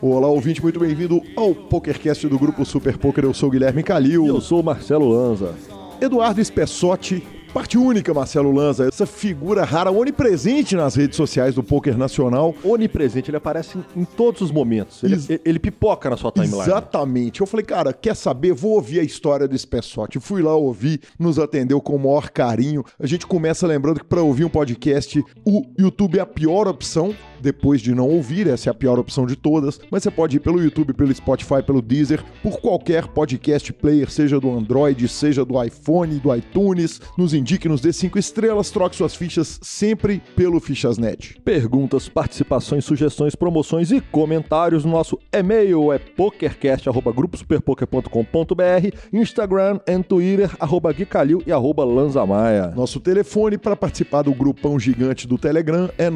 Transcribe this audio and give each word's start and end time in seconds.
Olá, 0.00 0.26
ouvinte, 0.26 0.60
muito 0.60 0.80
bem-vindo 0.80 1.22
ao 1.36 1.54
PokerCast 1.54 2.26
do 2.26 2.36
Grupo 2.38 2.64
Super 2.64 2.98
Poker. 2.98 3.24
Eu 3.24 3.32
sou 3.32 3.48
o 3.48 3.52
Guilherme 3.52 3.84
Calil. 3.84 4.24
E 4.24 4.28
eu 4.28 4.40
sou 4.40 4.60
o 4.60 4.62
Marcelo 4.62 5.08
Lanza. 5.08 5.54
Eduardo 6.00 6.40
Espessotti, 6.40 7.24
parte 7.52 7.76
única, 7.76 8.14
Marcelo 8.14 8.50
Lanza, 8.50 8.86
essa 8.88 9.04
figura 9.06 9.64
rara, 9.64 9.90
onipresente 9.90 10.74
nas 10.74 10.94
redes 10.94 11.16
sociais 11.16 11.54
do 11.54 11.62
poker 11.62 11.96
nacional. 11.98 12.54
Onipresente, 12.64 13.30
ele 13.30 13.36
aparece 13.36 13.78
em, 13.78 14.02
em 14.02 14.04
todos 14.04 14.40
os 14.40 14.50
momentos. 14.50 15.02
Ele, 15.02 15.14
Ex- 15.14 15.28
ele 15.44 15.58
pipoca 15.58 16.08
na 16.08 16.16
sua 16.16 16.32
timeline. 16.32 16.62
Exatamente. 16.62 17.40
Eu 17.40 17.46
falei, 17.46 17.64
cara, 17.66 17.92
quer 17.92 18.16
saber? 18.16 18.52
Vou 18.54 18.72
ouvir 18.72 19.00
a 19.00 19.02
história 19.02 19.46
do 19.46 19.54
Espessotti. 19.54 20.18
Fui 20.18 20.40
lá 20.42 20.54
ouvir, 20.54 21.00
nos 21.18 21.38
atendeu 21.38 21.80
com 21.80 21.94
o 21.94 21.98
maior 21.98 22.30
carinho. 22.30 22.84
A 22.98 23.06
gente 23.06 23.26
começa 23.26 23.66
lembrando 23.66 24.00
que 24.00 24.06
para 24.06 24.22
ouvir 24.22 24.44
um 24.44 24.48
podcast, 24.48 25.22
o 25.44 25.62
YouTube 25.78 26.18
é 26.18 26.22
a 26.22 26.26
pior 26.26 26.66
opção. 26.66 27.14
Depois 27.42 27.80
de 27.80 27.92
não 27.92 28.08
ouvir, 28.08 28.46
essa 28.46 28.68
é 28.68 28.70
a 28.70 28.74
pior 28.74 29.00
opção 29.00 29.26
de 29.26 29.34
todas. 29.34 29.80
Mas 29.90 30.04
você 30.04 30.10
pode 30.10 30.36
ir 30.36 30.40
pelo 30.40 30.62
YouTube, 30.62 30.94
pelo 30.94 31.12
Spotify, 31.12 31.60
pelo 31.66 31.82
Deezer, 31.82 32.22
por 32.40 32.60
qualquer 32.60 33.08
podcast 33.08 33.72
player, 33.72 34.08
seja 34.08 34.38
do 34.38 34.48
Android, 34.50 35.08
seja 35.08 35.44
do 35.44 35.60
iPhone, 35.62 36.20
do 36.20 36.34
iTunes. 36.34 37.00
Nos 37.18 37.34
indique, 37.34 37.68
nos 37.68 37.80
dê 37.80 37.92
cinco 37.92 38.16
estrelas, 38.18 38.70
troque 38.70 38.94
suas 38.94 39.16
fichas 39.16 39.58
sempre 39.60 40.22
pelo 40.36 40.60
Fichasnet. 40.60 41.40
Perguntas, 41.44 42.08
participações, 42.08 42.84
sugestões, 42.84 43.34
promoções 43.34 43.90
e 43.90 44.00
comentários. 44.00 44.84
Nosso 44.84 45.18
e-mail 45.32 45.92
é 45.92 45.98
pokercast.gruposuperpoker.com.br, 45.98 48.96
Instagram 49.12 49.80
e 49.86 50.02
Twitter, 50.02 50.50
arroba 50.60 50.92
Gui 50.92 51.06
Calil 51.06 51.42
e 51.44 51.52
arroba 51.52 51.84
Lanzamaia. 51.84 52.72
Nosso 52.76 53.00
telefone 53.00 53.58
para 53.58 53.74
participar 53.74 54.22
do 54.22 54.32
grupão 54.32 54.78
gigante 54.78 55.26
do 55.26 55.36
Telegram 55.36 55.90
é 55.98 56.08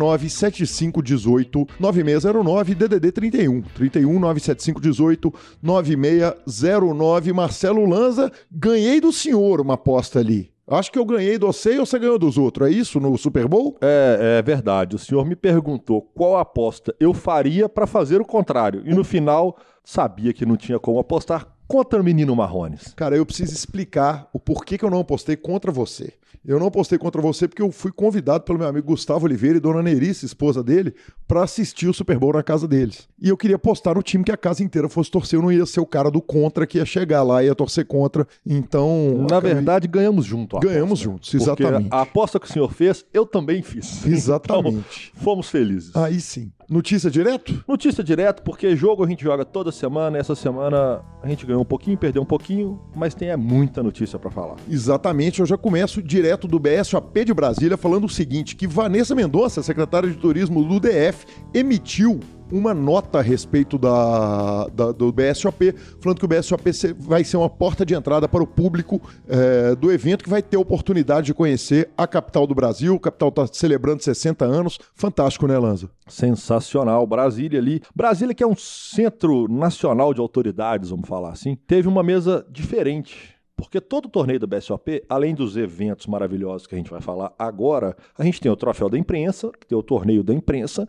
97518 1.16 1.66
9609 1.80 2.74
DDD 2.74 3.12
31. 3.12 3.62
31 3.62 4.18
97518 4.18 5.34
9609. 5.62 7.32
Marcelo 7.32 7.86
Lanza, 7.86 8.30
ganhei 8.50 9.00
do 9.00 9.12
senhor 9.12 9.60
uma 9.60 9.74
aposta 9.74 10.18
ali. 10.18 10.50
Acho 10.68 10.90
que 10.90 10.98
eu 10.98 11.04
ganhei 11.04 11.38
do 11.38 11.46
você 11.46 11.74
e 11.74 11.78
você 11.78 11.96
ganhou 11.96 12.18
dos 12.18 12.36
outros. 12.36 12.68
É 12.68 12.72
isso 12.72 12.98
no 12.98 13.16
Super 13.16 13.46
Bowl? 13.46 13.78
É, 13.80 14.38
é 14.38 14.42
verdade. 14.42 14.96
O 14.96 14.98
senhor 14.98 15.24
me 15.24 15.36
perguntou 15.36 16.02
qual 16.02 16.38
aposta 16.38 16.92
eu 16.98 17.14
faria 17.14 17.68
para 17.68 17.86
fazer 17.86 18.20
o 18.20 18.24
contrário. 18.24 18.82
E 18.84 18.92
no 18.92 19.04
final, 19.04 19.56
sabia 19.84 20.32
que 20.32 20.44
não 20.44 20.56
tinha 20.56 20.80
como 20.80 20.98
apostar 20.98 21.46
contra 21.68 22.00
o 22.00 22.04
menino 22.04 22.34
Marrones. 22.34 22.92
Cara, 22.94 23.16
eu 23.16 23.24
preciso 23.24 23.52
explicar 23.52 24.28
o 24.32 24.40
porquê 24.40 24.76
que 24.76 24.84
eu 24.84 24.90
não 24.90 25.00
apostei 25.00 25.36
contra 25.36 25.70
você. 25.70 26.14
Eu 26.46 26.60
não 26.60 26.68
apostei 26.68 26.96
contra 26.96 27.20
você 27.20 27.48
porque 27.48 27.60
eu 27.60 27.72
fui 27.72 27.90
convidado 27.90 28.44
pelo 28.44 28.58
meu 28.58 28.68
amigo 28.68 28.86
Gustavo 28.86 29.26
Oliveira 29.26 29.56
e 29.56 29.60
dona 29.60 29.82
Nerice, 29.82 30.24
esposa 30.24 30.62
dele, 30.62 30.94
para 31.26 31.42
assistir 31.42 31.88
o 31.88 31.92
Super 31.94 32.18
Bowl 32.18 32.32
na 32.34 32.42
casa 32.42 32.68
deles. 32.68 33.08
E 33.20 33.28
eu 33.28 33.36
queria 33.36 33.56
apostar 33.56 33.94
no 33.96 34.02
time 34.02 34.22
que 34.22 34.30
a 34.30 34.36
casa 34.36 34.62
inteira 34.62 34.88
fosse 34.88 35.10
torcer. 35.10 35.38
Eu 35.38 35.42
não 35.42 35.50
ia 35.50 35.66
ser 35.66 35.80
o 35.80 35.86
cara 35.86 36.10
do 36.10 36.22
contra 36.22 36.66
que 36.66 36.78
ia 36.78 36.84
chegar 36.86 37.22
lá 37.24 37.42
e 37.42 37.46
ia 37.46 37.54
torcer 37.54 37.84
contra. 37.84 38.26
Então. 38.46 39.16
Na 39.18 39.24
acabei- 39.38 39.54
verdade, 39.54 39.88
ganhamos 39.88 40.24
junto. 40.24 40.58
Ganhamos 40.60 41.00
aposta. 41.00 41.04
juntos, 41.04 41.34
exatamente. 41.34 41.88
a 41.90 42.02
aposta 42.02 42.38
que 42.38 42.48
o 42.48 42.52
senhor 42.52 42.72
fez, 42.72 43.04
eu 43.12 43.26
também 43.26 43.60
fiz. 43.62 44.06
Exatamente. 44.06 45.10
Então, 45.12 45.22
fomos 45.24 45.48
felizes. 45.48 45.94
Aí 45.96 46.20
sim. 46.20 46.52
Notícia 46.68 47.08
direto? 47.08 47.64
Notícia 47.66 48.02
direto, 48.02 48.42
porque 48.42 48.74
jogo 48.74 49.04
a 49.04 49.08
gente 49.08 49.22
joga 49.22 49.44
toda 49.44 49.70
semana. 49.70 50.18
Essa 50.18 50.34
semana 50.34 51.00
a 51.22 51.28
gente 51.28 51.46
ganhou 51.46 51.62
um 51.62 51.66
pouquinho, 51.66 51.96
perdeu 51.96 52.22
um 52.22 52.26
pouquinho, 52.26 52.80
mas 52.94 53.14
tem 53.14 53.28
é 53.28 53.36
muita 53.36 53.82
notícia 53.82 54.18
pra 54.18 54.30
falar. 54.30 54.56
Exatamente, 54.68 55.40
eu 55.40 55.46
já 55.46 55.56
começo 55.56 56.02
direto 56.02 56.48
do 56.48 56.58
BSOP 56.58 57.24
de 57.24 57.32
Brasília 57.32 57.76
falando 57.76 58.04
o 58.04 58.08
seguinte, 58.08 58.56
que 58.56 58.66
Vanessa 58.66 59.14
Mendonça, 59.14 59.62
secretária 59.62 60.08
de 60.08 60.16
Turismo 60.16 60.64
do 60.64 60.80
DF, 60.80 61.24
emitiu 61.54 62.18
uma 62.50 62.72
nota 62.72 63.18
a 63.18 63.22
respeito 63.22 63.76
da, 63.78 64.66
da- 64.68 64.92
do 64.92 65.12
BSOP, 65.12 65.74
falando 66.00 66.18
que 66.18 66.24
o 66.24 66.28
BSOP 66.28 66.62
vai 66.98 67.24
ser 67.24 67.36
uma 67.36 67.50
porta 67.50 67.84
de 67.84 67.94
entrada 67.94 68.28
para 68.28 68.42
o 68.42 68.46
público 68.46 69.00
eh, 69.28 69.74
do 69.74 69.90
evento, 69.92 70.24
que 70.24 70.30
vai 70.30 70.42
ter 70.42 70.56
a 70.56 70.60
oportunidade 70.60 71.26
de 71.26 71.34
conhecer 71.34 71.90
a 71.96 72.06
capital 72.06 72.46
do 72.46 72.54
Brasil. 72.54 72.94
A 72.94 73.00
capital 73.00 73.28
está 73.30 73.46
celebrando 73.48 74.02
60 74.02 74.44
anos. 74.44 74.78
Fantástico, 74.94 75.46
né, 75.46 75.58
Lanza? 75.58 75.90
Sensacional. 76.06 77.06
Brasília 77.06 77.58
ali. 77.58 77.82
Brasília, 77.94 78.34
que 78.34 78.42
é 78.42 78.46
um 78.46 78.56
centro 78.56 79.48
nacional 79.48 80.12
de 80.14 80.20
autoridades, 80.20 80.90
vamos 80.90 81.08
falar 81.08 81.30
assim, 81.30 81.56
teve 81.66 81.88
uma 81.88 82.02
mesa 82.02 82.46
diferente. 82.50 83.34
Porque 83.56 83.80
todo 83.80 84.06
torneio 84.06 84.38
do 84.38 84.46
BSOP, 84.46 85.02
além 85.08 85.34
dos 85.34 85.56
eventos 85.56 86.06
maravilhosos 86.06 86.66
que 86.66 86.74
a 86.74 86.78
gente 86.78 86.90
vai 86.90 87.00
falar 87.00 87.32
agora, 87.38 87.96
a 88.18 88.22
gente 88.22 88.38
tem 88.38 88.52
o 88.52 88.56
troféu 88.56 88.90
da 88.90 88.98
imprensa, 88.98 89.50
que 89.58 89.66
tem 89.66 89.78
o 89.78 89.82
torneio 89.82 90.22
da 90.22 90.34
imprensa, 90.34 90.86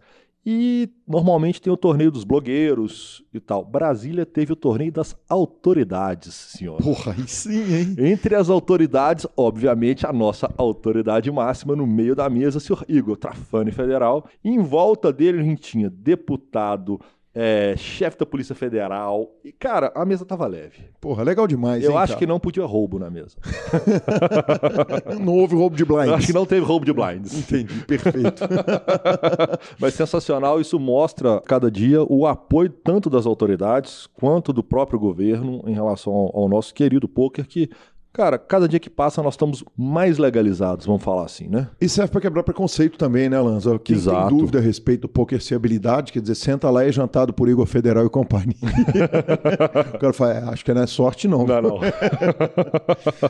e 0.49 0.89
normalmente 1.05 1.61
tem 1.61 1.73
o 1.73 1.75
torneio 1.75 2.09
dos 2.09 2.23
blogueiros 2.23 3.21
e 3.33 3.39
tal. 3.39 3.65
Brasília 3.65 4.25
teve 4.25 4.53
o 4.53 4.55
torneio 4.55 4.93
das 4.93 5.13
autoridades, 5.27 6.33
senhor. 6.33 6.81
Porra, 6.81 7.11
aí 7.11 7.27
sim, 7.27 7.75
hein? 7.75 7.95
Entre 7.97 8.33
as 8.33 8.49
autoridades, 8.49 9.27
obviamente, 9.35 10.07
a 10.07 10.13
nossa 10.13 10.49
autoridade 10.57 11.29
máxima 11.29 11.75
no 11.75 11.85
meio 11.85 12.15
da 12.15 12.29
mesa, 12.29 12.61
senhor 12.61 12.85
Igor 12.87 13.17
Trafani 13.17 13.73
Federal. 13.73 14.25
Em 14.41 14.59
volta 14.59 15.11
dele 15.11 15.41
a 15.41 15.43
gente 15.43 15.63
tinha 15.63 15.89
deputado, 15.89 16.97
é, 17.39 17.75
chefe 17.77 18.17
da 18.17 18.25
Polícia 18.25 18.55
Federal. 18.55 19.29
E, 19.45 19.51
cara, 19.51 19.91
a 19.93 20.03
mesa 20.03 20.25
tava 20.25 20.47
leve. 20.47 20.89
Porra, 20.99 21.21
legal 21.21 21.45
demais, 21.45 21.83
Eu 21.83 21.91
hein, 21.91 21.97
acho 21.97 22.13
cara? 22.13 22.19
que 22.19 22.25
não 22.25 22.39
podia 22.39 22.65
roubo 22.65 22.97
na 22.97 23.11
mesa. 23.11 23.37
não 25.21 25.35
houve 25.37 25.53
roubo 25.53 25.75
de 25.75 25.85
blinds. 25.85 26.07
Eu 26.07 26.15
acho 26.15 26.25
que 26.25 26.33
não 26.33 26.47
teve 26.47 26.65
roubo 26.65 26.83
de 26.83 26.91
blinds. 26.91 27.37
Entendi, 27.37 27.85
perfeito. 27.85 28.41
Mas 29.79 29.93
sensacional, 29.93 30.59
isso 30.59 30.79
mostra 30.79 31.39
cada 31.45 31.69
dia 31.69 32.03
o 32.03 32.25
apoio 32.25 32.71
tanto 32.71 33.07
das 33.07 33.27
autoridades 33.27 34.07
quanto 34.15 34.51
do 34.51 34.63
próprio 34.63 34.99
governo 34.99 35.61
em 35.67 35.75
relação 35.75 36.11
ao, 36.13 36.39
ao 36.39 36.49
nosso 36.49 36.73
querido 36.73 37.07
poker 37.07 37.45
que, 37.45 37.69
cara, 38.17 38.39
cada 38.39 38.67
dia 38.67 38.79
que 38.79 38.89
passa 38.89 39.21
nós 39.21 39.35
estamos 39.35 39.63
mais 39.77 40.17
legalizados, 40.17 40.87
vamos 40.87 41.03
falar 41.03 41.23
assim, 41.25 41.47
né? 41.47 41.69
E 41.79 41.87
serve 41.87 42.11
para 42.11 42.21
quebrar 42.21 42.41
preconceito 42.41 42.97
também, 42.97 43.29
né, 43.29 43.39
Lanza? 43.39 43.77
Quem 43.77 43.95
Exato. 43.95 44.29
tem 44.29 44.37
dúvida 44.39 44.57
a 44.57 44.61
respeito 44.61 45.01
do 45.01 45.07
poker 45.07 45.39
ser 45.39 45.53
habilidade, 45.53 46.11
quer 46.11 46.19
dizer, 46.19 46.33
senta 46.33 46.67
lá 46.71 46.83
e 46.83 46.89
é 46.89 46.91
jantado 46.91 47.31
por 47.31 47.47
Igor 47.47 47.67
Federal 47.67 48.03
e 48.07 48.09
companhia. 48.09 48.55
o 49.93 49.99
cara 49.99 50.13
fala, 50.13 50.33
é, 50.33 50.43
acho 50.49 50.65
que 50.65 50.73
não 50.73 50.81
é 50.81 50.87
sorte 50.87 51.27
não. 51.27 51.45
Não, 51.45 51.61
não. 51.61 51.79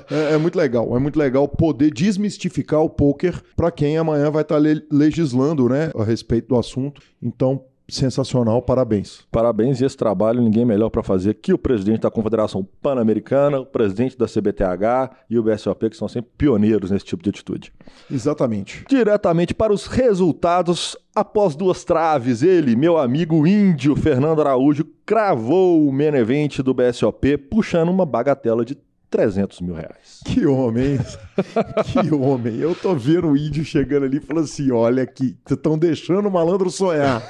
É, 0.09 0.34
é 0.36 0.38
muito 0.38 0.56
legal, 0.58 0.96
é 0.96 1.00
muito 1.00 1.18
legal 1.19 1.48
poder 1.48 1.92
desmistificar 1.92 2.81
o 2.81 2.90
poker 2.90 3.42
para 3.56 3.69
quem 3.72 3.98
amanhã 3.98 4.31
vai 4.31 4.42
estar 4.42 4.58
le- 4.58 4.86
legislando, 4.92 5.68
né, 5.68 5.92
a 5.98 6.04
respeito 6.04 6.48
do 6.48 6.58
assunto. 6.58 7.02
Então, 7.22 7.62
sensacional, 7.90 8.62
parabéns. 8.62 9.25
Parabéns 9.31 9.80
e 9.80 9.86
esse 9.86 9.96
trabalho 9.96 10.42
ninguém 10.42 10.66
melhor 10.66 10.90
para 10.90 11.03
fazer 11.03 11.36
que 11.36 11.53
o 11.53 11.58
presidente 11.58 12.02
da 12.02 12.12
Confederação 12.12 12.68
Pan-Americana, 12.81 13.59
o 13.59 13.66
presidente 13.66 14.18
da 14.18 14.25
CBTH 14.25 15.16
e 15.30 15.40
o 15.40 15.44
BSOP, 15.44 15.90
que 15.90 15.98
são 15.98 16.08
sempre 16.08 16.31
pioneiros 16.38 16.92
nesse 16.92 17.06
tipo 17.06 17.24
de 17.24 17.30
atitude. 17.30 17.72
Exatamente. 18.12 18.86
Diretamente 18.90 19.53
para 19.53 19.74
os 19.74 19.88
resultados, 19.88 20.98
após 21.16 21.56
duas 21.56 21.84
traves, 21.84 22.44
ele, 22.44 22.75
meu 22.75 22.98
amigo 22.98 23.48
índio 23.48 23.96
Fernando 23.96 24.42
Araújo, 24.42 24.86
cravou 25.06 25.88
o 25.88 25.92
main 25.92 26.16
event 26.16 26.59
do 26.59 26.74
BSOP, 26.74 27.38
puxando 27.38 27.90
uma 27.90 28.06
bagatela 28.06 28.66
de 28.66 28.78
300 29.09 29.62
mil 29.62 29.73
reais. 29.73 30.22
Que 30.28 30.45
homem, 30.45 30.94
hein? 30.94 31.00
que 31.85 32.13
homem. 32.13 32.57
Eu 32.57 32.75
tô 32.75 32.94
vendo 32.94 33.29
o 33.29 33.38
índio 33.38 33.63
chegando 33.63 34.06
ali 34.06 34.18
e 34.18 34.22
falando 34.22 34.44
assim: 34.44 34.72
olha 34.72 35.03
aqui, 35.03 35.38
estão 35.50 35.78
deixando 35.78 36.28
o 36.28 36.31
malandro 36.31 36.69
sonhar. 36.69 37.23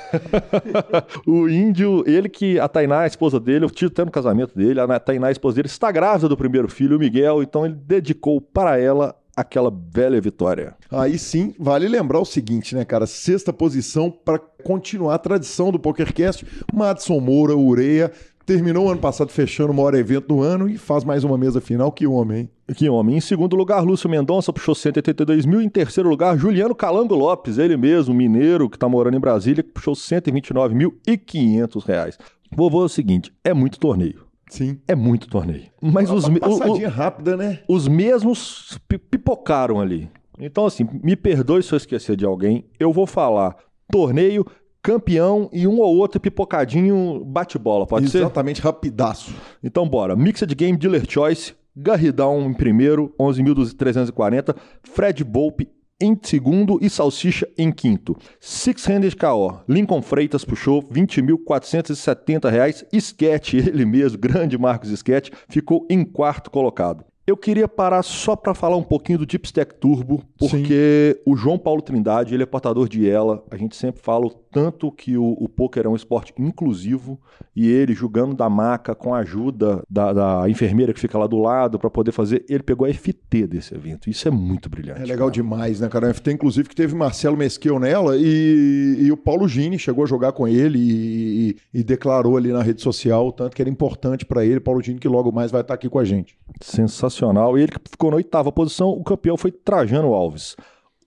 o 1.26 1.48
índio, 1.48 2.04
ele 2.06 2.28
que 2.28 2.60
a 2.60 2.68
Tainá, 2.68 3.02
a 3.02 3.08
esposa 3.08 3.40
dele, 3.40 3.66
eu 3.66 3.70
tive 3.70 3.92
até 3.92 4.04
no 4.04 4.12
casamento 4.12 4.56
dele, 4.56 4.80
a 4.80 5.00
Tainá, 5.00 5.28
a 5.28 5.32
esposa 5.32 5.56
dele, 5.56 5.68
está 5.68 5.92
grávida 5.92 6.28
do 6.28 6.36
primeiro 6.36 6.68
filho, 6.68 6.98
o 6.98 7.00
Miguel, 7.00 7.42
então 7.44 7.66
ele 7.66 7.76
dedicou 7.76 8.42
para 8.42 8.78
ela 8.78 9.16
aquela 9.38 9.72
velha 9.72 10.20
vitória. 10.20 10.76
Aí 10.90 11.20
sim, 11.20 11.54
vale 11.60 11.88
lembrar 11.88 12.20
o 12.20 12.26
seguinte, 12.26 12.76
né, 12.76 12.84
cara? 12.84 13.06
Sexta 13.06 13.54
posição 13.54 14.10
para 14.10 14.40
continuar 14.40 15.14
a 15.14 15.20
tradição 15.20 15.72
do 15.72 15.80
PokerCast. 15.80 16.44
Madison 16.74 17.20
Moura, 17.20 17.56
Ureia, 17.56 18.12
terminou 18.48 18.88
o 18.88 18.90
ano 18.90 19.00
passado 19.00 19.30
fechando 19.30 19.72
o 19.72 19.76
maior 19.76 19.94
evento 19.94 20.30
do 20.30 20.42
ano 20.42 20.68
e 20.70 20.78
faz 20.78 21.04
mais 21.04 21.24
uma 21.24 21.38
mesa 21.38 21.62
final. 21.62 21.92
Que 21.92 22.08
homem, 22.08 22.40
hein? 22.40 22.50
Que 22.76 22.90
homem. 22.90 23.18
Em 23.18 23.22
segundo 23.22 23.56
lugar, 23.56 23.84
Lúcio 23.84 24.10
Mendonça 24.10 24.52
puxou 24.54 24.74
182 24.74 25.46
mil. 25.46 25.62
Em 25.62 25.70
terceiro 25.70 26.10
lugar, 26.10 26.38
Juliano 26.38 26.74
Calango 26.74 27.14
Lopes, 27.14 27.58
ele 27.58 27.78
mesmo, 27.78 28.16
mineiro, 28.16 28.70
que 28.70 28.78
está 28.78 28.88
morando 28.90 29.18
em 29.18 29.20
Brasília, 29.20 29.62
que 29.62 29.70
puxou 29.70 29.94
129 29.94 30.74
mil 30.74 30.98
e 31.06 31.18
500 31.18 31.84
reais. 31.84 32.18
Vovô, 32.56 32.82
é 32.82 32.86
o 32.86 32.90
seguinte, 32.90 33.32
é 33.44 33.54
muito 33.54 33.78
torneio. 33.80 34.26
Sim. 34.50 34.80
É 34.88 34.96
muito 34.96 35.28
torneio. 35.28 35.66
Mas 35.82 36.10
os, 36.10 36.30
me- 36.30 36.40
o- 36.42 36.46
o- 36.48 36.58
passadinha 36.60 36.88
rápida, 36.90 37.36
né? 37.36 37.60
os 37.68 37.86
mesmos 37.88 38.80
pi- 38.88 38.98
pipocaram 38.98 39.82
ali. 39.82 40.10
Então, 40.40 40.66
assim, 40.66 40.88
me 41.04 41.18
perdoe 41.18 41.62
se 41.62 41.74
eu 41.74 41.78
esquecer 41.78 42.16
de 42.16 42.24
alguém. 42.26 42.64
Eu 42.80 42.94
vou 42.94 43.06
falar 43.06 43.58
torneio, 43.92 44.46
campeão 44.82 45.50
e 45.52 45.68
um 45.68 45.80
ou 45.80 45.98
outro 45.98 46.20
pipocadinho 46.20 47.24
bate-bola, 47.26 47.86
pode 47.86 48.10
ser? 48.10 48.20
Exatamente, 48.20 48.62
rapidaço. 48.62 49.34
Então, 49.64 49.88
bora. 49.88 50.16
Mixed 50.16 50.54
Game 50.56 50.78
Dealer 50.78 51.06
Choice, 51.10 51.54
Garridão 51.76 52.50
em 52.50 52.54
primeiro, 52.54 53.14
11.340. 53.20 54.56
Fred 54.84 55.24
Bolpe 55.24 55.70
em 56.00 56.18
segundo 56.22 56.78
e 56.82 56.90
Salsicha 56.90 57.48
em 57.58 57.72
quinto. 57.72 58.16
Six 58.40 58.86
Handed 58.86 59.16
KO, 59.16 59.60
Lincoln 59.68 60.02
Freitas 60.02 60.46
puxou 60.46 60.82
20.470 60.84 62.50
reais. 62.50 62.86
Sketch, 62.94 63.56
ele 63.58 63.86
mesmo, 63.86 64.18
grande 64.18 64.58
Marcos 64.58 64.90
Sketch, 64.92 65.32
ficou 65.50 65.88
em 65.90 66.04
quarto 66.04 66.52
colocado. 66.52 67.04
Eu 67.26 67.36
queria 67.36 67.68
parar 67.68 68.04
só 68.04 68.38
para 68.38 68.54
falar 68.54 68.78
um 68.78 68.84
pouquinho 68.84 69.20
do 69.20 69.26
Deep 69.26 69.46
Stack 69.48 69.76
Turbo, 69.76 70.24
porque 70.40 71.18
Sim. 71.18 71.22
o 71.26 71.36
João 71.36 71.60
Paulo 71.60 71.82
Trindade, 71.82 72.34
ele 72.34 72.44
é 72.44 72.46
portador 72.46 72.88
de 72.88 73.10
ela. 73.10 73.44
A 73.52 73.58
gente 73.58 73.76
sempre 73.76 74.02
fala 74.02 74.28
o 74.28 74.30
tanto 74.52 74.92
que 74.92 75.18
o, 75.18 75.32
o 75.40 75.50
poker 75.50 75.86
é 75.86 75.90
um 75.90 75.96
esporte 75.96 76.34
inclusivo 76.38 77.20
e 77.56 77.68
ele 77.68 77.94
jogando 77.94 78.36
da 78.36 78.50
maca 78.50 78.96
com 78.96 79.14
a 79.14 79.20
ajuda 79.20 79.82
da, 79.90 80.14
da 80.14 80.50
enfermeira 80.50 80.94
que 80.94 81.00
fica 81.00 81.18
lá 81.18 81.28
do 81.28 81.38
lado 81.38 81.80
para 81.80 81.90
poder 81.90 82.12
fazer, 82.12 82.46
ele 82.48 82.64
pegou 82.64 82.88
a 82.88 82.94
FT 82.94 83.48
desse 83.48 83.74
evento. 83.74 84.10
Isso 84.10 84.28
é 84.28 84.32
muito 84.32 84.70
brilhante. 84.70 85.02
É 85.02 85.06
legal 85.06 85.28
cara. 85.28 85.32
demais, 85.32 85.80
né, 85.80 85.90
cara? 85.90 86.10
A 86.10 86.14
FT, 86.14 86.32
inclusive, 86.32 86.70
que 86.70 86.76
teve 86.76 86.96
Marcelo 86.96 87.38
Mesquil 87.38 87.80
nela 87.80 88.16
e, 88.18 88.98
e 89.00 89.12
o 89.12 89.18
Paulo 89.18 89.48
Gini 89.48 89.78
chegou 89.78 90.04
a 90.04 90.08
jogar 90.08 90.32
com 90.32 90.48
ele 90.48 90.78
e, 90.80 91.50
e, 91.74 91.80
e 91.80 91.84
declarou 91.84 92.38
ali 92.38 92.52
na 92.52 92.62
rede 92.62 92.82
social 92.82 93.28
o 93.28 93.32
tanto 93.32 93.56
que 93.56 93.62
era 93.62 93.70
importante 93.70 94.26
para 94.26 94.46
ele. 94.46 94.60
Paulo 94.60 94.82
Gini, 94.82 95.00
que 95.00 95.08
logo 95.08 95.32
mais 95.32 95.52
vai 95.52 95.62
estar 95.62 95.74
aqui 95.74 95.90
com 95.90 96.00
a 96.00 96.06
gente. 96.06 96.38
Sensacional. 96.62 97.58
E 97.58 97.64
ele 97.64 97.72
ficou 97.90 98.12
na 98.12 98.18
oitava 98.18 98.52
posição. 98.52 98.90
O 98.90 99.04
campeão 99.04 99.38
foi 99.38 99.52
Trajano 99.52 100.14
Alves. 100.14 100.56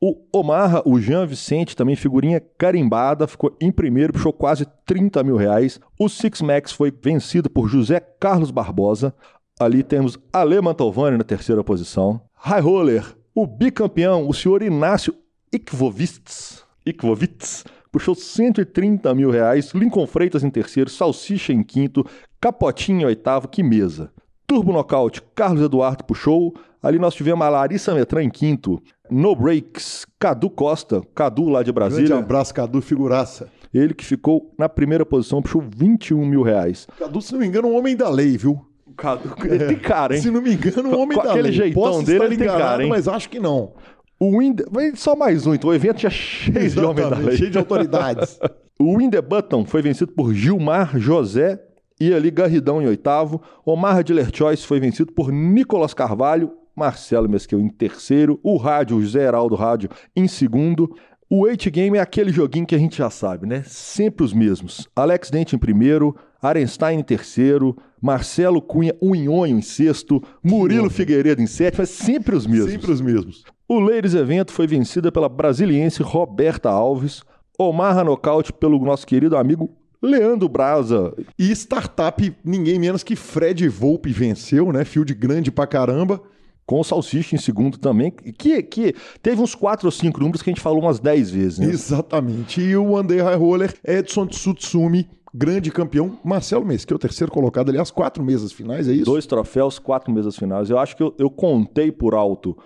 O 0.03 0.17
Omarra, 0.33 0.83
o 0.87 0.99
Jean 0.99 1.27
Vicente, 1.27 1.77
também 1.77 1.95
figurinha 1.95 2.41
carimbada, 2.57 3.27
ficou 3.27 3.55
em 3.61 3.71
primeiro, 3.71 4.15
puxou 4.15 4.33
quase 4.33 4.67
30 4.87 5.23
mil 5.23 5.37
reais. 5.37 5.79
O 5.99 6.09
Six 6.09 6.41
Max 6.41 6.73
foi 6.73 6.91
vencido 6.91 7.51
por 7.51 7.69
José 7.69 8.01
Carlos 8.01 8.51
Barbosa. 8.51 9.15
Ali 9.59 9.83
temos 9.83 10.19
Ale 10.33 10.59
Mantovani 10.59 11.19
na 11.19 11.25
terceira 11.25 11.63
posição. 11.63 12.19
High 12.35 12.63
Roller, 12.63 13.15
o 13.35 13.47
bicampeão, 13.47 14.27
o 14.27 14.33
senhor 14.33 14.63
Inácio 14.63 15.15
Ikvovitz, 15.53 16.65
Ikvovitz 16.87 17.65
puxou 17.93 18.15
130 18.15 19.15
mil 19.15 19.31
reais. 19.31 19.73
Lincoln 19.73 20.07
Freitas 20.07 20.43
em 20.43 20.51
terceiro, 20.51 20.89
Salsicha 20.89 21.53
em 21.53 21.63
quinto, 21.63 22.07
Capotinho 22.41 23.03
em 23.03 23.05
oitavo, 23.05 23.49
que 23.49 23.63
mesa. 23.63 24.11
Turbo 24.51 24.73
Nocaute, 24.73 25.23
Carlos 25.33 25.63
Eduardo 25.63 26.03
puxou. 26.03 26.53
Ali 26.83 26.99
nós 26.99 27.15
tivemos 27.15 27.47
a 27.47 27.49
Larissa 27.49 27.95
Metran 27.95 28.25
em 28.25 28.29
quinto. 28.29 28.83
No 29.09 29.37
Breaks, 29.37 30.05
Cadu 30.19 30.51
Costa, 30.51 31.03
Cadu 31.15 31.49
lá 31.49 31.63
de 31.63 31.71
Brasília. 31.71 32.09
Grande 32.09 32.25
abraço, 32.25 32.53
Cadu, 32.53 32.83
figuraça. 32.83 33.47
Ele 33.73 33.95
que 33.95 34.05
ficou 34.05 34.53
na 34.59 34.69
primeira 34.69 35.07
posição, 35.07 35.41
puxou 35.41 35.63
21 35.63 36.27
mil 36.27 36.43
reais. 36.43 36.89
Cadu, 36.99 37.23
se 37.23 37.33
não 37.33 37.39
me 37.39 37.47
engano, 37.47 37.69
é 37.69 37.71
um 37.71 37.79
homem 37.79 37.95
da 37.95 38.09
lei, 38.09 38.37
viu? 38.37 38.61
Cadu, 38.97 39.33
ele 39.45 39.67
tem 39.67 39.79
cara, 39.79 40.17
hein? 40.17 40.21
Se 40.21 40.33
não 40.33 40.43
me 40.43 40.53
engano, 40.53 40.89
um 40.89 41.01
homem 41.01 41.17
Com 41.17 41.23
da 41.23 41.31
aquele 41.31 41.45
lei. 41.45 41.53
jeitão 41.53 41.83
Posso 41.83 42.03
dele, 42.03 42.25
ele 42.25 42.37
tem 42.37 42.49
cara, 42.49 42.83
hein? 42.83 42.89
mas 42.89 43.07
acho 43.07 43.29
que 43.29 43.39
não. 43.39 43.75
O 44.19 44.37
Wind... 44.37 44.63
Só 44.97 45.15
mais 45.15 45.47
um, 45.47 45.55
então 45.55 45.71
o 45.71 45.75
evento 45.75 46.01
já 46.01 46.11
cheio 46.11 46.69
de 46.69 46.81
homem 46.81 47.09
da 47.09 47.19
lei. 47.19 47.37
cheio 47.37 47.51
de 47.53 47.59
autoridades. 47.59 48.37
o 48.81 48.99
Wind 48.99 49.13
the 49.13 49.23
Button 49.23 49.65
foi 49.65 49.81
vencido 49.81 50.11
por 50.11 50.35
Gilmar 50.35 50.99
José 50.99 51.70
e 52.01 52.15
ali 52.15 52.31
Garridão 52.31 52.81
em 52.81 52.87
oitavo. 52.87 53.43
Omar 53.65 54.03
Diller 54.03 54.31
Choice 54.35 54.67
foi 54.67 54.81
vencido 54.81 55.13
por 55.13 55.31
Nicolas 55.31 55.93
Carvalho. 55.93 56.53
Marcelo 56.75 57.29
Mesquil 57.29 57.61
em 57.61 57.69
terceiro. 57.69 58.41
O 58.43 58.57
Rádio, 58.57 58.97
o 58.97 59.03
José 59.03 59.23
Heraldo 59.23 59.55
Rádio 59.55 59.91
em 60.17 60.27
segundo. 60.27 60.97
O 61.29 61.47
Eight 61.47 61.71
Game 61.71 61.97
é 61.97 62.01
aquele 62.01 62.33
joguinho 62.33 62.67
que 62.67 62.75
a 62.75 62.79
gente 62.79 62.97
já 62.97 63.11
sabe, 63.11 63.47
né? 63.47 63.63
Sempre 63.65 64.25
os 64.25 64.33
mesmos. 64.33 64.89
Alex 64.97 65.31
Dente 65.31 65.55
em 65.55 65.59
primeiro, 65.59 66.17
Arenstein 66.43 66.99
em 66.99 67.03
terceiro, 67.05 67.77
Marcelo 68.01 68.61
Cunha 68.61 68.97
Unhonho 69.01 69.59
em 69.59 69.63
sexto, 69.63 70.21
Murilo 70.43 70.91
Figueiredo 70.91 71.41
em 71.41 71.47
sétimo, 71.47 71.83
é 71.83 71.87
sempre 71.87 72.35
os 72.35 72.49
mesmos. 72.49 72.73
Sempre 72.73 72.91
os 72.91 73.01
mesmos. 73.01 73.45
O 73.69 73.79
Ladies 73.79 74.15
Evento 74.15 74.53
foi 74.53 74.67
vencida 74.67 75.13
pela 75.13 75.29
brasiliense 75.29 76.03
Roberta 76.03 76.69
Alves, 76.69 77.23
Omar 77.57 78.05
Nocaute 78.05 78.53
pelo 78.53 78.85
nosso 78.85 79.07
querido 79.07 79.37
amigo 79.37 79.71
Leandro 80.03 80.49
Braza. 80.49 81.15
E 81.39 81.51
startup, 81.53 82.37
ninguém 82.45 82.79
menos 82.79 83.03
que 83.03 83.17
Fred 83.17 83.69
Volpe 83.69 84.11
venceu, 84.11 84.73
né? 84.73 84.85
Field 84.85 85.13
grande 85.15 85.51
pra 85.51 85.67
caramba. 85.67 86.21
Com 86.67 86.79
o 86.79 86.85
Salsicha 86.85 87.35
em 87.35 87.39
segundo 87.39 87.79
também, 87.79 88.13
que, 88.13 88.63
que 88.63 88.95
teve 89.21 89.43
uns 89.43 89.57
quatro 89.57 89.89
ou 89.89 89.91
cinco 89.91 90.21
números 90.21 90.41
que 90.41 90.51
a 90.51 90.53
gente 90.53 90.63
falou 90.63 90.81
umas 90.81 91.01
dez 91.01 91.29
vezes, 91.29 91.59
né? 91.59 91.67
Exatamente. 91.67 92.61
E 92.61 92.77
o 92.77 92.97
André 92.97 93.21
High 93.21 93.35
Roller, 93.35 93.75
Edson 93.85 94.25
Tsutsumi, 94.29 95.11
grande 95.35 95.73
campeão. 95.73 96.17
Marcelo 96.23 96.65
Mês, 96.65 96.85
que 96.85 96.93
é 96.93 96.97
o 96.97 96.99
terceiro 96.99 97.33
colocado, 97.33 97.71
aliás, 97.71 97.91
quatro 97.91 98.23
mesas 98.23 98.53
finais, 98.53 98.87
é 98.87 98.93
isso? 98.93 99.05
Dois 99.05 99.27
troféus, 99.27 99.81
quatro 99.81 100.15
mesas 100.15 100.37
finais. 100.37 100.71
Eu 100.71 100.79
acho 100.79 100.97
que 100.97 101.03
eu, 101.03 101.13
eu 101.19 101.29
contei 101.29 101.91
por 101.91 102.15
alto 102.15 102.57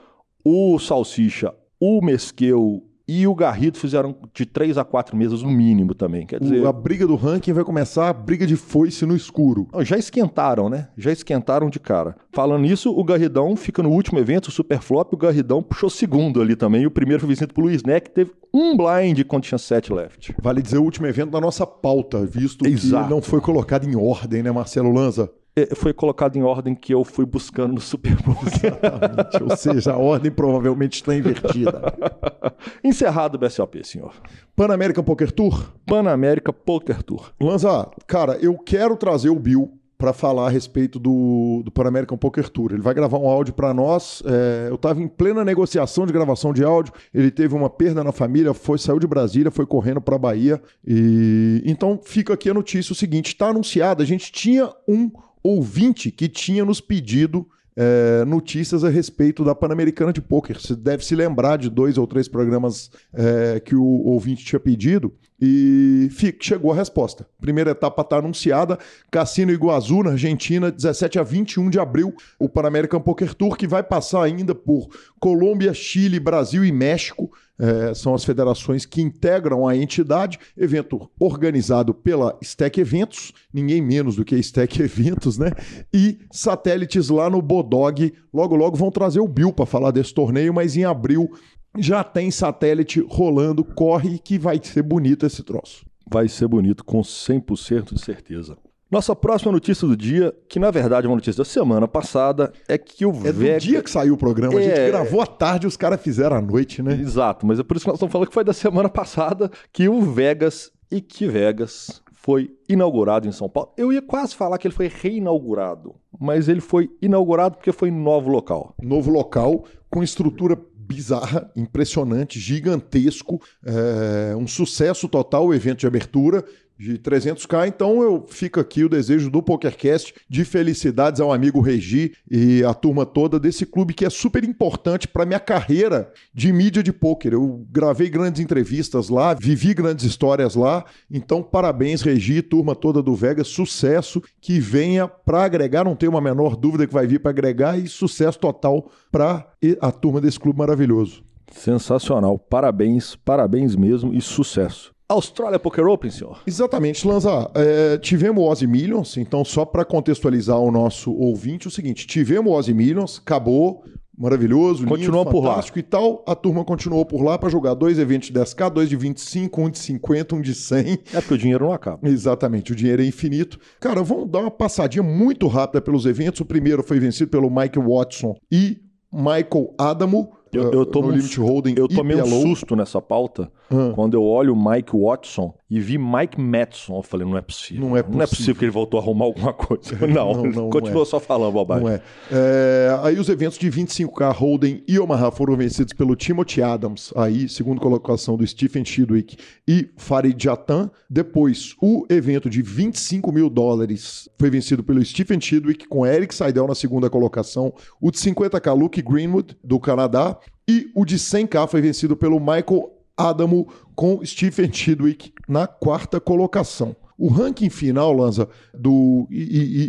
o 0.45 0.79
Salsicha, 0.79 1.55
o 1.81 2.05
Mesqueu 2.05 2.83
e 3.07 3.27
o 3.27 3.35
Garrido 3.35 3.79
fizeram 3.79 4.17
de 4.33 4.47
três 4.47 4.79
a 4.79 4.85
quatro 4.85 5.17
mesas 5.17 5.43
no 5.43 5.51
mínimo 5.51 5.95
também. 5.95 6.27
Quer 6.27 6.41
dizer, 6.41 6.67
a 6.67 6.73
briga 6.73 7.07
do 7.07 7.17
ranking 7.17 7.53
vai 7.53 7.65
começar 7.65 8.09
a 8.09 8.13
briga 8.13 8.47
de 8.47 8.57
foice 8.57 9.05
no 9.05 9.15
escuro. 9.15 9.69
Já 9.83 9.99
esquentaram, 9.99 10.71
né? 10.71 10.89
Já 10.97 11.13
esquentaram 11.13 11.69
de 11.69 11.79
cara. 11.79 12.17
Falando 12.33 12.65
isso, 12.67 12.91
o 12.91 13.05
Garridão 13.05 13.55
fica 13.57 13.83
no 13.83 13.91
último 13.91 14.19
evento, 14.19 14.49
o 14.49 14.51
Superflop, 14.51 15.13
o 15.13 15.19
Garridão 15.19 15.63
puxou 15.63 15.91
segundo 15.91 16.41
ali 16.41 16.57
também. 16.57 16.83
E 16.83 16.87
o 16.87 16.91
primeiro 16.91 17.21
foi 17.21 17.29
vencido 17.29 17.53
por 17.53 17.63
Luiz 17.63 17.83
Neck, 17.83 18.11
teve 18.11 18.33
um 18.53 18.77
blind 18.77 19.23
quando 19.27 19.43
tinha 19.43 19.59
sete 19.59 19.93
left. 19.93 20.35
Vale 20.41 20.63
dizer 20.63 20.79
o 20.79 20.83
último 20.83 21.07
evento 21.07 21.31
da 21.31 21.41
nossa 21.41 21.67
pauta, 21.67 22.25
visto 22.25 22.67
Exato. 22.67 23.05
que 23.05 23.11
não 23.11 23.21
foi 23.21 23.41
colocado 23.41 23.89
em 23.89 23.97
ordem, 23.97 24.43
né, 24.43 24.51
Marcelo 24.51 24.93
Lanza? 24.93 25.31
É, 25.57 25.73
foi 25.75 25.93
colocado 25.93 26.37
em 26.37 26.43
ordem 26.43 26.75
que 26.75 26.93
eu 26.93 27.05
fui 27.05 27.25
buscando 27.25 27.75
no 27.75 27.81
Super 27.81 28.21
Bowl. 28.23 28.37
Exatamente. 28.43 29.43
Ou 29.43 29.57
seja, 29.57 29.93
a 29.93 29.97
ordem 29.97 30.31
provavelmente 30.31 30.95
está 30.95 31.15
invertida. 31.15 31.95
Encerrado 32.83 33.37
o 33.37 33.39
BSOP, 33.39 33.85
senhor. 33.85 34.15
Pan 34.57 34.73
American 34.73 35.05
Poker 35.05 35.31
Tour? 35.31 35.73
Pan 35.87 36.11
American 36.11 36.53
Poker 36.53 37.03
Tour. 37.05 37.33
Lanza, 37.41 37.89
cara, 38.07 38.37
eu 38.41 38.59
quero 38.59 38.97
trazer 38.97 39.31
o 39.31 39.39
Bill 39.39 39.79
para 39.97 40.13
falar 40.13 40.49
a 40.49 40.51
respeito 40.51 40.99
do, 40.99 41.63
do 41.65 41.71
Pan 41.71 41.87
American 41.87 42.19
Poker 42.19 42.49
Tour. 42.49 42.73
Ele 42.73 42.83
vai 42.83 42.93
gravar 42.93 43.19
um 43.19 43.29
áudio 43.29 43.55
para 43.55 43.73
nós. 43.73 44.25
É, 44.27 44.67
eu 44.69 44.75
estava 44.75 45.01
em 45.01 45.07
plena 45.07 45.45
negociação 45.45 46.05
de 46.05 46.13
gravação 46.13 46.53
de 46.53 46.65
áudio. 46.65 46.93
Ele 47.13 47.31
teve 47.31 47.55
uma 47.55 47.71
perda 47.71 48.03
na 48.03 48.11
família, 48.11 48.53
foi 48.53 48.77
saiu 48.77 48.99
de 48.99 49.07
Brasília, 49.07 49.53
foi 49.53 49.67
correndo 49.67 50.01
para 50.01 50.19
Bahia. 50.19 50.61
E 50.85 51.63
então 51.65 52.01
fica 52.03 52.35
aqui 52.35 52.51
a 52.51 52.55
notícia 52.55 52.93
o 52.93 52.97
seguinte: 52.97 53.29
está 53.29 53.51
anunciado. 53.51 54.03
A 54.03 54.07
gente 54.07 54.33
tinha 54.33 54.69
um 54.89 55.11
ouvinte 55.45 56.11
que 56.11 56.27
tinha 56.27 56.65
nos 56.65 56.81
pedido 56.81 57.47
é, 57.77 58.25
notícias 58.25 58.85
a 58.85 58.89
respeito 58.89 59.45
da 59.45 59.55
Pan-Americana 59.55 60.13
de 60.13 60.23
Pôquer. 60.23 60.61
Você 60.61 60.75
deve 60.75 61.05
se 61.05 61.15
lembrar 61.15 61.59
de 61.59 61.69
dois 61.69 61.99
ou 61.99 62.07
três 62.07 62.29
programas 62.29 62.91
é, 63.13 63.61
que 63.61 63.75
o 63.75 63.85
ouvinte 63.85 64.45
tinha 64.45 64.61
pedido 64.61 65.13
e 65.41 66.09
chegou 66.41 66.73
a 66.73 66.77
resposta. 66.77 67.27
Primeira 67.41 67.73
etapa 67.73 68.03
está 68.03 68.19
anunciada: 68.19 68.79
Cassino 69.11 69.53
Iguazu, 69.53 70.03
na 70.03 70.13
Argentina, 70.13 70.71
17 70.71 71.19
a 71.19 71.23
21 71.23 71.69
de 71.69 71.79
abril. 71.79 72.15
O 72.39 72.49
Pan-American 72.49 73.01
Poker 73.01 73.35
Tour, 73.35 73.57
que 73.57 73.67
vai 73.67 73.83
passar 73.83 74.23
ainda 74.23 74.55
por 74.55 74.89
Colômbia, 75.19 75.75
Chile, 75.75 76.21
Brasil 76.21 76.65
e 76.65 76.73
México. 76.73 77.31
É, 77.59 77.95
são 77.95 78.15
as 78.15 78.25
federações 78.25 78.85
que 78.85 79.01
integram 79.01 79.67
a 79.67 79.77
entidade. 79.77 80.39
Evento 80.57 81.09
organizado 81.19 81.95
pela 81.95 82.37
Stack 82.43 82.81
Eventos, 82.81 83.33
ninguém 83.53 83.81
menos 83.81 84.17
do 84.17 84.25
que 84.25 84.35
a 84.35 84.39
Stack 84.39 84.83
Eventos, 84.83 85.39
né? 85.39 85.51
E 85.93 86.19
satélites 86.33 87.09
lá 87.09 87.31
no 87.31 87.41
Bodog. 87.41 88.13
Logo, 88.33 88.57
logo 88.57 88.77
vão 88.77 88.91
trazer 88.91 89.21
o 89.21 89.29
Bill 89.29 89.53
para 89.53 89.67
falar 89.67 89.91
desse 89.93 90.13
torneio, 90.13 90.53
mas 90.53 90.77
em 90.77 90.85
abril 90.85 91.31
já 91.79 92.05
tem 92.05 92.31
satélite 92.31 93.05
rolando, 93.09 93.65
corre 93.65 94.19
que 94.19 94.39
vai 94.39 94.61
ser 94.63 94.83
bonito 94.83 95.27
esse 95.27 95.43
troço. 95.43 95.85
Vai 96.11 96.29
ser 96.29 96.47
bonito, 96.47 96.85
com 96.85 97.01
100% 97.01 97.95
de 97.95 98.01
certeza. 98.01 98.57
Nossa 98.91 99.17
próxima 99.17 99.51
notícia 99.51 99.87
do 99.89 99.97
dia, 99.97 100.35
que 100.49 100.59
na 100.59 100.71
verdade 100.71 101.07
é 101.07 101.09
uma 101.09 101.17
notícia 101.17 101.39
da 101.39 101.45
semana 101.45 101.89
passada, 101.89 102.53
é 102.69 102.79
que 102.79 103.05
o 103.05 103.11
É 103.27 103.33
do 103.33 103.59
dia 103.59 103.83
que 103.83 103.91
saiu 103.91 104.15
o 104.15 104.17
programa, 104.17 104.55
é... 104.55 104.59
a 104.59 104.77
gente 104.77 104.91
gravou 104.91 105.21
à 105.21 105.27
tarde 105.27 105.67
e 105.67 105.69
os 105.69 105.77
caras 105.77 106.01
fizeram 106.01 106.37
à 106.37 106.41
noite, 106.41 106.83
né? 106.83 106.95
Exato, 106.95 107.47
mas 107.47 107.59
é 107.59 107.63
por 107.63 107.77
isso 107.77 107.85
que 107.85 107.89
nós 107.89 107.97
estamos 107.97 108.13
falando 108.13 108.29
que 108.29 108.35
foi 108.35 108.45
da 108.45 108.53
semana 108.53 108.89
passada 108.89 109.51
que 109.73 109.89
o 109.89 110.01
Vegas 110.01 110.71
e 110.91 111.01
que 111.01 111.27
Vegas 111.27 112.03
foi 112.13 112.51
inaugurado 112.69 113.29
em 113.29 113.33
São 113.33 113.49
Paulo. 113.49 113.73
Eu 113.77 113.93
ia 113.93 114.01
quase 114.01 114.35
falar 114.35 114.57
que 114.57 114.67
ele 114.67 114.75
foi 114.75 114.89
reinaugurado, 114.89 115.95
mas 116.19 116.49
ele 116.49 116.61
foi 116.61 116.91
inaugurado 117.03 117.57
porque 117.57 117.73
foi 117.73 117.91
novo 117.91 118.31
local. 118.31 118.75
Novo 118.83 119.11
local, 119.11 119.65
com 119.91 120.03
estrutura 120.03 120.59
bizarra, 120.85 121.51
impressionante, 121.57 122.39
gigantesco, 122.39 123.41
é, 123.65 124.37
um 124.37 124.47
sucesso 124.47 125.09
total 125.09 125.47
o 125.47 125.55
evento 125.55 125.81
de 125.81 125.87
abertura. 125.87 126.45
De 126.79 126.99
300k. 126.99 127.69
Então 127.69 128.03
eu 128.03 128.25
fico 128.29 128.61
aqui 128.61 128.85
o 128.85 128.89
desejo 128.89 129.31
do 129.31 129.43
PokerCast 129.43 130.15
de 130.29 130.45
felicidades 130.45 131.21
ao 131.21 131.33
amigo 131.33 131.61
Regi 131.61 132.15
e 132.31 132.65
a 132.65 132.75
turma 132.75 133.07
toda 133.07 133.39
desse 133.39 133.65
clube 133.65 133.95
que 133.95 134.05
é 134.05 134.11
super 134.11 134.45
importante 134.45 135.07
para 135.07 135.25
minha 135.25 135.41
carreira 135.41 136.13
de 136.33 136.53
mídia 136.53 136.83
de 136.83 136.93
poker. 136.93 137.33
Eu 137.33 137.65
gravei 137.71 138.09
grandes 138.09 138.41
entrevistas 138.41 139.09
lá, 139.09 139.35
vivi 139.35 139.75
grandes 139.75 140.05
histórias 140.05 140.55
lá. 140.55 140.85
Então 141.11 141.43
parabéns 141.43 142.03
Regi, 142.03 142.43
turma 142.43 142.75
toda 142.75 143.03
do 143.03 143.15
Vegas, 143.15 143.49
sucesso 143.49 144.23
que 144.41 144.59
venha 144.59 145.07
para 145.07 145.45
agregar, 145.45 145.85
não 145.85 145.97
tenho 145.97 146.13
uma 146.13 146.21
menor 146.21 146.57
dúvida 146.57 146.87
que 146.87 146.93
vai 146.93 147.07
vir 147.07 147.21
para 147.21 147.31
agregar 147.31 147.79
e 147.79 147.87
sucesso 147.87 148.39
total 148.39 148.91
para 149.11 149.47
a 149.81 149.93
turma 149.93 150.21
desse 150.21 150.39
clube 150.39 150.59
maravilhoso. 150.59 151.25
Sensacional. 151.53 152.39
Parabéns, 152.39 153.17
parabéns 153.17 153.77
mesmo 153.77 154.13
e 154.13 154.21
sucesso. 154.21 154.94
Australia 155.09 155.59
Poker 155.59 155.87
Open, 155.87 156.11
senhor? 156.11 156.41
Exatamente, 156.47 157.07
Lanza. 157.07 157.51
É, 157.55 157.99
tivemos 157.99 158.43
o 158.43 158.47
Ozzy 158.47 158.67
Millions, 158.67 159.17
então 159.17 159.45
só 159.45 159.65
para 159.65 159.85
contextualizar 159.85 160.59
o 160.59 160.71
nosso 160.71 161.13
ouvinte, 161.13 161.69
o 161.69 161.71
seguinte, 161.71 162.07
tivemos 162.07 162.51
o 162.51 162.57
Ozzy 162.57 162.73
Millions, 162.73 163.21
acabou, 163.23 163.85
maravilhoso, 164.17 164.87
Continuou 164.87 165.25
lindo, 165.25 165.31
por 165.31 165.45
lá. 165.45 165.51
fantástico 165.51 165.79
e 165.79 165.83
tal. 165.83 166.25
A 166.27 166.35
turma 166.35 166.65
continuou 166.65 167.05
por 167.05 167.23
lá 167.23 167.39
para 167.39 167.49
jogar 167.51 167.75
dois 167.75 167.99
eventos 167.99 168.29
de 168.29 168.35
10k, 168.35 168.71
dois 168.71 168.89
de 168.89 168.97
25, 168.97 169.61
um 169.61 169.69
de 169.69 169.79
50, 169.79 170.37
um 170.37 170.41
de 170.41 170.55
100. 170.55 170.99
É 171.13 171.21
porque 171.21 171.35
o 171.35 171.39
dinheiro 171.39 171.67
não 171.67 171.73
acaba. 171.73 172.09
Exatamente, 172.09 172.73
o 172.73 172.75
dinheiro 172.75 173.03
é 173.03 173.07
infinito. 173.07 173.59
Cara, 173.81 174.03
vamos 174.03 174.31
dar 174.31 174.41
uma 174.41 174.51
passadinha 174.51 175.03
muito 175.03 175.47
rápida 175.49 175.83
pelos 175.83 176.07
eventos. 176.07 176.41
O 176.41 176.45
primeiro 176.45 176.83
foi 176.83 176.99
vencido 176.99 177.31
pelo 177.31 177.51
Michael 177.51 177.89
Watson 177.89 178.35
e 178.51 178.79
Michael 179.13 179.75
Adamo. 179.79 180.33
Eu, 180.53 180.73
eu 180.73 180.87
tomo 180.87 181.09
no 181.09 181.15
um 181.15 181.17
Limit 181.17 181.41
Holding 181.41 181.75
Eu 181.77 181.89
tomei 181.89 182.17
um 182.17 182.43
susto 182.43 182.77
nessa 182.77 183.03
pauta 183.03 183.51
Ah. 183.71 183.93
quando 183.95 184.15
eu 184.15 184.23
olho 184.23 184.53
o 184.53 184.71
Mike 184.71 184.91
Watson 184.97 185.55
e 185.71 185.81
vi 185.81 185.97
Mike 185.99 186.41
Madison. 186.41 186.97
Eu 186.99 187.03
falei, 187.03 187.27
não 187.27 187.37
é 187.37 187.41
possível. 187.41 187.81
Não 187.89 187.97
é 187.97 188.03
Não 188.03 188.21
é 188.21 188.27
possível. 188.27 188.29
possível 188.29 188.55
que 188.57 188.65
ele 188.67 188.71
voltou 188.71 189.01
a 189.01 189.03
arrumar 189.03 189.25
alguma 189.25 189.53
coisa. 189.53 189.95
Não, 190.07 190.33
Não, 190.35 190.45
não, 190.45 190.71
continua 190.71 191.03
é. 191.03 191.07
só 191.07 191.19
falando 191.19 191.53
bobagem. 191.53 191.85
Não 191.85 191.91
é. 191.93 192.03
É, 192.31 192.99
Aí 193.03 193.19
os 193.19 193.29
eventos 193.29 193.59
de 193.59 193.71
25K 193.71 194.33
Holden 194.35 194.83
e 194.87 194.99
Omaha 194.99 195.31
foram 195.31 195.57
vencidos 195.57 195.93
pelo 195.95 196.15
Timothy 196.15 196.63
Adams, 196.63 197.13
aí, 197.17 197.49
segundo 197.49 197.81
colocação 197.81 198.37
do 198.37 198.47
Stephen 198.47 198.85
Chidwick 198.85 199.37
e 199.67 199.89
Farid 199.97 200.41
Jatan. 200.43 200.91
Depois, 201.09 201.75
o 201.81 202.05
evento 202.11 202.49
de 202.51 202.61
25 202.63 203.33
mil 203.33 203.49
dólares 203.49 204.29
foi 204.39 204.51
vencido 204.51 204.83
pelo 204.85 205.05
Stephen 205.05 205.41
Chidwick, 205.41 205.89
com 205.89 206.07
Eric 206.07 206.35
Seidel 206.35 206.69
na 206.69 206.75
segunda 206.75 207.09
colocação. 207.11 207.73
O 208.01 208.11
de 208.11 208.19
50K, 208.19 208.79
Luke 208.79 209.01
Greenwood, 209.03 209.57
do 209.65 209.81
Canadá. 209.81 210.39
E 210.67 210.91
o 210.95 211.05
de 211.05 211.17
100K 211.17 211.69
foi 211.69 211.83
vencido 211.83 212.17
pelo 212.17 212.41
Michael 212.41 212.91
Adamo, 213.17 213.69
com 213.95 214.25
Stephen 214.25 214.73
Chidwick 214.73 215.33
na 215.49 215.67
quarta 215.67 216.21
colocação. 216.21 216.97
O 217.17 217.29
ranking 217.29 217.71
final, 217.71 218.13
Lanza, 218.13 218.49
do. 218.77 219.29
E, 219.31 219.43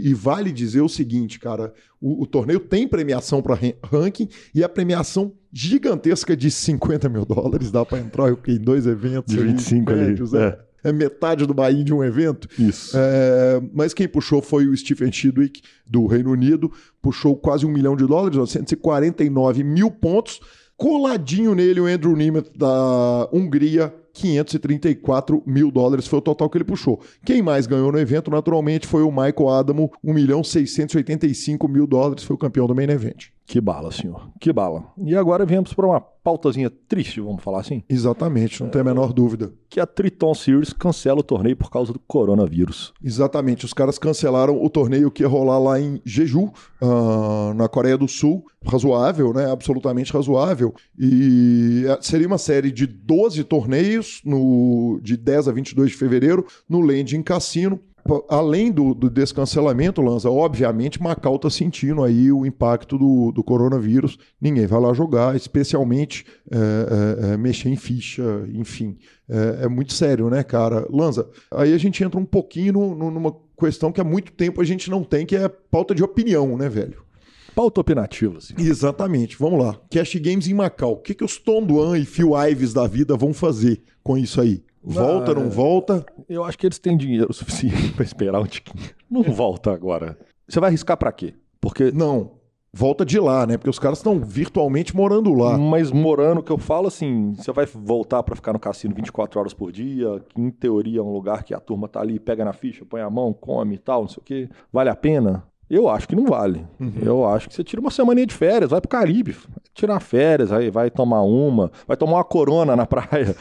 e- 0.05 0.10
e 0.10 0.13
vale 0.13 0.51
dizer 0.51 0.82
o 0.82 0.88
seguinte, 0.89 1.39
cara: 1.39 1.74
o, 2.00 2.22
o 2.22 2.27
torneio 2.27 2.60
tem 2.60 2.88
premiação 2.88 3.41
para 3.41 3.58
ranking 3.84 4.29
e 4.53 4.63
a 4.63 4.70
premiação 4.70 5.34
gigantesca 5.51 6.38
de 6.38 6.51
50 6.51 7.10
mil 7.10 7.25
dólares. 7.25 7.72
Dá 7.72 7.84
para 7.84 7.98
entrar 8.00 8.27
eu, 8.29 8.38
em 8.48 8.60
dois 8.60 8.86
eventos. 8.86 9.34
De 9.34 9.39
ali, 9.41 9.53
25 9.53 9.91
ali, 9.91 10.01
médios, 10.01 10.34
é. 10.36 10.60
É 10.84 10.91
metade 10.94 11.48
do 11.48 11.53
Bahia 11.55 11.84
de 11.84 11.91
um 11.91 12.03
evento. 12.03 12.48
Isso. 12.60 12.96
É, 12.96 13.60
mas 13.74 13.91
quem 13.91 14.08
puxou 14.08 14.39
foi 14.39 14.67
o 14.67 14.77
Stephen 14.77 15.12
Chidwick, 15.12 15.63
do 15.84 16.05
Reino 16.05 16.29
Unido, 16.29 16.72
puxou 17.01 17.36
quase 17.36 17.65
um 17.65 17.72
milhão 17.72 17.96
de 17.96 18.05
dólares, 18.05 18.38
949 18.38 19.63
mil 19.63 19.89
pontos. 19.89 20.39
Coladinho 20.77 21.55
nele 21.55 21.79
o 21.79 21.86
Andrew 21.86 22.15
Nimet, 22.15 22.51
da 22.55 23.29
Hungria, 23.32 23.94
534 24.13 25.41
mil 25.46 25.72
dólares 25.72 26.08
foi 26.08 26.20
o 26.20 26.22
total 26.22 26.50
que 26.50 26.58
ele 26.58 26.65
puxou. 26.65 27.01
Quem 27.25 27.41
mais 27.41 27.65
ganhou 27.65 27.91
no 27.91 28.00
evento, 28.00 28.29
naturalmente, 28.29 28.86
foi 28.86 29.03
o 29.03 29.12
Michael 29.12 29.50
Adamo, 29.50 29.91
1 30.03 30.13
milhão 30.13 30.44
685 30.44 31.67
mil 31.67 31.88
dólares, 31.88 32.24
foi 32.24 32.36
o 32.36 32.39
campeão 32.39 32.67
do 32.67 32.75
main 32.75 32.89
event. 32.89 33.27
Que 33.46 33.62
bala, 33.62 33.92
senhor. 33.92 34.32
Que 34.40 34.52
bala. 34.52 34.86
E 34.98 35.16
agora 35.16 35.46
viemos 35.46 35.74
para 35.74 35.86
uma 35.86 36.02
pautazinha 36.02 36.72
triste, 36.90 37.22
vamos 37.22 37.44
falar 37.44 37.60
assim, 37.60 37.84
Exatamente, 37.88 38.64
não 38.64 38.70
tem 38.70 38.82
a 38.82 38.84
menor 38.84 39.14
dúvida. 39.14 39.54
que 39.70 39.80
a 39.80 39.86
Triton 39.86 40.34
Series 40.34 40.74
cancela 40.74 41.20
o 41.20 41.24
torneio 41.24 41.56
por 41.56 41.70
causa 41.70 41.94
do 41.94 42.00
coronavírus. 42.00 42.92
Exatamente, 43.04 43.64
os 43.64 43.74
caras 43.74 44.00
cancelaram 44.00 44.60
o 44.60 44.68
torneio 44.68 45.12
que 45.12 45.22
ia 45.22 45.30
rolar 45.30 45.60
lá 45.60 45.80
em 45.80 46.02
Jeju, 46.04 46.52
ah, 46.82 47.54
na 47.56 47.68
Coreia 47.68 47.98
do 47.98 48.08
Sul. 48.08 48.44
Razoável, 48.66 49.32
né? 49.32 49.52
Absolutamente 49.52 50.12
razoável. 50.12 50.74
E 50.98 51.84
eh, 51.88 52.00
seria 52.02 52.25
uma 52.25 52.40
série 52.40 52.72
de 52.72 52.88
12 52.88 53.44
torneios, 53.44 54.22
no, 54.25 55.00
de 55.04 55.16
10 55.16 55.50
a 55.50 55.52
22 55.52 55.92
de 55.92 55.98
fevereiro, 55.98 56.44
no 56.68 56.82
Landing 56.82 57.22
Cassino. 57.22 57.80
Além 58.30 58.72
do, 58.72 58.94
do 58.94 59.10
descancelamento, 59.10 60.00
Lanza, 60.02 60.30
obviamente 60.30 61.02
Macau 61.02 61.38
está 61.38 61.50
sentindo 61.50 62.04
aí 62.04 62.32
o 62.32 62.46
impacto 62.46 63.00
do, 63.00 63.32
do 63.32 63.44
coronavírus. 63.44 64.18
Ninguém 64.40 64.68
vai 64.68 64.80
lá 64.80 64.94
jogar, 64.94 65.36
especialmente 65.36 66.24
eh, 66.52 66.56
eh, 66.58 67.34
eh, 67.34 67.38
mexer 67.38 67.70
em 67.70 67.76
ficha, 67.76 68.24
enfim. 68.54 68.98
É, 69.28 69.64
é 69.64 69.68
muito 69.68 69.94
sério, 69.94 70.30
né, 70.30 70.44
cara? 70.44 70.86
Lanza, 70.90 71.28
aí 71.50 71.74
a 71.74 71.78
gente 71.80 72.04
entra 72.04 72.20
um 72.20 72.26
pouquinho 72.26 72.74
no- 72.74 72.96
no- 72.96 73.10
numa 73.12 73.36
questão 73.60 73.92
que 73.92 74.00
há 74.00 74.04
muito 74.04 74.32
tempo 74.34 74.62
a 74.62 74.66
gente 74.66 74.88
não 74.92 75.04
tem, 75.04 75.26
que 75.26 75.36
é 75.36 75.50
pauta 75.50 75.96
de 75.96 76.04
opinião, 76.04 76.56
né, 76.56 76.70
velho? 76.70 77.04
Pauta 77.56 77.82
opinativa, 77.82 78.40
senhor. 78.40 78.60
Exatamente, 78.62 79.36
vamos 79.40 79.64
lá. 79.64 79.80
Cash 79.90 80.16
Games 80.18 80.48
em 80.48 80.54
Macau. 80.54 80.92
O 80.92 80.98
que, 80.98 81.16
que 81.16 81.24
os 81.24 81.38
Tom 81.38 81.64
Duan 81.66 81.98
e 81.98 82.06
Phil 82.06 82.32
Ives 82.50 82.72
da 82.74 82.86
vida 82.86 83.16
vão 83.16 83.34
fazer 83.34 83.82
com 84.04 84.16
isso 84.18 84.40
aí? 84.42 84.62
Volta, 84.86 85.32
Ah, 85.32 85.36
não 85.36 85.50
volta? 85.50 86.06
Eu 86.30 86.44
acho 86.44 86.58
que 86.58 86.65
eles 86.68 86.80
têm 86.80 86.96
dinheiro 86.96 87.32
suficiente 87.34 87.92
para 87.94 88.04
esperar 88.06 88.39
um 88.39 88.46
tiquinho. 88.46 88.89
Não 89.10 89.24
volta 89.24 89.72
agora. 89.72 90.18
Você 90.48 90.60
vai 90.60 90.70
arriscar 90.70 90.96
para 90.98 91.12
quê? 91.12 91.34
Porque 91.60 91.92
Não. 91.92 92.32
Volta 92.77 93.06
de 93.06 93.18
lá, 93.18 93.48
né? 93.48 93.58
Porque 93.58 93.70
os 93.70 93.80
caras 93.80 94.00
estão 94.00 94.20
virtualmente 94.20 94.94
morando 94.94 95.34
lá. 95.34 95.58
Mas 95.58 95.94
morando, 95.94 96.44
que 96.44 96.51
eu 96.51 96.58
falo 96.58 96.89
assim, 96.89 97.34
você 97.34 97.50
vai 97.54 97.65
voltar 97.65 98.22
pra 98.22 98.36
ficar 98.36 98.51
no 98.51 98.60
cassino 98.60 98.94
24 98.94 99.39
horas 99.39 99.54
por 99.54 99.72
dia, 99.72 100.22
que 100.27 100.42
em 100.42 100.51
teoria 100.51 101.00
é 101.00 101.01
um 101.01 101.13
lugar 101.13 101.46
que 101.46 101.54
a 101.54 101.60
turma 101.62 101.88
tá 101.88 102.01
ali, 102.01 102.20
pega 102.20 102.44
na 102.44 102.51
ficha, 102.51 102.84
põe 102.86 103.00
a 103.00 103.10
mão, 103.10 103.32
come 103.32 103.75
e 103.75 103.77
tal, 103.77 104.01
não 104.01 104.10
sei 104.10 104.18
o 104.20 104.25
quê. 104.25 104.50
Vale 104.74 104.89
a 104.89 104.96
pena? 104.96 105.46
Eu 105.70 105.90
acho 105.90 106.08
que 106.08 106.16
não 106.16 106.26
vale. 106.26 106.66
Eu 107.02 107.28
acho 107.28 107.50
que 107.50 107.56
você 107.56 107.64
tira 107.64 107.82
uma 107.82 107.90
semaninha 107.90 108.28
de 108.28 108.34
férias, 108.36 108.70
vai 108.70 108.80
pro 108.80 108.90
Caribe, 108.90 109.36
tirar 109.74 110.00
férias, 110.00 110.52
aí 110.52 110.70
vai 110.70 110.92
tomar 110.92 111.24
uma, 111.24 111.72
vai 111.88 111.98
tomar 111.98 112.18
uma 112.18 112.24
corona 112.24 112.76
na 112.76 112.86
praia, 112.88 113.36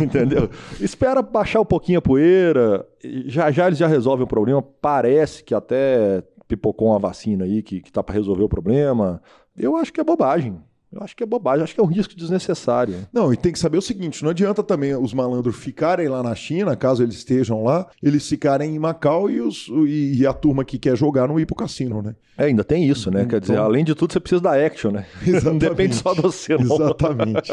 entendeu? 0.00 0.50
Espera 0.80 1.22
baixar 1.22 1.60
um 1.60 1.64
pouquinho 1.64 2.00
a 2.00 2.02
poeira, 2.02 2.84
já 3.26 3.50
já 3.50 3.66
eles 3.66 3.78
já 3.78 3.86
resolvem 3.86 4.24
o 4.24 4.28
problema. 4.28 4.62
Parece 4.62 5.44
que 5.44 5.54
até 5.54 6.22
pipocou 6.48 6.88
uma 6.88 6.98
vacina 6.98 7.44
aí 7.44 7.62
que, 7.62 7.80
que 7.80 7.92
tá 7.92 8.02
pra 8.02 8.14
resolver 8.14 8.42
o 8.42 8.48
problema. 8.48 9.22
Eu 9.56 9.76
acho 9.76 9.92
que 9.92 10.00
é 10.00 10.04
bobagem. 10.04 10.58
Eu 10.90 11.02
acho 11.02 11.14
que 11.14 11.22
é 11.22 11.26
bobagem, 11.26 11.62
acho 11.62 11.74
que 11.74 11.80
é 11.80 11.84
um 11.84 11.86
risco 11.86 12.16
desnecessário. 12.16 13.06
Não, 13.12 13.30
e 13.32 13.36
tem 13.36 13.52
que 13.52 13.58
saber 13.58 13.76
o 13.76 13.82
seguinte: 13.82 14.22
não 14.22 14.30
adianta 14.30 14.62
também 14.62 14.94
os 14.96 15.12
malandros 15.12 15.56
ficarem 15.56 16.08
lá 16.08 16.22
na 16.22 16.34
China, 16.34 16.74
caso 16.76 17.02
eles 17.02 17.16
estejam 17.16 17.62
lá, 17.62 17.86
eles 18.02 18.26
ficarem 18.26 18.74
em 18.74 18.78
Macau 18.78 19.28
e, 19.28 19.40
os, 19.40 19.68
e, 19.86 20.20
e 20.20 20.26
a 20.26 20.32
turma 20.32 20.64
que 20.64 20.78
quer 20.78 20.96
jogar 20.96 21.28
não 21.28 21.38
ir 21.38 21.44
pro 21.44 21.54
cassino, 21.54 22.00
né? 22.00 22.14
É, 22.38 22.44
ainda 22.44 22.62
tem 22.64 22.88
isso, 22.88 23.10
né? 23.10 23.26
Quer 23.26 23.40
dizer, 23.40 23.54
Então- 23.54 23.64
além 23.64 23.84
de 23.84 23.94
tudo, 23.94 24.12
você 24.12 24.20
precisa 24.20 24.40
da 24.40 24.54
action, 24.54 24.90
né? 24.92 25.04
Não 25.26 25.34
Exatamente. 25.34 25.60
depende 25.68 25.94
só 25.96 26.14
de 26.14 26.22
você, 26.22 26.56
não. 26.56 26.76
Exatamente. 26.76 27.52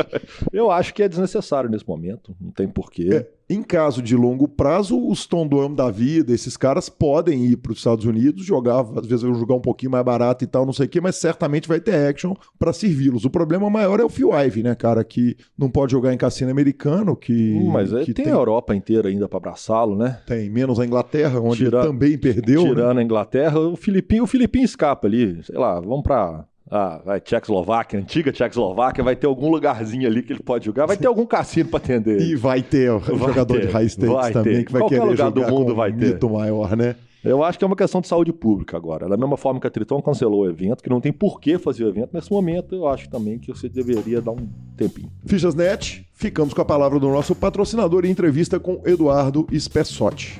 Eu 0.54 0.70
acho 0.72 0.94
que 0.94 1.02
é 1.04 1.10
desnecessário 1.10 1.70
nesse 1.70 1.88
momento. 1.88 2.36
Não 2.40 2.52
tem 2.52 2.68
porquê. 2.68 3.10
É, 3.12 3.28
em 3.50 3.62
caso 3.62 4.02
de 4.02 4.16
longo 4.16 4.48
prazo, 4.48 4.98
os 5.08 5.26
Tondoam 5.28 5.74
da 5.74 5.92
vida, 5.92 6.34
esses 6.34 6.58
caras 6.58 6.90
podem 6.90 7.46
ir 7.46 7.58
para 7.58 7.72
os 7.72 7.78
Estados 7.78 8.04
Unidos, 8.06 8.44
jogar, 8.44 8.80
às 8.98 9.06
vezes 9.06 9.22
vão 9.24 9.36
jogar 9.36 9.56
um 9.56 9.60
pouquinho 9.62 9.92
mais 9.92 10.04
barato 10.04 10.44
e 10.44 10.48
tal, 10.48 10.66
não 10.66 10.74
sei 10.74 10.88
o 10.88 10.90
quê, 10.90 11.00
mas 11.00 11.16
certamente 11.18 11.68
vai 11.68 11.80
ter 11.80 11.94
action 12.08 12.34
para 12.58 12.74
servi-los. 12.74 13.24
O 13.26 13.30
problema 13.30 13.70
maior 13.70 14.00
é 14.00 14.04
o 14.04 14.10
Phil 14.10 14.32
Ive, 14.34 14.64
né, 14.64 14.74
cara, 14.74 15.04
que 15.04 15.36
não 15.58 15.70
pode 15.70 15.92
jogar 15.92 16.14
em 16.14 16.18
cassino 16.18 16.50
americano, 16.50 17.16
que, 17.16 17.54
Hum, 17.54 17.70
Mas 17.72 17.94
é, 17.94 18.04
que 18.04 18.14
tem, 18.14 18.26
a 18.28 18.30
Europa 18.32 18.76
inteira 18.76 19.10
ainda 19.10 19.28
pra 19.30 19.38
abraçá-lo, 19.38 19.96
né? 19.96 20.20
tem 20.26 20.50
menos 20.50 20.80
a 20.80 20.86
Inglaterra, 20.86 21.40
onde 21.40 21.58
Tira- 21.58 21.84
também 21.84 22.18
perdeu. 22.18 22.64
né? 22.64 22.70
Tirando 22.70 22.98
a 23.00 23.04
Inglaterra, 23.04 23.60
o 23.60 23.76
Filipinho, 23.76 24.24
o 24.24 24.28
Filipinho 24.28 24.66
escapa 24.66 25.08
ali. 25.08 25.44
Sei 25.44 25.58
lá, 25.58 25.80
vamos 25.80 26.02
pra. 26.04 26.46
Ah, 26.70 27.00
vai, 27.06 27.20
Tchecoslováquia, 27.22 28.00
antiga 28.00 28.32
Tchecoslováquia, 28.32 29.04
vai 29.04 29.16
ter 29.16 29.28
algum 29.28 29.50
lugarzinho 29.52 30.08
ali 30.08 30.24
que 30.24 30.34
ele 30.34 30.42
pode 30.42 30.66
jogar, 30.66 30.86
vai 30.88 30.98
ter 30.98 31.06
algum 31.08 31.26
cassino 31.26 31.70
pra 31.70 31.78
atender. 31.78 32.20
E 32.22 32.36
vai 32.36 32.62
ter 32.64 32.90
o 32.92 33.00
Vai 33.00 33.18
jogador 33.18 33.54
ter, 33.60 33.68
de 33.68 33.74
high 33.74 33.86
stakes 33.86 34.32
também, 34.34 34.54
ter. 34.56 34.66
que 34.66 34.72
vai 34.72 34.82
Qualquer 34.82 35.00
querer 35.00 35.12
lugar 35.12 35.30
do 35.32 35.42
jogar 35.42 35.52
mundo 35.52 35.68
com 35.68 35.76
vai 35.76 35.92
um 35.92 35.98
ter. 35.98 36.06
mito 36.14 36.30
maior, 36.30 36.76
né? 36.76 36.96
Eu 37.24 37.44
acho 37.44 37.58
que 37.58 37.64
é 37.64 37.68
uma 37.68 37.76
questão 37.76 38.02
de 38.02 38.08
saúde 38.08 38.32
pública 38.32 38.78
agora. 38.78 39.10
Da 39.10 39.18
mesma 39.18 39.36
forma 39.36 39.60
que 39.60 39.66
a 39.66 39.70
Triton 39.70 40.00
cancelou 40.00 40.42
o 40.44 40.50
evento, 40.50 40.84
que 40.84 40.90
não 40.92 41.02
tem 41.02 41.12
por 41.12 41.40
que 41.40 41.58
fazer 41.58 41.84
o 41.84 41.90
evento, 41.90 42.10
nesse 42.14 42.32
momento 42.32 42.76
eu 42.76 42.88
acho 42.88 43.10
também 43.10 43.40
que 43.40 43.48
você 43.52 43.68
deveria 43.68 44.22
dar 44.22 44.32
um 44.32 44.48
tempinho. 44.78 45.10
Fichasnet, 45.26 46.08
ficamos 46.14 46.54
com 46.54 46.62
a 46.62 46.66
palavra 46.66 47.00
do 47.00 47.10
nosso 47.10 47.34
patrocinador 47.34 48.06
em 48.06 48.12
entrevista 48.12 48.60
com 48.60 48.80
Eduardo 48.86 49.48
Spessotti. 49.58 50.40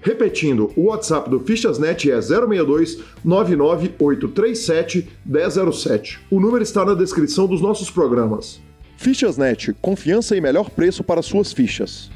Repetindo, 0.00 0.72
o 0.76 0.84
WhatsApp 0.84 1.28
do 1.28 1.40
Fichasnet 1.40 2.10
é 2.10 2.20
062 2.20 2.98
99837 3.24 5.08
1007. 5.24 6.20
O 6.30 6.38
número 6.38 6.62
está 6.62 6.84
na 6.84 6.94
descrição 6.94 7.46
dos 7.46 7.60
nossos 7.60 7.90
programas. 7.90 8.60
Fichasnet, 8.96 9.74
confiança 9.80 10.36
e 10.36 10.40
melhor 10.40 10.70
preço 10.70 11.04
para 11.04 11.22
suas 11.22 11.52
fichas. 11.52 12.10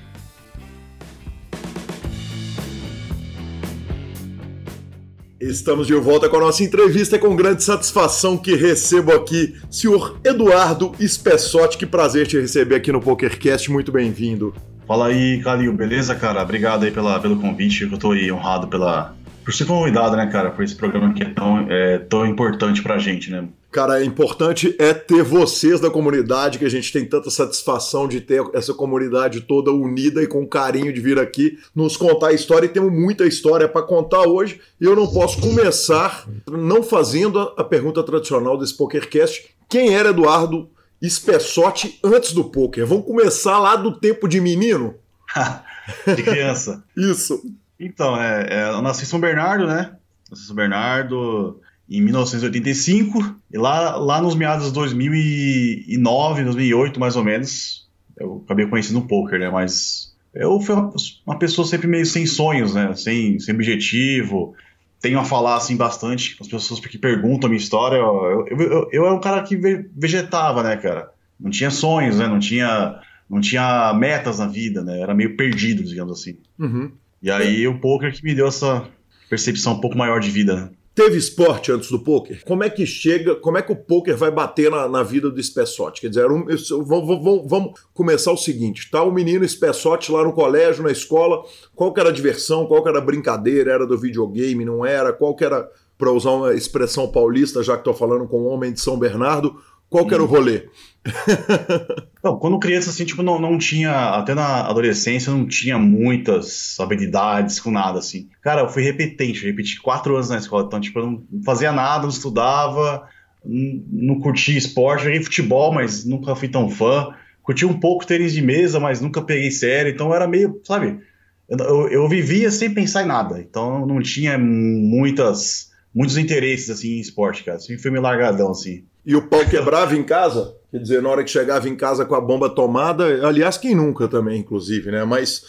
Estamos 5.40 5.86
de 5.86 5.94
volta 5.94 6.28
com 6.28 6.36
a 6.36 6.40
nossa 6.40 6.62
entrevista 6.62 7.18
com 7.18 7.34
grande 7.34 7.64
satisfação 7.64 8.36
que 8.36 8.54
recebo 8.54 9.12
aqui 9.12 9.56
senhor 9.70 10.20
Eduardo 10.22 10.92
Spessotti. 11.00 11.78
Que 11.78 11.86
prazer 11.86 12.26
te 12.26 12.38
receber 12.38 12.74
aqui 12.74 12.92
no 12.92 13.00
PokerCast, 13.00 13.70
muito 13.70 13.90
bem-vindo. 13.90 14.54
Fala 14.90 15.06
aí, 15.06 15.40
Calil, 15.40 15.72
beleza, 15.72 16.16
cara? 16.16 16.42
Obrigado 16.42 16.82
aí 16.82 16.90
pela, 16.90 17.20
pelo 17.20 17.38
convite, 17.40 17.84
eu 17.84 17.96
tô 17.96 18.10
aí 18.10 18.32
honrado 18.32 18.66
pela, 18.66 19.14
por 19.44 19.54
ser 19.54 19.64
convidado, 19.64 20.16
né, 20.16 20.26
cara, 20.26 20.50
por 20.50 20.64
esse 20.64 20.74
programa 20.74 21.14
que 21.14 21.22
é 21.22 21.28
tão, 21.28 21.64
é, 21.70 21.98
tão 21.98 22.26
importante 22.26 22.82
pra 22.82 22.98
gente, 22.98 23.30
né? 23.30 23.46
Cara, 23.70 24.02
é 24.02 24.04
importante 24.04 24.74
é 24.80 24.92
ter 24.92 25.22
vocês 25.22 25.78
da 25.78 25.90
comunidade, 25.90 26.58
que 26.58 26.64
a 26.64 26.68
gente 26.68 26.92
tem 26.92 27.04
tanta 27.04 27.30
satisfação 27.30 28.08
de 28.08 28.20
ter 28.20 28.42
essa 28.52 28.74
comunidade 28.74 29.42
toda 29.42 29.70
unida 29.70 30.24
e 30.24 30.26
com 30.26 30.44
carinho 30.44 30.92
de 30.92 31.00
vir 31.00 31.20
aqui 31.20 31.56
nos 31.72 31.96
contar 31.96 32.30
a 32.30 32.32
história. 32.32 32.66
E 32.66 32.70
temos 32.70 32.92
muita 32.92 33.24
história 33.24 33.68
para 33.68 33.82
contar 33.82 34.26
hoje. 34.26 34.60
E 34.80 34.84
eu 34.86 34.96
não 34.96 35.06
posso 35.06 35.40
começar 35.40 36.26
não 36.50 36.82
fazendo 36.82 37.38
a 37.56 37.62
pergunta 37.62 38.02
tradicional 38.02 38.58
desse 38.58 38.76
PokerCast. 38.76 39.54
Quem 39.68 39.94
era 39.94 40.08
Eduardo 40.08 40.68
Espessote 41.00 41.98
antes 42.04 42.32
do 42.32 42.44
poker? 42.44 42.86
Vamos 42.86 43.06
começar 43.06 43.58
lá 43.58 43.76
do 43.76 43.98
tempo 43.98 44.28
de 44.28 44.40
menino? 44.40 44.94
de 46.16 46.22
criança. 46.22 46.84
Isso. 46.96 47.42
Então, 47.78 48.20
é, 48.20 48.46
é, 48.50 48.68
eu 48.68 48.82
nasci 48.82 49.04
em 49.04 49.06
São 49.06 49.20
Bernardo, 49.20 49.66
né? 49.66 49.96
Nasci 50.30 50.44
em 50.44 50.46
São 50.46 50.56
Bernardo 50.56 51.60
em 51.90 52.00
1985, 52.02 53.36
e 53.52 53.58
lá, 53.58 53.96
lá 53.96 54.22
nos 54.22 54.36
meados 54.36 54.66
de 54.66 54.72
2009, 54.72 56.44
2008, 56.44 57.00
mais 57.00 57.16
ou 57.16 57.24
menos, 57.24 57.88
eu 58.16 58.42
acabei 58.44 58.66
conhecendo 58.66 59.00
o 59.00 59.08
poker, 59.08 59.40
né? 59.40 59.50
Mas 59.50 60.14
eu 60.32 60.60
fui 60.60 60.74
uma, 60.76 60.92
uma, 61.26 61.38
pessoa 61.38 61.66
sempre 61.66 61.88
meio 61.88 62.06
sem 62.06 62.26
sonhos, 62.26 62.74
né? 62.74 62.94
Sem, 62.94 63.40
sem 63.40 63.54
objetivo. 63.54 64.54
Tenho 65.00 65.18
a 65.18 65.24
falar, 65.24 65.56
assim, 65.56 65.76
bastante 65.76 66.36
com 66.36 66.44
as 66.44 66.50
pessoas 66.50 66.80
que 66.80 66.98
perguntam 66.98 67.46
a 67.46 67.50
minha 67.50 67.60
história. 67.60 67.96
Eu, 67.96 68.46
eu, 68.48 68.60
eu, 68.60 68.88
eu 68.92 69.06
era 69.06 69.14
um 69.14 69.20
cara 69.20 69.42
que 69.42 69.56
vegetava, 69.56 70.62
né, 70.62 70.76
cara? 70.76 71.10
Não 71.38 71.50
tinha 71.50 71.70
sonhos, 71.70 72.18
né? 72.18 72.26
Não 72.28 72.38
tinha, 72.38 73.00
não 73.28 73.40
tinha 73.40 73.94
metas 73.94 74.38
na 74.38 74.46
vida, 74.46 74.82
né? 74.82 75.00
Era 75.00 75.14
meio 75.14 75.36
perdido, 75.36 75.82
digamos 75.82 76.20
assim. 76.20 76.36
Uhum. 76.58 76.92
E 77.22 77.30
aí 77.30 77.66
o 77.66 77.78
poker 77.78 78.12
que 78.12 78.22
me 78.22 78.34
deu 78.34 78.46
essa 78.46 78.86
percepção 79.28 79.74
um 79.74 79.80
pouco 79.80 79.96
maior 79.96 80.20
de 80.20 80.30
vida, 80.30 80.56
né? 80.56 80.70
Teve 81.00 81.16
esporte 81.16 81.72
antes 81.72 81.90
do 81.90 81.98
poker? 81.98 82.44
Como 82.44 82.62
é 82.62 82.68
que 82.68 82.84
chega, 82.84 83.34
como 83.34 83.56
é 83.56 83.62
que 83.62 83.72
o 83.72 83.76
poker 83.76 84.14
vai 84.18 84.30
bater 84.30 84.70
na, 84.70 84.86
na 84.86 85.02
vida 85.02 85.30
do 85.30 85.42
Spessote? 85.42 85.98
Quer 85.98 86.10
dizer, 86.10 86.26
vamos, 86.28 87.80
começar 87.94 88.30
o 88.30 88.36
seguinte: 88.36 88.90
tá 88.90 89.02
o 89.02 89.10
menino 89.10 89.48
Spessote 89.48 90.12
lá 90.12 90.22
no 90.22 90.34
colégio, 90.34 90.84
na 90.84 90.90
escola, 90.92 91.42
qual 91.74 91.94
que 91.94 92.00
era 92.00 92.10
a 92.10 92.12
diversão, 92.12 92.66
qual 92.66 92.82
que 92.82 92.90
era 92.90 92.98
a 92.98 93.00
brincadeira, 93.00 93.72
era 93.72 93.86
do 93.86 93.96
videogame, 93.96 94.62
não 94.62 94.84
era? 94.84 95.10
Qual 95.10 95.34
que 95.34 95.42
era, 95.42 95.66
para 95.96 96.12
usar 96.12 96.32
uma 96.32 96.52
expressão 96.52 97.10
paulista, 97.10 97.62
já 97.62 97.76
que 97.76 97.80
estou 97.80 97.94
falando 97.94 98.28
com 98.28 98.42
um 98.42 98.48
homem 98.48 98.70
de 98.70 98.80
São 98.82 98.98
Bernardo, 98.98 99.56
qual 99.90 100.06
que 100.06 100.14
era 100.14 100.22
o 100.22 100.26
rolê? 100.26 100.68
não, 102.22 102.38
quando 102.38 102.60
criança, 102.60 102.90
assim, 102.90 103.04
tipo, 103.04 103.24
não, 103.24 103.40
não 103.40 103.58
tinha, 103.58 104.10
até 104.10 104.34
na 104.34 104.60
adolescência, 104.68 105.32
não 105.32 105.48
tinha 105.48 105.76
muitas 105.78 106.78
habilidades 106.78 107.58
com 107.58 107.72
nada, 107.72 107.98
assim. 107.98 108.28
Cara, 108.40 108.60
eu 108.60 108.68
fui 108.68 108.84
repetente, 108.84 109.42
eu 109.42 109.50
repeti 109.50 109.80
quatro 109.80 110.14
anos 110.14 110.30
na 110.30 110.38
escola, 110.38 110.64
então, 110.64 110.80
tipo, 110.80 111.00
eu 111.00 111.06
não 111.06 111.42
fazia 111.44 111.72
nada, 111.72 112.04
não 112.04 112.10
estudava, 112.10 113.08
não, 113.44 114.20
curtia 114.20 114.56
esporte, 114.56 115.04
joguei 115.04 115.22
futebol, 115.22 115.72
mas 115.72 116.04
nunca 116.04 116.36
fui 116.36 116.48
tão 116.48 116.70
fã. 116.70 117.14
Curti 117.42 117.66
um 117.66 117.80
pouco 117.80 118.06
tênis 118.06 118.32
de 118.32 118.42
mesa, 118.42 118.78
mas 118.78 119.00
nunca 119.00 119.20
peguei 119.20 119.50
sério, 119.50 119.90
então 119.90 120.14
era 120.14 120.28
meio, 120.28 120.60
sabe, 120.62 121.00
eu, 121.48 121.58
eu, 121.58 121.88
eu 121.88 122.08
vivia 122.08 122.50
sem 122.50 122.72
pensar 122.72 123.02
em 123.02 123.06
nada, 123.06 123.40
então 123.40 123.84
não 123.86 124.00
tinha 124.00 124.38
muitas, 124.38 125.70
muitos 125.92 126.16
interesses, 126.16 126.70
assim, 126.70 126.98
em 126.98 127.00
esporte, 127.00 127.42
cara, 127.42 127.58
sempre 127.58 127.82
fui 127.82 127.90
meio 127.90 128.02
largadão, 128.02 128.50
assim. 128.50 128.84
E 129.04 129.16
o 129.16 129.22
pau 129.22 129.44
quebrava 129.48 129.96
em 129.96 130.02
casa? 130.02 130.54
Quer 130.70 130.78
dizer, 130.78 131.02
na 131.02 131.08
hora 131.08 131.24
que 131.24 131.30
chegava 131.30 131.68
em 131.68 131.74
casa 131.74 132.04
com 132.04 132.14
a 132.14 132.20
bomba 132.20 132.48
tomada, 132.48 133.26
aliás, 133.26 133.58
quem 133.58 133.74
nunca 133.74 134.06
também, 134.06 134.38
inclusive, 134.38 134.88
né? 134.92 135.04
Mas, 135.04 135.44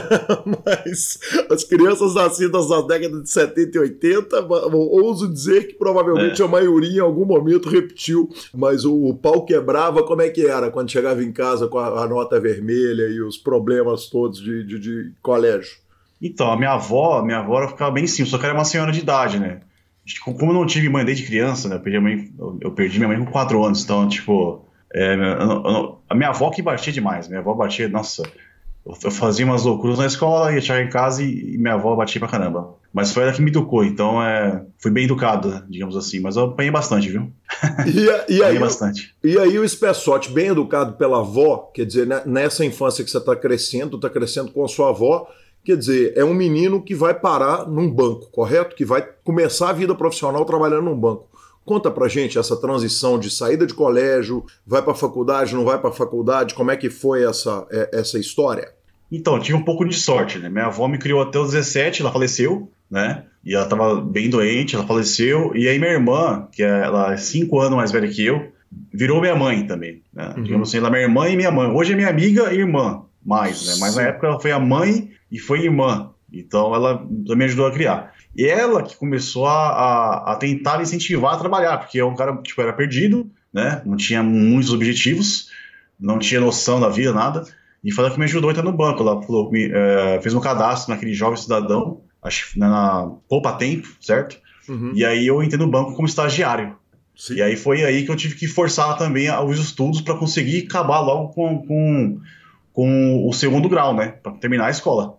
mas 0.64 1.18
as 1.50 1.64
crianças 1.64 2.14
nascidas 2.14 2.70
nas 2.70 2.86
décadas 2.86 3.24
de 3.24 3.28
70 3.28 3.76
e 3.76 3.80
80, 3.80 4.40
ouso 4.72 5.30
dizer 5.30 5.68
que 5.68 5.74
provavelmente 5.74 6.40
é. 6.40 6.44
a 6.44 6.48
maioria 6.48 6.96
em 6.96 7.00
algum 7.00 7.26
momento 7.26 7.68
repetiu. 7.68 8.30
Mas 8.54 8.86
o, 8.86 8.94
o, 8.94 9.14
pau 9.14 9.44
quebrava, 9.44 10.02
como 10.02 10.22
é 10.22 10.30
que 10.30 10.46
era 10.46 10.70
quando 10.70 10.90
chegava 10.90 11.22
em 11.22 11.30
casa 11.30 11.68
com 11.68 11.78
a, 11.78 12.02
a 12.02 12.08
nota 12.08 12.40
vermelha 12.40 13.06
e 13.08 13.20
os 13.20 13.36
problemas 13.36 14.06
todos 14.06 14.40
de, 14.40 14.64
de, 14.64 14.78
de 14.78 15.12
colégio? 15.20 15.76
Então, 16.22 16.50
a 16.50 16.56
minha 16.56 16.72
avó, 16.72 17.22
minha 17.22 17.40
avó 17.40 17.68
ficava 17.68 17.90
bem 17.90 18.06
simples, 18.06 18.30
só 18.30 18.38
que 18.38 18.46
era 18.46 18.54
uma 18.54 18.64
senhora 18.64 18.90
de 18.90 19.00
idade, 19.00 19.38
né? 19.38 19.60
Como 20.22 20.50
eu 20.50 20.54
não 20.54 20.66
tive 20.66 20.88
mãe 20.88 21.04
desde 21.04 21.24
criança, 21.24 21.68
né? 21.68 21.76
Eu 21.76 21.80
perdi, 21.80 21.98
mãe, 21.98 22.30
eu 22.60 22.70
perdi 22.72 22.98
minha 22.98 23.08
mãe 23.08 23.18
com 23.18 23.30
4 23.30 23.64
anos, 23.64 23.82
então, 23.82 24.08
tipo, 24.08 24.64
é, 24.92 25.14
eu, 25.14 25.62
eu, 25.64 25.98
a 26.08 26.14
minha 26.14 26.28
avó 26.28 26.50
que 26.50 26.62
batia 26.62 26.92
demais. 26.92 27.26
Minha 27.26 27.40
avó 27.40 27.54
batia, 27.54 27.88
nossa, 27.88 28.22
eu, 28.86 29.10
fazia 29.10 29.46
umas 29.46 29.64
loucuras 29.64 29.98
na 29.98 30.06
escola, 30.06 30.52
ia 30.52 30.60
chegar 30.60 30.82
em 30.82 30.90
casa 30.90 31.22
e, 31.22 31.54
e, 31.54 31.58
minha 31.58 31.74
avó 31.74 31.96
batia 31.96 32.20
pra 32.20 32.28
caramba. 32.28 32.74
Mas 32.92 33.12
foi 33.12 33.24
ela 33.24 33.32
que 33.32 33.42
me 33.42 33.50
educou, 33.50 33.82
então 33.82 34.22
é, 34.22 34.62
fui 34.78 34.90
bem 34.90 35.04
educado, 35.04 35.64
digamos 35.68 35.96
assim. 35.96 36.20
Mas 36.20 36.36
eu 36.36 36.44
apanhei 36.44 36.70
bastante, 36.70 37.08
viu? 37.08 37.32
E, 37.86 38.06
e 38.38 38.42
aí, 38.42 38.58
bastante. 38.58 39.14
E 39.24 39.38
aí 39.38 39.58
o 39.58 39.68
Spessote, 39.68 40.30
bem 40.30 40.48
educado 40.48 40.92
pela 40.92 41.20
avó, 41.20 41.70
quer 41.74 41.86
dizer, 41.86 42.06
nessa 42.26 42.64
infância 42.64 43.02
que 43.02 43.10
você 43.10 43.18
está 43.18 43.34
crescendo, 43.34 43.96
está 43.96 44.10
crescendo 44.10 44.52
com 44.52 44.64
a 44.64 44.68
sua 44.68 44.90
avó, 44.90 45.26
Quer 45.64 45.78
dizer, 45.78 46.12
é 46.14 46.24
um 46.24 46.34
menino 46.34 46.82
que 46.82 46.94
vai 46.94 47.14
parar 47.14 47.66
num 47.66 47.90
banco, 47.90 48.30
correto? 48.30 48.76
Que 48.76 48.84
vai 48.84 49.02
começar 49.24 49.70
a 49.70 49.72
vida 49.72 49.94
profissional 49.94 50.44
trabalhando 50.44 50.84
num 50.84 50.96
banco. 50.96 51.26
Conta 51.64 51.90
pra 51.90 52.06
gente 52.06 52.38
essa 52.38 52.54
transição 52.56 53.18
de 53.18 53.30
saída 53.30 53.66
de 53.66 53.72
colégio, 53.72 54.44
vai 54.66 54.82
pra 54.82 54.94
faculdade, 54.94 55.54
não 55.54 55.64
vai 55.64 55.78
pra 55.80 55.90
faculdade, 55.90 56.54
como 56.54 56.70
é 56.70 56.76
que 56.76 56.90
foi 56.90 57.24
essa, 57.24 57.66
é, 57.70 57.88
essa 57.94 58.18
história? 58.18 58.72
Então, 59.10 59.38
tive 59.38 59.56
um 59.56 59.62
pouco 59.62 59.86
de 59.86 59.94
sorte, 59.94 60.38
né? 60.38 60.50
Minha 60.50 60.66
avó 60.66 60.86
me 60.86 60.98
criou 60.98 61.22
até 61.22 61.38
os 61.38 61.52
17, 61.52 62.02
ela 62.02 62.12
faleceu, 62.12 62.70
né? 62.90 63.24
E 63.42 63.54
ela 63.54 63.64
tava 63.64 63.98
bem 64.00 64.28
doente, 64.28 64.74
ela 64.74 64.86
faleceu. 64.86 65.52
E 65.54 65.66
aí 65.66 65.78
minha 65.78 65.92
irmã, 65.92 66.46
que 66.52 66.62
é, 66.62 66.82
ela 66.82 67.14
é 67.14 67.16
5 67.16 67.58
anos 67.60 67.76
mais 67.76 67.92
velha 67.92 68.08
que 68.08 68.24
eu, 68.24 68.48
virou 68.92 69.20
minha 69.20 69.36
mãe 69.36 69.66
também, 69.66 70.02
né? 70.12 70.34
Uhum. 70.36 70.42
Digamos 70.42 70.68
assim, 70.68 70.78
ela 70.78 70.88
é 70.88 70.90
minha 70.90 71.02
irmã 71.02 71.28
e 71.28 71.36
minha 71.36 71.50
mãe. 71.50 71.70
Hoje 71.70 71.92
é 71.92 71.96
minha 71.96 72.08
amiga 72.08 72.52
e 72.52 72.58
irmã, 72.58 73.02
mais, 73.24 73.66
né? 73.66 73.74
Mas 73.78 73.96
na 73.96 74.02
época 74.02 74.26
ela 74.26 74.40
foi 74.40 74.52
a 74.52 74.58
mãe 74.58 75.13
e 75.34 75.38
foi 75.40 75.64
irmã. 75.64 76.10
Então 76.32 76.72
ela 76.72 77.04
também 77.26 77.46
ajudou 77.46 77.66
a 77.66 77.72
criar. 77.72 78.14
E 78.36 78.44
ela 78.46 78.82
que 78.84 78.96
começou 78.96 79.46
a, 79.46 79.68
a, 79.68 80.32
a, 80.32 80.36
tentar 80.36 80.80
incentivar 80.80 81.34
a 81.34 81.38
trabalhar, 81.38 81.78
porque 81.78 81.98
é 81.98 82.04
um 82.04 82.14
cara 82.14 82.36
tipo, 82.36 82.60
era 82.60 82.72
perdido, 82.72 83.28
né? 83.52 83.82
Não 83.84 83.96
tinha 83.96 84.22
muitos 84.22 84.72
objetivos, 84.72 85.50
não 85.98 86.20
tinha 86.20 86.40
noção 86.40 86.80
da 86.80 86.88
vida, 86.88 87.12
nada. 87.12 87.44
E 87.82 87.90
foi 87.90 88.04
ela 88.04 88.12
que 88.12 88.18
me 88.18 88.24
ajudou 88.24 88.48
a 88.48 88.52
entrar 88.52 88.64
no 88.64 88.72
banco. 88.72 89.02
Ela 89.02 89.20
falou, 89.22 89.50
me, 89.50 89.70
é, 89.72 90.20
fez 90.22 90.34
um 90.34 90.40
cadastro 90.40 90.94
naquele 90.94 91.12
jovem 91.12 91.36
cidadão, 91.36 92.00
acho 92.22 92.58
né, 92.58 92.68
na 92.68 93.10
Poupa 93.28 93.52
Tempo, 93.52 93.88
certo? 94.00 94.38
Uhum. 94.68 94.92
E 94.94 95.04
aí 95.04 95.26
eu 95.26 95.42
entrei 95.42 95.58
no 95.58 95.70
banco 95.70 95.94
como 95.94 96.06
estagiário. 96.06 96.76
Sim. 97.16 97.34
E 97.34 97.42
aí 97.42 97.56
foi 97.56 97.84
aí 97.84 98.04
que 98.04 98.10
eu 98.10 98.16
tive 98.16 98.36
que 98.36 98.46
forçar 98.46 98.96
também 98.96 99.30
os 99.30 99.58
estudos 99.58 100.00
para 100.00 100.16
conseguir 100.16 100.66
acabar 100.68 101.00
logo 101.00 101.32
com, 101.32 101.66
com, 101.66 102.20
com 102.72 103.28
o 103.28 103.32
segundo 103.32 103.68
grau, 103.68 103.94
né? 103.94 104.14
Para 104.22 104.32
terminar 104.32 104.66
a 104.66 104.70
escola. 104.70 105.18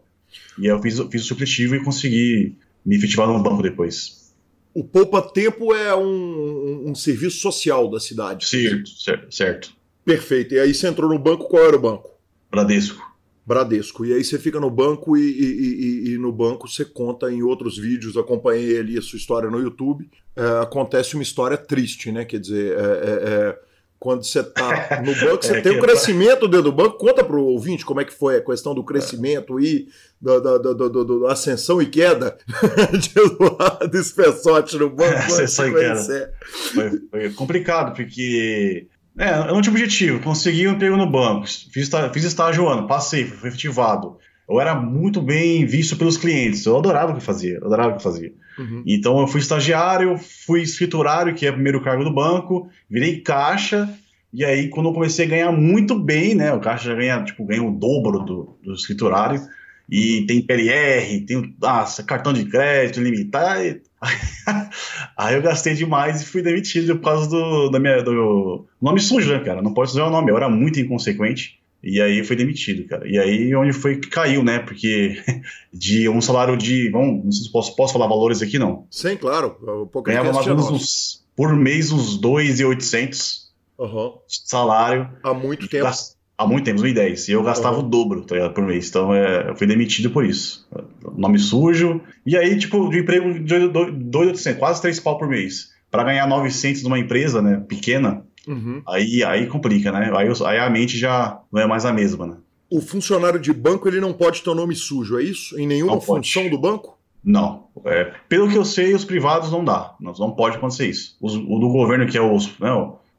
E 0.57 0.69
aí 0.69 0.75
eu 0.75 0.81
fiz, 0.81 0.99
fiz 1.11 1.23
o 1.23 1.25
supletivo 1.25 1.75
e 1.75 1.83
consegui 1.83 2.55
me 2.85 2.95
efetivar 2.95 3.27
no 3.27 3.41
banco 3.41 3.61
depois. 3.63 4.33
O 4.73 4.83
Poupa 4.83 5.21
Tempo 5.21 5.73
é 5.73 5.95
um, 5.95 6.89
um 6.89 6.95
serviço 6.95 7.39
social 7.39 7.89
da 7.89 7.99
cidade. 7.99 8.45
Certo, 8.45 8.89
certo, 8.89 9.33
certo. 9.33 9.73
Perfeito. 10.03 10.53
E 10.53 10.59
aí 10.59 10.73
você 10.73 10.87
entrou 10.87 11.09
no 11.09 11.17
banco, 11.17 11.47
qual 11.47 11.65
era 11.65 11.75
o 11.75 11.81
banco? 11.81 12.11
Bradesco. 12.51 13.15
Bradesco. 13.45 14.05
E 14.05 14.13
aí 14.13 14.23
você 14.23 14.37
fica 14.37 14.59
no 14.59 14.69
banco 14.69 15.15
e, 15.15 15.21
e, 15.21 16.09
e, 16.09 16.13
e 16.13 16.17
no 16.17 16.31
banco 16.31 16.67
você 16.67 16.83
conta 16.83 17.31
em 17.31 17.41
outros 17.41 17.77
vídeos, 17.77 18.17
acompanhei 18.17 18.77
ali 18.77 18.97
a 18.97 19.01
sua 19.01 19.17
história 19.17 19.49
no 19.49 19.59
YouTube. 19.59 20.09
É, 20.35 20.61
acontece 20.61 21.15
uma 21.15 21.23
história 21.23 21.57
triste, 21.57 22.11
né? 22.11 22.25
Quer 22.25 22.39
dizer, 22.39 22.75
é, 22.77 22.81
é, 22.81 23.29
é 23.29 23.59
quando 24.05 24.23
você 24.23 24.41
está 24.41 25.01
no 25.03 25.15
banco, 25.15 25.43
você 25.43 25.57
é, 25.57 25.61
tem 25.61 25.71
o 25.71 25.77
um 25.79 25.81
crescimento 25.81 26.47
dentro 26.47 26.65
do 26.65 26.71
banco. 26.71 26.95
Conta 26.95 27.23
para 27.23 27.37
o 27.37 27.43
ouvinte 27.43 27.83
como 27.83 28.01
é 28.01 28.05
que 28.05 28.13
foi 28.13 28.37
a 28.37 28.45
questão 28.45 28.75
do 28.75 28.83
crescimento 28.83 29.59
e 29.59 29.87
da, 30.21 30.37
da, 30.37 30.57
da, 30.59 30.73
da 30.73 31.31
ascensão 31.31 31.81
e 31.81 31.87
queda 31.87 32.37
de 32.93 33.19
Eduardo 33.19 34.77
no 34.77 34.89
banco. 34.91 35.17
Ascensão 35.25 35.67
e 35.69 35.73
queda. 35.73 36.31
Foi, 36.71 36.91
foi, 37.09 37.29
complicado, 37.31 37.95
porque 37.95 38.85
é, 39.17 39.39
eu 39.39 39.55
não 39.55 39.61
tinha 39.61 39.73
objetivo. 39.73 40.19
Consegui 40.19 40.67
um 40.67 40.73
emprego 40.73 40.95
no 40.95 41.09
banco, 41.09 41.47
fiz, 41.47 41.89
fiz 42.13 42.23
estágio 42.23 42.69
ano, 42.69 42.87
passei, 42.87 43.25
fui 43.25 43.49
efetivado. 43.49 44.19
Eu 44.47 44.61
era 44.61 44.75
muito 44.75 45.19
bem 45.19 45.65
visto 45.65 45.97
pelos 45.97 46.15
clientes, 46.15 46.63
eu 46.63 46.77
adorava 46.77 47.11
o 47.11 47.15
que 47.15 47.23
fazia, 47.23 47.57
eu 47.57 47.65
adorava 47.65 47.95
o 47.95 47.97
que 47.97 48.03
fazia. 48.03 48.31
Uhum. 48.57 48.83
Então 48.85 49.19
eu 49.19 49.27
fui 49.27 49.41
estagiário, 49.41 50.17
fui 50.17 50.61
escriturário, 50.61 51.35
que 51.35 51.45
é 51.45 51.49
o 51.49 51.53
primeiro 51.53 51.81
cargo 51.81 52.03
do 52.03 52.13
banco, 52.13 52.69
virei 52.89 53.21
caixa, 53.21 53.89
e 54.33 54.43
aí 54.43 54.69
quando 54.69 54.89
eu 54.89 54.93
comecei 54.93 55.25
a 55.25 55.29
ganhar 55.29 55.51
muito 55.51 55.97
bem, 55.97 56.35
né, 56.35 56.53
o 56.53 56.59
caixa 56.59 56.89
já 56.89 56.95
ganha, 56.95 57.23
tipo, 57.23 57.45
ganha 57.45 57.63
o 57.63 57.71
dobro 57.71 58.19
do, 58.19 58.57
do 58.63 58.73
escriturário, 58.73 59.41
e 59.89 60.25
tem 60.25 60.41
PLR, 60.41 61.21
tem 61.21 61.55
nossa, 61.61 62.03
cartão 62.03 62.33
de 62.33 62.45
crédito 62.45 63.01
limitado. 63.01 63.81
aí 65.17 65.35
eu 65.35 65.41
gastei 65.41 65.73
demais 65.73 66.21
e 66.21 66.25
fui 66.25 66.41
demitido 66.41 66.95
por 66.97 67.03
causa 67.03 67.29
do, 67.29 67.69
da 67.69 67.79
minha, 67.79 68.01
do 68.01 68.65
nome 68.81 68.99
sujo, 68.99 69.31
né, 69.31 69.39
cara? 69.39 69.61
Não 69.61 69.73
pode 69.73 69.91
usar 69.91 70.05
o 70.05 70.09
nome, 70.09 70.31
eu 70.31 70.37
era 70.37 70.49
muito 70.49 70.79
inconsequente. 70.79 71.59
E 71.85 72.01
aí 72.01 72.23
foi 72.23 72.35
demitido, 72.35 72.87
cara. 72.87 73.07
E 73.07 73.19
aí 73.19 73.55
onde 73.55 73.71
foi 73.71 73.97
que 73.97 74.09
caiu, 74.09 74.43
né? 74.43 74.57
Porque 74.57 75.21
de 75.71 76.09
um 76.09 76.19
salário 76.19 76.57
de. 76.57 76.89
Vamos, 76.89 77.25
não 77.25 77.31
sei 77.31 77.43
se 77.43 77.51
posso, 77.51 77.75
posso 77.75 77.93
falar 77.93 78.07
valores 78.07 78.41
aqui, 78.41 78.57
não. 78.57 78.87
Sim, 78.89 79.15
claro. 79.15 79.55
Ganhava 80.03 80.33
mais 80.33 80.47
ou 80.47 80.55
menos 80.55 80.71
uns, 80.71 81.25
por 81.35 81.55
mês 81.55 81.91
uns 81.91 82.17
2,800 82.17 83.51
uhum. 83.77 84.13
salário. 84.27 85.11
Há 85.23 85.31
muito 85.31 85.67
tempo. 85.67 85.83
Gast... 85.83 86.15
Há 86.35 86.47
muito 86.47 86.65
tempo, 86.65 86.81
2010. 86.81 87.29
E 87.29 87.31
eu 87.33 87.43
gastava 87.43 87.77
uhum. 87.77 87.85
o 87.85 87.89
dobro 87.89 88.25
tá 88.25 88.33
ligado, 88.33 88.53
por 88.55 88.65
mês. 88.65 88.89
Então 88.89 89.13
é, 89.13 89.51
eu 89.51 89.55
fui 89.55 89.67
demitido 89.67 90.09
por 90.09 90.25
isso. 90.25 90.67
Nome 91.15 91.37
sujo. 91.37 92.01
E 92.25 92.35
aí, 92.35 92.57
tipo, 92.57 92.89
de 92.89 92.99
emprego 92.99 93.31
de 93.31 93.67
2,800, 93.67 94.59
quase 94.59 94.81
3 94.81 94.99
pau 95.01 95.19
por 95.19 95.29
mês. 95.29 95.69
Para 95.91 96.03
ganhar 96.03 96.27
900 96.27 96.81
numa 96.81 96.97
empresa, 96.97 97.43
né, 97.43 97.63
pequena, 97.69 98.25
Uhum. 98.47 98.81
Aí, 98.87 99.23
aí 99.23 99.47
complica, 99.47 99.91
né? 99.91 100.11
Aí, 100.15 100.27
aí 100.45 100.59
a 100.59 100.69
mente 100.69 100.97
já 100.97 101.39
não 101.51 101.61
é 101.61 101.67
mais 101.67 101.85
a 101.85 101.93
mesma, 101.93 102.25
né? 102.25 102.37
O 102.69 102.81
funcionário 102.81 103.39
de 103.39 103.53
banco 103.53 103.87
ele 103.87 103.99
não 103.99 104.11
pode 104.11 104.41
ter 104.41 104.49
o 104.49 104.55
nome 104.55 104.75
sujo, 104.75 105.19
é 105.19 105.23
isso? 105.23 105.57
Em 105.59 105.67
nenhuma 105.67 106.01
função 106.01 106.49
do 106.49 106.57
banco? 106.57 106.97
Não. 107.23 107.65
É, 107.85 108.13
pelo 108.29 108.47
que 108.47 108.55
eu 108.55 108.63
sei, 108.63 108.93
os 108.93 109.03
privados 109.03 109.51
não 109.51 109.63
dá. 109.63 109.95
Não, 109.99 110.13
não 110.13 110.31
pode 110.31 110.57
acontecer 110.57 110.87
isso. 110.87 111.17
Os, 111.19 111.35
o 111.35 111.59
do 111.59 111.69
governo, 111.69 112.05
que 112.05 112.17
é 112.17 112.21
os, 112.21 112.57
né, 112.59 112.69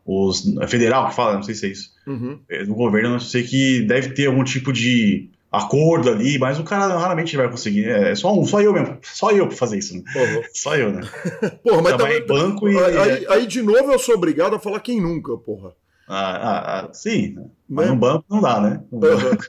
os 0.04 0.56
é 0.58 0.66
federal 0.68 1.08
que 1.08 1.16
fala, 1.16 1.34
não 1.34 1.42
sei 1.42 1.54
se 1.54 1.66
é 1.66 1.70
isso. 1.70 1.90
Uhum. 2.06 2.38
É, 2.48 2.64
do 2.64 2.74
governo, 2.74 3.16
eu 3.16 3.20
sei 3.20 3.42
que 3.42 3.82
deve 3.82 4.10
ter 4.10 4.26
algum 4.26 4.44
tipo 4.44 4.72
de 4.72 5.28
acordo 5.50 6.10
ali, 6.10 6.38
mas 6.38 6.58
o 6.58 6.64
cara 6.64 6.86
raramente 6.98 7.36
vai 7.36 7.48
conseguir. 7.48 7.88
É, 7.88 8.12
é 8.12 8.14
só 8.14 8.32
um, 8.32 8.44
só 8.44 8.60
eu 8.60 8.72
mesmo. 8.72 8.98
Só 9.02 9.30
eu 9.30 9.46
pra 9.46 9.56
fazer 9.56 9.78
isso, 9.78 9.96
né? 9.96 10.02
Uhum. 10.14 10.42
Só 10.52 10.76
eu, 10.76 10.92
né? 10.92 11.02
porra, 11.62 11.82
mas 11.82 11.96
também, 11.96 12.26
banco 12.26 12.68
e. 12.68 12.78
Aí, 12.78 13.26
aí, 13.28 13.46
de 13.46 13.62
novo, 13.62 13.92
eu 13.92 13.98
sou 13.98 14.14
obrigado 14.14 14.54
a 14.54 14.58
falar 14.58 14.80
quem 14.80 15.00
nunca, 15.00 15.36
porra. 15.36 15.72
Ah, 16.08 16.36
ah, 16.36 16.80
ah 16.80 16.94
sim, 16.94 17.34
né? 17.34 17.46
mas 17.68 17.88
no 17.88 17.96
banco 17.96 18.24
não 18.30 18.40
dá, 18.40 18.60
né? 18.60 18.82
No 18.92 19.00
banco. 19.00 19.44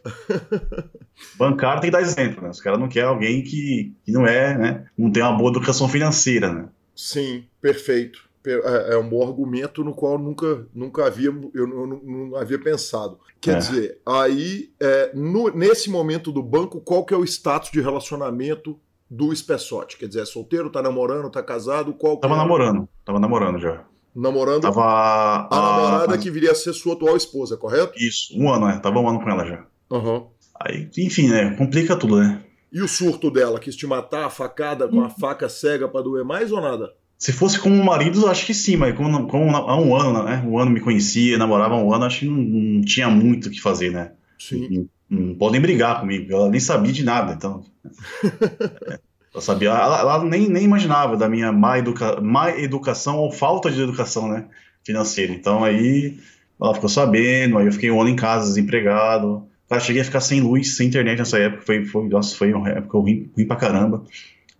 Bancário 1.37 1.81
tem 1.81 1.89
que 1.89 1.97
dar 1.97 2.01
exemplo, 2.01 2.43
né? 2.43 2.49
Os 2.49 2.61
caras 2.61 2.79
não 2.79 2.87
querem 2.87 3.09
alguém 3.09 3.43
que, 3.43 3.95
que 4.03 4.11
não 4.11 4.25
é, 4.25 4.57
né? 4.57 4.85
Não 4.97 5.11
tem 5.11 5.23
uma 5.23 5.37
boa 5.37 5.51
educação 5.51 5.87
financeira, 5.87 6.51
né? 6.51 6.69
Sim, 6.95 7.45
perfeito. 7.61 8.26
É, 8.47 8.93
é 8.93 8.97
um 8.97 9.07
bom 9.07 9.27
argumento 9.27 9.83
no 9.83 9.93
qual 9.93 10.17
nunca, 10.17 10.67
nunca 10.73 11.05
havia, 11.05 11.29
eu 11.53 11.67
não, 11.67 11.87
não 11.87 12.35
havia 12.35 12.59
pensado. 12.59 13.19
Quer 13.41 13.55
é. 13.55 13.57
dizer, 13.57 14.01
aí, 14.05 14.71
é, 14.79 15.11
no, 15.13 15.49
nesse 15.49 15.89
momento 15.89 16.31
do 16.31 16.41
banco, 16.41 16.79
qual 16.81 17.05
que 17.05 17.13
é 17.13 17.17
o 17.17 17.23
status 17.23 17.71
de 17.71 17.81
relacionamento 17.81 18.79
do 19.09 19.35
Spessote? 19.35 19.97
Quer 19.97 20.07
dizer, 20.07 20.21
é 20.21 20.25
solteiro, 20.25 20.69
tá 20.69 20.81
namorando, 20.81 21.29
tá 21.29 21.43
casado? 21.43 21.93
Qual 21.93 22.17
tava 22.17 22.35
é? 22.35 22.37
namorando, 22.37 22.87
tava 23.05 23.19
namorando 23.19 23.59
já. 23.59 23.83
Namorando 24.15 24.61
tava, 24.61 24.83
a, 24.83 25.47
a 25.51 25.61
namorada 25.61 26.17
que 26.17 26.31
viria 26.31 26.51
a 26.51 26.55
ser 26.55 26.73
sua 26.73 26.93
atual 26.93 27.15
esposa, 27.15 27.55
correto? 27.55 27.93
Isso, 27.97 28.35
um 28.35 28.51
ano, 28.51 28.67
né? 28.67 28.79
Tava 28.81 28.99
um 28.99 29.07
ano 29.07 29.21
com 29.21 29.29
ela 29.29 29.45
já. 29.45 29.65
Uhum. 29.91 30.27
Aí, 30.59 30.89
enfim, 30.97 31.29
né? 31.29 31.55
Complica 31.55 31.95
tudo, 31.95 32.17
né? 32.17 32.43
E 32.71 32.81
o 32.81 32.87
surto 32.87 33.29
dela? 33.31 33.59
Quis 33.59 33.75
te 33.75 33.87
matar, 33.87 34.25
a 34.25 34.29
facada 34.29 34.87
com 34.87 35.01
a 35.01 35.09
faca 35.09 35.47
cega 35.47 35.87
para 35.87 36.01
doer 36.01 36.25
mais 36.25 36.51
ou 36.51 36.61
nada? 36.61 36.93
Se 37.17 37.33
fosse 37.33 37.59
como 37.59 37.83
marido, 37.83 38.27
acho 38.27 38.45
que 38.45 38.53
sim, 38.53 38.75
mas 38.75 38.95
como, 38.95 39.27
como 39.27 39.55
há 39.55 39.79
um 39.79 39.95
ano, 39.95 40.23
né? 40.23 40.43
Um 40.45 40.57
ano 40.59 40.69
me 40.69 40.79
conhecia, 40.79 41.37
namorava 41.37 41.73
há 41.73 41.83
um 41.83 41.91
ano, 41.91 42.05
acho 42.05 42.19
que 42.19 42.25
não, 42.25 42.37
não 42.37 42.81
tinha 42.81 43.09
muito 43.09 43.47
o 43.47 43.51
que 43.51 43.59
fazer, 43.59 43.91
né? 43.91 44.11
Sim. 44.37 44.87
Não, 45.09 45.19
não 45.19 45.35
podem 45.35 45.59
brigar 45.59 45.99
comigo, 45.99 46.31
ela 46.31 46.49
nem 46.49 46.59
sabia 46.59 46.93
de 46.93 47.03
nada, 47.03 47.33
então. 47.33 47.63
ela 49.33 49.41
sabia, 49.41 49.69
ela, 49.69 49.99
ela, 49.99 50.23
nem, 50.23 50.47
nem 50.47 50.63
imaginava 50.63 51.17
da 51.17 51.27
minha 51.27 51.51
má, 51.51 51.79
educa, 51.79 52.21
má 52.21 52.51
educação 52.51 53.17
ou 53.17 53.31
falta 53.31 53.71
de 53.71 53.81
educação, 53.81 54.27
né? 54.27 54.45
Financeira. 54.83 55.33
Então 55.33 55.63
aí 55.63 56.19
ela 56.61 56.73
ficou 56.75 56.89
sabendo, 56.89 57.57
aí 57.57 57.65
eu 57.65 57.71
fiquei 57.71 57.89
um 57.89 57.99
ano 57.99 58.11
em 58.11 58.15
casa, 58.15 58.47
desempregado. 58.47 59.47
Cara, 59.67 59.81
cheguei 59.81 60.01
a 60.01 60.05
ficar 60.05 60.21
sem 60.21 60.39
luz, 60.39 60.75
sem 60.77 60.87
internet 60.87 61.17
nessa 61.17 61.37
época, 61.39 61.63
foi, 61.65 61.83
foi, 61.85 62.07
nossa, 62.07 62.35
foi 62.35 62.53
uma 62.53 62.69
época 62.69 62.97
ruim, 62.97 63.29
ruim 63.35 63.45
pra 63.45 63.57
caramba. 63.57 64.03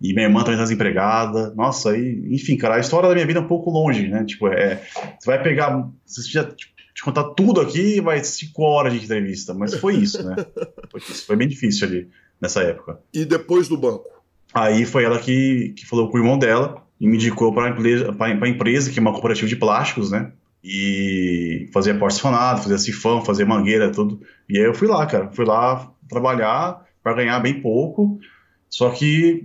E 0.00 0.14
minha 0.14 0.26
irmã 0.26 0.42
também 0.42 0.56
tá 0.56 0.62
desempregada. 0.62 1.52
Nossa, 1.54 1.90
aí, 1.90 2.22
enfim, 2.30 2.56
cara, 2.56 2.76
a 2.76 2.80
história 2.80 3.08
da 3.08 3.14
minha 3.14 3.26
vida 3.26 3.40
é 3.40 3.42
um 3.42 3.48
pouco 3.48 3.70
longe, 3.70 4.06
né? 4.08 4.24
Tipo, 4.24 4.48
é. 4.48 4.82
Você 5.18 5.26
vai 5.26 5.42
pegar. 5.42 5.88
Se 6.06 6.30
já 6.30 6.44
tipo, 6.44 6.72
te 6.94 7.02
contar 7.02 7.24
tudo 7.30 7.60
aqui, 7.60 8.00
vai 8.00 8.22
cinco 8.22 8.62
horas 8.62 8.92
de 8.92 9.04
entrevista. 9.04 9.54
Mas 9.54 9.74
foi 9.74 9.96
isso, 9.96 10.22
né? 10.28 10.34
Foi, 10.90 11.00
isso, 11.00 11.26
foi 11.26 11.36
bem 11.36 11.46
difícil 11.46 11.86
ali 11.86 12.08
nessa 12.40 12.62
época. 12.62 12.98
E 13.12 13.26
depois 13.26 13.68
do 13.68 13.76
banco? 13.76 14.08
Aí 14.54 14.86
foi 14.86 15.04
ela 15.04 15.18
que, 15.18 15.74
que 15.76 15.86
falou 15.86 16.08
com 16.08 16.16
o 16.16 16.20
irmão 16.20 16.38
dela 16.38 16.82
e 16.98 17.06
me 17.06 17.16
indicou 17.16 17.52
para 17.52 17.66
a 17.66 17.70
empresa, 17.70 18.16
empresa, 18.46 18.90
que 18.90 18.98
é 18.98 19.02
uma 19.02 19.12
cooperativa 19.12 19.46
de 19.46 19.54
plásticos, 19.54 20.10
né? 20.10 20.32
E 20.64 21.68
fazia 21.74 21.94
porcelanato, 21.94 22.62
fazia 22.62 22.78
sifão, 22.78 23.22
fazia 23.22 23.44
mangueira, 23.44 23.92
tudo. 23.92 24.20
E 24.48 24.58
aí 24.58 24.64
eu 24.64 24.74
fui 24.74 24.88
lá, 24.88 25.04
cara. 25.06 25.30
Fui 25.30 25.44
lá 25.44 25.92
trabalhar 26.08 26.84
para 27.02 27.14
ganhar 27.14 27.38
bem 27.40 27.60
pouco. 27.60 28.18
Só 28.70 28.90
que 28.90 29.44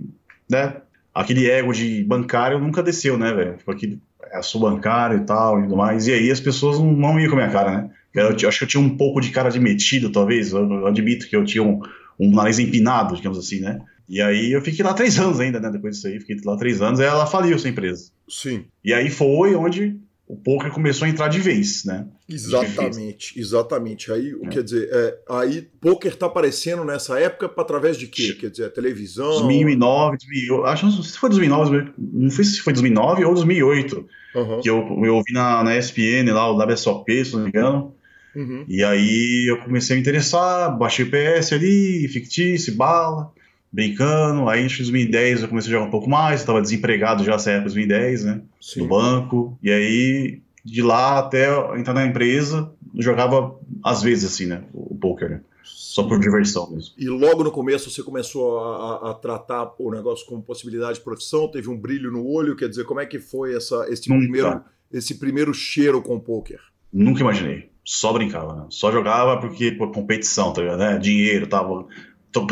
né? 0.54 0.76
Aquele 1.14 1.48
ego 1.48 1.72
de 1.72 2.02
bancário 2.04 2.58
nunca 2.58 2.82
desceu, 2.82 3.18
né, 3.18 3.32
velho? 3.32 3.56
Tipo, 3.56 3.70
aquele, 3.70 4.00
é, 4.32 4.42
sou 4.42 4.60
bancário 4.60 5.18
e 5.18 5.24
tal 5.24 5.60
e 5.60 5.62
tudo 5.64 5.76
mais. 5.76 6.06
E 6.06 6.12
aí 6.12 6.30
as 6.30 6.40
pessoas 6.40 6.78
não, 6.78 6.92
não 6.92 7.20
iam 7.20 7.28
com 7.28 7.36
a 7.36 7.40
minha 7.40 7.50
cara, 7.50 7.70
né? 7.70 7.90
Eu, 8.14 8.36
eu, 8.36 8.48
acho 8.48 8.58
que 8.58 8.64
eu 8.64 8.68
tinha 8.68 8.82
um 8.82 8.96
pouco 8.96 9.20
de 9.20 9.30
cara 9.30 9.50
de 9.50 9.60
metido, 9.60 10.10
talvez. 10.10 10.52
Eu, 10.52 10.68
eu 10.70 10.86
admito 10.86 11.28
que 11.28 11.36
eu 11.36 11.44
tinha 11.44 11.62
um, 11.62 11.80
um 12.18 12.30
nariz 12.30 12.58
empinado, 12.58 13.16
digamos 13.16 13.38
assim, 13.38 13.60
né? 13.60 13.80
E 14.08 14.20
aí 14.20 14.52
eu 14.52 14.60
fiquei 14.60 14.84
lá 14.84 14.92
três 14.92 15.18
anos 15.18 15.40
ainda, 15.40 15.58
né? 15.60 15.70
Depois 15.70 15.96
disso 15.96 16.08
aí, 16.08 16.20
fiquei 16.20 16.36
lá 16.44 16.56
três 16.56 16.82
anos, 16.82 17.00
aí 17.00 17.06
ela 17.06 17.26
faliu 17.26 17.56
essa 17.56 17.68
empresa. 17.68 18.10
Sim. 18.28 18.64
E 18.84 18.92
aí 18.92 19.10
foi 19.10 19.54
onde 19.54 19.96
o 20.26 20.36
poker 20.36 20.70
começou 20.70 21.06
a 21.06 21.08
entrar 21.08 21.28
de 21.28 21.38
vez, 21.38 21.84
né? 21.84 22.06
Exatamente, 22.28 23.38
exatamente. 23.38 24.10
Aí, 24.10 24.34
é. 24.42 24.48
quer 24.48 24.62
dizer, 24.62 24.88
é, 24.90 25.18
aí 25.28 25.68
poker 25.80 26.16
tá 26.16 26.26
aparecendo 26.26 26.82
nessa 26.82 27.18
época 27.20 27.52
através 27.60 27.98
de 27.98 28.06
quê? 28.06 28.34
Quer 28.34 28.50
dizer, 28.50 28.72
televisão? 28.72 29.28
2009, 29.42 30.16
2008, 30.18 30.64
acho 30.64 30.86
que 30.86 31.08
se 31.08 31.18
foi 31.18 31.28
2009, 31.28 31.92
não 31.98 32.30
sei 32.30 32.44
se 32.44 32.60
foi 32.60 32.72
2009 32.72 33.24
ou 33.24 33.34
2008, 33.34 34.08
uhum. 34.34 34.60
que 34.62 34.70
eu, 34.70 35.00
eu 35.04 35.14
ouvi 35.14 35.32
na, 35.32 35.62
na 35.62 35.76
ESPN 35.76 36.32
lá, 36.32 36.50
o 36.50 36.56
WSOP, 36.56 37.24
se 37.24 37.34
não 37.34 37.42
me 37.42 37.48
engano, 37.50 37.94
uhum. 38.34 38.64
e 38.66 38.82
aí 38.82 39.46
eu 39.50 39.58
comecei 39.58 39.94
a 39.94 39.96
me 39.96 40.00
interessar, 40.00 40.76
baixei 40.78 41.04
o 41.04 41.10
PS 41.10 41.52
ali, 41.52 42.08
fictício, 42.08 42.74
bala, 42.74 43.30
brincando. 43.74 44.48
Aí 44.48 44.60
em 44.60 44.68
2010 44.68 45.42
eu 45.42 45.48
comecei 45.48 45.70
a 45.70 45.74
jogar 45.74 45.86
um 45.86 45.90
pouco 45.90 46.08
mais, 46.08 46.40
eu 46.40 46.46
tava 46.46 46.62
desempregado 46.62 47.24
já 47.24 47.32
nessa 47.32 47.50
época, 47.50 47.64
2010, 47.64 48.24
né? 48.24 48.40
Sim. 48.60 48.82
No 48.82 48.88
banco. 48.88 49.58
E 49.60 49.70
aí, 49.70 50.40
de 50.64 50.80
lá 50.80 51.18
até 51.18 51.48
entrar 51.76 51.92
na 51.92 52.06
empresa, 52.06 52.70
eu 52.94 53.02
jogava 53.02 53.58
às 53.82 54.00
vezes 54.00 54.32
assim, 54.32 54.46
né? 54.46 54.62
O 54.72 54.94
poker, 54.94 55.28
né? 55.28 55.40
Só 55.64 56.04
por 56.04 56.20
diversão 56.20 56.70
mesmo. 56.70 56.94
E 56.96 57.08
logo 57.08 57.42
no 57.42 57.50
começo 57.50 57.90
você 57.90 58.02
começou 58.02 58.60
a, 58.60 59.10
a, 59.10 59.14
tratar 59.14 59.72
o 59.78 59.90
negócio 59.90 60.26
como 60.26 60.42
possibilidade 60.42 60.98
de 60.98 61.04
profissão, 61.04 61.48
teve 61.48 61.68
um 61.68 61.76
brilho 61.76 62.10
no 62.10 62.26
olho, 62.26 62.56
quer 62.56 62.68
dizer, 62.68 62.84
como 62.84 63.00
é 63.00 63.06
que 63.06 63.18
foi 63.18 63.56
essa, 63.56 63.86
esse, 63.88 64.08
primeiro, 64.08 64.60
esse 64.92 65.18
primeiro 65.18 65.54
cheiro 65.54 66.02
com 66.02 66.16
o 66.16 66.20
poker? 66.20 66.60
Nunca 66.92 67.20
imaginei. 67.20 67.70
Só 67.84 68.12
brincava, 68.12 68.54
né? 68.54 68.66
Só 68.70 68.90
jogava 68.90 69.38
porque 69.38 69.72
por 69.72 69.92
competição, 69.92 70.52
tá 70.52 70.62
ligado? 70.62 70.78
Né? 70.78 70.98
Dinheiro, 70.98 71.46
tava 71.46 71.86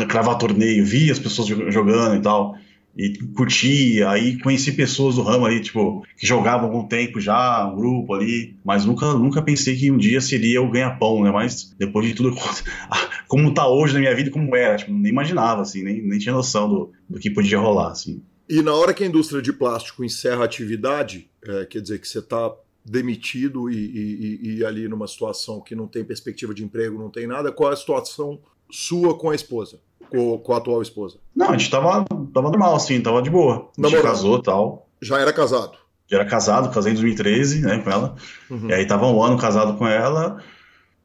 cravar 0.07 0.37
torneio, 0.37 0.85
via 0.85 1.11
as 1.11 1.19
pessoas 1.19 1.47
jogando 1.47 2.15
e 2.15 2.21
tal, 2.21 2.55
e 2.95 3.17
curtia, 3.35 4.09
aí 4.09 4.37
conheci 4.37 4.71
pessoas 4.71 5.15
do 5.15 5.23
ramo 5.23 5.45
ali, 5.45 5.61
tipo, 5.61 6.05
que 6.17 6.27
jogavam 6.27 6.67
algum 6.67 6.87
tempo 6.87 7.19
já, 7.19 7.67
um 7.67 7.75
grupo 7.75 8.13
ali, 8.13 8.55
mas 8.63 8.85
nunca, 8.85 9.13
nunca 9.13 9.41
pensei 9.41 9.75
que 9.75 9.91
um 9.91 9.97
dia 9.97 10.21
seria 10.21 10.61
o 10.61 10.69
ganha-pão, 10.69 11.23
né, 11.23 11.31
mas 11.31 11.73
depois 11.77 12.07
de 12.07 12.13
tudo, 12.13 12.35
como 13.27 13.53
tá 13.53 13.67
hoje 13.67 13.93
na 13.93 13.99
minha 13.99 14.15
vida, 14.15 14.29
como 14.29 14.55
era, 14.55 14.77
tipo, 14.77 14.91
nem 14.91 15.11
imaginava, 15.11 15.63
assim, 15.63 15.83
nem, 15.83 16.01
nem 16.01 16.19
tinha 16.19 16.35
noção 16.35 16.69
do, 16.69 16.91
do 17.09 17.19
que 17.19 17.31
podia 17.31 17.57
rolar, 17.57 17.91
assim. 17.91 18.21
E 18.47 18.61
na 18.61 18.73
hora 18.73 18.93
que 18.93 19.03
a 19.03 19.07
indústria 19.07 19.41
de 19.41 19.51
plástico 19.51 20.03
encerra 20.03 20.41
a 20.41 20.45
atividade, 20.45 21.29
é, 21.43 21.65
quer 21.65 21.81
dizer 21.81 21.99
que 21.99 22.07
você 22.07 22.19
está 22.19 22.53
demitido 22.85 23.71
e, 23.71 23.75
e, 23.75 24.57
e, 24.57 24.65
ali 24.65 24.87
numa 24.89 25.07
situação 25.07 25.61
que 25.61 25.73
não 25.73 25.87
tem 25.87 26.03
perspectiva 26.03 26.53
de 26.53 26.63
emprego, 26.63 26.99
não 26.99 27.09
tem 27.09 27.25
nada, 27.25 27.51
qual 27.51 27.71
é 27.71 27.73
a 27.73 27.77
situação 27.77 28.41
sua 28.73 29.17
com 29.17 29.29
a 29.29 29.35
esposa? 29.35 29.79
Com, 30.09 30.37
com 30.39 30.53
a 30.53 30.57
atual 30.57 30.81
esposa? 30.81 31.17
Não, 31.35 31.49
a 31.49 31.57
gente 31.57 31.69
tava, 31.69 32.05
tava 32.33 32.49
normal, 32.49 32.75
assim, 32.75 32.99
tava 33.01 33.21
de 33.21 33.29
boa. 33.29 33.69
A 33.77 33.87
gente 33.87 34.01
casou 34.01 34.39
e 34.39 34.43
tal. 34.43 34.87
Já 35.01 35.19
era 35.19 35.31
casado? 35.31 35.77
Já 36.09 36.17
era 36.17 36.25
casado, 36.25 36.73
casei 36.73 36.91
em 36.91 36.95
2013, 36.95 37.61
né, 37.61 37.79
com 37.79 37.89
ela. 37.89 38.15
Uhum. 38.49 38.69
E 38.69 38.73
aí 38.73 38.85
tava 38.85 39.07
um 39.07 39.23
ano 39.23 39.37
casado 39.37 39.77
com 39.77 39.87
ela. 39.87 40.43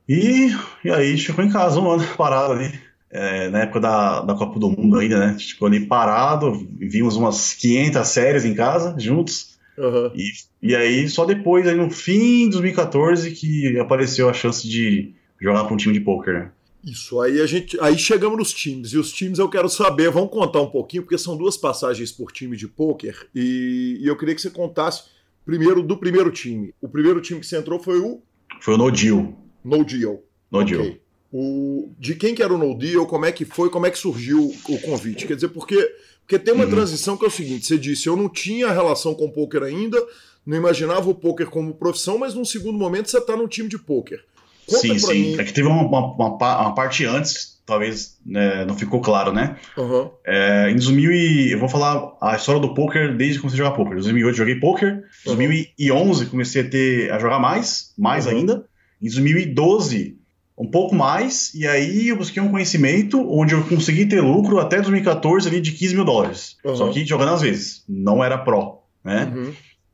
E, 0.08 0.50
e 0.84 0.90
aí 0.90 1.08
a 1.08 1.10
gente 1.10 1.26
ficou 1.26 1.44
em 1.44 1.50
casa 1.50 1.78
um 1.80 1.90
ano 1.90 2.04
parado 2.16 2.54
ali. 2.54 2.72
É, 3.10 3.48
na 3.48 3.60
época 3.60 3.80
da, 3.80 4.20
da 4.20 4.34
Copa 4.34 4.58
do 4.58 4.70
Mundo 4.70 4.98
ainda, 4.98 5.18
né? 5.18 5.26
A 5.26 5.30
gente 5.32 5.54
ficou 5.54 5.66
ali 5.66 5.86
parado, 5.86 6.52
vimos 6.78 7.16
umas 7.16 7.54
500 7.54 8.06
séries 8.06 8.44
em 8.44 8.54
casa, 8.54 8.94
juntos. 8.98 9.58
Uhum. 9.78 10.10
E, 10.14 10.30
e 10.62 10.76
aí, 10.76 11.08
só 11.08 11.24
depois, 11.24 11.66
aí 11.66 11.74
no 11.74 11.90
fim 11.90 12.44
de 12.44 12.52
2014, 12.52 13.30
que 13.30 13.78
apareceu 13.78 14.28
a 14.28 14.34
chance 14.34 14.68
de 14.68 15.14
jogar 15.40 15.64
para 15.64 15.72
um 15.72 15.76
time 15.76 15.94
de 15.94 16.00
pôquer, 16.00 16.34
né? 16.34 16.50
Isso, 16.84 17.20
aí 17.20 17.40
a 17.40 17.46
gente. 17.46 17.78
Aí 17.80 17.98
chegamos 17.98 18.38
nos 18.38 18.52
times. 18.52 18.92
E 18.92 18.98
os 18.98 19.12
times 19.12 19.38
eu 19.38 19.48
quero 19.48 19.68
saber, 19.68 20.10
vamos 20.10 20.30
contar 20.30 20.60
um 20.60 20.70
pouquinho, 20.70 21.02
porque 21.02 21.18
são 21.18 21.36
duas 21.36 21.56
passagens 21.56 22.12
por 22.12 22.30
time 22.30 22.56
de 22.56 22.68
pôquer. 22.68 23.28
E, 23.34 23.98
e 24.00 24.06
eu 24.06 24.16
queria 24.16 24.34
que 24.34 24.40
você 24.40 24.50
contasse 24.50 25.04
primeiro 25.44 25.82
do 25.82 25.96
primeiro 25.96 26.30
time. 26.30 26.74
O 26.80 26.88
primeiro 26.88 27.20
time 27.20 27.40
que 27.40 27.46
você 27.46 27.56
entrou 27.56 27.80
foi 27.80 27.98
o. 27.98 28.22
Foi 28.60 28.74
o 28.74 28.78
No 28.78 28.90
Deal. 28.90 29.34
No 29.64 29.84
Deal. 29.84 30.22
No 30.50 30.60
okay. 30.60 30.76
Deal. 30.76 30.96
O, 31.32 31.90
de 31.98 32.14
quem 32.14 32.34
que 32.34 32.42
era 32.42 32.54
o 32.54 32.58
No 32.58 32.76
Deal, 32.76 33.06
como 33.06 33.26
é 33.26 33.32
que 33.32 33.44
foi, 33.44 33.68
como 33.68 33.86
é 33.86 33.90
que 33.90 33.98
surgiu 33.98 34.54
o 34.68 34.78
convite? 34.80 35.26
Quer 35.26 35.34
dizer, 35.34 35.48
porque, 35.48 35.76
porque 36.20 36.38
tem 36.38 36.54
uma 36.54 36.64
uhum. 36.64 36.70
transição 36.70 37.16
que 37.16 37.24
é 37.24 37.28
o 37.28 37.30
seguinte: 37.30 37.66
você 37.66 37.76
disse, 37.76 38.06
eu 38.06 38.16
não 38.16 38.28
tinha 38.28 38.70
relação 38.70 39.14
com 39.14 39.26
o 39.26 39.32
poker 39.32 39.62
ainda, 39.62 40.02
não 40.46 40.56
imaginava 40.56 41.10
o 41.10 41.14
poker 41.14 41.50
como 41.50 41.74
profissão, 41.74 42.18
mas 42.18 42.34
num 42.34 42.44
segundo 42.44 42.78
momento 42.78 43.10
você 43.10 43.18
está 43.18 43.36
num 43.36 43.48
time 43.48 43.68
de 43.68 43.78
poker. 43.78 44.24
Conta 44.68 44.80
sim, 44.80 44.98
sim. 44.98 45.32
Mim. 45.32 45.40
É 45.40 45.44
que 45.44 45.52
teve 45.52 45.66
uma, 45.66 45.82
uma, 45.82 46.14
uma, 46.14 46.74
parte 46.74 47.04
antes, 47.04 47.60
talvez 47.64 48.18
né, 48.24 48.64
não 48.64 48.76
ficou 48.76 49.00
claro, 49.00 49.32
né? 49.32 49.56
Uhum. 49.76 50.10
É, 50.26 50.70
em 50.70 50.74
2000 50.74 51.12
e, 51.12 51.52
eu 51.52 51.58
vou 51.58 51.68
falar 51.68 52.12
a 52.20 52.36
história 52.36 52.60
do 52.60 52.74
poker 52.74 53.16
desde 53.16 53.36
que 53.36 53.40
comecei 53.40 53.60
a 53.60 53.64
jogar 53.64 53.76
poker. 53.76 53.92
Em 53.92 54.00
2008 54.00 54.36
joguei 54.36 54.54
poker, 54.56 55.04
em 55.26 55.30
uhum. 55.30 55.36
2011 55.36 56.26
comecei 56.26 56.62
a 56.62 56.68
ter 56.68 57.12
a 57.12 57.18
jogar 57.18 57.38
mais, 57.38 57.92
mais 57.96 58.26
uhum. 58.26 58.32
ainda. 58.32 58.64
Em 59.00 59.08
2012 59.08 60.18
um 60.58 60.68
pouco 60.68 60.92
mais, 60.92 61.54
e 61.54 61.66
aí 61.68 62.08
eu 62.08 62.16
busquei 62.16 62.42
um 62.42 62.50
conhecimento 62.50 63.24
onde 63.30 63.54
eu 63.54 63.62
consegui 63.62 64.06
ter 64.06 64.20
lucro 64.20 64.58
até 64.58 64.80
2014 64.80 65.48
ali 65.48 65.60
de 65.60 65.70
15 65.70 65.94
mil 65.94 66.04
dólares. 66.04 66.56
Só 66.74 66.88
que 66.88 67.06
jogando 67.06 67.32
às 67.32 67.40
vezes, 67.40 67.84
não 67.88 68.24
era 68.24 68.36
pró, 68.36 68.82
né? 69.04 69.32
Uhum. 69.32 69.52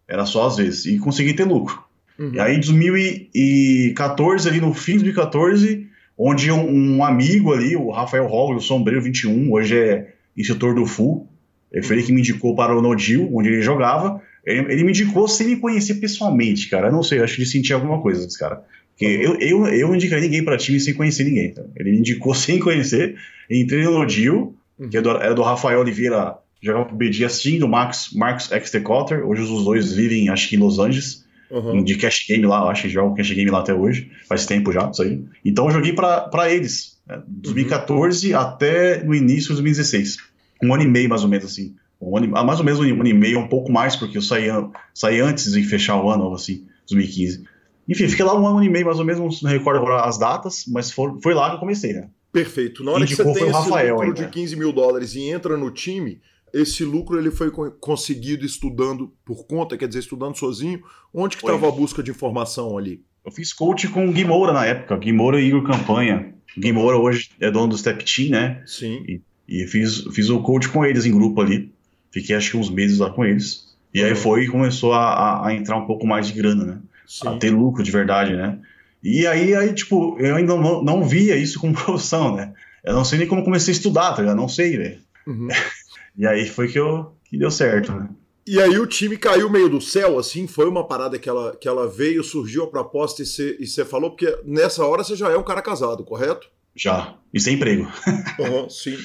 Era 0.09 0.25
só 0.25 0.47
às 0.47 0.57
vezes, 0.57 0.87
e 0.87 0.99
consegui 0.99 1.35
ter 1.35 1.45
lucro. 1.45 1.84
Uhum. 2.19 2.33
E 2.35 2.41
aí 2.41 2.57
em 2.57 2.61
2014, 2.61 4.49
ali 4.49 4.61
no 4.61 4.73
fim 4.73 4.99
de 4.99 5.05
2014, 5.05 5.87
onde 6.17 6.51
um, 6.51 6.97
um 6.97 7.05
amigo 7.05 7.53
ali, 7.53 7.77
o 7.77 7.91
Rafael 7.91 8.27
Roll, 8.27 8.57
o 8.57 8.61
Sombreiro 8.61 9.03
21, 9.03 9.53
hoje 9.53 9.77
é 9.77 10.15
instrutor 10.37 10.75
do 10.75 10.87
FU, 10.87 11.29
ele 11.73 11.83
foi 11.83 11.97
ele 11.97 12.07
que 12.07 12.13
me 12.13 12.21
indicou 12.21 12.55
para 12.55 12.77
o 12.77 12.81
Nodil, 12.81 13.29
onde 13.35 13.49
ele 13.49 13.61
jogava, 13.61 14.23
ele, 14.47 14.73
ele, 14.73 14.85
me 14.85 14.91
indicou 14.91 15.27
sem 15.27 15.49
me 15.49 15.57
conhecer 15.57 15.95
pessoalmente, 15.95 16.69
cara. 16.69 16.89
Eu 16.89 16.93
não 16.93 17.03
sei, 17.03 17.21
acho 17.21 17.35
que 17.35 17.43
ele 17.43 17.49
sentia 17.49 17.75
alguma 17.75 18.01
coisa 18.01 18.25
desse 18.25 18.39
cara. 18.39 18.63
Porque 18.91 19.07
eu, 19.07 19.35
eu, 19.41 19.67
eu 19.67 19.89
não 19.89 19.97
indicaria 19.97 20.25
ninguém 20.25 20.45
para 20.45 20.57
time 20.57 20.79
sem 20.79 20.95
conhecer 20.95 21.25
ninguém. 21.25 21.53
Tá? 21.53 21.63
Ele 21.77 21.99
indicou 21.99 22.33
sem 22.35 22.61
conhecer, 22.61 23.17
entrei 23.51 23.83
no 23.83 23.99
Odil, 23.99 24.55
uhum. 24.79 24.89
que 24.89 24.97
era 24.97 25.09
é 25.09 25.13
do, 25.13 25.17
era 25.19 25.33
é 25.33 25.35
do 25.35 25.43
Rafael 25.43 25.81
Oliveira, 25.81 26.37
jogava 26.63 26.85
pro 26.85 26.97
BD 26.97 27.25
assim, 27.25 27.59
do 27.59 27.67
Max, 27.67 28.11
Marcos 28.15 28.53
Extecotter. 28.53 29.27
Hoje 29.27 29.43
os 29.43 29.65
dois 29.65 29.93
vivem, 29.93 30.29
acho 30.29 30.49
que 30.49 30.55
em 30.55 30.61
Los 30.61 30.79
Angeles. 30.79 31.24
Uhum. 31.51 31.85
De 31.85 31.97
cash 31.97 32.27
game 32.29 32.45
lá, 32.47 32.69
acho 32.71 32.83
que 32.83 32.89
jogam 32.89 33.15
cash 33.15 33.31
game 33.31 33.51
lá 33.51 33.61
até 33.61 33.75
hoje. 33.75 34.11
Faz 34.29 34.47
tempo 34.47 34.73
já, 34.73 34.91
isso 34.91 35.03
aí. 35.03 35.23
Então 35.45 35.67
eu 35.67 35.71
joguei 35.71 35.93
para 35.93 36.51
eles, 36.51 36.99
né, 37.07 37.23
2014 37.27 38.33
uhum. 38.33 38.39
até 38.39 39.05
no 39.05 39.15
início 39.15 39.49
de 39.49 39.63
2016. 39.63 40.19
Um 40.63 40.73
ano 40.73 40.83
e 40.83 40.89
meio, 40.89 41.09
mais 41.09 41.23
ou 41.23 41.29
menos, 41.29 41.47
assim. 41.47 41.75
Um 42.01 42.17
ano, 42.17 42.29
mais 42.29 42.59
ou 42.59 42.65
menos 42.65 42.81
um 42.81 42.85
ano 42.85 43.07
e 43.07 43.15
meio, 43.15 43.39
um 43.39 43.49
pouco 43.49 43.71
mais, 43.71 43.97
porque 43.97 44.19
eu 44.19 44.23
saí, 44.23 44.47
saí 44.93 45.21
antes 45.21 45.53
de 45.53 45.63
fechar 45.63 46.03
o 46.03 46.11
ano, 46.11 46.33
assim, 46.35 46.67
2015. 46.89 47.45
Enfim, 47.89 48.09
fiquei 48.09 48.25
lá 48.25 48.39
um 48.39 48.47
ano 48.47 48.63
e 48.63 48.69
meio 48.69 48.87
mais 48.87 48.99
ou 48.99 49.05
menos, 49.05 49.43
não 49.43 49.51
recordo 49.51 49.87
as 49.93 50.19
datas, 50.19 50.65
mas 50.69 50.91
foi, 50.91 51.13
foi 51.23 51.35
lá 51.35 51.51
que 51.51 51.57
eu 51.57 51.61
comecei, 51.61 51.93
né? 51.93 52.09
Perfeito. 52.33 52.83
Na 52.83 52.93
hora 52.93 53.05
Indicou 53.05 53.27
que 53.27 53.33
você 53.33 53.39
tem 53.41 53.49
esse 53.49 53.59
Rafael 53.59 53.95
lucro 53.95 54.15
de 54.15 54.27
15 54.27 54.57
mil 54.57 54.73
dólares 54.73 55.15
e 55.15 55.31
entra 55.31 55.57
no 55.57 55.71
time, 55.71 56.21
esse 56.55 56.85
lucro 56.85 57.19
ele 57.19 57.33
foi 57.33 57.51
conseguido 57.81 58.47
estudando 58.47 59.13
por 59.25 59.45
conta, 59.45 59.77
quer 59.77 59.89
dizer, 59.89 59.99
estudando 59.99 60.37
sozinho. 60.37 60.81
Onde 61.13 61.37
que 61.37 61.45
estava 61.45 61.69
a 61.69 61.73
busca 61.73 62.03
de 62.03 62.13
informação 62.13 62.79
ali? 62.79 63.03
Eu 63.25 63.33
fiz 63.33 63.53
coach 63.53 63.89
com 63.89 64.09
o 64.09 64.13
Guimoura 64.13 64.53
na 64.53 64.65
época, 64.65 64.97
Guimoura 64.97 65.41
e 65.41 65.49
Igor 65.49 65.65
Campanha. 65.65 66.33
O 66.57 66.61
Guimoura 66.61 66.97
hoje 66.97 67.31
é 67.41 67.51
dono 67.51 67.69
do 67.69 67.77
Step 67.79 68.05
Team, 68.05 68.31
né? 68.31 68.63
Sim. 68.67 69.05
E, 69.09 69.21
e 69.49 69.67
fiz, 69.67 70.05
fiz 70.15 70.31
o 70.31 70.41
coach 70.43 70.69
com 70.69 70.85
eles 70.85 71.05
em 71.05 71.11
grupo 71.11 71.41
ali. 71.41 71.73
Fiquei 72.13 72.37
acho 72.37 72.53
que 72.53 72.57
uns 72.57 72.71
meses 72.71 72.99
lá 72.99 73.11
com 73.11 73.25
eles. 73.25 73.75
E 73.93 74.01
uhum. 74.01 74.07
aí 74.07 74.15
foi 74.15 74.45
e 74.45 74.49
começou 74.49 74.93
a, 74.93 75.13
a, 75.13 75.49
a 75.49 75.55
entrar 75.55 75.77
um 75.77 75.87
pouco 75.87 76.07
mais 76.07 76.29
de 76.29 76.35
grana, 76.35 76.65
né? 76.65 76.79
Sim. 77.07 77.29
a 77.29 77.37
ter 77.37 77.51
lucro 77.51 77.83
de 77.83 77.91
verdade, 77.91 78.35
né? 78.37 78.59
E 79.03 79.27
aí, 79.27 79.55
aí 79.55 79.75
tipo, 79.75 80.17
eu 80.21 80.37
ainda 80.37 80.57
não, 80.57 80.83
não 80.83 81.05
via 81.05 81.37
isso 81.37 81.59
como 81.59 81.75
profissão, 81.75 82.37
né? 82.37 82.53
Eu 82.85 82.95
não 82.95 83.05
sei 83.05 83.19
nem 83.19 83.27
como 83.27 83.45
comecei 83.45 83.73
a 83.73 83.77
estudar, 83.77 84.13
tá 84.13 84.23
ligado? 84.23 84.37
Não 84.37 84.49
sei, 84.49 84.77
velho. 84.77 84.99
Uhum. 85.27 85.49
e 86.17 86.27
aí 86.27 86.49
foi 86.49 86.69
que, 86.69 86.79
eu, 86.79 87.15
que 87.25 87.39
deu 87.39 87.51
certo, 87.51 87.93
né? 87.93 88.09
E 88.47 88.61
aí 88.61 88.79
o 88.79 88.87
time 88.87 89.17
caiu 89.17 89.49
meio 89.49 89.71
do 89.71 89.81
céu, 89.81 90.19
assim, 90.19 90.47
foi 90.47 90.69
uma 90.69 90.87
parada 90.87 91.19
que 91.19 91.29
ela, 91.29 91.57
que 91.57 91.67
ela 91.67 91.89
veio, 91.89 92.23
surgiu 92.23 92.65
a 92.65 92.71
proposta 92.71 93.23
e 93.23 93.27
você 93.27 93.57
e 93.59 93.85
falou, 93.85 94.11
porque 94.11 94.39
nessa 94.45 94.85
hora 94.85 95.03
você 95.03 95.17
já 95.17 95.31
é 95.31 95.37
um 95.37 95.43
cara 95.43 95.63
casado, 95.63 96.05
correto? 96.05 96.49
Já, 96.77 97.17
e 97.33 97.41
sem 97.41 97.55
emprego. 97.55 97.91
uhum, 98.39 98.69
sim. 98.69 98.99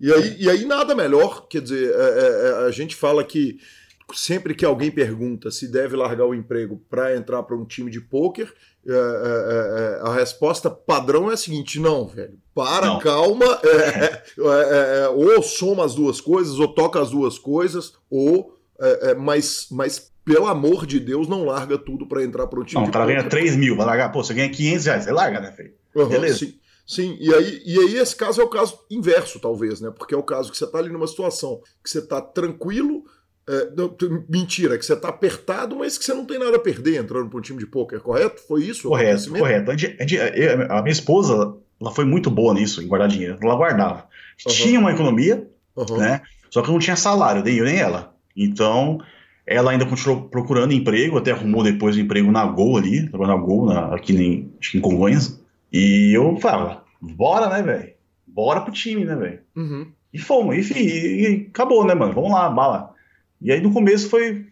E 0.00 0.12
aí, 0.12 0.36
e 0.38 0.50
aí 0.50 0.64
nada 0.64 0.94
melhor, 0.94 1.48
quer 1.48 1.62
dizer, 1.62 1.90
é, 1.90 1.94
é, 1.94 2.62
é 2.62 2.66
a 2.66 2.70
gente 2.70 2.94
fala 2.94 3.24
que 3.24 3.58
sempre 4.12 4.54
que 4.54 4.64
alguém 4.64 4.90
pergunta 4.90 5.50
se 5.50 5.70
deve 5.70 5.96
largar 5.96 6.26
o 6.26 6.34
emprego 6.34 6.80
para 6.90 7.16
entrar 7.16 7.42
para 7.42 7.56
um 7.56 7.64
time 7.64 7.90
de 7.90 8.00
pôquer, 8.00 8.52
é, 8.86 8.92
é, 8.92 8.94
é, 8.94 10.06
é, 10.06 10.08
a 10.08 10.14
resposta 10.14 10.70
padrão 10.70 11.30
é 11.30 11.34
a 11.34 11.36
seguinte: 11.36 11.80
não, 11.80 12.06
velho, 12.06 12.38
para, 12.54 12.86
não. 12.86 12.98
calma, 12.98 13.60
é, 13.64 15.04
é, 15.04 15.08
ou 15.08 15.42
soma 15.42 15.84
as 15.84 15.94
duas 15.94 16.20
coisas, 16.20 16.58
ou 16.58 16.68
toca 16.68 17.00
as 17.00 17.10
duas 17.10 17.38
coisas, 17.38 17.94
ou. 18.10 18.54
mas, 19.18 19.68
mas, 19.70 20.12
pelo 20.24 20.46
amor 20.46 20.84
de 20.84 21.00
Deus, 21.00 21.28
não 21.28 21.44
larga 21.44 21.78
tudo 21.78 22.06
para 22.06 22.22
entrar 22.22 22.46
para 22.46 22.60
um 22.60 22.64
time 22.64 22.80
não, 22.80 22.84
de 22.84 22.90
o 22.90 22.92
cara 22.92 23.06
ganha 23.06 23.28
3 23.28 23.56
mil, 23.56 23.76
vai 23.76 23.86
largar, 23.86 24.12
pô, 24.12 24.22
você 24.22 24.34
ganha 24.34 24.50
500 24.50 24.86
reais, 24.86 25.04
você 25.04 25.12
larga, 25.12 25.40
né, 25.40 25.52
filho? 25.52 25.72
Uhum, 25.94 26.08
Beleza. 26.08 26.38
Sim. 26.38 26.54
Sim, 26.86 27.16
e 27.18 27.32
aí, 27.32 27.62
e 27.64 27.78
aí 27.78 27.96
esse 27.96 28.14
caso 28.14 28.42
é 28.42 28.44
o 28.44 28.48
caso 28.48 28.78
inverso, 28.90 29.40
talvez, 29.40 29.80
né? 29.80 29.90
Porque 29.90 30.14
é 30.14 30.18
o 30.18 30.22
caso 30.22 30.50
que 30.50 30.58
você 30.58 30.64
está 30.64 30.78
ali 30.78 30.90
numa 30.90 31.06
situação 31.06 31.62
que 31.82 31.88
você 31.88 32.00
está 32.00 32.20
tranquilo, 32.20 33.04
é, 33.48 33.68
mentira, 34.28 34.78
que 34.78 34.86
você 34.86 34.94
está 34.94 35.08
apertado, 35.08 35.76
mas 35.76 35.98
que 35.98 36.04
você 36.04 36.14
não 36.14 36.24
tem 36.24 36.38
nada 36.38 36.56
a 36.56 36.60
perder 36.60 37.00
entrando 37.00 37.28
para 37.28 37.38
um 37.38 37.42
time 37.42 37.58
de 37.58 37.66
pôquer, 37.66 38.00
correto? 38.00 38.40
Foi 38.46 38.62
isso? 38.62 38.88
Correto, 38.88 39.30
correto. 39.30 39.70
A, 39.70 40.82
minha 40.82 40.92
esposa, 40.92 41.54
ela 41.80 41.90
foi 41.90 42.04
muito 42.04 42.30
boa 42.30 42.54
nisso, 42.54 42.82
em 42.82 42.86
guardar 42.86 43.08
dinheiro. 43.08 43.38
Ela 43.42 43.54
guardava. 43.54 44.06
Uhum. 44.46 44.52
Tinha 44.52 44.80
uma 44.80 44.92
economia, 44.92 45.46
uhum. 45.76 45.98
né? 45.98 46.22
Só 46.50 46.62
que 46.62 46.70
não 46.70 46.78
tinha 46.78 46.96
salário, 46.96 47.42
nem 47.42 47.56
eu 47.56 47.64
nem 47.64 47.76
ela. 47.76 48.14
Então, 48.34 48.98
ela 49.46 49.72
ainda 49.72 49.84
continuou 49.84 50.22
procurando 50.22 50.72
emprego, 50.72 51.18
até 51.18 51.32
arrumou 51.32 51.62
depois 51.62 51.96
um 51.96 52.00
emprego 52.00 52.32
na 52.32 52.46
Gol 52.46 52.78
ali, 52.78 53.08
trabalhando 53.10 53.36
na 53.36 53.44
Gol, 53.44 53.66
na, 53.66 53.94
aqui 53.94 54.14
em, 54.14 54.52
acho 54.58 54.70
que 54.70 54.78
em 54.78 54.80
Congonhas. 54.80 55.38
E 55.70 56.16
eu 56.16 56.36
falava, 56.38 56.82
bora, 57.00 57.48
né, 57.50 57.62
velho? 57.62 57.92
Bora 58.26 58.62
pro 58.62 58.72
time, 58.72 59.04
né, 59.04 59.14
velho? 59.14 59.40
Uhum. 59.54 59.86
E 60.12 60.18
fomos, 60.18 60.56
enfim, 60.56 60.78
e, 60.78 61.20
e 61.20 61.46
acabou, 61.50 61.84
né, 61.84 61.94
mano? 61.94 62.14
Vamos 62.14 62.30
lá, 62.30 62.48
bala. 62.48 62.93
E 63.44 63.52
aí 63.52 63.60
no 63.60 63.72
começo 63.72 64.08
foi. 64.08 64.46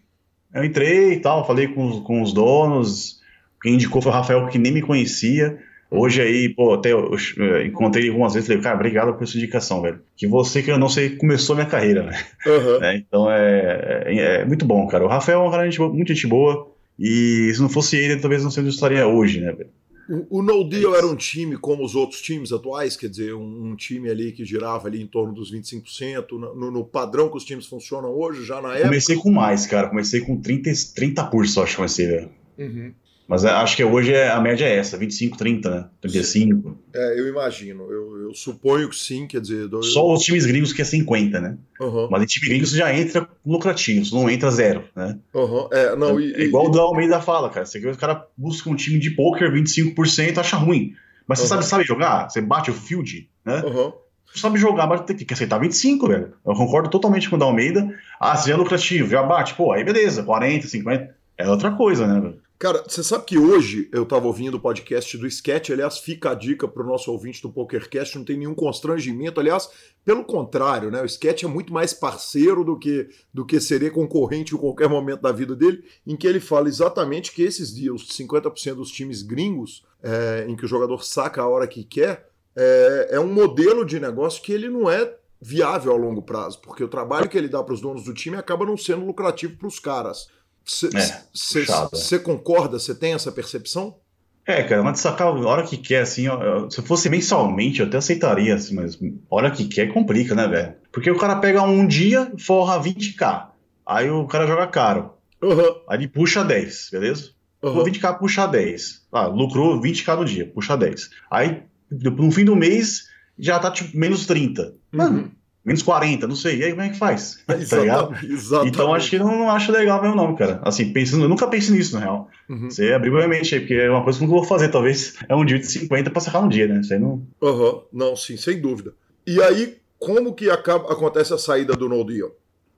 Eu 0.54 0.62
entrei 0.62 1.14
e 1.14 1.20
tal, 1.20 1.46
falei 1.46 1.66
com, 1.68 2.02
com 2.02 2.20
os 2.20 2.34
donos. 2.34 3.20
Quem 3.62 3.74
indicou 3.74 4.02
foi 4.02 4.12
o 4.12 4.14
Rafael, 4.14 4.46
que 4.48 4.58
nem 4.58 4.70
me 4.70 4.82
conhecia. 4.82 5.58
Hoje 5.90 6.20
aí, 6.20 6.48
pô, 6.48 6.74
até 6.74 6.92
eu, 6.92 7.10
eu 7.36 7.66
encontrei 7.66 8.08
algumas 8.08 8.34
vezes 8.34 8.48
falei, 8.48 8.62
cara, 8.62 8.76
obrigado 8.76 9.14
por 9.14 9.24
essa 9.24 9.36
indicação, 9.36 9.80
velho. 9.80 10.00
Que 10.16 10.26
você 10.26 10.62
que 10.62 10.70
eu 10.70 10.78
não 10.78 10.88
sei 10.88 11.16
começou 11.16 11.56
minha 11.56 11.68
carreira, 11.68 12.02
né? 12.02 12.18
Uhum. 12.46 12.82
É, 12.84 12.96
então 12.96 13.30
é, 13.30 14.04
é, 14.06 14.40
é, 14.40 14.44
muito 14.44 14.66
bom, 14.66 14.86
cara. 14.86 15.04
O 15.04 15.08
Rafael 15.08 15.42
é 15.42 15.48
um 15.48 15.50
cara 15.50 15.68
muito 15.90 16.14
gente 16.14 16.26
boa. 16.26 16.70
E 16.98 17.50
se 17.54 17.60
não 17.60 17.68
fosse 17.68 17.96
ele, 17.96 18.20
talvez 18.20 18.42
não 18.44 18.50
seja 18.50 18.68
estaria 18.68 19.06
hoje, 19.06 19.40
né, 19.40 19.52
velho? 19.52 19.70
O, 20.12 20.40
o 20.40 20.42
No 20.42 20.62
Deal 20.68 20.94
é 20.94 20.98
era 20.98 21.06
um 21.06 21.16
time 21.16 21.56
como 21.56 21.82
os 21.82 21.94
outros 21.94 22.20
times 22.20 22.52
atuais, 22.52 22.96
quer 22.96 23.08
dizer, 23.08 23.34
um, 23.34 23.70
um 23.70 23.74
time 23.74 24.10
ali 24.10 24.30
que 24.30 24.44
girava 24.44 24.86
ali 24.86 25.00
em 25.00 25.06
torno 25.06 25.32
dos 25.32 25.50
25%, 25.50 26.32
no, 26.32 26.70
no, 26.70 26.84
padrão 26.84 27.30
que 27.30 27.36
os 27.38 27.44
times 27.44 27.64
funcionam 27.64 28.10
hoje, 28.10 28.44
já 28.44 28.60
na 28.60 28.72
época. 28.74 28.88
Comecei 28.88 29.16
com 29.16 29.30
mais, 29.30 29.66
cara. 29.66 29.88
Comecei 29.88 30.20
com 30.20 30.38
30%, 30.38 30.94
30% 30.94 31.46
só, 31.46 31.62
acho 31.62 31.70
que 31.70 31.76
comecei, 31.76 32.06
velho. 32.06 32.30
Uhum. 32.58 32.92
Mas 33.26 33.44
é, 33.44 33.50
acho 33.50 33.76
que 33.76 33.84
hoje 33.84 34.12
é, 34.12 34.30
a 34.30 34.40
média 34.40 34.64
é 34.64 34.76
essa, 34.76 34.96
25, 34.96 35.36
30, 35.36 35.70
né? 35.70 35.88
35. 36.00 36.78
É, 36.94 37.20
eu 37.20 37.28
imagino. 37.28 37.84
Eu, 37.90 38.20
eu, 38.22 38.34
suponho 38.34 38.88
que 38.88 38.96
sim, 38.96 39.26
quer 39.26 39.40
dizer. 39.40 39.68
Só 39.82 40.12
os 40.12 40.22
times 40.22 40.44
gringos 40.44 40.72
que 40.72 40.82
é 40.82 40.84
50, 40.84 41.40
né? 41.40 41.56
Uhum. 41.80 42.08
Mas 42.10 42.22
em 42.22 42.26
time 42.26 42.48
gringo 42.48 42.66
você 42.66 42.76
já 42.76 42.94
entra 42.94 43.28
lucrativo, 43.44 44.04
você 44.04 44.14
não 44.14 44.28
entra 44.28 44.50
zero, 44.50 44.84
né? 44.94 45.18
Uhum. 45.34 45.68
É, 45.72 45.96
não, 45.96 46.18
é, 46.18 46.22
e, 46.22 46.34
é 46.34 46.44
igual 46.44 46.66
e... 46.66 46.68
o 46.68 46.70
da 46.70 46.80
Almeida 46.80 47.20
fala, 47.20 47.48
cara. 47.48 47.64
Você 47.64 47.78
o 47.78 47.96
cara 47.96 48.26
busca 48.36 48.68
um 48.68 48.76
time 48.76 48.98
de 48.98 49.10
poker 49.10 49.50
25%, 49.52 50.38
acha 50.38 50.56
ruim. 50.56 50.94
Mas 51.26 51.38
você 51.38 51.44
uhum. 51.44 51.48
sabe, 51.48 51.64
sabe 51.64 51.84
jogar? 51.84 52.28
Você 52.28 52.40
bate 52.40 52.70
o 52.70 52.74
field, 52.74 53.28
né? 53.44 53.62
Uhum. 53.64 53.92
Você 54.26 54.40
sabe 54.40 54.58
jogar, 54.58 54.86
mas 54.86 55.02
tem 55.02 55.16
que 55.16 55.32
aceitar 55.32 55.58
25, 55.58 56.08
velho. 56.08 56.32
Eu 56.44 56.54
concordo 56.54 56.88
totalmente 56.88 57.28
com 57.28 57.36
o 57.36 57.38
da 57.38 57.44
Almeida. 57.44 57.88
Ah, 58.18 58.36
se 58.36 58.50
é 58.50 58.56
lucrativo, 58.56 59.08
já 59.08 59.22
bate, 59.22 59.54
pô, 59.54 59.72
aí 59.72 59.84
beleza, 59.84 60.22
40, 60.22 60.66
50. 60.66 61.14
É 61.36 61.48
outra 61.48 61.72
coisa, 61.72 62.06
né, 62.06 62.20
velho? 62.20 62.41
Cara, 62.62 62.84
você 62.86 63.02
sabe 63.02 63.24
que 63.24 63.36
hoje 63.36 63.88
eu 63.90 64.04
estava 64.04 64.24
ouvindo 64.24 64.54
o 64.54 64.60
podcast 64.60 65.18
do 65.18 65.26
Sketch, 65.26 65.70
aliás, 65.70 65.98
fica 65.98 66.30
a 66.30 66.34
dica 66.34 66.68
para 66.68 66.80
o 66.80 66.86
nosso 66.86 67.10
ouvinte 67.10 67.42
do 67.42 67.50
PokerCast, 67.50 68.16
não 68.16 68.24
tem 68.24 68.36
nenhum 68.36 68.54
constrangimento, 68.54 69.40
aliás, 69.40 69.68
pelo 70.04 70.24
contrário, 70.24 70.88
né? 70.88 71.02
O 71.02 71.04
Sketch 71.04 71.42
é 71.42 71.48
muito 71.48 71.72
mais 71.72 71.92
parceiro 71.92 72.62
do 72.62 72.78
que 72.78 73.08
do 73.34 73.44
que 73.44 73.58
seria 73.58 73.90
concorrente 73.90 74.54
em 74.54 74.58
qualquer 74.58 74.88
momento 74.88 75.22
da 75.22 75.32
vida 75.32 75.56
dele, 75.56 75.82
em 76.06 76.14
que 76.14 76.24
ele 76.24 76.38
fala 76.38 76.68
exatamente 76.68 77.32
que 77.32 77.42
esses 77.42 77.74
dias, 77.74 77.96
os 77.96 78.08
50% 78.16 78.74
dos 78.74 78.92
times 78.92 79.22
gringos, 79.22 79.84
é, 80.00 80.46
em 80.48 80.54
que 80.54 80.64
o 80.64 80.68
jogador 80.68 81.04
saca 81.04 81.42
a 81.42 81.48
hora 81.48 81.66
que 81.66 81.82
quer, 81.82 82.28
é, 82.54 83.08
é 83.10 83.18
um 83.18 83.32
modelo 83.32 83.84
de 83.84 83.98
negócio 83.98 84.40
que 84.40 84.52
ele 84.52 84.68
não 84.68 84.88
é 84.88 85.16
viável 85.40 85.92
a 85.94 85.96
longo 85.96 86.22
prazo, 86.22 86.60
porque 86.60 86.84
o 86.84 86.88
trabalho 86.88 87.28
que 87.28 87.36
ele 87.36 87.48
dá 87.48 87.60
para 87.60 87.74
os 87.74 87.80
donos 87.80 88.04
do 88.04 88.14
time 88.14 88.36
acaba 88.36 88.64
não 88.64 88.76
sendo 88.76 89.04
lucrativo 89.04 89.56
para 89.56 89.66
os 89.66 89.80
caras. 89.80 90.28
Você 90.64 92.16
é, 92.16 92.18
concorda? 92.18 92.78
Você 92.78 92.94
tem 92.94 93.14
essa 93.14 93.32
percepção? 93.32 93.96
É, 94.44 94.62
cara, 94.62 94.82
mas 94.82 94.98
sacar 94.98 95.28
a 95.28 95.30
hora 95.30 95.62
que 95.62 95.76
quer, 95.76 96.02
assim, 96.02 96.26
ó, 96.26 96.68
se 96.68 96.82
fosse 96.82 97.08
mensalmente, 97.08 97.80
eu 97.80 97.86
até 97.86 97.98
aceitaria, 97.98 98.54
assim, 98.54 98.74
mas 98.74 98.98
hora 99.30 99.50
que 99.50 99.66
quer 99.66 99.92
complica, 99.92 100.34
né, 100.34 100.48
velho? 100.48 100.74
Porque 100.90 101.10
o 101.10 101.18
cara 101.18 101.36
pega 101.36 101.62
um 101.62 101.86
dia, 101.86 102.32
forra 102.38 102.82
20k, 102.82 103.46
aí 103.86 104.10
o 104.10 104.26
cara 104.26 104.46
joga 104.46 104.66
caro, 104.66 105.12
uhum. 105.40 105.82
aí 105.88 105.98
ele 105.98 106.08
puxa 106.08 106.44
10, 106.44 106.88
beleza? 106.90 107.30
Uhum. 107.62 107.84
20k 107.84 108.18
puxa 108.18 108.46
10, 108.46 109.06
ah, 109.12 109.26
lucrou 109.28 109.80
20k 109.80 110.16
no 110.16 110.24
dia, 110.24 110.50
puxa 110.52 110.76
10. 110.76 111.10
Aí, 111.30 111.62
no 111.88 112.32
fim 112.32 112.44
do 112.44 112.56
mês, 112.56 113.04
já 113.38 113.60
tá 113.60 113.70
tipo 113.70 113.96
menos 113.96 114.26
30. 114.26 114.74
Mano, 114.90 115.18
uhum 115.18 115.30
menos 115.64 115.82
40, 115.82 116.26
não 116.26 116.34
sei. 116.34 116.58
E 116.58 116.64
aí 116.64 116.70
como 116.70 116.82
é 116.82 116.88
que 116.88 116.98
faz? 116.98 117.42
tá 117.46 117.56
exatamente, 117.56 118.68
Então 118.68 118.94
acho 118.94 119.10
que 119.10 119.18
não, 119.18 119.38
não 119.38 119.50
acho 119.50 119.72
legal 119.72 120.00
mesmo, 120.02 120.16
não, 120.16 120.34
cara. 120.34 120.60
Assim, 120.62 120.92
pensando, 120.92 121.24
eu 121.24 121.28
nunca 121.28 121.46
pensei 121.46 121.76
nisso, 121.76 121.94
na 121.94 122.00
real. 122.00 122.28
Uhum. 122.48 122.70
Você 122.70 122.92
abriu 122.92 123.12
minha 123.12 123.28
mente 123.28 123.54
aí, 123.54 123.60
porque 123.60 123.74
é 123.74 123.90
uma 123.90 124.02
coisa 124.02 124.18
que 124.18 124.24
eu 124.24 124.28
nunca 124.28 124.40
vou 124.40 124.48
fazer. 124.48 124.68
Talvez 124.68 125.14
é 125.28 125.34
um 125.34 125.44
dia 125.44 125.58
de 125.58 125.66
50 125.66 126.10
pra 126.10 126.20
sacar 126.20 126.42
um 126.42 126.48
dia, 126.48 126.66
né? 126.66 126.80
Isso 126.80 126.92
aí 126.92 126.98
não. 126.98 127.26
Uhum. 127.40 127.82
Não, 127.92 128.16
sim, 128.16 128.36
sem 128.36 128.60
dúvida. 128.60 128.92
E 129.26 129.40
aí, 129.40 129.76
como 129.98 130.34
que 130.34 130.50
acaba, 130.50 130.92
acontece 130.92 131.32
a 131.32 131.38
saída 131.38 131.74
do 131.74 131.88
No 131.88 132.04
Deal? 132.04 132.30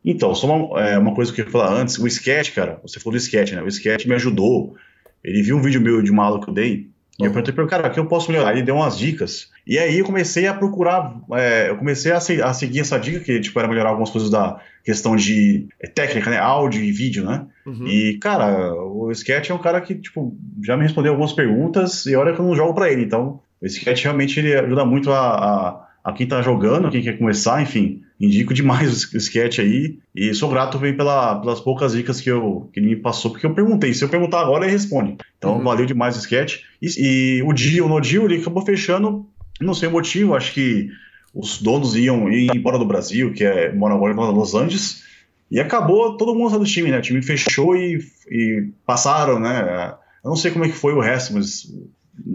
Então, 0.05 0.35
só 0.35 0.47
uma, 0.47 0.83
é, 0.83 0.99
uma 0.99 1.15
coisa 1.15 1.33
que 1.33 1.41
eu 1.41 1.47
ia 1.47 1.51
falar 1.51 1.73
antes, 1.73 1.99
o 1.99 2.07
sketch, 2.07 2.53
cara, 2.53 2.79
você 2.83 3.01
falou 3.01 3.19
do 3.19 3.23
sketch, 3.23 3.53
né? 3.53 3.63
O 3.63 3.69
sketch 3.69 4.05
me 4.05 4.15
ajudou. 4.15 4.75
Ele 5.23 5.43
viu 5.43 5.57
um 5.57 5.63
vídeo 5.63 5.81
meu 5.81 6.03
de 6.03 6.11
uma 6.11 6.25
aula 6.25 6.45
que 6.45 6.51
eu 6.51 6.55
dei, 6.55 6.91
e 7.19 7.25
eu 7.25 7.31
perguntei 7.31 7.55
para 7.55 7.65
o 7.65 7.69
cara, 7.69 7.89
o 7.89 7.91
que 7.93 8.01
eu 8.01 8.07
posso 8.07 8.31
melhorar? 8.31 8.53
Ele 8.53 8.63
deu 8.63 8.75
umas 8.75 8.99
dicas. 8.99 9.49
E 9.65 9.79
aí 9.79 9.99
eu 9.99 10.05
comecei 10.05 10.49
a 10.49 10.55
procurar, 10.55 11.15
é, 11.33 11.71
eu 11.71 11.77
comecei 11.77 12.11
a, 12.11 12.19
se, 12.19 12.43
a, 12.43 12.53
seguir 12.53 12.81
essa 12.81 12.99
dica, 12.99 13.21
que 13.21 13.39
tipo, 13.41 13.57
era 13.59 13.69
melhorar 13.69 13.91
algumas 13.91 14.11
coisas 14.11 14.31
da 14.31 14.61
questão 14.85 15.15
de 15.15 15.69
é, 15.81 15.87
técnica, 15.87 16.29
né? 16.29 16.39
Áudio 16.39 16.83
e 16.83 16.91
vídeo, 16.91 17.25
né? 17.25 17.47
Uhum. 17.65 17.87
E, 17.87 18.19
cara, 18.19 18.75
o 18.75 19.13
Sketch 19.13 19.51
é 19.51 19.55
um 19.55 19.59
cara 19.59 19.81
que, 19.81 19.95
tipo, 19.95 20.37
já 20.63 20.77
me 20.77 20.83
respondeu 20.83 21.13
algumas 21.13 21.33
perguntas 21.33 22.05
e 22.07 22.17
olha 22.17 22.33
que 22.33 22.41
eu 22.41 22.45
não 22.45 22.57
jogo 22.57 22.75
para 22.75 22.91
ele. 22.91 23.05
Então, 23.05 23.41
o 23.63 23.67
Sketch 23.67 24.03
realmente 24.03 24.41
ele 24.41 24.53
ajuda 24.53 24.85
muito 24.85 25.13
a, 25.13 25.21
a, 25.21 25.87
a 26.05 26.13
quem 26.13 26.27
tá 26.27 26.43
jogando, 26.43 26.91
quem 26.91 27.03
quer 27.03 27.19
começar, 27.19 27.63
enfim 27.63 28.05
indico 28.21 28.55
demais 28.55 29.13
o 29.13 29.17
sketch 29.17 29.59
aí. 29.59 29.99
E 30.15 30.33
sou 30.35 30.49
grato 30.49 30.79
também 30.79 30.97
pela, 30.97 31.41
pelas 31.41 31.61
poucas 31.61 31.93
dicas 31.93 32.21
que, 32.21 32.31
eu, 32.31 32.69
que 32.73 32.81
ele 32.81 32.91
me 32.91 32.97
passou, 32.97 33.31
porque 33.31 33.47
eu 33.47 33.55
perguntei. 33.55 33.93
Se 33.93 34.05
eu 34.05 34.09
perguntar 34.09 34.41
agora, 34.41 34.65
ele 34.65 34.73
responde. 34.73 35.17
Então, 35.39 35.57
uhum. 35.57 35.63
valeu 35.63 35.87
demais 35.87 36.17
o 36.17 36.21
sketch. 36.21 36.61
E, 36.81 37.39
e 37.39 37.43
o 37.43 37.53
dia, 37.53 37.85
o 37.85 37.89
No 37.89 38.01
Deal, 38.01 38.25
ele 38.25 38.41
acabou 38.41 38.65
fechando, 38.65 39.27
não 39.61 39.75
sei 39.75 39.89
o 39.89 39.93
motivo, 39.93 40.35
acho 40.35 40.53
que 40.53 40.89
os 41.35 41.61
donos 41.61 41.97
iam 41.97 42.31
ir 42.31 42.55
embora 42.55 42.79
do 42.79 42.87
Brasil, 42.87 43.33
que 43.33 43.45
é 43.45 43.73
mora 43.73 43.95
agora 43.95 44.13
em 44.13 44.17
Los 44.17 44.55
Angeles. 44.55 45.03
E 45.51 45.61
acabou 45.61 46.17
todo 46.17 46.35
mundo 46.35 46.59
do 46.59 46.65
time, 46.65 46.91
né? 46.91 46.99
O 46.99 47.03
time 47.03 47.23
fechou 47.23 47.77
e, 47.77 47.99
e 48.31 48.69
passaram, 48.87 49.39
né? 49.39 49.95
Eu 50.25 50.31
não 50.31 50.37
sei 50.37 50.51
como 50.51 50.65
é 50.65 50.69
que 50.69 50.75
foi 50.75 50.95
o 50.95 51.01
resto, 51.01 51.35
mas 51.35 51.71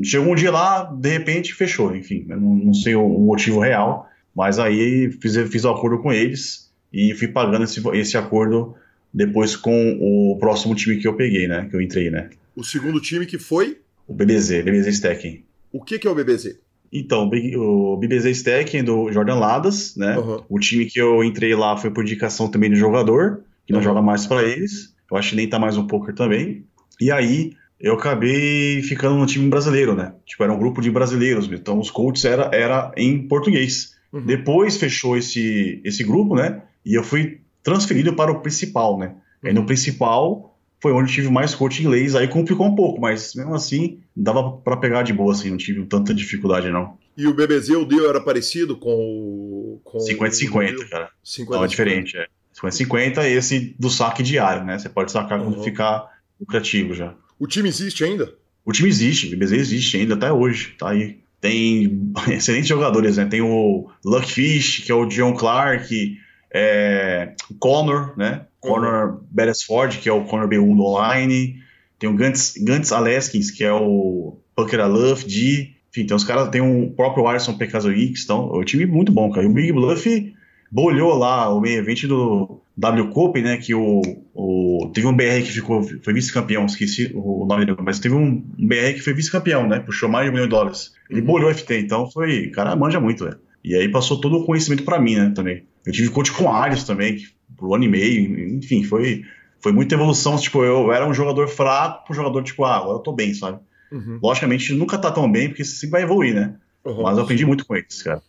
chegou 0.04 0.32
um 0.32 0.36
dia 0.36 0.52
lá, 0.52 0.84
de 0.84 1.10
repente 1.10 1.54
fechou. 1.54 1.96
Enfim, 1.96 2.26
não, 2.28 2.39
não 2.39 2.74
sei 2.74 2.96
o, 2.96 3.06
o 3.06 3.26
motivo 3.26 3.60
real. 3.60 4.08
Mas 4.36 4.60
aí 4.60 5.12
fiz, 5.22 5.36
fiz 5.50 5.65
o 5.65 5.70
um 5.70 5.76
acordo 5.76 6.00
com 6.00 6.12
eles 6.12 6.72
e 6.94 7.13
fui 7.13 7.28
pagando 7.28 7.63
esse, 7.63 7.82
esse 7.94 8.18
acordo 8.18 8.76
depois 9.13 9.56
com 9.56 9.98
o 10.00 10.38
próximo 10.39 10.76
time 10.76 10.98
que 10.98 11.08
eu 11.08 11.15
peguei, 11.15 11.48
né? 11.48 11.68
Que 11.70 11.76
eu 11.76 11.82
entrei, 11.82 12.10
né? 12.10 12.30
O 12.56 12.63
segundo 12.63 13.02
time 13.02 13.26
que 13.26 13.38
foi? 13.38 13.80
O 14.08 14.13
BBZ, 14.13 14.63
BBZ 14.63 14.88
Stacking. 14.88 15.44
O 15.72 15.84
que, 15.84 16.00
que 16.00 16.08
é 16.08 16.12
o 16.12 16.15
BBZ? 16.15 16.60
Então, 16.92 17.30
o 17.30 17.98
BBZ 17.98 18.26
Stacking 18.38 18.84
do 18.84 19.12
Jordan 19.12 19.36
Ladas, 19.36 19.96
né? 19.96 20.18
Uhum. 20.18 20.44
O 20.50 20.60
time 20.60 20.86
que 20.86 21.00
eu 21.00 21.24
entrei 21.24 21.54
lá 21.56 21.78
foi 21.78 21.92
por 21.92 22.04
indicação 22.04 22.50
também 22.50 22.70
do 22.70 22.76
jogador, 22.76 23.44
que 23.65 23.74
não 23.74 23.80
uhum. 23.80 23.84
joga 23.84 24.02
mais 24.02 24.26
para 24.26 24.44
eles. 24.44 24.96
Eu 25.10 25.18
acho 25.18 25.32
que 25.32 25.36
nem 25.36 25.48
tá 25.48 25.60
mais 25.60 25.76
no 25.78 25.88
poker 25.88 26.13
também. 26.13 26.65
E 27.00 27.12
aí, 27.12 27.54
eu 27.80 27.94
acabei 27.94 28.82
ficando 28.84 29.15
no 29.15 29.26
time 29.26 29.50
brasileiro, 29.50 29.96
né? 29.96 30.13
Tipo, 30.26 30.44
era 30.44 30.54
um 30.54 30.60
grupo 30.60 30.82
de 30.82 30.92
brasileiros, 30.92 31.50
então 31.52 31.80
os 31.80 31.89
coaches 31.89 32.26
era, 32.26 32.50
era 32.54 32.92
em 32.98 33.28
português. 33.28 33.96
Uhum. 34.12 34.26
Depois 34.26 34.78
fechou 34.78 35.15
esse, 35.15 35.82
esse 35.84 36.04
grupo, 36.04 36.36
né? 36.36 36.62
E 36.86 36.94
eu 36.96 37.04
fui 37.04 37.39
transferido 37.63 38.13
para 38.13 38.32
o 38.32 38.42
principal, 38.42 38.98
né? 38.98 39.08
Uhum. 39.08 39.50
Aí 39.50 39.54
no 39.54 39.65
principal 39.65 40.58
foi 40.82 40.92
onde 40.92 41.12
tive 41.12 41.30
mais 41.30 41.54
coach 41.54 41.82
inglês, 41.82 42.15
aí 42.15 42.28
complicou 42.28 42.65
um 42.65 42.76
pouco, 42.76 43.02
mas 43.02 43.34
mesmo 43.36 43.54
assim 43.54 44.00
dava 44.15 44.52
para 44.52 44.78
pegar 44.78 45.04
de 45.04 45.12
boa, 45.12 45.34
assim, 45.34 45.50
não 45.50 45.58
tive 45.58 45.86
tanta 45.86 46.13
dificuldade 46.13 46.70
não. 46.70 46.98
E 47.18 47.28
o 47.28 47.34
BBZ, 47.34 47.70
o 47.72 47.86
deal 47.86 48.10
era 48.10 48.22
parecido 48.22 48.78
com 48.78 48.96
o... 48.96 49.82
50-50, 49.98 50.89
cara. 50.89 51.10
50 51.22 51.58
não, 51.58 51.65
é 51.65 51.68
diferente, 51.68 52.18
é. 52.18 52.28
50-50, 52.62 53.26
esse 53.26 53.76
do 53.78 53.89
saque 53.89 54.24
diário, 54.24 54.63
né? 54.63 54.80
Você 54.80 54.89
pode 54.89 55.12
sacar 55.12 55.39
uhum. 55.39 55.52
quando 55.52 55.63
ficar 55.63 56.10
lucrativo 56.39 56.94
já. 56.94 57.13
O 57.39 57.47
time 57.47 57.69
existe 57.69 58.04
ainda? 58.04 58.34
O 58.65 58.71
time 58.71 58.89
existe, 58.89 59.28
o 59.28 59.30
BBZ 59.32 59.54
existe 59.54 59.97
ainda 59.97 60.13
até 60.13 60.32
hoje, 60.32 60.75
tá 60.78 60.89
aí 60.89 61.19
tem 61.41 62.12
excelentes 62.30 62.67
jogadores, 62.67 63.17
né? 63.17 63.25
Tem 63.25 63.41
o 63.41 63.89
Luckfish, 64.04 64.84
que 64.86 64.91
é 64.91 64.95
o 64.95 65.06
John 65.06 65.34
Clark, 65.34 66.17
é, 66.54 67.34
o 67.49 67.54
Connor, 67.56 68.13
né? 68.17 68.45
Connor 68.60 69.21
Beresford, 69.32 69.99
que 69.99 70.10
é 70.10 70.13
o 70.13 70.25
Connor 70.25 70.47
B1 70.47 70.75
do 70.75 70.84
online. 70.84 71.62
Tem 71.97 72.10
o 72.10 72.15
Gantz, 72.15 72.56
Gantz 72.58 72.91
Aleskins, 72.91 73.52
que 73.52 73.63
é 73.63 73.71
o 73.71 74.38
Pucker 74.56 74.80
Aluff, 74.80 75.25
D. 75.25 75.71
Enfim, 75.89 76.06
tem 76.06 76.15
os 76.15 76.23
caras, 76.23 76.49
tem 76.49 76.62
o 76.62 76.91
próprio 76.91 77.28
Arson 77.28 77.58
Pekazovic, 77.58 78.21
então, 78.21 78.52
é 78.54 78.58
um 78.60 78.63
time 78.63 78.86
muito 78.86 79.12
bom, 79.12 79.32
cara. 79.32 79.45
E 79.45 79.49
o 79.49 79.54
Big 79.54 79.71
Bluff 79.71 80.34
bolhou 80.71 81.15
lá 81.15 81.52
o 81.54 81.60
meio 81.60 81.80
evento 81.80 82.08
do 82.08 82.62
W 82.80 83.10
Cup, 83.10 83.36
né? 83.38 83.58
Que 83.58 83.76
o, 83.76 84.02
o, 84.34 84.89
teve 84.94 85.06
um 85.06 85.13
BR 85.13 85.44
que 85.44 85.52
ficou, 85.52 85.84
foi 85.84 86.13
vice-campeão, 86.13 86.65
esqueci 86.65 87.12
o 87.13 87.46
nome 87.46 87.65
dele, 87.65 87.78
mas 87.82 88.00
teve 88.00 88.15
um, 88.15 88.38
BR 88.58 88.94
que 88.94 89.02
foi 89.02 89.13
vice-campeão, 89.13 89.68
né? 89.68 89.80
Puxou 89.80 90.08
mais 90.08 90.26
de 90.26 90.30
um 90.30 90.34
milhão 90.34 90.48
de 90.48 90.52
dólares. 90.52 90.94
Ele 91.10 91.20
uhum. 91.20 91.28
bolhou 91.28 91.50
o 91.50 91.54
FT, 91.54 91.80
então 91.80 92.10
foi. 92.10 92.48
Cara, 92.48 92.76
manja 92.76 93.00
muito, 93.00 93.26
velho. 93.26 93.38
E 93.63 93.76
aí 93.76 93.89
passou 93.89 94.22
todo 94.22 94.38
o 94.38 94.46
conhecimento 94.46 94.84
para 94.84 95.00
mim, 95.00 95.15
né? 95.15 95.32
Também. 95.36 95.63
Eu 95.86 95.92
tive 95.92 96.10
coach 96.10 96.32
com 96.32 96.52
Arias 96.52 96.86
também, 96.86 97.18
por 97.58 97.70
um 97.70 97.76
ano 97.76 97.84
e 97.84 97.89
meio, 97.89 98.56
enfim, 98.56 98.84
foi, 98.84 99.24
foi 99.60 99.74
muita 99.74 99.96
evolução. 99.96 100.38
Tipo, 100.38 100.63
eu 100.63 100.94
era 100.94 101.06
um 101.06 101.13
jogador 101.13 101.48
fraco 101.50 102.06
pro 102.06 102.15
jogador, 102.15 102.42
tipo, 102.44 102.63
ah, 102.63 102.78
agora 102.78 102.98
eu 102.98 103.04
tô 103.04 103.12
bem, 103.12 103.34
sabe? 103.34 103.60
Uhum. 103.92 104.20
Logicamente, 104.24 104.74
nunca 104.74 104.98
tá 104.98 105.12
tão 105.12 105.30
bem, 105.30 105.50
porque 105.50 105.65
você 105.65 105.72
sempre 105.72 105.92
vai 105.92 106.04
evoluir, 106.04 106.34
né? 106.34 106.56
Uhum. 106.86 107.04
Mas 107.04 107.18
eu 107.18 107.24
aprendi 107.24 107.46
muito 107.46 107.65
com 107.65 107.76
eles, 107.76 108.02
cara. 108.02 108.22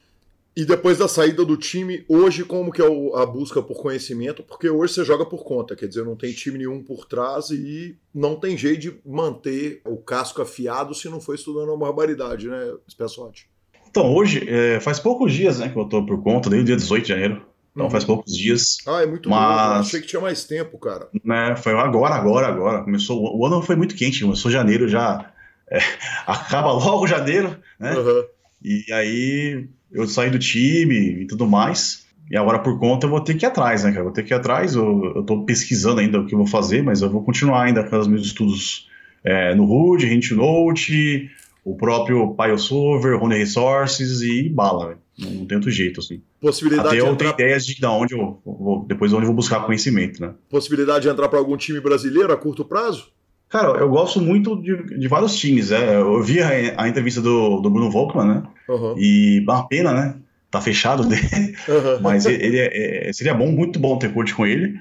E 0.57 0.65
depois 0.65 0.99
da 0.99 1.07
saída 1.07 1.45
do 1.45 1.57
time, 1.57 2.05
hoje 2.09 2.45
como 2.45 2.73
que 2.73 2.83
é 2.83 2.85
a 2.85 3.25
busca 3.25 3.63
por 3.63 3.81
conhecimento? 3.81 4.43
Porque 4.43 4.69
hoje 4.69 4.95
você 4.95 5.05
joga 5.05 5.25
por 5.25 5.45
conta, 5.45 5.77
quer 5.77 5.87
dizer, 5.87 6.05
não 6.05 6.17
tem 6.17 6.33
time 6.33 6.59
nenhum 6.59 6.83
por 6.83 7.07
trás 7.07 7.51
e 7.51 7.97
não 8.13 8.35
tem 8.35 8.59
jeito 8.59 8.81
de 8.81 8.95
manter 9.07 9.81
o 9.87 9.97
casco 9.97 10.43
afiado 10.43 10.95
se 10.95 11.09
não 11.09 11.21
for 11.21 11.35
estudando 11.35 11.69
uma 11.69 11.79
barbaridade, 11.79 12.49
né, 12.49 12.75
Spessotti? 12.91 13.49
Então, 13.89 14.13
hoje, 14.13 14.45
é, 14.49 14.81
faz 14.81 14.99
poucos 14.99 15.33
dias 15.33 15.59
né, 15.59 15.69
que 15.69 15.79
eu 15.79 15.85
tô 15.85 16.05
por 16.05 16.23
conta, 16.23 16.51
desde 16.51 16.65
o 16.65 16.67
dia 16.67 16.77
18 16.77 17.03
de 17.03 17.09
janeiro. 17.09 17.51
Então 17.73 17.85
uhum. 17.85 17.91
faz 17.91 18.05
poucos 18.05 18.37
dias. 18.37 18.79
Ah, 18.87 19.03
é 19.03 19.07
muito 19.07 19.31
mas... 19.31 19.69
bom. 19.69 19.75
Eu 19.75 19.81
achei 19.81 20.01
que 20.01 20.07
tinha 20.09 20.21
mais 20.21 20.45
tempo, 20.45 20.77
cara. 20.79 21.09
Né, 21.25 21.55
foi 21.57 21.73
agora, 21.73 22.15
agora, 22.15 22.49
agora. 22.49 22.83
Começou. 22.83 23.37
O 23.37 23.47
ano 23.47 23.63
foi 23.63 23.77
muito 23.77 23.95
quente, 23.95 24.23
começou 24.23 24.51
janeiro 24.51 24.89
já. 24.89 25.33
É, 25.71 25.79
acaba 26.27 26.73
logo 26.73 27.07
janeiro, 27.07 27.57
né? 27.79 27.97
Uhum. 27.97 28.25
E 28.63 28.93
aí 28.93 29.69
eu 29.93 30.07
saí 30.07 30.31
do 30.31 30.39
time 30.39 31.23
e 31.23 31.27
tudo 31.27 31.47
mais. 31.47 32.07
E 32.31 32.37
agora, 32.37 32.61
por 32.61 32.79
conta, 32.79 33.07
eu 33.07 33.11
vou 33.11 33.21
ter 33.21 33.35
que 33.35 33.45
ir 33.45 33.49
atrás, 33.49 33.83
né, 33.83 33.91
cara? 33.91 34.05
Vou 34.05 34.13
ter 34.13 34.23
que 34.23 34.33
ir 34.33 34.37
atrás. 34.37 34.75
Eu, 34.75 35.13
eu 35.17 35.23
tô 35.25 35.45
pesquisando 35.45 36.01
ainda 36.01 36.21
o 36.21 36.27
que 36.27 36.35
eu 36.35 36.39
vou 36.39 36.47
fazer, 36.47 36.83
mas 36.83 37.03
eu 37.03 37.11
vou 37.11 37.25
continuar 37.25 37.65
ainda 37.65 37.83
com 37.83 37.99
os 37.99 38.07
meus 38.07 38.25
estudos 38.25 38.89
é, 39.25 39.55
no 39.55 39.65
HUD, 39.65 40.07
Hint 40.07 40.31
Note, 40.31 41.29
o 41.65 41.77
próprio 41.77 42.35
Piosover, 42.35 43.19
Rony 43.19 43.39
Resources 43.39 44.23
e 44.23 44.49
bala, 44.49 44.99
não, 45.19 45.31
não 45.31 45.47
tem 45.47 45.57
outro 45.57 45.71
jeito, 45.71 46.01
assim. 46.01 46.23
Possibilidade 46.41 46.89
Até 46.89 47.01
eu 47.01 47.13
entrar, 47.13 47.33
tenho 47.33 47.49
ideias 47.49 47.67
de, 47.67 47.75
de 47.75 47.87
onde 47.87 48.15
eu 48.15 48.41
vou, 48.45 48.85
depois 48.87 49.13
onde 49.13 49.23
eu 49.23 49.27
vou 49.27 49.37
buscar 49.37 49.67
conhecimento, 49.67 50.21
né? 50.21 50.33
possibilidade 50.49 51.03
de 51.03 51.09
entrar 51.09 51.29
para 51.29 51.39
algum 51.39 51.57
time 51.57 51.81
brasileiro 51.81 52.33
a 52.33 52.37
curto 52.37 52.65
prazo? 52.65 53.11
Cara, 53.51 53.79
eu 53.81 53.89
gosto 53.91 54.21
muito 54.21 54.57
de, 54.63 54.99
de 54.99 55.09
vários 55.09 55.37
times, 55.37 55.73
é. 55.73 55.97
Eu 55.97 56.23
vi 56.23 56.41
a, 56.41 56.83
a 56.83 56.89
entrevista 56.89 57.21
do, 57.21 57.61
do 57.61 57.69
Bruno 57.71 57.91
Volkmann, 57.91 58.27
né? 58.29 58.43
Aham, 58.69 58.95
E 58.97 59.41
uma 59.41 59.67
pena, 59.67 59.93
né? 59.93 60.21
Tá 60.51 60.61
fechado 60.61 61.05
dele, 61.05 61.23
aham. 61.69 62.01
mas 62.01 62.27
ele, 62.27 62.59
é- 62.59 63.09
é- 63.09 63.13
seria 63.13 63.35
bom, 63.35 63.51
muito 63.53 63.79
bom 63.79 63.99
ter 63.99 64.13
coach 64.13 64.35
com 64.35 64.47
ele. 64.47 64.75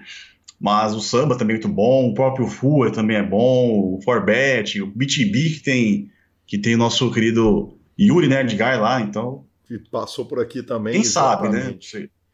Mas 0.59 0.93
o 0.93 0.99
samba 0.99 1.37
também 1.37 1.55
é 1.55 1.59
muito 1.59 1.73
bom, 1.73 2.09
o 2.09 2.13
próprio 2.13 2.45
Fua 2.47 2.91
também 2.91 3.17
é 3.17 3.23
bom, 3.23 3.95
o 3.95 3.99
Forbet, 4.03 4.81
o 4.81 4.87
BTB 4.87 5.49
que 5.51 5.63
tem 5.63 6.11
que 6.45 6.57
tem 6.57 6.75
o 6.75 6.77
nosso 6.79 7.11
querido 7.11 7.77
Yuri 7.97 8.27
Nerd 8.27 8.55
Guy 8.55 8.77
lá, 8.77 8.99
então 9.01 9.45
que 9.67 9.77
passou 9.77 10.25
por 10.25 10.39
aqui 10.39 10.63
também. 10.63 10.93
quem 10.95 11.03
sabe, 11.03 11.47
né? 11.49 11.75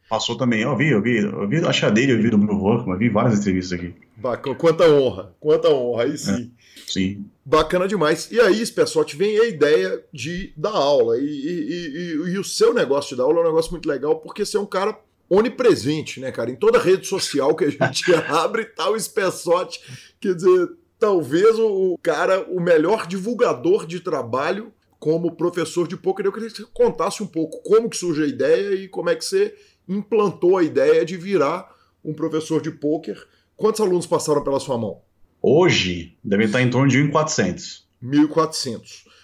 Passou 0.08 0.36
também, 0.36 0.60
eu 0.62 0.76
vi, 0.76 0.88
eu 0.90 1.02
vi, 1.02 1.16
eu 1.18 1.48
vi 1.48 1.56
a 1.58 1.72
chadeira, 1.72 2.12
eu 2.12 2.22
vi 2.22 2.30
do 2.30 2.38
Bruno 2.38 2.60
Volkmann, 2.60 2.94
eu 2.94 2.98
vi 2.98 3.08
várias 3.08 3.40
entrevistas 3.40 3.78
aqui. 3.78 3.94
Bacana. 4.16 4.54
Quanta 4.56 4.88
honra, 4.88 5.34
quanta 5.40 5.68
honra, 5.68 6.04
aí 6.04 6.16
sim. 6.16 6.52
Sim. 6.86 7.24
Bacana 7.44 7.88
demais. 7.88 8.30
E 8.30 8.40
aí, 8.40 8.64
pessoal, 8.68 9.04
te 9.04 9.16
vem 9.16 9.38
a 9.38 9.46
ideia 9.46 10.02
de 10.12 10.52
dar 10.56 10.70
aula. 10.70 11.18
E, 11.18 11.24
e- 11.24 12.26
e- 12.28 12.32
e- 12.34 12.38
o 12.38 12.44
seu 12.44 12.72
negócio 12.72 13.10
de 13.10 13.16
dar 13.16 13.24
aula 13.24 13.38
é 13.38 13.42
um 13.42 13.46
negócio 13.46 13.72
muito 13.72 13.88
legal, 13.88 14.20
porque 14.20 14.44
você 14.44 14.56
é 14.56 14.60
um 14.60 14.66
cara 14.66 14.96
onipresente, 15.28 16.20
né, 16.20 16.30
cara? 16.32 16.50
Em 16.50 16.56
toda 16.56 16.78
rede 16.78 17.06
social 17.06 17.54
que 17.54 17.64
a 17.64 17.70
gente 17.70 18.04
abre, 18.28 18.64
tá 18.64 18.88
o 18.90 18.98
Spessote. 18.98 19.80
Quer 20.20 20.34
dizer, 20.34 20.68
talvez 20.98 21.58
o 21.58 21.66
o 21.94 21.98
cara, 21.98 22.42
o 22.48 22.60
melhor 22.60 23.06
divulgador 23.06 23.86
de 23.86 24.00
trabalho 24.00 24.72
como 24.98 25.34
professor 25.36 25.86
de 25.86 25.96
poker. 25.96 26.24
Eu 26.26 26.32
queria 26.32 26.48
que 26.48 26.56
você 26.56 26.64
contasse 26.72 27.22
um 27.22 27.26
pouco 27.26 27.60
como 27.62 27.88
que 27.90 27.96
surge 27.96 28.22
a 28.22 28.26
ideia 28.26 28.74
e 28.74 28.88
como 28.88 29.10
é 29.10 29.14
que 29.14 29.24
você 29.24 29.54
implantou 29.88 30.56
a 30.58 30.62
ideia 30.62 31.04
de 31.04 31.16
virar 31.16 31.68
um 32.04 32.12
professor 32.14 32.60
de 32.60 32.70
poker. 32.70 33.16
Quantos 33.56 33.80
alunos 33.80 34.06
passaram 34.06 34.42
pela 34.44 34.60
sua 34.60 34.76
mão? 34.78 35.00
Hoje 35.42 36.16
deve 36.24 36.44
estar 36.44 36.60
em 36.62 36.70
torno 36.70 36.88
de 36.88 36.98
1.400. 36.98 37.82
1.400. 38.02 38.80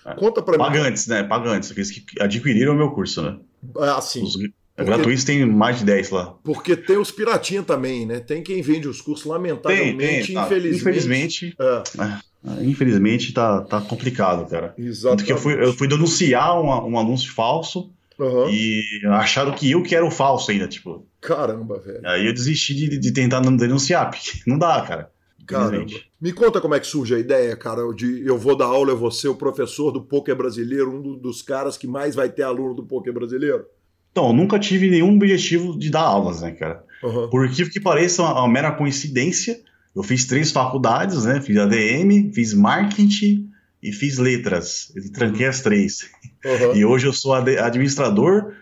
É. 0.06 0.14
Conta 0.14 0.42
pra 0.42 0.54
mim. 0.58 0.64
Pagantes, 0.64 1.06
né? 1.06 1.22
Pagantes, 1.22 1.70
aqueles 1.70 1.90
que 1.90 2.04
adquiriram 2.20 2.74
o 2.74 2.76
meu 2.76 2.90
curso, 2.90 3.22
né? 3.22 3.38
Ah, 3.78 4.00
sim. 4.00 4.22
Os 4.22 4.36
gratuitos 4.76 5.22
tem 5.24 5.44
mais 5.46 5.78
de 5.78 5.84
10 5.84 6.10
lá. 6.10 6.34
Porque 6.42 6.74
tem 6.76 6.96
os 6.96 7.10
piratinha 7.10 7.62
também, 7.62 8.04
né? 8.06 8.18
Tem 8.20 8.42
quem 8.42 8.62
vende 8.62 8.88
os 8.88 9.00
cursos, 9.00 9.26
lamentavelmente, 9.26 10.32
tá. 10.32 10.44
infelizmente. 10.46 10.80
Infelizmente, 10.80 11.56
É, 11.60 11.82
ah, 11.98 12.20
infelizmente 12.62 13.32
tá, 13.32 13.60
tá 13.60 13.80
complicado, 13.80 14.48
cara. 14.48 14.68
Tanto 14.70 14.80
exatamente. 14.80 15.24
que 15.24 15.32
eu 15.32 15.36
fui, 15.38 15.54
eu 15.62 15.72
fui 15.72 15.86
denunciar 15.86 16.60
uma- 16.60 16.84
um 16.84 16.98
anúncio 16.98 17.32
falso 17.32 17.92
Aham. 18.22 18.50
e 18.50 18.82
acharam 19.06 19.52
que 19.52 19.70
eu 19.70 19.82
que 19.82 19.94
era 19.94 20.06
o 20.06 20.10
falso 20.10 20.50
ainda, 20.50 20.68
tipo. 20.68 21.06
Caramba, 21.20 21.78
velho. 21.80 22.00
Aí 22.04 22.26
eu 22.26 22.32
desisti 22.32 22.74
de, 22.74 22.98
de 22.98 23.12
tentar 23.12 23.40
denunciar, 23.40 24.10
porque 24.10 24.30
não 24.46 24.58
dá, 24.58 24.80
cara. 24.82 25.10
Caramba. 25.46 25.86
Me 26.20 26.32
conta 26.32 26.60
como 26.60 26.74
é 26.74 26.80
que 26.80 26.86
surge 26.86 27.14
a 27.14 27.18
ideia, 27.18 27.56
cara, 27.56 27.82
de 27.94 28.24
eu 28.24 28.38
vou 28.38 28.56
dar 28.56 28.66
aula, 28.66 28.92
eu 28.92 28.96
vou 28.96 29.10
ser 29.10 29.26
o 29.28 29.34
professor 29.34 29.90
do 29.90 30.00
poker 30.00 30.36
brasileiro, 30.36 30.94
um 30.96 31.02
do- 31.02 31.16
dos 31.16 31.42
caras 31.42 31.76
que 31.76 31.86
mais 31.86 32.14
vai 32.14 32.28
ter 32.28 32.42
aluno 32.44 32.74
do 32.74 32.84
poker 32.84 33.12
brasileiro. 33.12 33.64
Então, 34.12 34.28
eu 34.28 34.32
nunca 34.32 34.58
tive 34.58 34.88
nenhum 34.88 35.16
objetivo 35.16 35.76
de 35.76 35.90
dar 35.90 36.02
aulas, 36.02 36.42
né, 36.42 36.52
cara? 36.52 36.84
Aham. 37.02 37.28
Por 37.28 37.48
que 37.50 37.68
que 37.68 37.80
pareça 37.80 38.22
uma, 38.22 38.34
uma 38.40 38.48
mera 38.48 38.70
coincidência, 38.70 39.58
eu 39.96 40.02
fiz 40.04 40.24
três 40.26 40.52
faculdades, 40.52 41.24
né? 41.24 41.40
Fiz 41.40 41.56
ADM, 41.56 42.30
fiz 42.32 42.54
marketing 42.54 43.50
e 43.82 43.92
fiz 43.92 44.18
letras. 44.18 44.92
Tranquei 45.12 45.46
as 45.46 45.60
três. 45.60 46.08
Aham. 46.44 46.76
E 46.76 46.84
hoje 46.84 47.06
eu 47.06 47.12
sou 47.12 47.34
ad- 47.34 47.58
administrador, 47.58 48.52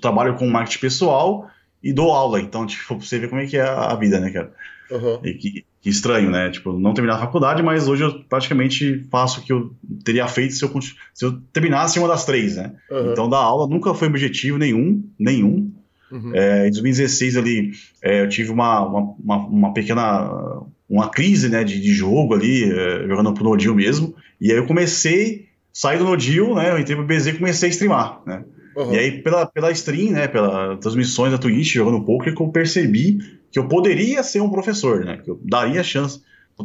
trabalho 0.00 0.34
com 0.34 0.48
marketing 0.48 0.80
pessoal 0.80 1.48
e 1.82 1.92
dou 1.92 2.10
aula. 2.10 2.40
Então, 2.40 2.66
tipo, 2.66 2.86
pra 2.86 2.96
você 2.96 3.18
ver 3.18 3.28
como 3.28 3.40
é 3.40 3.46
que 3.46 3.56
é 3.56 3.62
a 3.62 3.94
vida, 3.94 4.18
né, 4.18 4.30
cara? 4.30 4.52
Aham. 4.90 5.20
E 5.24 5.34
que, 5.34 5.64
que 5.80 5.88
estranho, 5.88 6.30
né? 6.30 6.50
Tipo, 6.50 6.78
não 6.78 6.92
terminar 6.92 7.16
a 7.16 7.20
faculdade, 7.20 7.62
mas 7.62 7.86
hoje 7.86 8.02
eu 8.02 8.24
praticamente 8.24 9.06
faço 9.10 9.40
o 9.40 9.42
que 9.44 9.52
eu 9.52 9.74
teria 10.04 10.26
feito 10.26 10.54
se 10.54 10.64
eu, 10.64 10.80
se 11.14 11.24
eu 11.24 11.40
terminasse 11.52 11.98
uma 11.98 12.08
das 12.08 12.24
três, 12.24 12.56
né? 12.56 12.72
Aham. 12.90 13.12
Então, 13.12 13.28
dar 13.28 13.38
aula 13.38 13.68
nunca 13.68 13.94
foi 13.94 14.08
objetivo 14.08 14.58
nenhum, 14.58 15.04
nenhum. 15.18 15.70
Uhum. 16.10 16.32
É, 16.34 16.68
em 16.68 16.70
2016 16.72 17.36
ali, 17.38 17.72
é, 18.02 18.22
eu 18.22 18.28
tive 18.28 18.50
uma, 18.50 18.86
uma, 18.86 19.14
uma, 19.18 19.36
uma 19.46 19.72
pequena 19.72 20.60
uma 20.92 21.08
crise 21.08 21.48
né, 21.48 21.64
de, 21.64 21.80
de 21.80 21.94
jogo 21.94 22.34
ali, 22.34 22.64
é, 22.64 23.08
jogando 23.08 23.32
pro 23.32 23.44
Nodil 23.44 23.74
mesmo. 23.74 24.14
E 24.42 24.50
aí 24.50 24.58
eu 24.58 24.66
comecei, 24.66 25.46
saí 25.72 25.96
do 25.96 26.04
Nodil, 26.04 26.56
né? 26.56 26.72
Eu 26.72 26.78
entrei 26.80 26.96
pro 26.96 27.06
BZ 27.06 27.28
e 27.28 27.32
comecei 27.34 27.68
a 27.68 27.70
streamar, 27.70 28.20
né? 28.26 28.44
Aham. 28.76 28.92
E 28.92 28.98
aí, 28.98 29.22
pela, 29.22 29.46
pela 29.46 29.70
stream, 29.70 30.10
né? 30.10 30.26
Pelas 30.26 30.80
transmissões 30.80 31.30
da 31.30 31.38
Twitch, 31.38 31.74
jogando 31.74 32.04
poker, 32.04 32.34
que 32.34 32.42
eu 32.42 32.48
percebi 32.48 33.18
que 33.52 33.58
eu 33.58 33.68
poderia 33.68 34.20
ser 34.24 34.40
um 34.40 34.50
professor, 34.50 35.04
né? 35.04 35.18
Que 35.22 35.30
eu 35.30 35.40
daria 35.44 35.84
chance. 35.84 36.20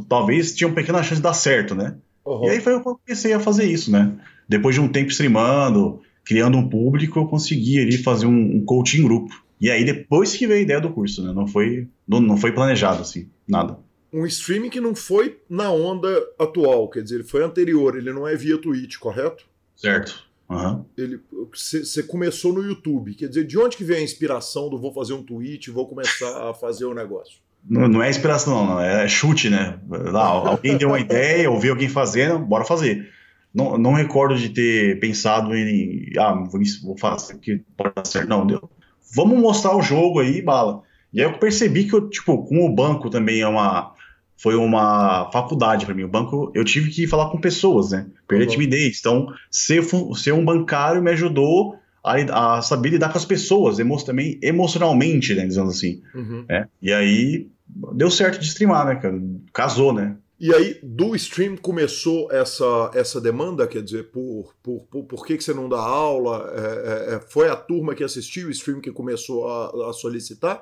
Talvez 0.10 0.56
tinha 0.56 0.68
uma 0.68 0.76
pequena 0.76 1.04
chance 1.04 1.18
de 1.18 1.22
dar 1.22 1.34
certo, 1.36 1.76
né? 1.76 1.96
Aham. 2.26 2.46
E 2.46 2.50
aí 2.50 2.62
foi 2.62 2.74
eu 2.74 2.82
comecei 2.82 3.32
a 3.34 3.40
fazer 3.40 3.66
isso, 3.66 3.92
né? 3.92 4.12
Depois 4.50 4.74
de 4.74 4.82
um 4.82 4.88
tempo 4.88 5.12
streamando, 5.12 6.02
criando 6.26 6.58
um 6.58 6.68
público, 6.68 7.20
eu 7.20 7.28
consegui 7.28 7.80
ali 7.80 7.98
fazer 8.00 8.26
um, 8.26 8.58
um 8.58 8.66
coaching 8.66 9.04
grupo. 9.04 9.32
E 9.62 9.70
aí 9.70 9.86
depois 9.86 10.36
que 10.36 10.48
veio 10.48 10.62
a 10.62 10.64
ideia 10.64 10.82
do 10.82 10.90
curso, 10.90 11.24
né? 11.24 11.32
Não 11.32 11.46
foi, 11.46 11.88
não, 12.08 12.20
não 12.20 12.38
foi 12.38 12.52
planejado, 12.52 13.04
assim, 13.04 13.28
nada. 13.48 13.78
Um 14.12 14.26
streaming 14.26 14.70
que 14.70 14.80
não 14.80 14.96
foi 14.96 15.40
na 15.50 15.72
onda 15.72 16.08
atual, 16.40 16.90
quer 16.90 17.04
dizer, 17.04 17.16
ele 17.16 17.24
foi 17.24 17.44
anterior, 17.44 17.98
ele 17.98 18.14
não 18.14 18.28
é 18.28 18.36
via 18.36 18.58
Twitch, 18.58 18.98
correto? 18.98 19.46
Certo. 19.76 20.28
Aham. 20.50 20.86
ele 20.98 21.20
você 21.54 22.02
começou 22.04 22.54
no 22.54 22.64
YouTube, 22.64 23.14
quer 23.16 23.28
dizer, 23.28 23.46
de 23.46 23.58
onde 23.58 23.76
que 23.76 23.84
vem 23.84 23.98
a 23.98 24.02
inspiração 24.02 24.70
do 24.70 24.80
vou 24.80 24.94
fazer 24.94 25.14
um 25.14 25.22
tweet, 25.22 25.70
vou 25.70 25.88
começar 25.88 26.50
a 26.50 26.54
fazer 26.54 26.86
o 26.86 26.94
negócio? 26.94 27.40
Não, 27.70 27.88
não 27.88 28.02
é 28.02 28.10
inspiração, 28.10 28.66
não, 28.66 28.80
é 28.80 29.08
chute, 29.10 29.50
né? 29.50 29.78
Lá, 29.90 30.26
alguém 30.26 30.78
deu 30.78 30.90
uma 30.90 31.00
ideia, 31.00 31.52
ouviu 31.52 31.74
alguém 31.74 31.90
fazendo, 31.90 32.40
bora 32.40 32.64
fazer. 32.64 33.10
Não, 33.54 33.78
não 33.78 33.94
recordo 33.94 34.38
de 34.38 34.50
ter 34.50 35.00
pensado 35.00 35.54
em, 35.54 36.12
ah, 36.18 36.34
vou, 36.34 36.62
vou 36.84 36.98
fazer 36.98 37.34
porque 37.34 37.62
pode 37.76 37.94
dar 37.94 38.06
certo. 38.06 38.30
Não, 38.30 38.48
deu. 38.48 38.70
Vamos 39.14 39.40
mostrar 39.40 39.76
o 39.76 39.82
jogo 39.82 40.20
aí, 40.20 40.42
bala. 40.42 40.84
E 41.14 41.22
aí 41.22 41.28
eu 41.28 41.38
percebi 41.40 41.86
que 41.86 41.94
eu, 41.94 42.10
tipo, 42.10 42.46
com 42.46 42.66
o 42.66 42.74
banco 42.74 43.10
também 43.10 43.42
é 43.42 43.48
uma, 43.48 43.94
foi 44.38 44.56
uma 44.56 45.30
faculdade 45.32 45.86
para 45.86 45.96
mim. 45.96 46.04
O 46.04 46.08
banco, 46.08 46.52
eu 46.54 46.64
tive 46.64 46.92
que 46.92 47.08
falar 47.08 47.30
com 47.30 47.42
pessoas, 47.42 47.92
né? 47.92 48.06
Perder 48.28 48.46
Uhum. 48.46 48.52
timidez. 48.52 49.00
Então, 49.00 49.28
ser, 49.50 49.84
ser 50.16 50.32
um 50.32 50.46
bancário 50.46 51.02
me 51.02 51.12
ajudou 51.12 51.76
a, 52.04 52.58
a 52.58 52.62
saber 52.62 52.90
lidar 52.90 53.12
com 53.12 53.18
as 53.18 53.26
pessoas, 53.26 53.80
emo, 53.80 54.02
também 54.04 54.40
emocionalmente, 54.42 55.34
né? 55.34 55.46
Dizendo 55.46 55.70
assim. 55.70 56.02
Uhum. 56.14 56.46
É, 56.48 56.68
e 56.82 56.94
aí 56.94 57.48
deu 57.94 58.10
certo 58.12 58.40
de 58.40 58.46
streamar, 58.46 58.86
né, 58.86 58.96
cara? 58.96 59.20
Casou, 59.52 59.92
né? 59.92 60.16
E 60.40 60.54
aí, 60.54 60.80
do 60.84 61.16
stream 61.16 61.58
começou 61.58 62.32
essa, 62.32 62.92
essa 62.94 63.20
demanda, 63.20 63.66
quer 63.66 63.82
dizer, 63.82 64.12
por, 64.12 64.54
por, 64.62 64.82
por, 64.84 65.04
por 65.06 65.26
que, 65.26 65.36
que 65.36 65.44
você 65.44 65.52
não 65.52 65.68
dá 65.68 65.80
aula? 65.80 66.54
É, 66.56 66.60
é, 66.60 67.16
é, 67.16 67.20
foi 67.20 67.50
a 67.50 67.56
turma 67.56 67.96
que 67.96 68.04
assistiu 68.04 68.48
o 68.48 68.52
stream 68.52 68.80
que 68.80 68.92
começou 68.92 69.48
a, 69.50 69.90
a 69.90 69.94
solicitar? 69.94 70.62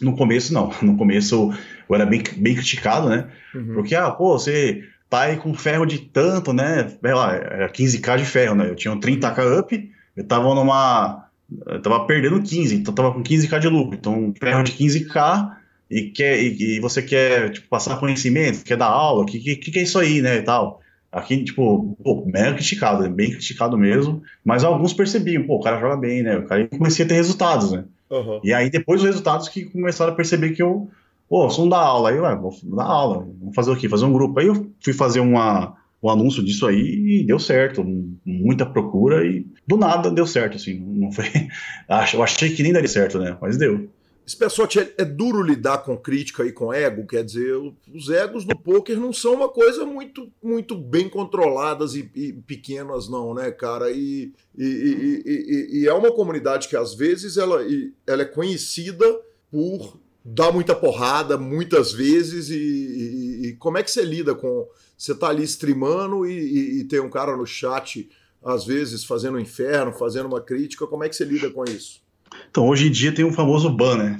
No 0.00 0.16
começo, 0.16 0.52
não. 0.52 0.72
No 0.82 0.96
começo 0.96 1.54
eu, 1.88 1.94
era 1.94 2.06
bem, 2.06 2.22
bem 2.36 2.54
criticado, 2.54 3.08
né? 3.08 3.28
Uhum. 3.54 3.74
Porque, 3.74 3.94
ah, 3.94 4.10
pô, 4.10 4.38
você 4.38 4.84
tá 5.08 5.22
aí 5.22 5.36
com 5.36 5.54
ferro 5.54 5.86
de 5.86 5.98
tanto, 5.98 6.52
né? 6.52 6.88
Sei 7.00 7.14
lá, 7.14 7.34
era 7.34 7.72
15k 7.72 8.18
de 8.18 8.24
ferro, 8.24 8.54
né? 8.54 8.70
Eu 8.70 8.76
tinha 8.76 8.92
um 8.92 9.00
30k 9.00 9.60
up, 9.60 9.90
eu 10.16 10.24
tava 10.24 10.54
numa. 10.54 11.28
Eu 11.66 11.80
tava 11.80 12.04
perdendo 12.04 12.42
15, 12.42 12.74
então 12.74 12.94
tava 12.94 13.12
com 13.12 13.22
15k 13.22 13.58
de 13.58 13.68
lucro. 13.68 13.96
Então, 13.96 14.34
ferro 14.38 14.62
de 14.62 14.72
15k 14.72 15.56
e, 15.90 16.02
quer, 16.10 16.42
e, 16.42 16.76
e 16.76 16.80
você 16.80 17.00
quer 17.02 17.50
tipo, 17.50 17.68
passar 17.68 17.98
conhecimento, 17.98 18.62
quer 18.64 18.76
dar 18.76 18.86
aula, 18.88 19.22
o 19.22 19.26
que, 19.26 19.40
que, 19.56 19.70
que 19.70 19.78
é 19.78 19.82
isso 19.82 19.98
aí, 19.98 20.20
né? 20.20 20.36
E 20.36 20.42
tal. 20.42 20.82
Aqui, 21.10 21.42
tipo, 21.42 21.96
pô, 22.04 22.22
mega 22.26 22.52
criticado, 22.52 23.08
bem 23.08 23.30
criticado 23.30 23.78
mesmo. 23.78 24.22
Mas 24.44 24.62
alguns 24.62 24.92
percebiam, 24.92 25.44
pô, 25.44 25.56
o 25.56 25.62
cara 25.62 25.80
joga 25.80 25.96
bem, 25.96 26.22
né? 26.22 26.36
O 26.36 26.44
cara 26.44 26.68
comecei 26.68 27.04
a 27.04 27.08
ter 27.08 27.14
resultados, 27.14 27.72
né? 27.72 27.84
Aham. 28.10 28.40
E 28.42 28.52
aí, 28.52 28.70
depois 28.70 29.00
os 29.00 29.06
resultados 29.06 29.48
que 29.48 29.64
começaram 29.64 30.12
a 30.12 30.16
perceber 30.16 30.50
que 30.50 30.62
eu, 30.62 30.90
pô, 31.28 31.48
só 31.50 31.62
não 31.62 31.68
dá 31.68 31.78
aula. 31.78 32.10
Aí, 32.10 32.18
ué, 32.18 32.36
vou 32.36 32.52
dar 32.64 32.84
aula. 32.84 33.26
Vamos 33.40 33.54
fazer 33.54 33.70
o 33.70 33.76
quê? 33.76 33.88
Fazer 33.88 34.04
um 34.04 34.12
grupo. 34.12 34.38
Aí 34.40 34.46
eu 34.46 34.70
fui 34.82 34.92
fazer 34.92 35.20
uma, 35.20 35.76
um 36.02 36.08
anúncio 36.08 36.42
disso 36.42 36.66
aí 36.66 37.20
e 37.20 37.24
deu 37.24 37.38
certo. 37.38 37.84
Muita 38.24 38.64
procura 38.64 39.26
e 39.26 39.46
do 39.66 39.76
nada 39.76 40.10
deu 40.10 40.26
certo, 40.26 40.56
assim. 40.56 40.78
Não 40.80 41.12
foi. 41.12 41.26
Eu 42.14 42.22
achei 42.22 42.54
que 42.54 42.62
nem 42.62 42.72
daria 42.72 42.88
certo, 42.88 43.18
né? 43.18 43.36
Mas 43.40 43.56
deu. 43.56 43.88
Esse 44.28 44.36
pessoal 44.36 44.68
é, 44.76 45.02
é 45.02 45.04
duro 45.06 45.42
lidar 45.42 45.78
com 45.78 45.96
crítica 45.96 46.44
e 46.44 46.52
com 46.52 46.70
ego, 46.70 47.06
quer 47.06 47.24
dizer, 47.24 47.54
os 47.94 48.10
egos 48.10 48.44
no 48.44 48.54
poker 48.54 49.00
não 49.00 49.10
são 49.10 49.32
uma 49.32 49.48
coisa 49.48 49.86
muito, 49.86 50.30
muito 50.42 50.76
bem 50.76 51.08
controladas 51.08 51.94
e, 51.94 52.10
e 52.14 52.34
pequenas, 52.34 53.08
não, 53.08 53.32
né, 53.32 53.50
cara? 53.50 53.90
E, 53.90 54.34
e, 54.54 55.72
e- 55.72 55.86
é 55.88 55.94
uma 55.94 56.12
comunidade 56.12 56.68
que 56.68 56.76
às 56.76 56.94
vezes 56.94 57.38
ela, 57.38 57.60
ela 58.06 58.20
é 58.20 58.26
conhecida 58.26 59.18
por 59.50 59.98
dar 60.22 60.52
muita 60.52 60.76
porrada 60.76 61.38
muitas 61.38 61.90
vezes 61.90 62.50
e, 62.50 63.56
como 63.58 63.78
é 63.78 63.82
que 63.82 63.90
você 63.90 64.02
lida 64.02 64.34
com. 64.34 64.68
Você 64.94 65.14
tá 65.14 65.28
ali 65.28 65.44
streamando 65.44 66.26
e, 66.26 66.32
e, 66.38 66.80
e, 66.80 66.84
tem 66.84 67.00
um 67.00 67.08
cara 67.08 67.34
no 67.34 67.46
chat, 67.46 68.10
às 68.44 68.66
vezes, 68.66 69.04
fazendo 69.04 69.36
um 69.36 69.40
inferno, 69.40 69.90
fazendo 69.90 70.26
uma 70.26 70.42
crítica. 70.42 70.86
Como 70.86 71.02
é 71.02 71.08
que 71.08 71.16
você 71.16 71.24
lida 71.24 71.48
com 71.48 71.64
isso? 71.64 72.06
Então, 72.50 72.66
hoje 72.66 72.88
em 72.88 72.90
dia 72.90 73.12
tem 73.12 73.24
um 73.24 73.32
famoso 73.32 73.70
ban, 73.70 73.96
né? 73.96 74.18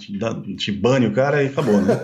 Te 0.56 0.72
bane 0.72 1.06
o 1.06 1.12
cara 1.12 1.42
e 1.42 1.48
acabou, 1.48 1.80
né? 1.80 1.94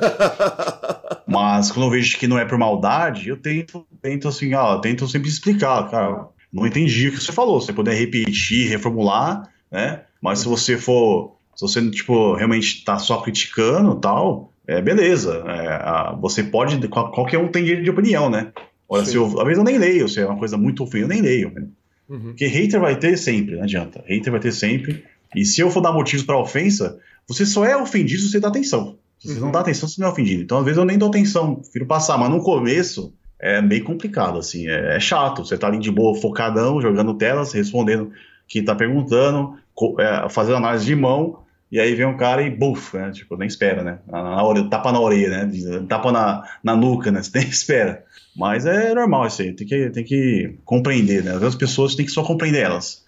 Mas 1.27 1.71
quando 1.71 1.87
eu 1.87 1.91
vejo 1.91 2.19
que 2.19 2.27
não 2.27 2.39
é 2.39 2.45
por 2.45 2.59
maldade, 2.59 3.29
eu 3.29 3.37
tento, 3.37 3.87
tento 4.01 4.29
assim, 4.29 4.55
ó, 4.55 4.79
tento 4.79 5.07
sempre 5.09 5.29
explicar, 5.29 5.91
cara. 5.91 6.29
Não 6.53 6.67
entendi 6.67 7.09
o 7.09 7.13
que 7.13 7.21
você 7.21 7.33
falou. 7.33 7.61
Você 7.61 7.73
puder 7.73 7.95
repetir, 7.95 8.69
reformular, 8.69 9.49
né? 9.71 10.03
Mas 10.23 10.41
se 10.41 10.49
você 10.49 10.79
for, 10.79 11.37
se 11.55 11.63
você 11.63 11.91
tipo 11.91 12.35
realmente 12.35 12.85
tá 12.85 12.99
só 12.99 13.19
criticando, 13.19 13.97
tal, 13.97 14.53
é 14.67 14.81
beleza. 14.81 15.43
É, 15.47 15.69
a, 15.69 16.17
você 16.21 16.43
pode, 16.43 16.87
qualquer 16.89 17.39
um 17.39 17.49
tem 17.49 17.65
direito 17.65 17.85
de 17.85 17.91
opinião, 17.91 18.31
né? 18.31 18.53
Olha, 18.89 19.05
se 19.05 19.17
eu, 19.17 19.27
às 19.27 19.45
vezes 19.45 19.59
eu 19.59 19.65
nem 19.65 19.79
leio, 19.79 20.09
se 20.09 20.21
é 20.21 20.27
uma 20.27 20.39
coisa 20.39 20.57
muito 20.57 20.83
ofensiva, 20.83 21.05
eu 21.05 21.09
nem 21.09 21.23
leio. 21.23 21.51
Né? 21.53 21.67
Uhum. 22.09 22.21
Porque 22.21 22.47
hater 22.47 22.81
vai 22.81 22.97
ter 22.97 23.17
sempre, 23.17 23.57
não 23.57 23.65
adianta. 23.65 24.05
Hater 24.07 24.31
vai 24.31 24.41
ter 24.41 24.53
sempre. 24.53 25.05
E 25.35 25.45
se 25.45 25.61
eu 25.61 25.71
for 25.71 25.81
dar 25.81 25.93
motivos 25.93 26.25
para 26.25 26.39
ofensa, 26.39 26.99
você 27.27 27.45
só 27.47 27.65
é 27.65 27.77
ofendido 27.77 28.23
se 28.23 28.31
você 28.31 28.41
dá 28.41 28.49
atenção. 28.49 28.99
Se 29.19 29.29
você 29.29 29.39
uhum. 29.39 29.47
não 29.47 29.53
dá 29.53 29.61
atenção, 29.61 29.89
você 29.89 30.01
não 30.01 30.09
é 30.09 30.11
ofendido. 30.13 30.43
Então, 30.43 30.59
às 30.59 30.65
vezes, 30.65 30.79
eu 30.79 30.85
nem 30.85 30.99
dou 30.99 31.09
atenção, 31.09 31.57
prefiro 31.57 31.87
passar. 31.87 32.19
Mas 32.19 32.31
no 32.31 32.43
começo, 32.43 33.13
é 33.39 33.61
meio 33.61 33.85
complicado, 33.85 34.39
assim. 34.39 34.69
É, 34.69 34.97
é 34.97 35.01
chato. 35.01 35.45
Você 35.45 35.57
tá 35.57 35.67
ali 35.67 35.79
de 35.79 35.91
boa, 35.91 36.19
focadão, 36.21 36.81
jogando 36.81 37.15
telas, 37.15 37.53
respondendo 37.53 38.11
quem 38.47 38.65
tá 38.65 38.75
perguntando, 38.75 39.57
é, 39.99 40.29
fazendo 40.29 40.57
análise 40.57 40.85
de 40.85 40.95
mão. 40.95 41.41
E 41.73 41.81
aí 41.81 41.95
vem 41.95 42.07
um 42.07 42.17
cara 42.17 42.43
e 42.43 42.51
buf, 42.51 42.97
né? 42.97 43.11
Tipo, 43.11 43.37
nem 43.37 43.49
espera, 43.49 43.83
né? 43.83 43.99
Na, 44.07 44.23
na 44.23 44.45
orelha, 44.45 44.69
tapa 44.69 44.93
na 44.93 45.01
orelha, 45.01 45.45
né? 45.45 45.85
Tapa 45.89 46.13
na, 46.13 46.43
na 46.63 46.77
nuca, 46.77 47.11
né? 47.11 47.21
Você 47.23 47.39
nem 47.39 47.49
espera. 47.49 48.05
Mas 48.37 48.67
é 48.67 48.95
normal 48.95 49.27
isso 49.27 49.43
aí, 49.43 49.53
tem 49.53 49.67
que, 49.67 49.91
tem 49.91 50.05
que 50.05 50.59
compreender, 50.65 51.23
né? 51.25 51.33
Às 51.33 51.39
vezes 51.39 51.55
as 51.55 51.59
pessoas 51.59 51.95
têm 51.95 52.05
que 52.05 52.13
só 52.13 52.23
compreender 52.23 52.61
elas. 52.61 53.04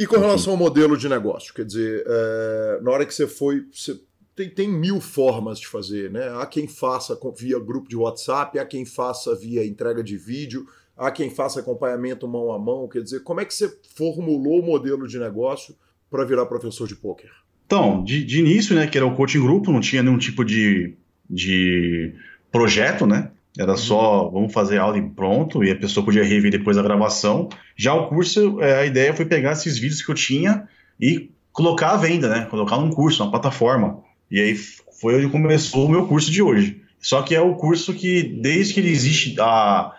E 0.00 0.06
com 0.06 0.16
relação 0.16 0.54
ao 0.54 0.58
modelo 0.58 0.96
de 0.96 1.10
negócio, 1.10 1.52
quer 1.52 1.62
dizer, 1.62 2.02
é, 2.06 2.80
na 2.80 2.90
hora 2.90 3.04
que 3.04 3.12
você 3.12 3.26
foi. 3.26 3.66
Você 3.70 4.00
tem, 4.34 4.48
tem 4.48 4.66
mil 4.66 4.98
formas 4.98 5.60
de 5.60 5.66
fazer, 5.66 6.10
né? 6.10 6.26
Há 6.36 6.46
quem 6.46 6.66
faça 6.66 7.20
via 7.36 7.58
grupo 7.58 7.86
de 7.86 7.96
WhatsApp, 7.96 8.58
há 8.58 8.64
quem 8.64 8.86
faça 8.86 9.36
via 9.36 9.62
entrega 9.62 10.02
de 10.02 10.16
vídeo, 10.16 10.66
há 10.96 11.10
quem 11.10 11.28
faça 11.28 11.60
acompanhamento 11.60 12.26
mão 12.26 12.50
a 12.50 12.58
mão. 12.58 12.88
Quer 12.88 13.02
dizer, 13.02 13.22
como 13.22 13.42
é 13.42 13.44
que 13.44 13.52
você 13.52 13.70
formulou 13.94 14.60
o 14.60 14.64
modelo 14.64 15.06
de 15.06 15.18
negócio 15.18 15.76
para 16.10 16.24
virar 16.24 16.46
professor 16.46 16.88
de 16.88 16.96
pôquer? 16.96 17.30
Então, 17.66 18.02
de, 18.02 18.24
de, 18.24 18.40
início, 18.40 18.74
né, 18.74 18.86
que 18.86 18.96
era 18.96 19.06
o 19.06 19.14
coaching 19.14 19.42
grupo, 19.42 19.70
não 19.70 19.82
tinha 19.82 20.02
nenhum 20.02 20.16
tipo 20.16 20.46
de, 20.46 20.94
de 21.28 22.14
projeto, 22.50 23.06
né? 23.06 23.32
Era 23.58 23.76
só, 23.76 24.26
uhum. 24.26 24.32
vamos 24.32 24.52
fazer 24.52 24.78
aula 24.78 24.98
e 24.98 25.02
pronto, 25.02 25.64
e 25.64 25.70
a 25.70 25.76
pessoa 25.76 26.04
podia 26.04 26.24
rever 26.24 26.50
depois 26.50 26.78
a 26.78 26.82
gravação. 26.82 27.48
Já 27.76 27.94
o 27.94 28.08
curso, 28.08 28.60
é, 28.60 28.80
a 28.80 28.86
ideia 28.86 29.12
foi 29.12 29.24
pegar 29.24 29.52
esses 29.52 29.78
vídeos 29.78 30.02
que 30.02 30.10
eu 30.10 30.14
tinha 30.14 30.68
e 31.00 31.30
colocar 31.52 31.90
à 31.90 31.96
venda, 31.96 32.28
né? 32.28 32.46
Colocar 32.46 32.78
num 32.78 32.90
curso, 32.90 33.18
numa 33.18 33.30
plataforma. 33.30 33.98
E 34.30 34.40
aí 34.40 34.54
foi 35.00 35.16
onde 35.16 35.28
começou 35.28 35.86
o 35.86 35.88
meu 35.88 36.06
curso 36.06 36.30
de 36.30 36.42
hoje. 36.42 36.80
Só 37.00 37.22
que 37.22 37.34
é 37.34 37.40
o 37.40 37.54
curso 37.54 37.94
que, 37.94 38.22
desde 38.22 38.74
que 38.74 38.80
ele 38.80 38.90
existe, 38.90 39.34
a, 39.40 39.92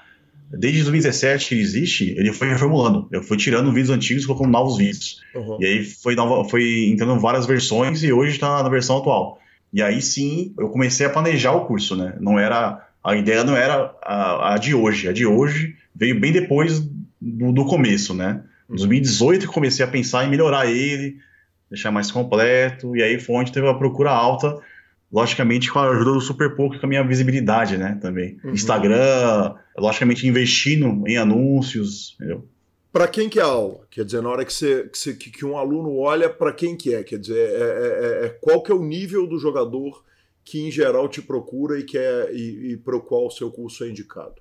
desde 0.49 0.83
2017 0.83 1.49
que 1.49 1.55
ele 1.55 1.61
existe, 1.61 2.15
ele 2.17 2.31
foi 2.31 2.47
reformulando. 2.47 3.07
Eu 3.11 3.23
fui 3.23 3.37
tirando 3.37 3.71
vídeos 3.71 3.89
antigos 3.89 4.23
e 4.23 4.27
colocando 4.27 4.51
novos 4.51 4.77
vídeos. 4.77 5.21
Uhum. 5.35 5.57
E 5.59 5.65
aí 5.65 5.83
foi, 5.83 6.15
nova, 6.15 6.47
foi 6.47 6.89
entrando 6.89 7.19
várias 7.19 7.45
versões 7.45 8.03
e 8.03 8.13
hoje 8.13 8.33
está 8.33 8.61
na 8.61 8.69
versão 8.69 8.97
atual. 8.97 9.39
E 9.73 9.81
aí 9.81 10.01
sim, 10.01 10.53
eu 10.59 10.69
comecei 10.69 11.05
a 11.05 11.09
planejar 11.09 11.53
o 11.53 11.65
curso, 11.65 11.95
né? 11.95 12.15
Não 12.19 12.37
era 12.37 12.87
a 13.03 13.15
ideia 13.15 13.43
não 13.43 13.55
era 13.55 13.95
a, 14.01 14.53
a, 14.53 14.57
de 14.57 14.73
hoje. 14.73 15.07
A 15.07 15.11
de 15.11 15.25
hoje 15.25 15.75
veio 15.95 16.19
bem 16.19 16.31
depois 16.31 16.79
do, 17.19 17.51
do 17.51 17.65
começo, 17.65 18.13
né? 18.13 18.43
Em 18.69 18.75
2018 18.75 19.45
eu 19.45 19.51
comecei 19.51 19.83
a 19.83 19.87
pensar 19.87 20.25
em 20.25 20.29
melhorar 20.29 20.65
ele, 20.65 21.17
deixar 21.69 21.91
mais 21.91 22.11
completo, 22.11 22.95
e 22.95 23.03
aí 23.03 23.19
foi 23.19 23.35
onde 23.35 23.51
teve 23.51 23.67
a 23.67 23.73
procura 23.73 24.11
alta, 24.11 24.57
logicamente 25.11 25.69
com 25.69 25.79
a 25.79 25.89
ajuda 25.89 26.13
do 26.13 26.21
Super 26.21 26.55
Poker, 26.55 26.79
com 26.79 26.85
a 26.85 26.89
minha 26.89 27.05
visibilidade, 27.05 27.77
né, 27.77 27.97
também. 28.01 28.37
Uhum. 28.43 28.51
Instagram, 28.51 29.55
logicamente 29.77 30.25
investindo 30.27 31.05
em 31.05 31.17
anúncios, 31.17 32.15
entendeu? 32.15 32.47
Para 32.91 33.07
quem 33.07 33.29
que 33.29 33.39
é 33.39 33.41
a 33.41 33.45
aula? 33.45 33.81
Quer 33.89 34.03
dizer, 34.03 34.21
na 34.21 34.29
hora 34.29 34.43
que, 34.43 34.53
você, 34.53 34.83
que, 34.91 34.97
você, 34.97 35.13
que 35.13 35.45
um 35.45 35.57
aluno 35.57 35.97
olha, 35.97 36.29
para 36.29 36.51
quem 36.51 36.75
que 36.75 36.93
é? 36.93 37.03
Quer 37.03 37.19
dizer, 37.19 37.37
é, 37.37 37.53
é, 37.53 38.23
é, 38.23 38.25
é, 38.25 38.29
qual 38.41 38.61
que 38.61 38.71
é 38.71 38.75
o 38.75 38.83
nível 38.83 39.25
do 39.25 39.39
jogador 39.39 40.03
que 40.43 40.67
em 40.67 40.71
geral 40.71 41.07
te 41.07 41.21
procura 41.21 41.79
e, 41.79 41.83
quer, 41.83 42.33
e, 42.33 42.73
e 42.73 42.77
para 42.77 42.95
o 42.95 43.01
qual 43.01 43.27
o 43.27 43.31
seu 43.31 43.51
curso 43.51 43.83
é 43.83 43.89
indicado? 43.89 44.35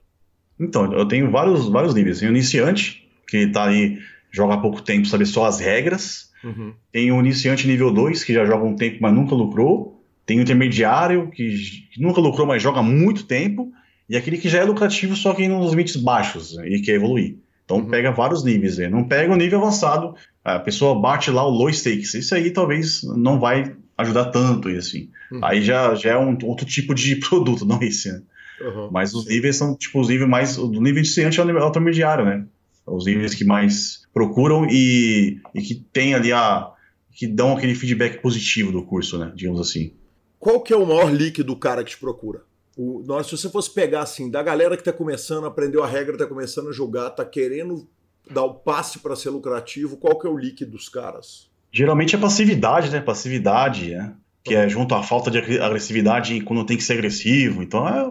Então, 0.59 0.92
eu 0.92 1.07
tenho 1.07 1.30
vários, 1.30 1.68
vários 1.68 1.94
níveis. 1.94 2.20
Tem 2.20 2.28
o 2.28 2.32
iniciante, 2.32 3.09
que 3.26 3.38
está 3.38 3.68
aí, 3.68 3.98
joga 4.30 4.55
há 4.55 4.59
pouco 4.59 4.82
tempo, 4.82 5.07
sabe 5.07 5.24
só 5.24 5.46
as 5.46 5.59
regras. 5.59 6.30
Uhum. 6.44 6.74
Tem 6.92 7.11
o 7.12 7.20
iniciante 7.20 7.66
nível 7.66 7.92
2, 7.92 8.24
que 8.24 8.34
já 8.34 8.44
joga 8.44 8.64
um 8.64 8.76
tempo, 8.76 8.98
mas 9.01 9.14
nunca 9.14 9.34
lucrou. 9.34 10.05
Tem 10.26 10.38
o 10.38 10.42
intermediário, 10.42 11.30
que, 11.30 11.55
nunca 11.98 12.20
lucrou, 12.20 12.46
mas 12.46 12.62
joga 12.62 12.82
muito 12.82 13.24
tempo. 13.24 13.72
E 14.09 14.16
aquele 14.16 14.38
que 14.38 14.48
já 14.48 14.59
é 14.59 14.64
lucrativo, 14.64 15.16
só 15.16 15.32
que 15.32 15.48
nos 15.48 15.70
limites 15.70 15.96
baixos 15.96 16.57
né, 16.57 16.68
e 16.68 16.82
quer 16.82 16.94
evoluir. 16.94 17.38
Então 17.64 17.78
uhum. 17.78 17.88
pega 17.88 18.11
vários 18.11 18.44
níveis. 18.44 18.78
Né? 18.78 18.88
Não 18.88 19.05
pega 19.05 19.32
o 19.32 19.36
nível 19.36 19.61
avançado, 19.61 20.14
a 20.44 20.59
pessoa 20.59 21.01
bate 21.01 21.30
lá 21.30 21.46
o 21.46 21.51
low 21.51 21.70
stakes. 21.70 22.14
Isso 22.14 22.34
aí 22.34 22.51
talvez 22.51 23.03
não 23.03 23.38
vai 23.38 23.76
ajudar 24.01 24.26
tanto, 24.26 24.68
e 24.70 24.76
assim. 24.76 25.11
Uhum. 25.30 25.44
Aí 25.44 25.62
já, 25.62 25.94
já 25.94 26.11
é 26.11 26.18
um 26.18 26.36
outro 26.44 26.66
tipo 26.66 26.94
de 26.94 27.16
produto, 27.20 27.64
não 27.64 27.82
esse, 27.82 28.11
né? 28.11 28.22
Uhum, 28.61 28.90
Mas 28.90 29.14
os 29.14 29.26
níveis 29.26 29.57
são, 29.57 29.74
tipo, 29.74 30.01
os 30.01 30.09
níveis 30.09 30.28
mais. 30.28 30.59
O 30.59 30.68
nível 30.68 30.98
iniciante 30.98 31.40
é 31.40 31.44
o 31.44 31.68
intermediário, 31.68 32.24
né? 32.24 32.46
Os 32.86 33.07
níveis 33.07 33.34
que 33.34 33.44
mais 33.44 34.07
procuram 34.12 34.66
e, 34.68 35.40
e 35.55 35.62
que 35.62 35.74
tem 35.74 36.14
ali 36.14 36.32
a. 36.32 36.70
que 37.12 37.26
dão 37.26 37.57
aquele 37.57 37.74
feedback 37.74 38.20
positivo 38.20 38.70
do 38.70 38.82
curso, 38.82 39.18
né? 39.18 39.32
Digamos 39.34 39.61
assim. 39.61 39.94
Qual 40.38 40.61
que 40.61 40.72
é 40.72 40.76
o 40.76 40.86
maior 40.86 41.11
leak 41.11 41.42
do 41.42 41.57
cara 41.57 41.84
que 41.84 41.90
te 41.90 41.98
procura? 41.98 42.42
O, 42.76 43.03
nós, 43.07 43.26
se 43.26 43.36
você 43.36 43.48
fosse 43.48 43.72
pegar 43.72 44.03
assim, 44.03 44.30
da 44.30 44.42
galera 44.42 44.76
que 44.76 44.80
está 44.80 44.92
começando, 44.92 45.46
aprendeu 45.46 45.82
a 45.82 45.86
regra, 45.86 46.14
está 46.14 46.26
começando 46.26 46.68
a 46.68 46.72
jogar, 46.72 47.09
está 47.09 47.24
querendo 47.24 47.86
dar 48.30 48.44
o 48.44 48.55
passe 48.55 48.98
para 48.98 49.16
ser 49.16 49.30
lucrativo, 49.30 49.96
qual 49.96 50.18
que 50.18 50.26
é 50.26 50.30
o 50.30 50.36
leak 50.36 50.64
dos 50.64 50.88
caras? 50.88 51.49
Geralmente 51.72 52.14
é 52.14 52.18
passividade, 52.18 52.90
né? 52.90 53.00
Passividade, 53.00 53.90
né? 53.90 54.12
Que 54.42 54.54
é 54.54 54.68
junto 54.68 54.94
à 54.94 55.02
falta 55.02 55.30
de 55.30 55.38
agressividade 55.60 56.40
quando 56.40 56.64
tem 56.64 56.76
que 56.76 56.82
ser 56.82 56.94
agressivo. 56.94 57.62
Então, 57.62 57.86
é, 57.86 58.10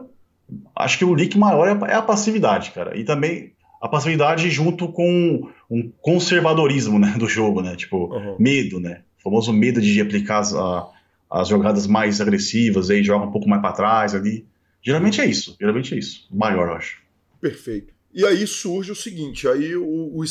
acho 0.76 0.97
que 0.97 1.05
o 1.05 1.14
leak 1.14 1.38
maior 1.38 1.68
é, 1.68 1.91
é 1.91 1.95
a 1.95 2.01
passividade, 2.01 2.72
cara. 2.72 2.97
E 2.97 3.03
também 3.03 3.53
a 3.82 3.88
passividade 3.88 4.49
junto 4.49 4.88
com 4.89 5.49
um 5.70 5.91
conservadorismo 6.01 6.99
né, 6.99 7.16
do 7.18 7.28
jogo, 7.28 7.62
né? 7.62 7.76
Tipo, 7.76 8.14
uhum. 8.14 8.36
medo, 8.39 8.80
né? 8.80 9.01
O 9.20 9.24
famoso 9.24 9.51
medo 9.51 9.82
de 9.82 9.99
aplicar 9.99 10.39
as, 10.39 10.53
a, 10.53 10.88
as 11.30 11.47
jogadas 11.47 11.86
mais 11.88 12.20
agressivas, 12.20 12.89
aí 12.89 13.03
joga 13.03 13.26
um 13.26 13.32
pouco 13.32 13.47
mais 13.47 13.62
para 13.62 13.74
trás 13.74 14.16
ali. 14.16 14.45
Geralmente 14.82 15.20
é 15.20 15.26
isso, 15.26 15.55
geralmente 15.60 15.93
é 15.93 15.97
isso. 15.97 16.28
Maior, 16.32 16.70
eu 16.70 16.74
acho. 16.76 17.01
Perfeito. 17.41 17.93
E 18.14 18.26
aí 18.26 18.47
surge 18.47 18.91
o 18.91 18.95
seguinte, 18.95 19.47
aí 19.47 19.76
o, 19.76 20.18
o 20.18 20.24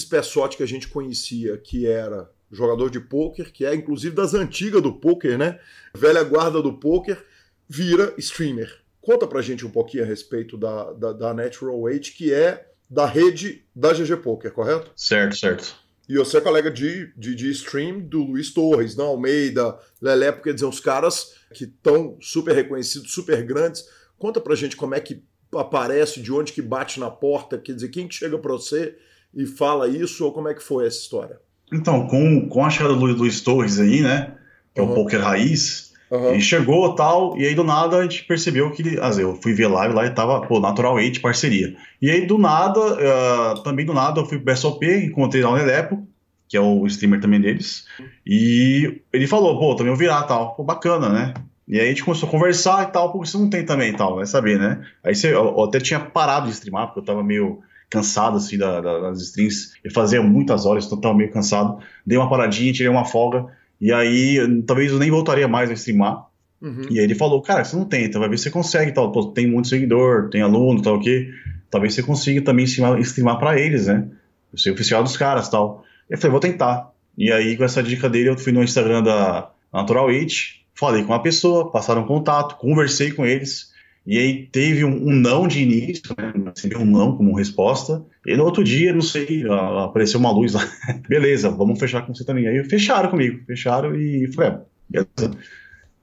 que 0.56 0.62
a 0.62 0.66
gente 0.66 0.88
conhecia, 0.88 1.56
que 1.58 1.86
era 1.86 2.28
jogador 2.50 2.90
de 2.90 3.00
pôquer, 3.00 3.52
que 3.52 3.64
é 3.64 3.74
inclusive 3.74 4.14
das 4.14 4.34
antigas 4.34 4.82
do 4.82 4.92
pôquer, 4.92 5.38
né? 5.38 5.58
Velha 5.94 6.22
guarda 6.22 6.62
do 6.62 6.72
pôquer, 6.72 7.22
vira 7.68 8.14
streamer. 8.18 8.80
Conta 9.00 9.26
pra 9.26 9.42
gente 9.42 9.64
um 9.64 9.70
pouquinho 9.70 10.04
a 10.04 10.06
respeito 10.06 10.56
da, 10.56 10.92
da, 10.92 11.12
da 11.12 11.34
Natural 11.34 11.78
Weight, 11.78 12.12
que 12.12 12.32
é 12.32 12.66
da 12.90 13.06
rede 13.06 13.64
da 13.74 13.92
GG 13.92 14.16
Poker, 14.22 14.52
correto? 14.52 14.90
Certo, 14.96 15.36
certo. 15.36 15.76
E 16.08 16.16
você 16.16 16.38
é 16.38 16.40
colega 16.40 16.70
de, 16.70 17.12
de, 17.16 17.34
de 17.34 17.50
stream 17.50 18.00
do 18.00 18.22
Luiz 18.22 18.52
Torres, 18.52 18.96
não 18.96 19.06
Almeida, 19.08 19.78
Lelé, 20.00 20.32
quer 20.32 20.54
dizer, 20.54 20.64
os 20.64 20.80
caras 20.80 21.34
que 21.52 21.64
estão 21.64 22.16
super 22.20 22.54
reconhecidos, 22.54 23.12
super 23.12 23.42
grandes. 23.44 23.86
Conta 24.18 24.40
pra 24.40 24.54
gente 24.54 24.74
como 24.74 24.94
é 24.94 25.00
que 25.00 25.22
aparece, 25.54 26.20
de 26.20 26.32
onde 26.32 26.52
que 26.52 26.62
bate 26.62 26.98
na 26.98 27.10
porta, 27.10 27.58
quer 27.58 27.74
dizer, 27.74 27.88
quem 27.88 28.08
que 28.08 28.14
chega 28.14 28.38
pra 28.38 28.52
você 28.52 28.96
e 29.34 29.44
fala 29.44 29.86
isso, 29.86 30.24
ou 30.24 30.32
como 30.32 30.48
é 30.48 30.54
que 30.54 30.62
foi 30.62 30.86
essa 30.86 30.98
história? 30.98 31.38
Então, 31.72 32.06
com, 32.06 32.48
com 32.48 32.64
a 32.64 32.70
chegada 32.70 32.94
do 32.94 33.06
Luiz 33.06 33.40
Torres 33.40 33.78
aí, 33.78 34.00
né? 34.00 34.32
Que 34.74 34.80
é 34.80 34.84
o 34.84 34.94
poker 34.94 35.20
raiz, 35.20 35.92
uhum. 36.10 36.30
ele 36.30 36.40
chegou 36.40 36.94
tal, 36.94 37.36
e 37.36 37.46
aí 37.46 37.54
do 37.54 37.64
nada 37.64 37.96
a 37.96 38.02
gente 38.02 38.24
percebeu 38.24 38.70
que 38.70 38.82
ele. 38.82 39.00
Assim, 39.00 39.22
eu 39.22 39.34
fui 39.34 39.52
ver 39.52 39.66
live 39.66 39.94
lá 39.94 40.06
e 40.06 40.10
tava, 40.10 40.40
pô, 40.42 40.60
Natural 40.60 40.94
8 40.94 41.20
parceria. 41.20 41.74
E 42.00 42.10
aí 42.10 42.26
do 42.26 42.38
nada, 42.38 42.80
uh, 42.80 43.62
também 43.62 43.84
do 43.84 43.92
nada, 43.92 44.20
eu 44.20 44.26
fui 44.26 44.38
pro 44.38 44.52
BSOP, 44.52 44.86
encontrei 44.86 45.42
lá 45.42 45.50
o 45.50 45.56
Nelepo, 45.56 46.06
que 46.48 46.56
é 46.56 46.60
o 46.60 46.86
streamer 46.86 47.20
também 47.20 47.40
deles, 47.40 47.86
e 48.26 49.02
ele 49.12 49.26
falou, 49.26 49.58
pô, 49.58 49.74
também 49.74 49.92
vou 49.92 49.98
virar 49.98 50.22
tal. 50.22 50.54
Pô, 50.54 50.62
bacana, 50.62 51.08
né? 51.08 51.34
E 51.66 51.78
aí 51.78 51.86
a 51.86 51.88
gente 51.88 52.02
começou 52.02 52.26
a 52.28 52.32
conversar 52.32 52.88
e 52.88 52.92
tal, 52.92 53.12
porque 53.12 53.28
você 53.28 53.36
não 53.36 53.50
tem 53.50 53.62
também 53.62 53.90
e 53.90 53.96
tal, 53.96 54.16
vai 54.16 54.24
saber, 54.24 54.58
né? 54.58 54.82
Aí 55.04 55.14
você, 55.14 55.34
eu, 55.34 55.44
eu 55.44 55.64
até 55.64 55.78
tinha 55.78 56.00
parado 56.00 56.46
de 56.46 56.52
streamar, 56.52 56.86
porque 56.86 57.00
eu 57.00 57.04
tava 57.04 57.22
meio 57.22 57.60
cansado 57.90 58.36
assim 58.36 58.58
da, 58.58 58.80
da, 58.80 58.98
das 59.00 59.20
streams. 59.20 59.72
Eu 59.82 59.90
fazia 59.90 60.22
muitas 60.22 60.66
horas, 60.66 60.86
então 60.86 61.00
tava 61.00 61.14
meio 61.14 61.30
cansado. 61.30 61.78
Dei 62.06 62.18
uma 62.18 62.28
paradinha, 62.28 62.72
tirei 62.72 62.90
uma 62.90 63.04
folga. 63.04 63.46
E 63.80 63.92
aí, 63.92 64.38
talvez 64.66 64.92
eu 64.92 64.98
nem 64.98 65.10
voltaria 65.10 65.48
mais 65.48 65.70
a 65.70 65.74
streamar. 65.74 66.26
Uhum. 66.60 66.82
E 66.90 66.98
aí 66.98 67.04
ele 67.04 67.14
falou, 67.14 67.40
cara, 67.40 67.64
você 67.64 67.76
não 67.76 67.84
tenta, 67.84 68.18
vai 68.18 68.28
ver 68.28 68.36
se 68.36 68.44
você 68.44 68.50
consegue, 68.50 68.92
tal. 68.92 69.12
Pô, 69.12 69.26
tem 69.26 69.46
muito 69.46 69.68
seguidor, 69.68 70.28
tem 70.28 70.42
aluno, 70.42 70.82
tal, 70.82 70.96
o 70.96 71.00
quê. 71.00 71.30
Talvez 71.70 71.94
você 71.94 72.02
consiga 72.02 72.42
também 72.42 72.64
streamar, 72.64 72.98
streamar 73.00 73.38
para 73.38 73.58
eles, 73.60 73.86
né? 73.86 74.08
Eu 74.52 74.58
ser 74.58 74.70
oficial 74.72 75.02
dos 75.02 75.16
caras, 75.16 75.48
tal. 75.48 75.84
Eu 76.08 76.18
falei, 76.18 76.32
vou 76.32 76.40
tentar. 76.40 76.90
E 77.16 77.30
aí, 77.30 77.56
com 77.56 77.64
essa 77.64 77.82
dica 77.82 78.08
dele, 78.08 78.30
eu 78.30 78.38
fui 78.38 78.52
no 78.52 78.62
Instagram 78.62 79.02
da 79.02 79.50
Natural 79.72 80.08
It, 80.08 80.64
falei 80.74 81.02
com 81.02 81.12
uma 81.12 81.22
pessoa, 81.22 81.70
passaram 81.70 82.06
contato, 82.06 82.56
conversei 82.56 83.12
com 83.12 83.26
eles. 83.26 83.67
E 84.08 84.18
aí 84.18 84.46
teve 84.46 84.86
um, 84.86 85.08
um 85.08 85.12
não 85.12 85.46
de 85.46 85.62
início, 85.62 86.14
né? 86.16 86.32
Um 86.78 86.86
não 86.86 87.14
como 87.14 87.36
resposta. 87.36 88.02
E 88.26 88.34
no 88.34 88.42
outro 88.42 88.64
dia, 88.64 88.90
não 88.90 89.02
sei, 89.02 89.44
apareceu 89.84 90.18
uma 90.18 90.30
luz 90.30 90.54
lá. 90.54 90.66
Beleza, 91.06 91.50
vamos 91.50 91.78
fechar 91.78 92.06
com 92.06 92.14
você 92.14 92.24
também. 92.24 92.48
Aí 92.48 92.64
fecharam 92.64 93.10
comigo, 93.10 93.44
fecharam 93.44 93.94
e 93.94 94.26
falei, 94.32 94.50
é, 94.50 94.60
beleza. 94.88 95.38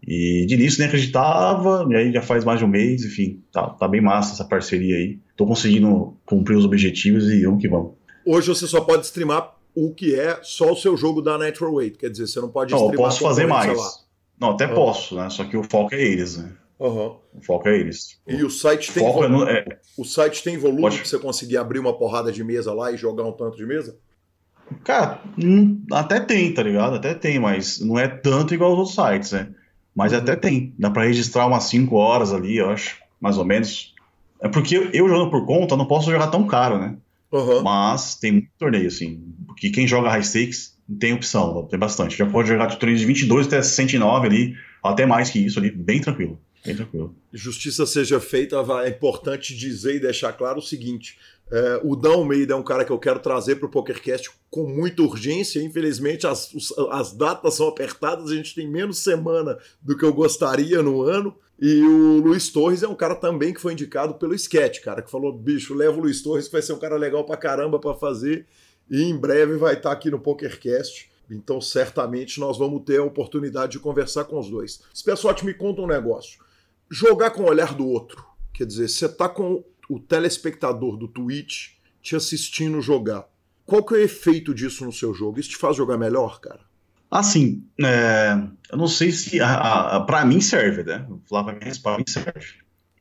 E 0.08 0.46
de 0.46 0.54
início 0.54 0.78
nem 0.78 0.88
acreditava, 0.88 1.88
e 1.90 1.96
aí 1.96 2.14
já 2.14 2.22
faz 2.22 2.46
mais 2.46 2.60
de 2.60 2.66
um 2.66 2.68
mês, 2.68 3.04
enfim, 3.04 3.42
tá, 3.52 3.70
tá 3.70 3.88
bem 3.88 4.02
massa 4.02 4.34
essa 4.34 4.46
parceria 4.46 4.98
aí. 4.98 5.18
Tô 5.36 5.48
conseguindo 5.48 6.16
cumprir 6.28 6.56
os 6.58 6.64
objetivos 6.64 7.28
e 7.32 7.44
vamos 7.44 7.60
que 7.60 7.68
vamos. 7.68 7.94
Hoje 8.24 8.50
você 8.50 8.68
só 8.68 8.82
pode 8.82 9.04
streamar 9.08 9.56
o 9.74 9.92
que 9.92 10.14
é 10.14 10.38
só 10.44 10.72
o 10.72 10.78
seu 10.78 10.96
jogo 10.96 11.24
da 11.24 11.40
Natural 11.40 11.74
Weight, 11.74 11.98
quer 11.98 12.12
dizer, 12.12 12.28
você 12.28 12.40
não 12.40 12.50
pode 12.50 12.72
não, 12.72 12.92
eu 12.92 12.96
posso 12.96 13.22
fazer 13.22 13.48
mais. 13.48 14.06
Não, 14.40 14.52
até 14.52 14.68
uhum. 14.68 14.76
posso, 14.76 15.16
né? 15.16 15.28
Só 15.32 15.44
que 15.44 15.58
o 15.58 15.64
foco 15.64 15.96
é 15.96 16.04
eles, 16.04 16.38
né? 16.38 16.52
Uhum. 16.80 17.18
O 17.34 17.42
foco 17.42 17.70
é 17.70 17.78
eles. 17.78 18.20
E 18.28 18.44
o 18.44 18.50
site 18.50 18.92
tem 18.92 19.04
foco 19.04 19.22
volume, 19.22 19.44
é 19.44 19.66
no, 19.66 19.72
é... 19.72 19.80
o 19.98 20.04
site 20.04 20.44
tem 20.44 20.58
volume 20.58 20.82
Pode... 20.82 20.98
pra 20.98 21.06
você 21.06 21.20
conseguir 21.20 21.58
abrir 21.58 21.80
uma 21.80 21.98
porrada 21.98 22.32
de 22.32 22.44
mesa 22.44 22.74
lá 22.74 22.92
e 22.92 22.98
jogar 22.98 23.24
um 23.24 23.32
tanto 23.32 23.56
de 23.56 23.66
mesa? 23.66 23.98
Cara, 24.84 25.22
hum, 25.38 25.82
até 25.92 26.20
tem, 26.20 26.54
tá 26.54 26.64
ligado? 26.64 26.96
Até 26.96 27.14
tem, 27.14 27.40
mas 27.40 27.80
não 27.80 27.98
é 27.98 28.08
tanto 28.08 28.54
igual 28.54 28.74
os 28.74 28.80
outros 28.80 28.96
sites, 28.96 29.32
né? 29.32 29.50
Mas 29.96 30.12
uhum. 30.12 30.20
até 30.20 30.36
tem. 30.36 30.74
Dá 30.78 30.90
pra 30.90 31.06
registrar 31.06 31.46
umas 31.46 31.64
5 31.66 31.96
horas 31.96 32.34
ali, 32.34 32.58
eu 32.58 32.70
acho, 32.70 32.98
mais 33.22 33.38
ou 33.38 33.46
menos. 33.46 33.94
É 34.42 34.50
porque 34.50 34.90
eu 34.92 35.08
jogando 35.08 35.32
por 35.32 35.46
conta 35.46 35.78
não 35.78 35.86
posso 35.86 36.12
jogar 36.12 36.28
tão 36.28 36.46
caro, 36.46 36.78
né? 36.78 36.98
Uhum. 37.32 37.64
Mas 37.64 38.16
tem 38.16 38.32
muito 38.34 38.50
torneio, 38.58 38.88
assim. 38.88 39.22
Porque 39.48 39.70
quem 39.70 39.88
joga 39.88 40.10
high 40.10 40.24
stakes 40.24 40.76
tem 41.00 41.14
opção, 41.14 41.66
tem 41.70 41.80
bastante. 41.80 42.18
Já 42.18 42.26
pode 42.26 42.48
jogar 42.48 42.68
de 42.68 42.78
torneio 42.78 42.98
de 42.98 43.06
22 43.06 43.48
até 43.48 43.62
69 43.62 44.28
ali, 44.28 44.56
até 44.84 45.06
mais 45.06 45.30
que 45.30 45.40
isso 45.40 45.58
ali, 45.60 45.72
bem 45.72 46.02
tranquilo. 46.02 46.40
Bem 46.66 46.76
tranquilo. 46.76 47.16
Justiça 47.32 47.86
seja 47.86 48.20
feita, 48.20 48.58
é 48.84 48.90
importante 48.90 49.56
dizer 49.56 49.96
e 49.96 50.00
deixar 50.00 50.34
claro 50.34 50.60
o 50.60 50.64
seguinte: 50.64 51.18
é, 51.52 51.82
o 51.84 51.96
Dan 51.96 52.14
Almeida 52.14 52.54
é 52.54 52.56
um 52.56 52.64
cara 52.64 52.84
que 52.84 52.92
eu 52.92 52.98
quero 52.98 53.20
trazer 53.20 53.58
para 53.58 53.68
o 53.68 53.72
PokerCast 53.72 54.32
com 54.50 54.68
muita 54.68 55.04
urgência. 55.04 55.62
Infelizmente, 55.62 56.26
as, 56.26 56.52
as 56.92 57.14
datas 57.14 57.54
são 57.54 57.68
apertadas, 57.68 58.32
a 58.32 58.36
gente 58.36 58.56
tem 58.56 58.68
menos 58.68 58.98
semana 59.00 59.58
do 59.82 59.96
que 59.96 60.04
eu 60.04 60.14
gostaria 60.14 60.82
no 60.82 61.04
ano. 61.04 61.36
E 61.60 61.82
o 61.82 62.20
Luiz 62.20 62.50
Torres 62.50 62.84
é 62.84 62.88
um 62.88 62.96
cara 62.96 63.16
também 63.16 63.54
que 63.54 63.62
foi 63.62 63.74
indicado 63.74 64.16
pelo 64.16 64.34
Sketch, 64.34 64.82
cara, 64.82 65.04
que 65.04 65.12
falou: 65.12 65.32
bicho, 65.32 65.74
leva 65.74 65.98
o 65.98 66.02
Luiz 66.02 66.22
Torres, 66.22 66.48
que 66.48 66.54
vai 66.54 66.62
ser 66.64 66.74
um 66.74 66.80
cara 66.80 66.98
legal 66.98 67.24
pra 67.24 67.38
caramba 67.38 67.80
para 67.80 67.94
fazer. 67.94 68.48
E 68.90 69.04
em 69.04 69.16
breve 69.16 69.56
vai 69.56 69.76
estar 69.76 69.90
tá 69.90 69.96
aqui 69.96 70.10
no 70.10 70.20
PokerCast. 70.20 71.12
Então, 71.30 71.60
certamente, 71.60 72.40
nós 72.40 72.58
vamos 72.58 72.84
ter 72.84 73.00
a 73.00 73.04
oportunidade 73.04 73.74
de 73.74 73.80
conversar 73.80 74.26
com 74.26 74.40
os 74.40 74.50
dois. 74.50 74.82
Spessote, 74.94 75.46
me 75.46 75.54
conta 75.54 75.82
um 75.82 75.88
negócio. 75.88 76.45
Jogar 76.90 77.32
com 77.32 77.44
o 77.44 77.50
olhar 77.50 77.74
do 77.74 77.88
outro. 77.88 78.24
Quer 78.54 78.66
dizer, 78.66 78.88
você 78.88 79.10
tá 79.10 79.28
com 79.28 79.64
o 79.90 80.00
telespectador 80.00 80.98
do 80.98 81.08
Twitch 81.08 81.72
te 82.02 82.16
assistindo 82.16 82.82
jogar. 82.82 83.28
Qual 83.66 83.84
que 83.84 83.96
é 83.96 83.98
o 83.98 84.02
efeito 84.02 84.54
disso 84.54 84.86
no 84.86 84.92
seu 84.92 85.14
jogo? 85.14 85.40
Isso 85.40 85.50
te 85.50 85.58
faz 85.58 85.76
jogar 85.76 85.98
melhor, 85.98 86.40
cara? 86.40 86.62
Assim, 87.10 87.64
é, 87.84 88.38
eu 88.72 88.78
não 88.78 88.88
sei 88.88 89.12
se 89.12 89.40
para 90.06 90.26
mim 90.26 90.40
serve, 90.42 90.84
né? 90.84 91.06
Vou 91.08 91.22
falar 91.28 91.44
para 91.44 91.54
mim, 91.54 91.72
para 91.82 91.98
mim 91.98 92.04
serve. 92.08 92.32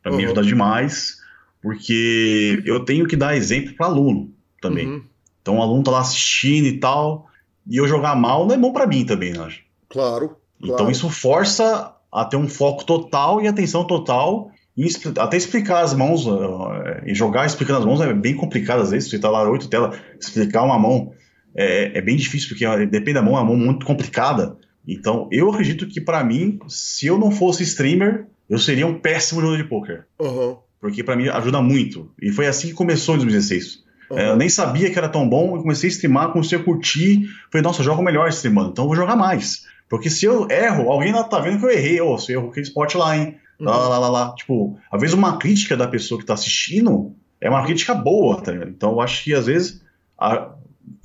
Para 0.02 0.12
uhum. 0.12 0.18
mim 0.18 0.24
ajuda 0.24 0.42
demais, 0.42 1.18
porque 1.62 2.62
eu 2.64 2.84
tenho 2.84 3.06
que 3.06 3.16
dar 3.16 3.36
exemplo 3.36 3.74
para 3.74 3.86
aluno 3.86 4.32
também. 4.60 4.86
Uhum. 4.86 5.04
Então 5.40 5.58
o 5.58 5.62
aluno 5.62 5.82
tá 5.82 5.90
lá 5.90 6.00
assistindo 6.00 6.66
e 6.66 6.78
tal, 6.78 7.28
e 7.66 7.76
eu 7.76 7.86
jogar 7.86 8.14
mal 8.14 8.46
não 8.46 8.54
é 8.54 8.58
bom 8.58 8.72
para 8.72 8.86
mim 8.86 9.04
também, 9.04 9.32
né? 9.32 9.54
Claro. 9.88 10.36
Então 10.60 10.76
claro. 10.76 10.90
isso 10.90 11.10
força 11.10 11.93
a 12.14 12.24
ter 12.24 12.36
um 12.36 12.48
foco 12.48 12.84
total 12.84 13.40
e 13.40 13.48
atenção 13.48 13.84
total 13.84 14.50
até 15.20 15.36
explicar 15.36 15.82
as 15.82 15.94
mãos 15.94 16.26
e 17.06 17.14
jogar 17.14 17.46
explicando 17.46 17.78
as 17.80 17.84
mãos 17.84 18.00
é 18.00 18.12
bem 18.12 18.34
complicado 18.34 18.82
às 18.82 18.90
vezes. 18.90 19.08
Você 19.08 19.18
tá 19.18 19.30
lá 19.30 19.48
oito 19.48 19.68
telas, 19.68 19.96
explicar 20.20 20.62
uma 20.64 20.78
mão 20.78 21.12
é, 21.54 21.98
é, 21.98 22.00
bem 22.00 22.16
difícil, 22.16 22.48
porque 22.48 22.66
depende 22.86 23.14
da 23.14 23.22
mão, 23.22 23.34
é 23.34 23.40
uma 23.40 23.44
mão 23.44 23.56
muito 23.56 23.86
complicada. 23.86 24.56
Então, 24.86 25.28
eu 25.30 25.50
acredito 25.50 25.86
que 25.86 26.00
para 26.00 26.22
mim, 26.24 26.58
se 26.66 27.06
eu 27.06 27.16
não 27.18 27.30
fosse 27.30 27.62
streamer, 27.62 28.26
eu 28.50 28.58
seria 28.58 28.86
um 28.86 28.98
péssimo 28.98 29.40
jogador 29.40 29.62
de 29.62 29.68
poker. 29.68 30.04
Uhum. 30.18 30.56
Porque 30.80 31.02
para 31.02 31.16
mim 31.16 31.28
ajuda 31.28 31.62
muito. 31.62 32.10
E 32.20 32.30
foi 32.30 32.46
assim 32.46 32.68
que 32.68 32.74
começou 32.74 33.14
em 33.14 33.18
2016. 33.18 33.84
Uhum. 34.10 34.18
É, 34.18 34.30
eu 34.30 34.36
nem 34.36 34.48
sabia 34.48 34.90
que 34.90 34.98
era 34.98 35.08
tão 35.08 35.26
bom, 35.26 35.56
eu 35.56 35.62
comecei 35.62 35.88
a 35.88 35.92
streamar, 35.92 36.32
comecei 36.32 36.58
a 36.58 36.62
curtir. 36.62 37.28
Falei, 37.50 37.62
nossa, 37.62 37.80
eu 37.80 37.84
jogo 37.84 38.02
melhor 38.02 38.28
streamando, 38.28 38.70
então 38.70 38.84
eu 38.84 38.88
vou 38.88 38.96
jogar 38.96 39.16
mais. 39.16 39.62
Porque 39.88 40.10
se 40.10 40.24
eu 40.24 40.48
erro, 40.50 40.90
alguém 40.90 41.12
tá 41.12 41.38
vendo 41.40 41.58
que 41.58 41.66
eu 41.66 41.70
errei, 41.70 42.00
ou 42.00 42.14
oh, 42.14 42.18
se 42.18 42.32
eu 42.32 42.40
erro 42.40 42.50
aquele 42.50 42.66
spot 42.66 42.94
lá, 42.94 43.16
hein? 43.16 43.36
Uhum. 43.60 43.66
Lá, 43.66 43.88
lá, 43.88 43.98
lá, 43.98 44.08
lá. 44.08 44.34
Tipo, 44.34 44.78
às 44.90 45.00
vezes 45.00 45.14
uma 45.14 45.38
crítica 45.38 45.76
da 45.76 45.86
pessoa 45.86 46.20
que 46.20 46.26
tá 46.26 46.34
assistindo 46.34 47.14
é 47.40 47.48
uma 47.48 47.64
crítica 47.64 47.94
boa, 47.94 48.40
tá 48.40 48.52
ligado? 48.52 48.70
Então 48.70 48.92
eu 48.92 49.00
acho 49.00 49.22
que 49.22 49.34
às 49.34 49.46
vezes, 49.46 49.82
a, 50.18 50.54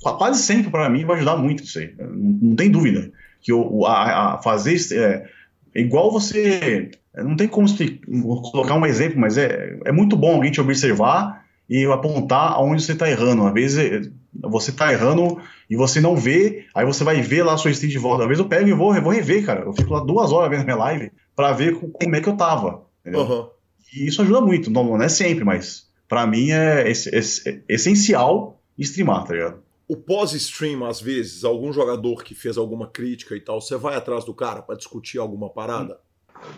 quase 0.02 0.42
sempre 0.42 0.70
para 0.70 0.88
mim 0.88 1.04
vai 1.04 1.16
ajudar 1.16 1.36
muito 1.36 1.62
isso 1.62 1.78
aí. 1.78 1.94
Não, 1.98 2.08
não 2.08 2.56
tem 2.56 2.70
dúvida. 2.70 3.10
Que 3.40 3.52
o, 3.52 3.86
a, 3.86 4.34
a 4.34 4.38
fazer. 4.42 4.76
É, 4.92 5.26
igual 5.74 6.10
você. 6.10 6.90
Não 7.14 7.36
tem 7.36 7.48
como 7.48 7.66
explicar, 7.66 8.06
colocar 8.50 8.74
um 8.74 8.86
exemplo, 8.86 9.18
mas 9.18 9.36
é, 9.36 9.78
é 9.84 9.92
muito 9.92 10.16
bom 10.16 10.34
alguém 10.34 10.50
te 10.50 10.60
observar 10.60 11.44
e 11.70 11.86
apontar 11.86 12.54
aonde 12.54 12.82
você 12.82 12.92
está 12.92 13.08
errando. 13.08 13.46
Às 13.46 13.54
vezes 13.54 14.10
você 14.34 14.72
está 14.72 14.92
errando 14.92 15.40
e 15.70 15.76
você 15.76 16.00
não 16.00 16.16
vê, 16.16 16.66
aí 16.74 16.84
você 16.84 17.04
vai 17.04 17.22
ver 17.22 17.44
lá 17.44 17.54
a 17.54 17.56
sua 17.56 17.70
stream 17.70 17.92
de 17.92 17.98
volta. 17.98 18.24
Às 18.24 18.28
vezes 18.28 18.42
eu 18.42 18.48
pego 18.48 18.68
e 18.68 18.72
vou, 18.72 18.92
vou 19.00 19.12
rever, 19.12 19.46
cara. 19.46 19.60
Eu 19.60 19.72
fico 19.72 19.94
lá 19.94 20.00
duas 20.00 20.32
horas 20.32 20.50
vendo 20.50 20.64
minha 20.64 20.76
live 20.76 21.12
para 21.36 21.52
ver 21.52 21.78
como 21.78 22.16
é 22.16 22.20
que 22.20 22.28
eu 22.28 22.36
tava. 22.36 22.82
Uhum. 23.06 23.48
E 23.94 24.08
isso 24.08 24.20
ajuda 24.20 24.40
muito. 24.40 24.68
Não, 24.68 24.82
não 24.84 25.02
é 25.02 25.08
sempre, 25.08 25.44
mas 25.44 25.88
para 26.08 26.26
mim 26.26 26.50
é, 26.50 26.90
é, 26.90 27.62
essencial 27.68 28.60
streamar, 28.76 29.24
tá 29.24 29.34
ligado? 29.34 29.62
O 29.86 29.96
pós-stream, 29.96 30.84
às 30.84 31.00
vezes, 31.00 31.44
algum 31.44 31.72
jogador 31.72 32.22
que 32.22 32.34
fez 32.34 32.56
alguma 32.56 32.88
crítica 32.88 33.36
e 33.36 33.40
tal, 33.40 33.60
você 33.60 33.76
vai 33.76 33.96
atrás 33.96 34.24
do 34.24 34.34
cara 34.34 34.62
para 34.62 34.76
discutir 34.76 35.18
alguma 35.18 35.50
parada? 35.50 35.98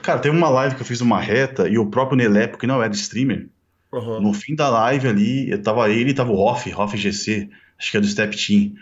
Cara, 0.03 0.21
teve 0.21 0.37
uma 0.37 0.51
live 0.51 0.75
que 0.75 0.83
eu 0.83 0.87
fiz 0.87 1.01
uma 1.01 1.21
reta 1.21 1.67
e 1.69 1.79
o 1.79 1.87
próprio 1.87 2.17
Nelepo, 2.17 2.59
que 2.59 2.67
não 2.67 2.83
era 2.83 2.93
streamer, 2.93 3.49
uhum. 3.93 4.21
no 4.21 4.33
fim 4.33 4.55
da 4.55 4.69
live 4.69 5.09
ali, 5.09 5.51
eu 5.51 5.63
tava 5.63 5.91
ele 5.91 6.11
e 6.11 6.15
tava 6.15 6.33
o 6.33 6.37
Hoff, 6.37 6.73
Hoff 6.75 6.97
GC, 6.97 7.49
acho 7.79 7.91
que 7.91 7.97
é 7.97 8.01
do 8.01 8.07
Step 8.07 8.37
Team. 8.37 8.73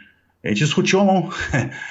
A 0.43 0.49
gente 0.49 0.65
discutiu 0.65 1.01
a 1.01 1.05
mão. 1.05 1.31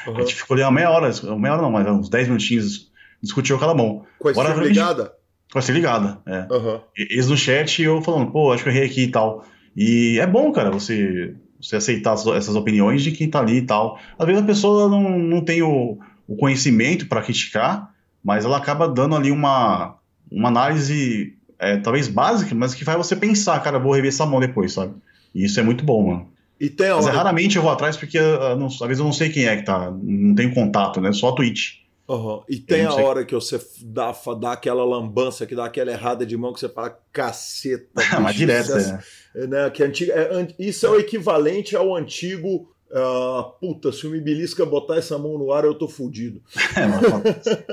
Uhum. 0.07 0.17
A 0.17 0.19
gente 0.21 0.35
ficou 0.35 0.55
ali 0.55 0.63
uma 0.63 0.71
meia 0.71 0.89
hora, 0.89 1.11
meia 1.37 1.53
hora 1.53 1.61
não, 1.61 1.71
mas 1.71 1.87
uns 1.87 2.09
10 2.09 2.27
minutinhos 2.27 2.91
discutiu 3.21 3.55
aquela 3.55 3.75
mão. 3.75 4.05
Com 4.17 4.29
a 4.29 4.53
ligada? 4.53 5.13
Com 5.51 5.59
a 5.59 5.61
ligada, 5.61 6.19
é. 6.25 6.47
Uhum. 6.51 6.79
Eles 6.95 7.27
no 7.27 7.37
chat 7.37 7.81
eu 7.81 8.01
falando, 8.01 8.31
pô, 8.31 8.51
acho 8.51 8.63
que 8.63 8.69
eu 8.69 8.73
errei 8.73 8.85
aqui 8.85 9.03
e 9.03 9.11
tal. 9.11 9.45
E 9.75 10.19
é 10.19 10.25
bom, 10.25 10.51
cara, 10.51 10.71
você, 10.71 11.35
você 11.61 11.75
aceitar 11.75 12.13
essas 12.13 12.55
opiniões 12.55 13.03
de 13.03 13.11
quem 13.11 13.29
tá 13.29 13.39
ali 13.39 13.57
e 13.57 13.65
tal. 13.65 13.99
Às 14.17 14.25
vezes 14.25 14.41
a 14.41 14.45
pessoa 14.45 14.89
não, 14.89 15.17
não 15.17 15.41
tem 15.41 15.61
o, 15.61 15.97
o 16.27 16.35
conhecimento 16.35 17.07
para 17.07 17.21
criticar, 17.21 17.93
mas 18.23 18.45
ela 18.45 18.57
acaba 18.57 18.87
dando 18.87 19.15
ali 19.15 19.31
uma, 19.31 19.95
uma 20.31 20.49
análise 20.49 21.35
é, 21.59 21.77
talvez 21.77 22.07
básica, 22.07 22.55
mas 22.55 22.73
que 22.73 22.85
faz 22.85 22.97
você 22.97 23.15
pensar, 23.15 23.59
cara, 23.61 23.77
vou 23.77 23.93
rever 23.93 24.09
essa 24.09 24.25
mão 24.25 24.39
depois, 24.39 24.73
sabe? 24.73 24.93
E 25.35 25.45
isso 25.45 25.59
é 25.59 25.63
muito 25.63 25.83
bom, 25.83 26.07
mano. 26.07 26.27
E 26.59 26.69
tem 26.69 26.89
Mas 26.91 27.07
é, 27.07 27.11
raramente 27.11 27.55
eu 27.55 27.61
vou 27.61 27.71
atrás 27.71 27.95
porque 27.95 28.19
uh, 28.19 28.55
não, 28.57 28.67
às 28.67 28.79
vezes 28.79 28.99
eu 28.99 29.05
não 29.05 29.13
sei 29.13 29.29
quem 29.29 29.47
é 29.47 29.55
que 29.55 29.63
tá, 29.63 29.91
não 29.91 30.35
tenho 30.35 30.53
contato, 30.53 30.99
né? 30.99 31.11
Só 31.13 31.29
a 31.29 31.35
Twitch. 31.35 31.79
Uhum. 32.09 32.41
E 32.49 32.57
tem 32.57 32.85
a 32.85 32.93
hora 32.95 33.23
que 33.23 33.35
você 33.35 33.61
dá, 33.83 34.11
dá 34.39 34.53
aquela 34.53 34.83
lambança, 34.83 35.45
que 35.45 35.53
dá 35.53 35.65
aquela 35.65 35.91
errada 35.91 36.25
de 36.25 36.35
mão, 36.35 36.51
que 36.51 36.59
você 36.59 36.67
fala, 36.67 36.97
caceta. 37.13 37.87
Mas 38.19 38.35
direto, 38.35 38.75
é. 38.75 38.99
é. 39.35 39.47
Né? 39.47 39.69
Que 39.69 39.83
antiga, 39.83 40.13
é, 40.13 40.47
isso 40.57 40.87
é 40.87 40.89
o 40.89 40.99
equivalente 40.99 41.75
ao 41.75 41.95
antigo. 41.95 42.73
Uh, 42.91 43.43
puta, 43.59 43.91
se 43.91 44.07
o 44.07 44.09
Mibilisca 44.09 44.65
botar 44.65 44.97
essa 44.97 45.17
mão 45.17 45.37
no 45.37 45.51
ar, 45.51 45.63
eu 45.63 45.75
tô 45.75 45.87
fudido. 45.87 46.41
É, 46.75 46.83
acontece. 46.83 47.65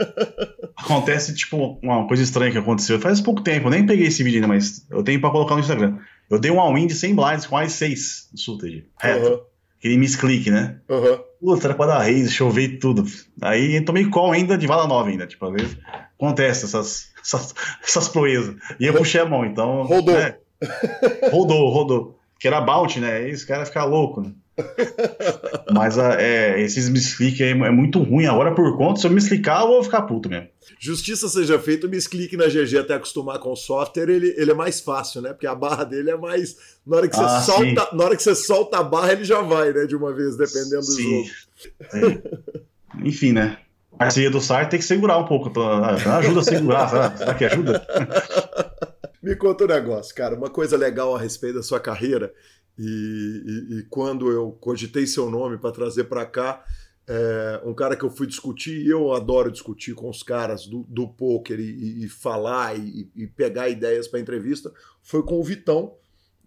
acontece, 0.76 1.34
tipo, 1.34 1.78
uma 1.82 2.06
coisa 2.06 2.22
estranha 2.22 2.52
que 2.52 2.58
aconteceu. 2.58 3.00
Faz 3.00 3.20
pouco 3.20 3.40
tempo, 3.40 3.66
eu 3.66 3.70
nem 3.70 3.86
peguei 3.86 4.06
esse 4.06 4.22
vídeo 4.22 4.38
ainda, 4.38 4.48
mas 4.48 4.86
eu 4.90 5.02
tenho 5.02 5.20
pra 5.20 5.30
colocar 5.30 5.54
no 5.54 5.60
Instagram. 5.60 5.98
Eu 6.28 6.38
dei 6.38 6.50
um 6.50 6.60
all-in 6.60 6.86
de 6.86 6.94
100 6.94 7.14
blinds 7.14 7.46
com 7.46 7.56
as 7.56 7.72
6 7.72 8.28
no 8.32 8.38
Sultage. 8.38 8.84
Reto. 9.00 9.28
Uhum. 9.28 9.40
Aquele 9.78 9.96
misclick, 9.98 10.50
né? 10.50 10.80
Uhum. 10.88 11.18
Puta, 11.40 11.68
era 11.68 11.74
pra 11.74 11.86
dar 11.86 11.98
raise, 11.98 12.30
chovei 12.30 12.78
tudo. 12.78 13.04
Aí 13.40 13.80
tomei 13.82 14.08
call 14.08 14.32
ainda 14.32 14.58
de 14.58 14.66
vala 14.66 14.86
nova 14.86 15.08
ainda. 15.08 15.26
Tipo, 15.26 15.46
às 15.46 15.52
vezes 15.52 15.78
acontece 16.18 16.64
essas, 16.64 17.12
essas, 17.22 17.54
essas 17.84 18.08
proezas. 18.08 18.56
E 18.80 18.86
eu 18.86 18.94
puxei 18.94 19.20
a 19.20 19.26
mão, 19.26 19.44
então. 19.44 19.82
Rodou. 19.84 20.14
Né? 20.14 20.36
Rodou, 21.30 21.70
rodou. 21.70 22.18
Que 22.38 22.48
era 22.48 22.60
bounty, 22.60 23.00
né? 23.00 23.16
Aí 23.16 23.30
esse 23.30 23.46
cara 23.46 23.64
fica 23.64 23.84
louco, 23.84 24.20
né? 24.22 24.32
Mas 25.72 25.98
é, 25.98 26.60
esses 26.60 26.88
misclick 26.88 27.42
é, 27.42 27.50
é 27.50 27.70
muito 27.70 28.02
ruim. 28.02 28.26
Agora, 28.26 28.54
por 28.54 28.76
conta, 28.76 29.00
se 29.00 29.06
eu 29.06 29.10
me 29.10 29.18
explicar, 29.18 29.60
eu 29.62 29.68
vou 29.68 29.84
ficar 29.84 30.02
puto 30.02 30.28
mesmo. 30.28 30.48
Justiça 30.78 31.28
seja 31.28 31.58
feita, 31.58 31.86
o 31.86 31.90
misclick 31.90 32.36
na 32.36 32.46
GG 32.46 32.78
até 32.78 32.94
acostumar 32.94 33.38
com 33.38 33.52
o 33.52 33.56
software, 33.56 34.08
ele, 34.08 34.34
ele 34.36 34.50
é 34.50 34.54
mais 34.54 34.80
fácil, 34.80 35.22
né? 35.22 35.32
Porque 35.32 35.46
a 35.46 35.54
barra 35.54 35.84
dele 35.84 36.10
é 36.10 36.16
mais. 36.16 36.56
Na 36.86 36.96
hora 36.96 37.08
que 37.08 37.16
você, 37.16 37.22
ah, 37.22 37.40
solta, 37.40 37.88
na 37.92 38.04
hora 38.04 38.16
que 38.16 38.22
você 38.22 38.34
solta 38.34 38.78
a 38.78 38.82
barra, 38.82 39.12
ele 39.12 39.24
já 39.24 39.40
vai, 39.40 39.72
né? 39.72 39.86
De 39.86 39.96
uma 39.96 40.12
vez, 40.12 40.36
dependendo 40.36 40.80
do 40.80 40.84
sim. 40.84 41.24
jogo. 41.24 41.30
É. 41.94 43.06
Enfim, 43.06 43.32
né? 43.32 43.58
A 43.92 43.96
parceria 43.98 44.30
do 44.30 44.40
site 44.40 44.70
tem 44.70 44.78
que 44.78 44.84
segurar 44.84 45.18
um 45.18 45.24
pouco. 45.24 45.50
Ajuda 45.58 46.40
a 46.40 46.44
segurar, 46.44 46.88
será? 46.88 47.16
será 47.16 47.34
que 47.34 47.44
ajuda? 47.46 47.86
Me 49.22 49.34
conta 49.34 49.64
um 49.64 49.66
negócio, 49.66 50.14
cara. 50.14 50.36
Uma 50.36 50.50
coisa 50.50 50.76
legal 50.76 51.16
a 51.16 51.18
respeito 51.18 51.56
da 51.56 51.62
sua 51.62 51.80
carreira, 51.80 52.32
e, 52.78 52.84
e, 53.70 53.78
e 53.78 53.82
quando 53.84 54.30
eu 54.30 54.52
cogitei 54.52 55.06
seu 55.06 55.30
nome 55.30 55.58
para 55.58 55.72
trazer 55.72 56.04
para 56.04 56.26
cá, 56.26 56.64
é, 57.08 57.60
um 57.64 57.72
cara 57.72 57.94
que 57.96 58.04
eu 58.04 58.10
fui 58.10 58.26
discutir, 58.26 58.84
e 58.84 58.88
eu 58.88 59.12
adoro 59.12 59.50
discutir 59.50 59.94
com 59.94 60.10
os 60.10 60.22
caras 60.22 60.66
do, 60.66 60.84
do 60.88 61.06
poker 61.06 61.60
e, 61.60 62.04
e 62.04 62.08
falar 62.08 62.76
e, 62.76 63.26
pegar 63.36 63.68
ideias 63.68 64.08
para 64.08 64.18
entrevista, 64.18 64.72
foi 65.02 65.22
com 65.22 65.38
o 65.38 65.44
Vitão. 65.44 65.94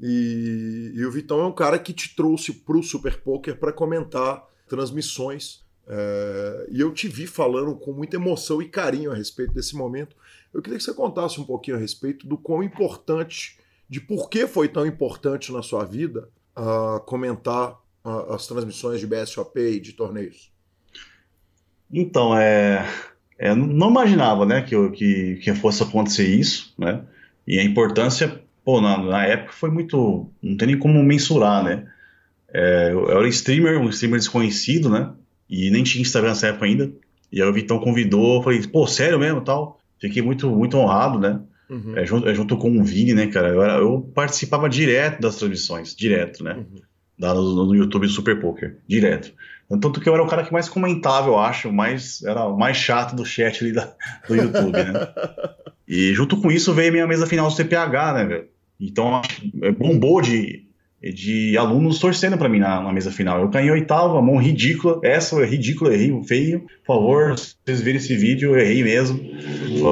E, 0.02 0.92
e, 0.96 1.06
o 1.06 1.12
Vitão 1.12 1.40
é 1.40 1.46
um 1.46 1.52
cara 1.52 1.80
que 1.80 1.94
te 1.94 2.16
trouxe 2.16 2.54
para 2.54 2.78
o 2.78 2.84
Super 2.84 3.22
Poker 3.22 3.58
para 3.58 3.72
comentar 3.72 4.46
transmissões. 4.68 5.64
É, 5.88 6.68
e 6.72 6.80
eu 6.80 6.94
te 6.94 7.08
vi 7.08 7.26
falando 7.26 7.76
com 7.76 7.94
muita 7.94 8.18
emoção 8.18 8.62
e 8.62 8.68
carinho 8.68 9.12
a 9.12 9.16
respeito 9.16 9.54
desse 9.54 9.76
momento. 9.76 10.16
Eu 10.54 10.62
queria 10.62 10.78
que 10.78 10.84
você 10.84 10.94
contasse 10.94 11.40
um 11.40 11.46
pouquinho 11.46 11.78
a 11.78 11.80
respeito 11.80 12.28
do 12.28 12.38
quão 12.38 12.62
importante, 12.62 13.59
de 13.90 14.00
por 14.00 14.30
que 14.30 14.46
foi 14.46 14.68
tão 14.68 14.86
importante 14.86 15.52
na 15.52 15.64
sua 15.64 15.84
vida 15.84 16.30
uh, 16.56 17.00
comentar 17.02 17.76
as 18.30 18.48
transmissões 18.48 19.00
de 19.00 19.08
BSOP 19.08 19.60
e 19.60 19.80
de 19.80 19.94
torneios? 19.94 20.52
Então, 21.92 22.38
é, 22.38 22.88
é 23.38 23.54
não 23.56 23.90
imaginava, 23.90 24.46
né, 24.46 24.62
que, 24.62 24.76
que, 24.92 25.36
que 25.38 25.54
fosse 25.56 25.84
acontecer 25.84 26.28
isso, 26.28 26.74
né? 26.78 27.04
E 27.48 27.60
a 27.60 27.64
importância, 27.64 28.42
pô, 28.64 28.80
na, 28.80 28.98
na 28.98 29.26
época 29.26 29.54
foi 29.54 29.72
muito, 29.72 30.30
não 30.42 30.56
tem 30.56 30.68
nem 30.68 30.78
como 30.78 31.02
mensurar, 31.04 31.64
né? 31.64 31.88
É, 32.54 32.92
eu, 32.92 33.10
era 33.10 33.28
streamer, 33.28 33.80
um 33.80 33.90
streamer 33.90 34.20
desconhecido, 34.20 34.90
né? 34.90 35.12
E 35.50 35.72
nem 35.72 35.84
tinha 35.84 36.02
Instagram 36.02 36.30
nessa 36.30 36.48
época 36.48 36.66
ainda. 36.66 36.92
E 37.32 37.42
aí 37.42 37.48
o 37.48 37.54
Vitão 37.54 37.80
convidou, 37.80 38.44
falei, 38.44 38.62
pô, 38.68 38.86
sério 38.86 39.20
mesmo, 39.20 39.42
tal. 39.42 39.80
Fiquei 40.00 40.22
muito, 40.22 40.50
muito 40.50 40.78
honrado, 40.78 41.20
né? 41.20 41.42
Uhum. 41.70 41.98
É, 41.98 42.06
junto, 42.06 42.28
é, 42.28 42.34
junto 42.34 42.58
com 42.58 42.80
o 42.80 42.84
Vini, 42.84 43.14
né, 43.14 43.28
cara? 43.28 43.50
Eu, 43.50 43.62
era, 43.62 43.74
eu, 43.78 44.02
participava 44.14 44.68
direto 44.68 45.22
das 45.22 45.36
transmissões, 45.36 45.96
direto, 45.96 46.44
né? 46.44 46.54
Uhum 46.54 46.90
no, 47.20 47.66
no 47.66 47.76
YouTube 47.76 48.08
Super 48.08 48.40
Poker, 48.40 48.78
direto. 48.88 49.34
Tanto 49.70 50.00
que 50.02 50.10
eu 50.10 50.14
era 50.14 50.24
o 50.24 50.28
cara 50.28 50.44
que 50.44 50.54
mais 50.54 50.68
comentava, 50.68 51.28
eu 51.28 51.38
acho, 51.38 51.72
mais, 51.72 52.24
era 52.24 52.46
o 52.46 52.58
mais 52.58 52.78
chato 52.78 53.16
do 53.16 53.26
chat 53.26 53.64
ali 53.64 53.74
da, 53.74 53.94
do 54.28 54.36
YouTube, 54.36 54.72
né? 54.74 54.94
E 55.92 56.14
junto 56.14 56.40
com 56.40 56.52
isso 56.52 56.72
veio 56.72 56.90
a 56.90 56.92
minha 56.92 57.08
mesa 57.08 57.26
final 57.26 57.48
do 57.48 57.56
CPH, 57.56 58.14
né, 58.14 58.24
velho? 58.24 58.48
Então 58.80 59.24
é, 59.64 59.72
bombou 59.72 60.22
de, 60.22 60.69
de 61.02 61.58
alunos 61.58 62.00
torcendo 62.00 62.38
para 62.38 62.50
mim 62.50 62.60
na, 62.60 62.82
na, 62.82 62.92
mesa 62.92 63.12
final. 63.12 63.42
Eu 63.42 63.50
caí 63.50 63.68
em 63.68 63.72
oitava, 63.72 64.22
mão 64.22 64.38
ridícula. 64.38 65.00
Essa 65.04 65.40
é 65.42 65.46
ridícula, 65.46 65.94
errei 65.94 66.12
feio. 66.24 66.62
Por 66.86 66.96
favor, 66.96 67.38
se 67.38 67.56
vocês 67.66 67.82
virem 67.82 67.98
esse 67.98 68.16
vídeo, 68.16 68.52
eu 68.52 68.60
errei 68.60 68.84
mesmo. 68.84 69.20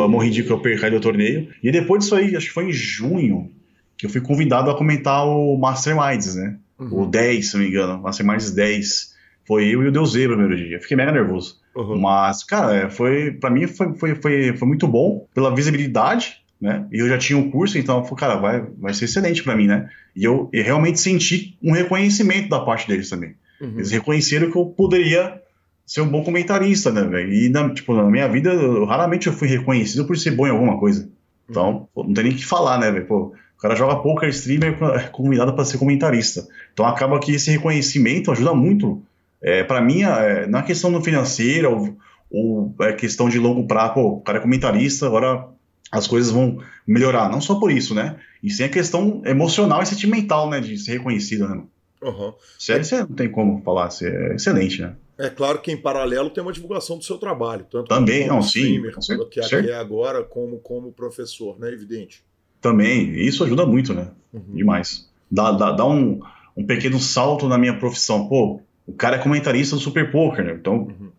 Mão 0.09 0.19
ridícula, 0.19 0.57
eu 0.57 0.61
perdi 0.61 0.95
o 0.95 0.99
torneio. 0.99 1.49
E 1.63 1.71
depois 1.71 2.03
disso 2.03 2.15
aí, 2.15 2.35
acho 2.35 2.47
que 2.47 2.53
foi 2.53 2.69
em 2.69 2.73
junho, 2.73 3.49
que 3.97 4.05
eu 4.05 4.09
fui 4.09 4.21
convidado 4.21 4.69
a 4.69 4.77
comentar 4.77 5.25
o 5.25 5.57
Masterminds, 5.57 6.35
né? 6.35 6.57
Uhum. 6.77 7.03
O 7.03 7.05
10, 7.07 7.47
se 7.47 7.53
não 7.55 7.63
me 7.63 7.69
engano, 7.69 8.01
Masterminds 8.01 8.51
10. 8.51 9.15
Foi 9.47 9.63
eu 9.65 9.81
e 9.83 9.87
o 9.87 9.91
Deus 9.91 10.13
no 10.13 10.27
primeiro 10.27 10.57
dia. 10.57 10.79
Fiquei 10.81 10.97
mega 10.97 11.11
nervoso. 11.11 11.55
Uhum. 11.73 11.97
Mas, 11.99 12.43
cara, 12.43 12.75
é, 12.75 12.89
foi 12.89 13.31
para 13.31 13.49
mim 13.49 13.65
foi, 13.65 13.95
foi, 13.95 14.15
foi, 14.15 14.57
foi 14.57 14.67
muito 14.67 14.87
bom 14.87 15.25
pela 15.33 15.55
visibilidade, 15.55 16.43
né? 16.59 16.85
E 16.91 16.99
eu 16.99 17.07
já 17.07 17.17
tinha 17.17 17.37
um 17.37 17.49
curso, 17.49 17.77
então, 17.77 18.03
falei, 18.03 18.17
cara, 18.17 18.35
vai, 18.35 18.65
vai 18.77 18.93
ser 18.93 19.05
excelente 19.05 19.43
para 19.43 19.55
mim, 19.55 19.67
né? 19.67 19.89
E 20.15 20.23
eu, 20.23 20.49
eu, 20.51 20.63
realmente 20.63 20.99
senti 20.99 21.57
um 21.61 21.71
reconhecimento 21.71 22.49
da 22.49 22.59
parte 22.59 22.87
deles 22.87 23.09
também. 23.09 23.35
Uhum. 23.61 23.73
Eles 23.75 23.91
reconheceram 23.91 24.51
que 24.51 24.57
eu 24.57 24.65
poderia 24.65 25.41
ser 25.85 26.01
um 26.01 26.09
bom 26.09 26.23
comentarista, 26.23 26.91
né, 26.91 27.03
velho? 27.03 27.31
E, 27.31 27.49
na, 27.49 27.69
tipo, 27.69 27.93
na 27.93 28.03
minha 28.03 28.27
vida, 28.27 28.51
eu, 28.51 28.85
raramente 28.85 29.27
eu 29.27 29.33
fui 29.33 29.47
reconhecido 29.47 30.05
por 30.05 30.17
ser 30.17 30.31
bom 30.31 30.47
em 30.47 30.51
alguma 30.51 30.79
coisa. 30.79 31.09
Então, 31.49 31.87
uhum. 31.95 32.07
não 32.07 32.13
tem 32.13 32.25
nem 32.25 32.33
o 32.33 32.35
que 32.35 32.45
falar, 32.45 32.79
né, 32.79 32.91
velho? 32.91 33.05
Pô, 33.05 33.33
o 33.57 33.61
cara 33.61 33.75
joga 33.75 33.95
poker 33.95 34.29
streamer 34.29 34.77
é 34.95 34.99
convidado 35.07 35.53
para 35.53 35.65
ser 35.65 35.79
comentarista. 35.79 36.47
Então 36.73 36.85
acaba 36.85 37.19
que 37.19 37.33
esse 37.33 37.49
reconhecimento 37.49 38.31
ajuda 38.31 38.53
muito. 38.53 39.01
É, 39.41 39.63
para 39.63 39.81
mim, 39.81 40.03
é, 40.03 40.45
na 40.45 40.61
questão 40.61 40.91
do 40.91 41.01
financeiro 41.01 41.71
ou, 41.71 41.97
ou 42.29 42.75
é 42.85 42.93
questão 42.93 43.27
de 43.27 43.39
longo 43.39 43.65
prazo, 43.65 43.95
pô, 43.95 44.01
o 44.09 44.21
cara 44.21 44.37
é 44.37 44.41
comentarista, 44.41 45.07
agora 45.07 45.47
as 45.91 46.07
coisas 46.07 46.31
vão 46.31 46.61
melhorar. 46.85 47.29
Não 47.29 47.41
só 47.41 47.55
por 47.55 47.71
isso, 47.71 47.93
né? 47.93 48.17
E 48.41 48.49
sim 48.49 48.63
a 48.63 48.69
questão 48.69 49.21
emocional 49.25 49.81
e 49.81 49.85
sentimental, 49.85 50.49
né? 50.49 50.59
De 50.59 50.77
ser 50.77 50.93
reconhecido, 50.93 51.47
né? 51.47 51.63
Uhum. 52.01 52.33
Sério, 52.59 52.85
você 52.85 52.99
não 52.99 53.07
tem 53.07 53.29
como 53.29 53.61
falar, 53.63 53.89
você 53.89 54.07
é 54.07 54.35
excelente, 54.35 54.81
né? 54.81 54.95
É 55.17 55.29
claro 55.29 55.59
que 55.59 55.71
em 55.71 55.77
paralelo 55.77 56.29
tem 56.29 56.43
uma 56.43 56.53
divulgação 56.53 56.97
do 56.97 57.03
seu 57.03 57.17
trabalho, 57.17 57.65
tanto 57.71 57.87
também, 57.87 58.27
como 58.27 58.33
não, 58.33 58.45
streamer, 58.45 58.93
sim, 59.01 59.17
que 59.31 59.39
é 59.39 59.73
agora, 59.73 60.23
como 60.23 60.59
como 60.59 60.91
professor, 60.91 61.59
né? 61.59 61.71
Evidente. 61.71 62.23
Também, 62.61 63.13
isso 63.15 63.43
ajuda 63.43 63.65
muito, 63.65 63.93
né? 63.95 64.11
Uhum. 64.31 64.53
Demais. 64.53 65.09
Dá, 65.29 65.51
dá, 65.51 65.71
dá 65.71 65.85
um, 65.87 66.19
um 66.55 66.65
pequeno 66.65 66.99
salto 66.99 67.47
na 67.47 67.57
minha 67.57 67.77
profissão. 67.79 68.27
Pô, 68.27 68.61
o 68.85 68.93
cara 68.93 69.15
é 69.15 69.19
comentarista 69.19 69.75
do 69.75 69.81
Super 69.81 70.11
Poker, 70.11 70.45
né? 70.45 70.53
Então, 70.53 70.83
uhum. 70.83 71.11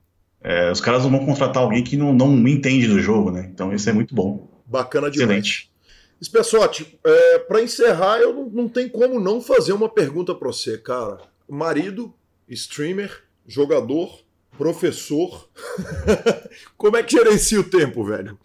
é, 0.42 0.70
os 0.70 0.80
caras 0.80 1.02
não 1.02 1.10
vão 1.10 1.26
contratar 1.26 1.62
alguém 1.62 1.82
que 1.82 1.96
não, 1.96 2.12
não 2.14 2.46
entende 2.46 2.86
do 2.86 3.00
jogo, 3.00 3.32
né? 3.32 3.50
Então, 3.52 3.72
isso 3.74 3.90
é 3.90 3.92
muito 3.92 4.14
bom. 4.14 4.47
Bacana 4.68 5.10
demais. 5.10 5.38
Excelente. 5.46 5.70
Spessotti, 6.22 6.98
é, 7.04 7.38
para 7.38 7.62
encerrar, 7.62 8.18
eu 8.18 8.34
não, 8.34 8.50
não 8.50 8.68
tem 8.68 8.88
como 8.88 9.20
não 9.20 9.40
fazer 9.40 9.72
uma 9.72 9.88
pergunta 9.88 10.34
para 10.34 10.48
você, 10.48 10.76
cara. 10.76 11.20
Marido, 11.48 12.12
streamer, 12.48 13.22
jogador, 13.46 14.20
professor. 14.56 15.48
como 16.76 16.96
é 16.96 17.02
que 17.02 17.16
gerencia 17.16 17.60
o 17.60 17.64
tempo, 17.64 18.04
velho? 18.04 18.36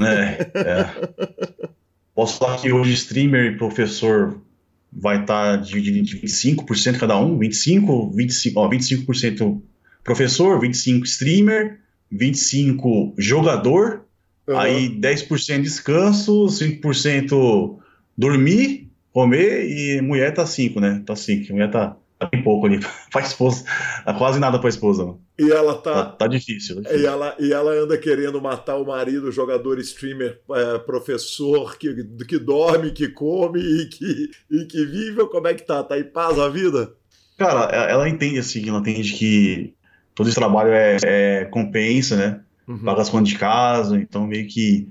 É, 0.00 0.50
é. 0.58 1.08
Posso 2.14 2.38
falar 2.38 2.58
que 2.58 2.72
hoje 2.72 2.94
streamer 2.94 3.52
e 3.52 3.58
professor 3.58 4.40
vai 4.90 5.20
estar 5.20 5.56
tá 5.58 5.62
dividido 5.62 5.98
em 5.98 6.04
25% 6.04 6.98
cada 6.98 7.16
um, 7.18 7.38
25, 7.38 8.10
25, 8.10 8.60
ó, 8.60 8.68
25% 8.68 9.60
professor, 10.02 10.58
25 10.58 11.04
streamer, 11.04 11.78
25 12.10 13.14
jogador, 13.18 14.07
uhum. 14.48 14.58
aí 14.58 14.88
10% 14.88 15.62
descanso, 15.62 16.46
5% 16.46 17.78
dormir, 18.16 18.90
comer 19.12 19.68
e 19.70 20.00
mulher 20.00 20.32
tá 20.34 20.46
5, 20.46 20.80
né? 20.80 21.02
Tá 21.06 21.14
5, 21.14 21.52
mulher 21.52 21.70
tá 21.70 21.96
tá 22.18 22.26
bem 22.26 22.42
pouco 22.42 22.66
ali 22.66 22.80
pra 23.12 23.22
esposa. 23.22 23.64
Tá 24.04 24.12
quase 24.14 24.40
nada 24.40 24.58
pra 24.58 24.68
esposa, 24.68 25.04
mano. 25.04 25.20
E 25.38 25.50
ela 25.50 25.74
tá. 25.76 25.94
Tá, 25.94 26.04
tá 26.12 26.26
difícil, 26.26 26.76
tá 26.76 26.82
difícil. 26.82 27.04
E, 27.04 27.06
ela, 27.06 27.36
e 27.38 27.52
ela 27.52 27.70
anda 27.72 27.96
querendo 27.96 28.42
matar 28.42 28.76
o 28.76 28.86
marido, 28.86 29.30
jogador, 29.30 29.78
streamer, 29.78 30.40
é, 30.50 30.78
professor, 30.78 31.78
que, 31.78 32.04
que 32.26 32.38
dorme, 32.38 32.90
que 32.90 33.08
come 33.08 33.60
e 33.60 33.86
que, 33.86 34.30
e 34.50 34.64
que 34.64 34.84
vive. 34.84 35.26
Como 35.28 35.46
é 35.46 35.54
que 35.54 35.64
tá? 35.64 35.82
Tá 35.84 35.98
em 35.98 36.04
paz 36.04 36.38
a 36.38 36.48
vida? 36.48 36.92
Cara, 37.36 37.70
ela 37.72 38.08
entende 38.08 38.40
assim, 38.40 38.68
ela 38.68 38.80
entende 38.80 39.12
que 39.12 39.72
todo 40.12 40.28
esse 40.28 40.34
trabalho 40.34 40.70
é, 40.72 40.96
é 41.04 41.44
compensa, 41.44 42.16
né? 42.16 42.40
Uhum. 42.68 42.78
Paga 42.78 43.02
as 43.02 43.08
contas 43.08 43.30
de 43.30 43.38
casa, 43.38 43.98
então 43.98 44.26
meio 44.26 44.46
que. 44.46 44.88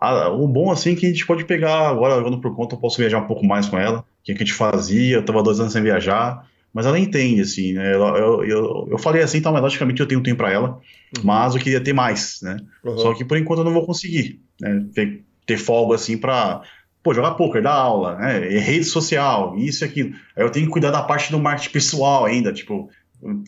Ah, 0.00 0.30
o 0.30 0.48
bom 0.48 0.70
assim 0.70 0.92
é 0.92 0.96
que 0.96 1.06
a 1.06 1.08
gente 1.10 1.26
pode 1.26 1.44
pegar 1.44 1.88
agora, 1.88 2.16
jogando 2.16 2.40
por 2.40 2.54
conta, 2.54 2.74
eu 2.74 2.80
posso 2.80 2.98
viajar 2.98 3.18
um 3.18 3.26
pouco 3.26 3.44
mais 3.44 3.68
com 3.68 3.78
ela, 3.78 4.04
que, 4.24 4.32
é 4.32 4.34
que 4.34 4.42
a 4.42 4.46
gente 4.46 4.56
fazia, 4.56 5.16
eu 5.16 5.24
tava 5.24 5.42
dois 5.42 5.60
anos 5.60 5.72
sem 5.72 5.82
viajar 5.82 6.48
mas 6.72 6.86
ela 6.86 6.98
entende, 6.98 7.40
assim, 7.40 7.72
né? 7.72 7.94
Eu, 7.94 8.00
eu, 8.00 8.44
eu, 8.44 8.88
eu 8.92 8.98
falei 8.98 9.22
assim, 9.22 9.38
então, 9.38 9.52
mas 9.52 9.62
logicamente 9.62 10.00
eu 10.00 10.06
tenho 10.06 10.22
tempo 10.22 10.36
para 10.36 10.52
ela, 10.52 10.80
uhum. 11.16 11.24
mas 11.24 11.54
eu 11.54 11.60
queria 11.60 11.80
ter 11.80 11.92
mais, 11.92 12.40
né? 12.42 12.56
Uhum. 12.84 12.98
Só 12.98 13.14
que 13.14 13.24
por 13.24 13.36
enquanto 13.36 13.60
eu 13.60 13.64
não 13.64 13.72
vou 13.72 13.86
conseguir, 13.86 14.40
né? 14.60 14.84
Ter, 14.94 15.24
ter 15.46 15.56
folga, 15.56 15.94
assim, 15.94 16.16
para 16.16 16.62
pô, 17.02 17.14
jogar 17.14 17.32
poker, 17.32 17.62
dar 17.62 17.72
aula, 17.72 18.16
né? 18.16 18.38
Rede 18.60 18.84
social, 18.84 19.56
isso 19.56 19.84
e 19.84 19.86
aquilo. 19.86 20.14
Aí 20.36 20.44
eu 20.44 20.50
tenho 20.50 20.66
que 20.66 20.72
cuidar 20.72 20.90
da 20.90 21.02
parte 21.02 21.32
do 21.32 21.40
marketing 21.40 21.72
pessoal 21.72 22.24
ainda, 22.26 22.52
tipo, 22.52 22.90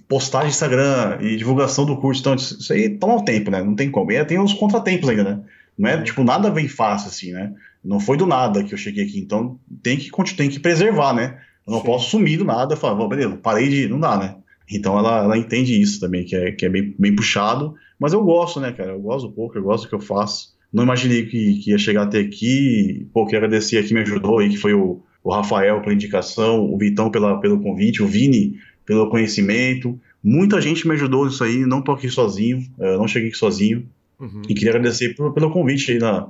postagem 0.09 0.49
no 0.49 0.53
Instagram 0.53 1.18
e 1.21 1.37
divulgação 1.37 1.85
do 1.85 1.97
curso. 1.97 2.21
Então, 2.21 2.35
isso 2.35 2.73
aí 2.73 2.91
toma 2.91 3.16
um 3.16 3.25
tempo, 3.25 3.51
né? 3.51 3.62
Não 3.62 3.75
tem 3.75 3.91
como. 3.91 4.11
E 4.12 4.25
tem 4.25 4.39
os 4.39 4.55
contratempos 4.55 5.09
ainda, 5.09 5.25
né? 5.25 5.41
Não 5.79 5.89
é, 5.89 6.03
tipo, 6.03 6.23
nada 6.25 6.51
vem 6.51 6.68
fácil, 6.68 7.09
assim, 7.09 7.33
né? 7.33 7.53
Não 7.83 8.01
foi 8.01 8.16
do 8.16 8.27
nada 8.27 8.62
que 8.62 8.75
eu 8.75 8.79
cheguei 8.79 9.05
aqui. 9.05 9.18
Então, 9.18 9.59
tem 9.83 9.97
que, 9.97 10.11
tem 10.35 10.51
que 10.51 10.61
preservar, 10.61 11.14
né? 11.14 11.39
Eu 11.66 11.73
não 11.73 11.81
Sim. 11.81 11.87
posso 11.87 12.11
sumir 12.11 12.39
do 12.39 12.45
nada 12.45 12.75
e 12.75 12.77
falar, 12.77 13.09
beleza, 13.09 13.37
parei 13.37 13.68
de. 13.68 13.89
Não 13.89 13.99
dá, 13.99 14.16
né? 14.16 14.37
Então 14.71 14.99
ela, 14.99 15.25
ela 15.25 15.39
entende 15.39 15.81
isso 15.81 15.99
também, 15.99 16.25
que 16.25 16.37
é, 16.37 16.53
que 16.53 16.64
é 16.64 16.68
bem, 16.68 16.95
bem 16.99 17.14
puxado. 17.14 17.75
Mas 17.99 18.12
eu 18.12 18.23
gosto, 18.23 18.61
né, 18.61 18.73
cara? 18.73 18.93
Eu 18.93 19.01
gosto 19.01 19.29
do 19.29 19.35
poker, 19.35 19.61
eu 19.61 19.64
gosto 19.64 19.85
do 19.85 19.89
que 19.89 19.95
eu 19.95 20.01
faço. 20.01 20.55
Não 20.73 20.85
imaginei 20.85 21.27
que, 21.27 21.55
que 21.59 21.71
ia 21.71 21.79
chegar 21.79 22.05
até 22.05 22.21
aqui. 22.21 23.09
Pô, 23.12 23.27
quero 23.27 23.45
agradecer 23.45 23.79
aqui, 23.79 23.93
me 23.93 24.01
ajudou 24.01 24.39
aí, 24.39 24.49
que 24.49 24.57
foi 24.57 24.73
o, 24.73 25.03
o 25.25 25.33
Rafael 25.33 25.81
pela 25.81 25.93
indicação, 25.93 26.61
o 26.61 26.79
Vitão 26.79 27.11
pela, 27.11 27.41
pelo 27.41 27.61
convite, 27.61 28.03
o 28.03 28.07
Vini 28.07 28.55
pelo 28.91 29.09
conhecimento. 29.09 29.97
Muita 30.20 30.61
gente 30.61 30.86
me 30.88 30.95
ajudou 30.95 31.24
nisso 31.24 31.45
aí, 31.45 31.64
não 31.64 31.80
tô 31.80 31.93
aqui 31.93 32.09
sozinho, 32.09 32.59
uh, 32.76 32.99
não 32.99 33.07
cheguei 33.07 33.28
aqui 33.28 33.38
sozinho. 33.38 33.88
Uhum. 34.18 34.43
E 34.49 34.53
queria 34.53 34.70
agradecer 34.70 35.14
por, 35.14 35.32
pelo 35.32 35.53
convite 35.53 35.93
aí 35.93 35.99
na, 36.01 36.26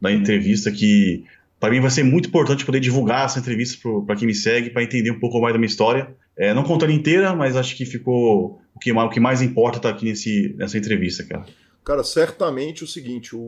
na 0.00 0.12
entrevista, 0.12 0.70
que 0.70 1.24
para 1.58 1.70
mim 1.70 1.80
vai 1.80 1.90
ser 1.90 2.04
muito 2.04 2.28
importante 2.28 2.64
poder 2.64 2.78
divulgar 2.78 3.24
essa 3.24 3.40
entrevista 3.40 3.76
para 4.06 4.14
quem 4.14 4.28
me 4.28 4.34
segue, 4.34 4.70
para 4.70 4.84
entender 4.84 5.10
um 5.10 5.18
pouco 5.18 5.40
mais 5.40 5.52
da 5.52 5.58
minha 5.58 5.66
história. 5.66 6.14
É, 6.36 6.54
não 6.54 6.62
contando 6.62 6.92
inteira, 6.92 7.34
mas 7.34 7.56
acho 7.56 7.74
que 7.76 7.84
ficou 7.84 8.60
o 8.72 8.78
que, 8.78 8.92
o 8.92 9.08
que 9.08 9.18
mais 9.18 9.42
importa 9.42 9.80
tá 9.80 9.88
aqui 9.88 10.04
nesse, 10.04 10.54
nessa 10.56 10.78
entrevista, 10.78 11.24
cara. 11.24 11.44
Cara, 11.84 12.02
certamente 12.02 12.82
o 12.82 12.86
seguinte, 12.86 13.36
o, 13.36 13.40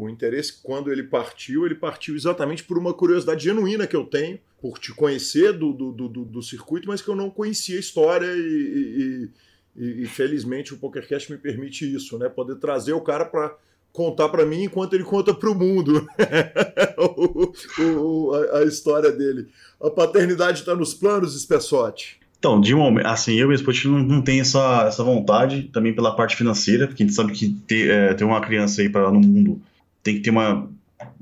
o, 0.00 0.08
interesse, 0.08 0.62
quando 0.62 0.92
ele 0.92 1.02
partiu, 1.02 1.66
ele 1.66 1.74
partiu 1.74 2.14
exatamente 2.14 2.62
por 2.62 2.78
uma 2.78 2.94
curiosidade 2.94 3.42
genuína 3.42 3.84
que 3.84 3.96
eu 3.96 4.04
tenho, 4.04 4.38
por 4.60 4.78
te 4.78 4.94
conhecer 4.94 5.52
do, 5.52 5.72
do, 5.72 5.90
do, 5.90 6.24
do 6.24 6.42
circuito, 6.42 6.86
mas 6.86 7.02
que 7.02 7.08
eu 7.08 7.16
não 7.16 7.28
conhecia 7.28 7.76
a 7.76 7.80
história 7.80 8.26
e, 8.26 8.38
e, 8.38 9.28
e, 9.76 10.02
e 10.04 10.06
felizmente 10.06 10.72
o 10.72 10.76
PokerCast 10.76 11.32
me 11.32 11.38
permite 11.38 11.92
isso, 11.92 12.16
né? 12.16 12.28
Poder 12.28 12.56
trazer 12.56 12.92
o 12.92 13.00
cara 13.00 13.24
para 13.24 13.56
contar 13.92 14.28
para 14.28 14.46
mim 14.46 14.64
enquanto 14.64 14.94
ele 14.94 15.02
conta 15.02 15.34
para 15.34 15.50
o 15.50 15.54
mundo 15.54 16.06
a, 18.54 18.58
a, 18.58 18.64
história 18.64 19.10
dele. 19.10 19.48
A 19.82 19.90
paternidade 19.90 20.60
está 20.60 20.76
nos 20.76 20.94
planos, 20.94 21.40
Spessotti? 21.40 22.19
Então, 22.40 22.58
de 22.58 22.74
momento, 22.74 23.06
assim, 23.06 23.34
eu 23.34 23.48
mesmo 23.48 23.70
não, 23.84 23.98
não 23.98 24.22
tenho 24.22 24.40
essa, 24.40 24.86
essa 24.88 25.04
vontade, 25.04 25.64
também 25.64 25.94
pela 25.94 26.16
parte 26.16 26.34
financeira, 26.34 26.86
porque 26.86 27.02
a 27.02 27.06
gente 27.06 27.14
sabe 27.14 27.32
que 27.32 27.50
ter, 27.66 27.90
é, 27.90 28.14
ter 28.14 28.24
uma 28.24 28.40
criança 28.40 28.80
aí 28.80 28.88
para 28.88 29.12
no 29.12 29.20
mundo 29.20 29.60
tem 30.02 30.14
que 30.14 30.22
ter 30.22 30.30
uma, 30.30 30.66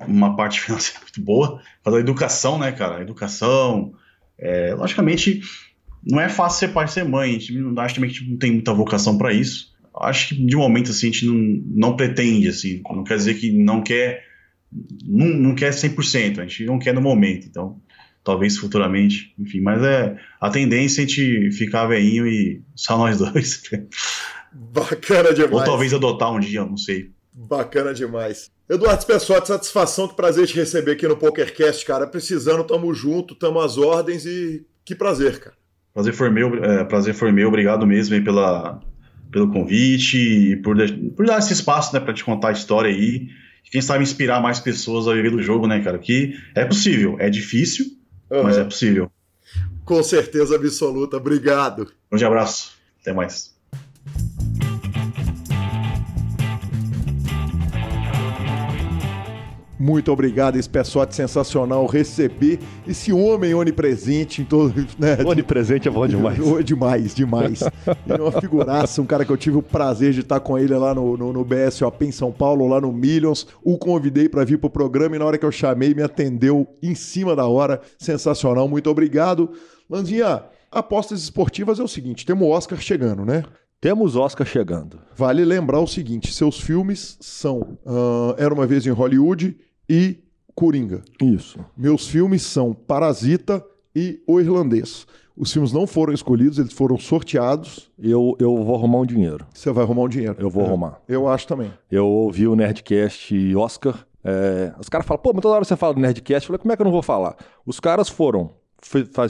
uma 0.06 0.36
parte 0.36 0.60
financeira 0.62 1.00
muito 1.00 1.20
boa. 1.20 1.60
Mas 1.84 1.92
a 1.92 1.98
educação, 1.98 2.56
né, 2.56 2.70
cara? 2.70 2.98
A 2.98 3.02
educação, 3.02 3.94
é, 4.38 4.72
logicamente, 4.74 5.40
não 6.06 6.20
é 6.20 6.28
fácil 6.28 6.68
ser 6.68 6.72
pai 6.72 6.84
e 6.84 6.88
ser 6.88 7.04
mãe. 7.04 7.34
A 7.34 7.38
gente 7.40 7.80
acho 7.80 7.94
também 7.96 8.10
que 8.10 8.16
a 8.16 8.20
gente 8.20 8.30
não 8.30 8.38
tem 8.38 8.52
muita 8.52 8.72
vocação 8.72 9.18
para 9.18 9.32
isso. 9.32 9.74
Acho 10.00 10.28
que 10.28 10.46
de 10.46 10.54
momento, 10.54 10.92
assim, 10.92 11.08
a 11.08 11.10
gente 11.10 11.26
não, 11.26 11.34
não 11.34 11.96
pretende, 11.96 12.46
assim, 12.46 12.80
não 12.88 13.02
quer 13.02 13.16
dizer 13.16 13.34
que 13.34 13.50
não 13.50 13.82
quer, 13.82 14.22
não, 15.04 15.26
não 15.26 15.54
quer 15.56 15.70
100%, 15.70 16.38
a 16.38 16.42
gente 16.42 16.64
não 16.64 16.78
quer 16.78 16.94
no 16.94 17.02
momento, 17.02 17.48
então 17.48 17.80
talvez 18.28 18.58
futuramente, 18.58 19.32
enfim, 19.38 19.62
mas 19.62 19.82
é 19.82 20.14
a 20.38 20.50
tendência 20.50 21.00
é 21.00 21.04
a 21.04 21.06
gente 21.06 21.50
ficar 21.52 21.86
veinho 21.86 22.26
e 22.26 22.62
só 22.74 22.98
nós 22.98 23.16
dois. 23.32 23.62
Bacana 24.52 25.32
demais. 25.32 25.52
Ou 25.52 25.64
talvez 25.64 25.94
adotar 25.94 26.30
um 26.30 26.38
dia, 26.38 26.62
não 26.62 26.76
sei. 26.76 27.10
Bacana 27.32 27.94
demais. 27.94 28.50
Eduardo 28.68 29.06
Pessotti, 29.06 29.48
satisfação, 29.48 30.06
que 30.06 30.14
prazer 30.14 30.46
te 30.46 30.56
receber 30.56 30.92
aqui 30.92 31.08
no 31.08 31.16
PokerCast, 31.16 31.86
cara. 31.86 32.06
Precisando, 32.06 32.64
tamo 32.64 32.92
junto, 32.92 33.34
tamo 33.34 33.60
às 33.60 33.78
ordens 33.78 34.26
e 34.26 34.66
que 34.84 34.94
prazer, 34.94 35.40
cara. 35.40 35.56
Prazer 35.94 36.12
foi 36.12 36.28
meu, 36.28 36.62
é, 36.62 36.84
prazer 36.84 37.14
foi 37.14 37.32
meu. 37.32 37.48
Obrigado 37.48 37.86
mesmo 37.86 38.14
aí 38.14 38.20
pela, 38.20 38.78
pelo 39.32 39.50
convite 39.50 40.18
e 40.18 40.56
por, 40.56 40.76
por 41.16 41.24
dar 41.24 41.38
esse 41.38 41.54
espaço, 41.54 41.94
né, 41.94 42.00
para 42.00 42.12
te 42.12 42.22
contar 42.22 42.48
a 42.48 42.52
história 42.52 42.90
aí. 42.90 43.28
E 43.64 43.70
quem 43.70 43.80
sabe 43.80 44.02
inspirar 44.02 44.42
mais 44.42 44.60
pessoas 44.60 45.08
a 45.08 45.14
viver 45.14 45.30
do 45.30 45.42
jogo, 45.42 45.66
né, 45.66 45.80
cara? 45.80 45.98
Que 45.98 46.34
é 46.54 46.66
possível, 46.66 47.16
é 47.18 47.30
difícil, 47.30 47.98
Uhum. 48.30 48.42
Mas 48.42 48.58
é 48.58 48.64
possível. 48.64 49.10
Com 49.84 50.02
certeza 50.02 50.54
absoluta. 50.54 51.16
Obrigado. 51.16 51.82
Um 51.82 52.10
grande 52.10 52.24
abraço. 52.24 52.72
Até 53.00 53.12
mais. 53.12 53.57
Muito 59.78 60.10
obrigado, 60.10 60.56
esse 60.56 60.68
pessoal 60.68 61.06
sensacional 61.08 61.86
receber 61.86 62.58
esse 62.86 63.12
homem 63.12 63.54
onipresente 63.54 64.42
em 64.42 64.44
todo. 64.44 64.74
Né? 64.98 65.18
Onipresente 65.24 65.86
é 65.86 65.90
bom 65.90 66.06
demais. 66.06 66.38
demais, 66.64 67.14
demais. 67.14 67.60
Ele 68.06 68.18
é 68.18 68.22
uma 68.22 68.40
figuraça, 68.40 69.00
um 69.00 69.06
cara 69.06 69.24
que 69.24 69.30
eu 69.30 69.36
tive 69.36 69.56
o 69.56 69.62
prazer 69.62 70.12
de 70.12 70.20
estar 70.20 70.40
com 70.40 70.58
ele 70.58 70.74
lá 70.74 70.94
no, 70.94 71.16
no, 71.16 71.32
no 71.32 71.44
BSOP 71.44 72.04
em 72.04 72.12
São 72.12 72.32
Paulo, 72.32 72.66
lá 72.66 72.80
no 72.80 72.92
Millions. 72.92 73.46
O 73.62 73.78
convidei 73.78 74.28
para 74.28 74.44
vir 74.44 74.58
pro 74.58 74.68
programa 74.68 75.14
e 75.14 75.18
na 75.18 75.24
hora 75.24 75.38
que 75.38 75.44
eu 75.44 75.52
chamei, 75.52 75.94
me 75.94 76.02
atendeu 76.02 76.66
em 76.82 76.94
cima 76.94 77.36
da 77.36 77.46
hora. 77.46 77.80
Sensacional, 77.98 78.66
muito 78.68 78.90
obrigado. 78.90 79.50
Landinha, 79.88 80.42
apostas 80.72 81.22
esportivas 81.22 81.78
é 81.78 81.82
o 81.82 81.88
seguinte: 81.88 82.26
temos 82.26 82.46
o 82.46 82.50
Oscar 82.50 82.80
chegando, 82.80 83.24
né? 83.24 83.44
Temos 83.80 84.16
Oscar 84.16 84.44
chegando. 84.44 84.98
Vale 85.16 85.44
lembrar 85.44 85.80
o 85.80 85.86
seguinte: 85.86 86.34
seus 86.34 86.60
filmes 86.60 87.16
são 87.20 87.78
uh, 87.86 88.34
Era 88.36 88.52
uma 88.52 88.66
Vez 88.66 88.84
em 88.84 88.90
Hollywood 88.90 89.56
e 89.88 90.18
Coringa. 90.54 91.02
Isso. 91.22 91.58
Meus 91.76 92.08
filmes 92.08 92.42
são 92.42 92.74
Parasita 92.74 93.64
e 93.94 94.20
O 94.26 94.40
Irlandês. 94.40 95.06
Os 95.36 95.52
filmes 95.52 95.72
não 95.72 95.86
foram 95.86 96.12
escolhidos, 96.12 96.58
eles 96.58 96.72
foram 96.72 96.98
sorteados. 96.98 97.88
Eu, 97.96 98.36
eu 98.40 98.64
vou 98.64 98.74
arrumar 98.74 98.98
um 98.98 99.06
dinheiro. 99.06 99.46
Você 99.54 99.70
vai 99.70 99.84
arrumar 99.84 100.02
um 100.02 100.08
dinheiro. 100.08 100.34
Eu 100.36 100.50
vou 100.50 100.64
é, 100.64 100.66
arrumar. 100.66 101.00
Eu 101.08 101.28
acho 101.28 101.46
também. 101.46 101.72
Eu 101.88 102.06
ouvi 102.06 102.48
o 102.48 102.56
Nerdcast 102.56 103.54
Oscar. 103.54 104.04
É, 104.24 104.74
os 104.80 104.88
caras 104.88 105.06
falam, 105.06 105.22
pô, 105.22 105.32
mas 105.32 105.42
toda 105.42 105.54
hora 105.54 105.64
você 105.64 105.76
fala 105.76 105.94
do 105.94 106.00
Nerdcast. 106.00 106.44
Eu 106.44 106.46
falei, 106.48 106.58
como 106.58 106.72
é 106.72 106.76
que 106.76 106.82
eu 106.82 106.84
não 106.84 106.90
vou 106.90 107.02
falar? 107.02 107.36
Os 107.64 107.78
caras 107.78 108.08
foram 108.08 108.50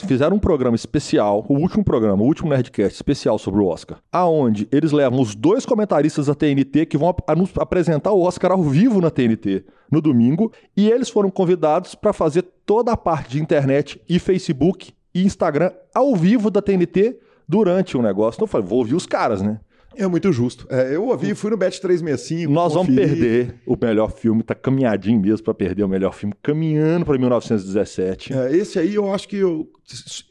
fizeram 0.07 0.37
um 0.37 0.39
programa 0.39 0.77
especial, 0.77 1.45
o 1.49 1.55
último 1.55 1.83
programa, 1.83 2.23
o 2.23 2.27
último 2.27 2.51
Nerdcast 2.51 2.95
especial 2.95 3.39
sobre 3.39 3.61
o 3.61 3.67
Oscar, 3.67 3.99
aonde 4.13 4.69
eles 4.71 4.93
levam 4.93 5.21
os 5.21 5.35
dois 5.35 5.65
comentaristas 5.65 6.27
da 6.27 6.35
TNT 6.35 6.87
que 6.87 6.99
vão 6.99 7.15
apresentar 7.59 8.13
o 8.13 8.21
Oscar 8.21 8.53
ao 8.53 8.63
vivo 8.63 9.01
na 9.01 9.11
TNT 9.11 9.65
no 9.91 10.01
domingo, 10.01 10.53
e 10.77 10.91
eles 10.91 11.09
foram 11.09 11.31
convidados 11.31 11.95
para 11.95 12.13
fazer 12.13 12.43
toda 12.67 12.93
a 12.93 12.97
parte 12.97 13.31
de 13.31 13.43
internet 13.43 14.01
e 14.09 14.19
Facebook 14.19 14.93
e 15.15 15.25
Instagram 15.25 15.73
ao 15.95 16.15
vivo 16.15 16.51
da 16.51 16.61
TNT 16.61 17.19
durante 17.49 17.97
o 17.97 18.03
negócio. 18.03 18.37
Então 18.37 18.45
eu 18.45 18.51
falei, 18.51 18.67
vou 18.67 18.81
ouvir 18.81 18.95
os 18.95 19.07
caras, 19.07 19.41
né? 19.41 19.59
É 19.99 20.07
muito 20.07 20.33
justo. 20.33 20.65
É, 20.71 20.95
eu 20.95 21.07
ouvi, 21.07 21.35
fui 21.35 21.51
no 21.51 21.57
Bet 21.57 21.81
365. 21.81 22.53
Nós 22.53 22.73
conferi. 22.73 22.95
vamos 22.95 23.11
perder 23.11 23.55
o 23.67 23.77
melhor 23.81 24.13
filme, 24.13 24.45
tá 24.45 24.55
caminhadinho 24.55 25.21
mesmo 25.21 25.45
para 25.45 25.53
perder 25.53 25.83
o 25.83 25.89
melhor 25.89 26.15
filme, 26.15 26.33
caminhando 26.41 27.05
para 27.05 27.19
1917. 27.19 28.33
É, 28.33 28.57
esse 28.57 28.79
aí 28.79 28.95
eu 28.95 29.13
acho 29.13 29.27
que 29.27 29.37
eu, 29.37 29.69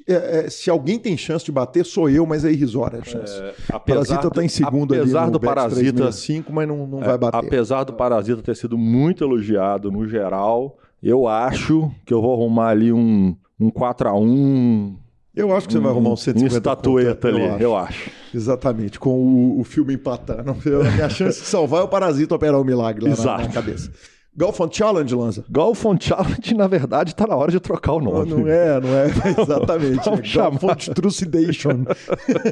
é, 0.07 0.45
é, 0.45 0.49
se 0.49 0.69
alguém 0.69 0.97
tem 0.97 1.17
chance 1.17 1.43
de 1.43 1.51
bater, 1.51 1.85
sou 1.85 2.09
eu, 2.09 2.25
mas 2.25 2.45
é 2.45 2.51
irrisória 2.51 2.99
a 2.99 3.03
chance. 3.03 3.33
É, 3.41 3.77
Parasita 3.77 4.31
tá 4.31 4.41
em 4.41 4.47
segundo 4.47 4.95
apesar 4.95 5.23
ali 5.23 5.31
do 5.31 5.39
Parasita 5.39 6.11
5, 6.13 6.53
mas 6.53 6.65
não, 6.65 6.87
não 6.87 6.99
vai 6.99 7.15
é, 7.15 7.17
bater. 7.17 7.37
Apesar 7.37 7.83
do 7.83 7.91
Parasita 7.91 8.41
ter 8.41 8.55
sido 8.55 8.77
muito 8.77 9.21
elogiado 9.21 9.91
no 9.91 10.07
geral, 10.07 10.77
eu 11.03 11.27
acho 11.27 11.91
que 12.05 12.13
eu 12.13 12.21
vou 12.21 12.33
arrumar 12.33 12.69
ali 12.69 12.93
um, 12.93 13.35
um 13.59 13.69
4 13.69 14.07
a 14.07 14.17
1 14.17 14.97
eu 15.37 15.55
acho 15.55 15.67
que 15.67 15.73
você 15.73 15.79
vai 15.79 15.91
arrumar 15.91 16.09
um 16.09 16.15
150 16.15 16.53
um 16.53 16.57
estatueta 16.57 17.27
ali, 17.27 17.41
eu 17.41 17.53
acho. 17.53 17.63
eu 17.63 17.77
acho. 17.77 18.11
Exatamente, 18.33 18.99
com 18.99 19.11
o, 19.11 19.59
o 19.59 19.63
filme 19.63 19.93
empatando. 19.93 20.51
A 20.87 20.91
minha 20.91 21.09
chance 21.09 21.41
de 21.41 21.47
salvar 21.47 21.81
é 21.81 21.83
o 21.83 21.87
Parasita 21.87 22.35
operar 22.35 22.57
o 22.57 22.61
um 22.61 22.65
milagre 22.65 23.07
lá 23.07 23.15
na, 23.15 23.37
na, 23.43 23.49
cabeça. 23.49 23.91
Golfon 24.37 24.69
Challenge, 24.71 25.15
Lanza? 25.15 25.45
Golfon 25.49 25.97
Challenge, 25.99 26.53
na 26.53 26.67
verdade, 26.67 27.15
tá 27.15 27.25
na 27.25 27.35
hora 27.35 27.51
de 27.51 27.59
trocar 27.59 27.93
o 27.93 27.99
nome. 27.99 28.29
Não, 28.29 28.39
não 28.39 28.47
é, 28.47 28.79
não 28.79 28.89
é, 28.89 29.07
exatamente. 29.41 30.05
Vamos 30.05 30.29
é 30.29 30.37
Golfon 30.37 30.93
Trucidation. 30.93 31.85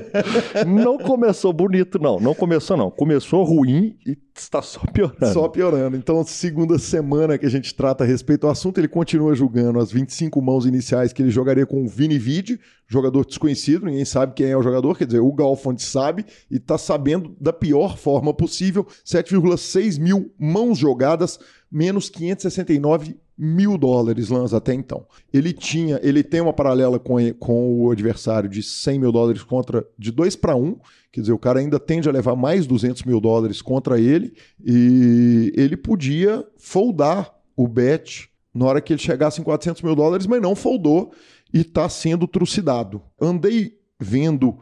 não 0.65 0.97
começou 0.97 1.53
bonito, 1.53 1.99
não. 1.99 2.19
Não 2.19 2.33
começou, 2.33 2.75
não. 2.75 2.89
Começou 2.89 3.43
ruim 3.43 3.95
e 4.03 4.17
está 4.36 4.63
só 4.63 4.81
piorando. 4.91 5.33
Só 5.33 5.47
piorando. 5.47 5.95
Então, 5.95 6.23
segunda 6.23 6.79
semana 6.79 7.38
que 7.38 7.45
a 7.45 7.49
gente 7.49 7.73
trata 7.75 8.03
a 8.03 8.07
respeito 8.07 8.47
ao 8.47 8.51
assunto, 8.51 8.79
ele 8.79 8.88
continua 8.88 9.36
julgando 9.36 9.79
as 9.79 9.91
25 9.91 10.41
mãos 10.41 10.65
iniciais 10.65 11.13
que 11.13 11.21
ele 11.21 11.29
jogaria 11.29 11.67
com 11.67 11.83
o 11.83 11.88
Vini 11.88 12.17
Vidi, 12.17 12.59
jogador 12.88 13.25
desconhecido, 13.25 13.86
ninguém 13.86 14.05
sabe 14.05 14.33
quem 14.33 14.47
é 14.47 14.57
o 14.57 14.61
jogador, 14.61 14.97
quer 14.97 15.05
dizer, 15.05 15.19
o 15.19 15.31
Galfond 15.31 15.81
sabe 15.81 16.25
e 16.51 16.57
está 16.57 16.77
sabendo 16.77 17.36
da 17.39 17.53
pior 17.53 17.97
forma 17.97 18.33
possível. 18.33 18.86
7,6 19.05 19.99
mil 19.99 20.33
mãos 20.39 20.77
jogadas, 20.77 21.39
menos 21.72 22.09
569 22.09 23.18
mil 23.38 23.78
dólares, 23.78 24.30
Lanza, 24.30 24.57
até 24.57 24.74
então. 24.74 25.05
Ele 25.34 25.51
tinha, 25.51 25.99
ele 26.01 26.24
tem 26.24 26.39
uma 26.39 26.53
paralela 26.53 26.97
com, 26.97 27.18
com 27.34 27.82
o 27.82 27.91
adversário 27.91 28.49
de 28.49 28.63
100 28.63 28.99
mil 28.99 29.11
dólares 29.11 29.43
contra 29.43 29.86
de 29.97 30.11
2 30.11 30.36
para 30.38 30.55
1, 30.55 30.78
quer 31.11 31.22
dizer, 31.22 31.34
o 31.34 31.39
cara 31.39 31.59
ainda 31.59 31.80
tende 31.80 32.07
a 32.07 32.11
levar 32.11 32.36
mais 32.36 32.66
200 32.66 33.03
mil 33.03 33.20
dólares 33.20 33.61
contra 33.61 33.99
ele, 33.99 34.34
e 34.63 35.51
ele 35.55 35.76
podia 35.76 36.45
foldar 36.57 37.34
o 37.57 37.68
bet 37.68 38.30
na 38.53 38.66
hora 38.66 38.82
que 38.82 38.93
ele 38.93 39.01
chegasse 39.01 39.41
em 39.41 39.43
400 39.43 39.82
mil 39.82 39.95
dólares, 39.95 40.26
mas 40.26 40.41
não 40.41 40.55
foldou 40.55 41.11
e 41.53 41.59
está 41.59 41.89
sendo 41.89 42.26
trucidado. 42.26 43.01
Andei 43.20 43.78
vendo 43.99 44.57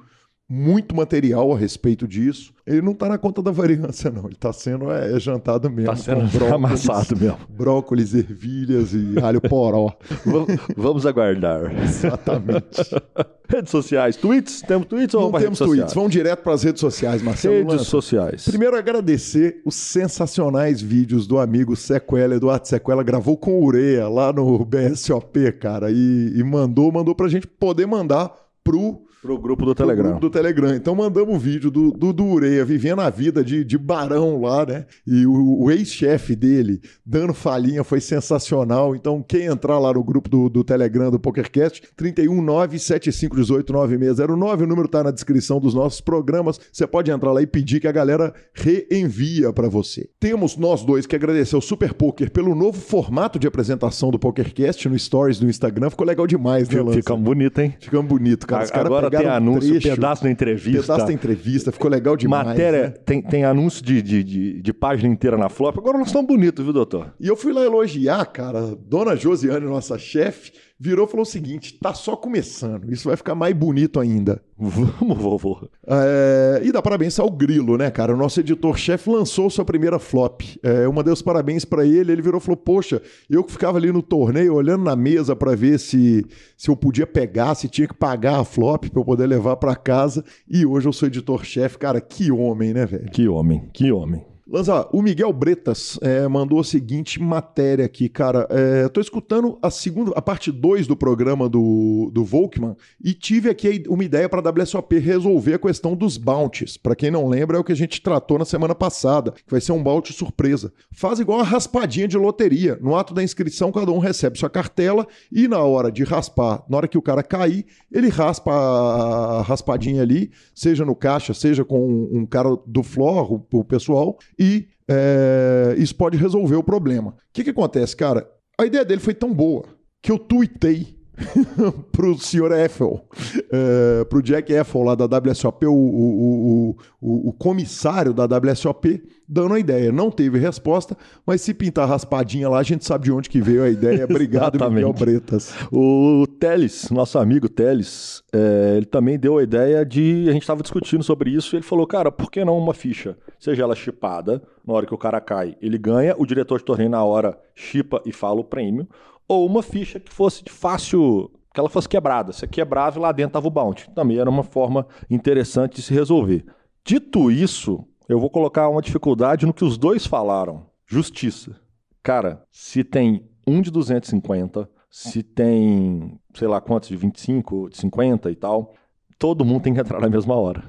muito 0.49 0.95
material 0.95 1.51
a 1.53 1.57
respeito 1.57 2.07
disso. 2.07 2.53
Ele 2.65 2.81
não 2.81 2.91
está 2.91 3.09
na 3.09 3.17
conta 3.17 3.41
da 3.41 3.51
variância, 3.51 4.11
não. 4.11 4.25
Ele 4.25 4.33
está 4.33 4.53
sendo 4.53 4.91
é, 4.91 5.15
é, 5.15 5.19
jantado 5.19 5.69
mesmo. 5.69 5.91
Está 5.91 6.15
sendo 6.15 6.53
amassado 6.53 7.17
mesmo. 7.17 7.39
Brócolis, 7.49 8.13
ervilhas 8.13 8.93
e 8.93 9.15
alho 9.21 9.41
poró. 9.41 9.91
Vamos 10.77 11.05
aguardar. 11.05 11.73
Exatamente. 11.81 12.81
redes 13.49 13.71
sociais. 13.71 14.15
Tweets? 14.15 14.61
Temos 14.61 14.87
tweets 14.87 15.13
ou 15.15 15.31
Não 15.31 15.39
temos 15.39 15.57
tweets. 15.57 15.75
Sociais? 15.75 15.93
Vamos 15.93 16.11
direto 16.11 16.41
para 16.41 16.53
as 16.53 16.63
redes 16.63 16.79
sociais, 16.79 17.21
Marcelo. 17.21 17.55
Redes 17.55 17.73
Lança. 17.73 17.83
sociais. 17.85 18.45
Primeiro, 18.45 18.75
agradecer 18.77 19.61
os 19.65 19.75
sensacionais 19.75 20.81
vídeos 20.81 21.27
do 21.27 21.39
amigo 21.39 21.75
Sequela. 21.75 22.35
Eduardo 22.35 22.67
Sequela 22.67 23.03
gravou 23.03 23.37
com 23.37 23.63
Ureia 23.63 24.07
lá 24.07 24.31
no 24.31 24.63
BSOP, 24.65 25.51
cara. 25.53 25.91
E, 25.91 26.33
e 26.35 26.43
mandou, 26.43 26.91
mandou 26.91 27.13
para 27.15 27.25
a 27.25 27.29
gente 27.29 27.47
poder 27.47 27.85
mandar 27.85 28.31
pro 28.63 29.02
Pro 29.23 29.37
grupo 29.37 29.65
do 29.65 29.73
pro 29.73 29.85
Telegram. 29.85 30.03
grupo 30.03 30.19
do 30.19 30.29
Telegram. 30.29 30.75
Então 30.75 30.93
mandamos 30.93 31.33
um 31.33 31.39
vídeo 31.39 31.71
do, 31.71 31.91
do, 31.91 32.11
do 32.11 32.25
Ureia 32.25 32.65
vivendo 32.65 32.99
a 32.99 33.09
vida 33.09 33.41
de, 33.41 33.63
de 33.63 33.77
barão 33.77 34.41
lá, 34.41 34.65
né? 34.65 34.85
E 35.07 35.25
o, 35.25 35.61
o 35.61 35.71
ex-chefe 35.71 36.35
dele 36.35 36.81
dando 37.05 37.33
falinha 37.33 37.85
foi 37.85 38.01
sensacional. 38.01 38.93
Então, 38.93 39.23
quem 39.25 39.45
entrar 39.45 39.79
lá 39.79 39.93
no 39.93 40.03
grupo 40.03 40.29
do, 40.29 40.49
do 40.49 40.61
Telegram 40.61 41.09
do 41.09 41.17
PokerCast, 41.17 41.83
31975189609, 41.97 44.63
o 44.63 44.67
número 44.67 44.89
tá 44.89 45.05
na 45.05 45.11
descrição 45.11 45.57
dos 45.57 45.73
nossos 45.73 46.01
programas. 46.01 46.59
Você 46.69 46.85
pode 46.85 47.09
entrar 47.09 47.31
lá 47.31 47.41
e 47.41 47.47
pedir 47.47 47.79
que 47.79 47.87
a 47.87 47.93
galera 47.93 48.33
reenvia 48.53 49.53
para 49.53 49.69
você. 49.69 50.09
Temos 50.19 50.57
nós 50.57 50.83
dois 50.83 51.05
que 51.05 51.15
agradecer 51.15 51.55
ao 51.55 51.61
Super 51.61 51.93
Poker 51.93 52.29
pelo 52.29 52.53
novo 52.53 52.81
formato 52.81 53.39
de 53.39 53.47
apresentação 53.47 54.11
do 54.11 54.19
PokerCast 54.19 54.89
no 54.89 54.99
Stories 54.99 55.39
do 55.39 55.47
Instagram. 55.47 55.89
Ficou 55.89 56.05
legal 56.05 56.27
demais, 56.27 56.67
né, 56.67 56.81
Lança? 56.81 56.97
Fica 56.97 57.15
bonito, 57.15 57.61
hein? 57.61 57.73
Ficamos 57.79 58.05
bonito, 58.05 58.45
cara. 58.45 58.65
Os 58.65 58.71
caras 58.71 58.87
Agora 58.87 59.12
tem 59.19 59.29
anúncio, 59.29 59.71
trecho, 59.71 59.95
pedaço 59.95 60.23
da 60.23 60.31
entrevista. 60.31 60.81
pedaço 60.81 61.05
da 61.05 61.13
entrevista, 61.13 61.71
ficou 61.71 61.89
legal 61.89 62.15
demais. 62.15 62.47
Matéria, 62.47 62.83
né? 62.83 62.89
tem, 63.05 63.21
tem 63.21 63.43
anúncio 63.45 63.83
de, 63.83 64.01
de, 64.01 64.23
de, 64.23 64.61
de 64.61 64.73
página 64.73 65.11
inteira 65.11 65.37
na 65.37 65.49
flop. 65.49 65.77
Agora 65.77 65.97
nós 65.97 66.07
estamos 66.07 66.27
bonitos, 66.27 66.63
viu, 66.63 66.73
doutor? 66.73 67.13
E 67.19 67.27
eu 67.27 67.35
fui 67.35 67.53
lá 67.53 67.61
elogiar, 67.61 68.25
cara. 68.25 68.75
Dona 68.75 69.15
Josiane, 69.15 69.65
nossa 69.65 69.97
chefe, 69.97 70.51
virou 70.79 71.05
e 71.05 71.09
falou 71.09 71.23
o 71.23 71.25
seguinte: 71.25 71.77
tá 71.79 71.93
só 71.93 72.15
começando. 72.15 72.91
Isso 72.91 73.07
vai 73.07 73.17
ficar 73.17 73.35
mais 73.35 73.55
bonito 73.55 73.99
ainda. 73.99 74.41
Vamos, 74.57 75.17
vovô. 75.17 75.67
É, 75.87 76.61
e 76.63 76.71
dá 76.71 76.81
parabéns 76.81 77.19
ao 77.19 77.29
Grilo, 77.29 77.77
né, 77.77 77.89
cara? 77.91 78.13
O 78.13 78.17
nosso 78.17 78.39
editor-chefe 78.39 79.09
lançou 79.09 79.49
sua 79.49 79.65
primeira 79.65 79.99
flop. 79.99 80.41
É, 80.61 80.85
eu 80.85 80.93
mandei 80.93 81.11
os 81.11 81.21
parabéns 81.21 81.65
pra 81.65 81.85
ele, 81.85 82.11
ele 82.11 82.21
virou 82.21 82.39
e 82.39 82.43
falou: 82.43 82.57
Poxa, 82.57 83.01
eu 83.29 83.43
que 83.43 83.51
ficava 83.51 83.77
ali 83.77 83.91
no 83.91 84.01
torneio 84.01 84.53
olhando 84.53 84.83
na 84.83 84.95
mesa 84.95 85.35
pra 85.35 85.55
ver 85.55 85.79
se, 85.79 86.25
se 86.57 86.69
eu 86.69 86.75
podia 86.75 87.07
pegar, 87.07 87.55
se 87.55 87.67
tinha 87.67 87.87
que 87.87 87.93
pagar 87.93 88.39
a 88.39 88.45
flop 88.45 88.85
pra 88.89 89.01
eu 89.01 89.05
poder 89.05 89.27
levar 89.27 89.55
pra 89.57 89.75
casa. 89.75 90.23
E 90.49 90.65
hoje 90.65 90.87
eu 90.87 90.93
sou 90.93 91.07
editor-chefe. 91.07 91.77
Cara, 91.77 91.99
que 91.99 92.31
homem, 92.31 92.73
né, 92.73 92.85
velho? 92.85 93.09
Que 93.11 93.27
homem, 93.27 93.69
que 93.73 93.91
homem. 93.91 94.32
Lanza, 94.53 94.87
o 94.93 95.01
Miguel 95.01 95.33
Bretas 95.33 95.97
é, 95.99 96.27
mandou 96.27 96.59
a 96.59 96.63
seguinte 96.63 97.19
matéria 97.19 97.85
aqui, 97.85 98.07
cara. 98.07 98.45
É, 98.51 98.87
tô 98.87 99.01
escutando 99.01 99.57
a 99.63 99.71
segunda, 99.71 100.11
a 100.15 100.21
parte 100.21 100.51
2 100.51 100.85
do 100.85 100.95
programa 100.95 101.49
do, 101.49 102.11
do 102.13 102.23
Volkman 102.23 102.75
e 103.03 103.15
tive 103.15 103.49
aqui 103.49 103.83
uma 103.87 104.03
ideia 104.03 104.29
para 104.29 104.47
a 104.47 104.51
WSOP 104.51 104.99
resolver 104.99 105.55
a 105.55 105.57
questão 105.57 105.95
dos 105.95 106.17
bounties. 106.17 106.77
Para 106.77 106.95
quem 106.95 107.09
não 107.09 107.27
lembra, 107.27 107.57
é 107.57 107.59
o 107.59 107.63
que 107.63 107.71
a 107.71 107.75
gente 107.75 107.99
tratou 107.99 108.37
na 108.37 108.45
semana 108.45 108.75
passada, 108.75 109.31
que 109.31 109.49
vai 109.49 109.59
ser 109.59 109.71
um 109.71 109.81
bounty 109.81 110.13
surpresa. 110.13 110.71
Faz 110.91 111.19
igual 111.19 111.39
uma 111.39 111.43
raspadinha 111.43 112.07
de 112.07 112.15
loteria. 112.19 112.77
No 112.79 112.95
ato 112.95 113.11
da 113.11 113.23
inscrição, 113.23 113.71
cada 113.71 113.91
um 113.91 113.97
recebe 113.97 114.37
sua 114.37 114.51
cartela 114.51 115.07
e 115.31 115.47
na 115.47 115.63
hora 115.63 115.91
de 115.91 116.03
raspar, 116.03 116.63
na 116.69 116.77
hora 116.77 116.87
que 116.87 116.97
o 116.97 117.01
cara 117.01 117.23
cair, 117.23 117.65
ele 117.91 118.07
raspa 118.07 118.51
a 118.53 119.41
raspadinha 119.41 120.03
ali, 120.03 120.29
seja 120.53 120.85
no 120.85 120.95
caixa, 120.95 121.33
seja 121.33 121.65
com 121.65 122.07
um 122.11 122.23
cara 122.23 122.55
do 122.67 122.83
floor, 122.83 123.33
o, 123.33 123.47
o 123.51 123.63
pessoal, 123.63 124.19
e 124.43 124.67
é, 124.89 125.75
isso 125.77 125.95
pode 125.95 126.17
resolver 126.17 126.57
o 126.57 126.63
problema. 126.63 127.11
O 127.11 127.15
que, 127.31 127.45
que 127.45 127.51
acontece, 127.51 127.95
cara? 127.95 128.29
A 128.59 128.65
ideia 128.65 128.83
dele 128.83 128.99
foi 128.99 129.13
tão 129.13 129.33
boa 129.33 129.63
que 130.01 130.11
eu 130.11 130.19
tuitei 130.19 130.99
pro 131.91 132.17
senhor 132.17 132.51
Eiffel, 132.51 133.05
é, 133.51 134.03
pro 134.05 134.21
Jack 134.21 134.51
Eiffel 134.51 134.81
lá 134.81 134.95
da 134.95 135.05
WSOP, 135.05 135.65
o, 135.65 135.73
o, 135.73 136.75
o, 136.99 137.29
o, 137.29 137.33
comissário 137.33 138.13
da 138.13 138.25
WSOP, 138.25 139.03
dando 139.27 139.53
a 139.53 139.59
ideia. 139.59 139.91
Não 139.91 140.09
teve 140.09 140.39
resposta, 140.39 140.97
mas 141.25 141.41
se 141.41 141.53
pintar 141.53 141.87
raspadinha 141.87 142.49
lá, 142.49 142.59
a 142.59 142.63
gente 142.63 142.83
sabe 142.83 143.05
de 143.05 143.11
onde 143.11 143.29
que 143.29 143.41
veio 143.41 143.63
a 143.63 143.69
ideia. 143.69 144.05
Obrigado. 144.09 144.57
Miguel 144.71 144.93
Bretas. 144.93 145.53
O 145.71 146.25
Teles, 146.39 146.89
nosso 146.89 147.19
amigo 147.19 147.47
Teles, 147.47 148.23
é, 148.33 148.73
ele 148.77 148.85
também 148.85 149.19
deu 149.19 149.37
a 149.37 149.43
ideia 149.43 149.85
de. 149.85 150.25
A 150.29 150.33
gente 150.33 150.43
estava 150.43 150.63
discutindo 150.63 151.03
sobre 151.03 151.29
isso 151.29 151.55
e 151.55 151.57
ele 151.57 151.63
falou: 151.63 151.85
cara, 151.85 152.11
por 152.11 152.31
que 152.31 152.43
não 152.43 152.57
uma 152.57 152.73
ficha? 152.73 153.15
Seja 153.39 153.63
ela 153.63 153.75
chipada, 153.75 154.41
na 154.65 154.73
hora 154.73 154.85
que 154.85 154.93
o 154.93 154.97
cara 154.97 155.21
cai, 155.21 155.55
ele 155.61 155.77
ganha, 155.77 156.15
o 156.17 156.25
diretor 156.25 156.57
de 156.57 156.65
torneio 156.65 156.89
na 156.89 157.03
hora 157.03 157.37
chipa 157.53 158.01
e 158.05 158.11
fala 158.11 158.39
o 158.39 158.43
prêmio, 158.43 158.87
ou 159.33 159.45
uma 159.45 159.63
ficha 159.63 159.99
que 159.99 160.11
fosse 160.11 160.43
de 160.43 160.51
fácil. 160.51 161.31
Que 161.53 161.59
ela 161.59 161.69
fosse 161.69 161.87
quebrada. 161.87 162.33
Você 162.33 162.47
quebrava 162.47 162.97
e 162.97 163.01
lá 163.01 163.11
dentro 163.11 163.33
tava 163.33 163.47
o 163.47 163.51
bounty. 163.51 163.89
Também 163.91 164.17
era 164.17 164.29
uma 164.29 164.43
forma 164.43 164.87
interessante 165.09 165.75
de 165.75 165.81
se 165.83 165.93
resolver. 165.93 166.43
Dito 166.83 167.29
isso, 167.29 167.85
eu 168.09 168.19
vou 168.19 168.29
colocar 168.29 168.67
uma 168.69 168.81
dificuldade 168.81 169.45
no 169.45 169.53
que 169.53 169.63
os 169.63 169.77
dois 169.77 170.05
falaram: 170.05 170.65
justiça. 170.85 171.55
Cara, 172.01 172.43
se 172.51 172.83
tem 172.83 173.29
um 173.47 173.61
de 173.61 173.71
250, 173.71 174.69
se 174.89 175.23
tem, 175.23 176.19
sei 176.33 176.47
lá 176.47 176.59
quantos, 176.59 176.89
de 176.89 176.95
25, 176.95 177.69
de 177.69 177.77
50 177.77 178.29
e 178.31 178.35
tal, 178.35 178.73
todo 179.17 179.45
mundo 179.45 179.63
tem 179.63 179.73
que 179.73 179.79
entrar 179.79 180.01
na 180.01 180.09
mesma 180.09 180.35
hora. 180.35 180.63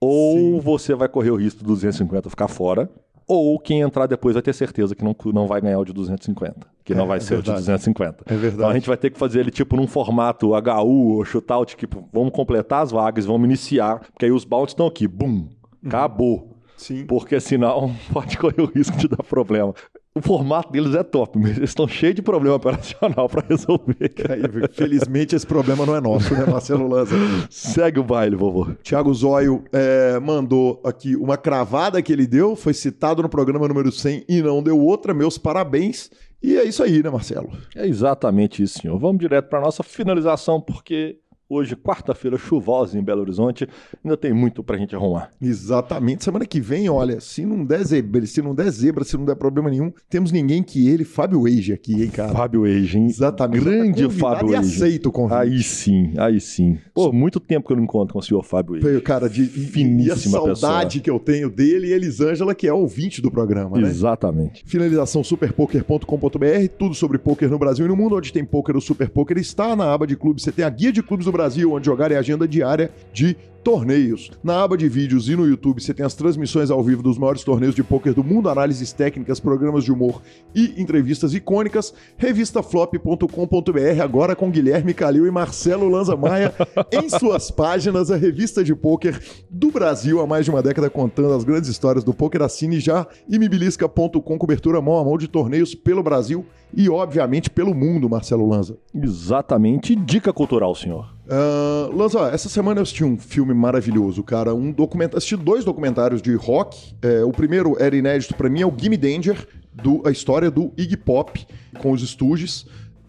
Ou 0.00 0.36
Sim. 0.36 0.60
você 0.60 0.94
vai 0.94 1.08
correr 1.08 1.30
o 1.30 1.36
risco 1.36 1.60
do 1.60 1.68
250 1.68 2.28
ficar 2.28 2.48
fora, 2.48 2.90
ou 3.26 3.58
quem 3.58 3.80
entrar 3.80 4.06
depois 4.06 4.34
vai 4.34 4.42
ter 4.42 4.52
certeza 4.52 4.94
que 4.94 5.04
não, 5.04 5.14
não 5.32 5.46
vai 5.46 5.60
ganhar 5.60 5.78
o 5.78 5.84
de 5.84 5.92
250, 5.92 6.66
que 6.84 6.94
não 6.94 7.04
É, 7.04 7.08
vai 7.08 7.16
é 7.18 7.20
ser 7.20 7.34
o 7.34 7.42
de 7.42 7.50
verdade. 7.50 7.60
250. 7.60 8.24
É 8.26 8.34
verdade. 8.34 8.54
Então 8.54 8.70
a 8.70 8.74
gente 8.74 8.86
vai 8.88 8.96
ter 8.96 9.10
que 9.10 9.18
fazer 9.18 9.40
ele 9.40 9.50
tipo 9.50 9.76
num 9.76 9.86
formato 9.86 10.52
HU 10.54 11.16
ou 11.16 11.24
shootout, 11.24 11.76
tipo, 11.76 12.08
vamos 12.12 12.32
completar 12.32 12.82
as 12.82 12.90
vagas, 12.90 13.24
vamos 13.24 13.44
iniciar, 13.44 14.00
porque 14.12 14.26
aí 14.26 14.32
os 14.32 14.44
bounties 14.44 14.72
estão 14.72 14.86
aqui, 14.86 15.06
bum, 15.06 15.48
acabou. 15.86 16.48
Sim. 16.76 17.06
Porque 17.06 17.38
senão 17.38 17.94
pode 18.12 18.36
correr 18.36 18.60
o 18.60 18.66
risco 18.66 18.96
de 18.96 19.06
dar 19.06 19.22
problema. 19.22 19.72
O 20.14 20.20
formato 20.20 20.70
deles 20.70 20.94
é 20.94 21.02
top, 21.02 21.38
mas 21.38 21.56
eles 21.56 21.70
estão 21.70 21.88
cheios 21.88 22.14
de 22.14 22.20
problema 22.20 22.56
operacional 22.56 23.30
para 23.30 23.46
resolver. 23.48 24.12
Aí, 24.28 24.68
felizmente 24.70 25.34
esse 25.34 25.46
problema 25.46 25.86
não 25.86 25.96
é 25.96 26.02
nosso, 26.02 26.34
né, 26.34 26.44
Marcelo 26.44 26.86
Lanza? 26.86 27.16
Segue 27.48 27.98
o 27.98 28.04
baile, 28.04 28.36
vovô. 28.36 28.66
Tiago 28.82 29.12
Zóio 29.14 29.64
é, 29.72 30.20
mandou 30.20 30.82
aqui 30.84 31.16
uma 31.16 31.38
cravada 31.38 32.02
que 32.02 32.12
ele 32.12 32.26
deu, 32.26 32.54
foi 32.54 32.74
citado 32.74 33.22
no 33.22 33.28
programa 33.28 33.66
número 33.66 33.90
100 33.90 34.26
e 34.28 34.42
não 34.42 34.62
deu 34.62 34.78
outra. 34.78 35.14
Meus 35.14 35.38
parabéns. 35.38 36.10
E 36.42 36.58
é 36.58 36.64
isso 36.64 36.82
aí, 36.82 37.02
né, 37.02 37.08
Marcelo? 37.08 37.50
É 37.74 37.86
exatamente 37.86 38.62
isso, 38.62 38.80
senhor. 38.80 38.98
Vamos 38.98 39.18
direto 39.18 39.48
para 39.48 39.60
nossa 39.62 39.82
finalização, 39.82 40.60
porque 40.60 41.20
hoje, 41.52 41.76
quarta-feira, 41.76 42.38
chuvosa 42.38 42.98
em 42.98 43.02
Belo 43.02 43.20
Horizonte, 43.20 43.68
ainda 44.04 44.16
tem 44.16 44.32
muito 44.32 44.62
para 44.62 44.76
a 44.76 44.78
gente 44.78 44.94
arrumar. 44.94 45.30
Exatamente. 45.40 46.24
Semana 46.24 46.46
que 46.46 46.60
vem, 46.60 46.88
olha, 46.88 47.20
se 47.20 47.44
não 47.44 47.64
der 47.64 47.84
zebra, 47.84 48.24
se 48.26 48.40
não 48.42 48.54
der 48.54 48.70
zebra, 48.70 49.04
se 49.04 49.16
não 49.16 49.24
der 49.24 49.36
problema 49.36 49.68
nenhum, 49.70 49.92
temos 50.08 50.32
ninguém 50.32 50.62
que 50.62 50.88
ele, 50.88 51.04
Fábio 51.04 51.46
Age 51.46 51.72
aqui, 51.72 52.02
hein, 52.02 52.10
cara? 52.10 52.32
Fábio 52.32 52.64
Age, 52.64 52.98
hein? 52.98 53.06
Exatamente. 53.06 53.62
Grande 53.64 54.02
Tá 54.02 54.08
convidado 54.08 54.18
Fábio 54.36 54.52
E 54.52 54.56
Age. 54.56 54.76
aceito 54.76 55.08
o 55.08 55.12
convite. 55.12 55.38
Aí 55.38 55.62
sim, 55.62 56.12
aí 56.16 56.40
sim. 56.40 56.78
Pô, 56.94 57.12
muito 57.12 57.38
tempo 57.40 57.66
que 57.66 57.72
eu 57.72 57.76
não 57.76 57.84
encontro 57.84 58.12
com 58.14 58.18
o 58.18 58.22
senhor 58.22 58.42
Fábio 58.42 58.76
Age. 58.76 59.00
Cara, 59.02 59.28
de, 59.28 59.42
e- 59.42 59.44
e 59.44 59.64
a 59.64 59.68
Finíssima 59.68 60.38
saudade 60.38 61.00
que 61.00 61.10
eu 61.10 61.18
tenho 61.18 61.50
dele 61.50 61.88
e 61.88 61.92
Elisângela, 61.92 62.54
que 62.54 62.66
é 62.66 62.72
ouvinte 62.72 63.20
do 63.20 63.30
programa, 63.30 63.78
né? 63.78 63.88
Exatamente. 63.88 64.62
Finalização 64.66 65.22
superpoker.com.br, 65.22 66.68
tudo 66.78 66.94
sobre 66.94 67.18
poker 67.18 67.48
no 67.50 67.58
Brasil 67.58 67.84
e 67.84 67.88
no 67.88 67.96
mundo, 67.96 68.16
onde 68.16 68.32
tem 68.32 68.44
poker, 68.44 68.76
o 68.76 68.80
Super 68.80 69.08
Poker 69.08 69.36
está 69.38 69.74
na 69.76 69.92
aba 69.92 70.06
de 70.06 70.16
clubes. 70.16 70.42
Você 70.44 70.52
tem 70.52 70.64
a 70.64 70.70
guia 70.70 70.92
de 70.92 71.02
clubes 71.02 71.26
do 71.26 71.32
Brasil, 71.32 71.41
onde 71.72 71.86
jogar 71.86 72.10
é 72.12 72.16
agenda 72.16 72.46
diária 72.46 72.90
de 73.12 73.36
torneios. 73.62 74.30
Na 74.42 74.62
aba 74.62 74.76
de 74.76 74.88
vídeos 74.88 75.28
e 75.28 75.36
no 75.36 75.46
YouTube 75.46 75.80
você 75.82 75.94
tem 75.94 76.04
as 76.04 76.14
transmissões 76.14 76.70
ao 76.70 76.82
vivo 76.82 77.02
dos 77.02 77.18
maiores 77.18 77.44
torneios 77.44 77.74
de 77.74 77.82
poker 77.82 78.14
do 78.14 78.24
mundo, 78.24 78.48
análises 78.48 78.92
técnicas, 78.92 79.40
programas 79.40 79.84
de 79.84 79.92
humor 79.92 80.20
e 80.54 80.80
entrevistas 80.80 81.34
icônicas. 81.34 81.94
Revistaflop.com.br, 82.16 84.02
agora 84.02 84.34
com 84.34 84.50
Guilherme 84.50 84.94
Calil 84.94 85.26
e 85.26 85.30
Marcelo 85.30 85.88
Lanza 85.88 86.16
Maia 86.16 86.52
em 86.92 87.08
suas 87.08 87.50
páginas, 87.50 88.10
a 88.10 88.16
revista 88.16 88.64
de 88.64 88.74
poker 88.74 89.20
do 89.48 89.70
Brasil 89.70 90.20
há 90.20 90.26
mais 90.26 90.44
de 90.44 90.50
uma 90.50 90.62
década 90.62 90.90
contando 90.90 91.34
as 91.34 91.44
grandes 91.44 91.70
histórias 91.70 92.04
do 92.04 92.12
poker. 92.12 92.42
Assine 92.42 92.80
já 92.80 93.06
imibilisca.com, 93.28 94.38
cobertura 94.38 94.80
mão 94.80 94.98
a 94.98 95.04
mão 95.04 95.16
de 95.16 95.28
torneios 95.28 95.74
pelo 95.74 96.02
Brasil 96.02 96.44
e, 96.74 96.88
obviamente, 96.88 97.50
pelo 97.50 97.74
mundo, 97.74 98.08
Marcelo 98.08 98.48
Lanza. 98.48 98.78
Exatamente. 98.94 99.94
Dica 99.94 100.32
cultural, 100.32 100.74
senhor. 100.74 101.12
Uh, 101.24 101.94
Lanza, 101.94 102.30
essa 102.30 102.48
semana 102.48 102.80
eu 102.80 102.82
assisti 102.82 103.04
um 103.04 103.16
filme 103.16 103.51
maravilhoso, 103.54 104.22
cara. 104.22 104.54
Um 104.54 104.70
documentário, 104.70 105.18
assisti 105.18 105.36
dois 105.36 105.64
documentários 105.64 106.22
de 106.22 106.34
rock. 106.34 106.94
É, 107.02 107.24
o 107.24 107.30
primeiro 107.30 107.76
era 107.80 107.96
inédito 107.96 108.34
pra 108.34 108.48
mim, 108.48 108.62
é 108.62 108.66
o 108.66 108.74
Gimme 108.76 108.96
Danger, 108.96 109.46
do, 109.72 110.02
a 110.06 110.10
história 110.10 110.50
do 110.50 110.72
Iggy 110.76 110.96
Pop 110.96 111.46
com 111.80 111.92
os 111.92 112.02
Stooges. 112.02 112.66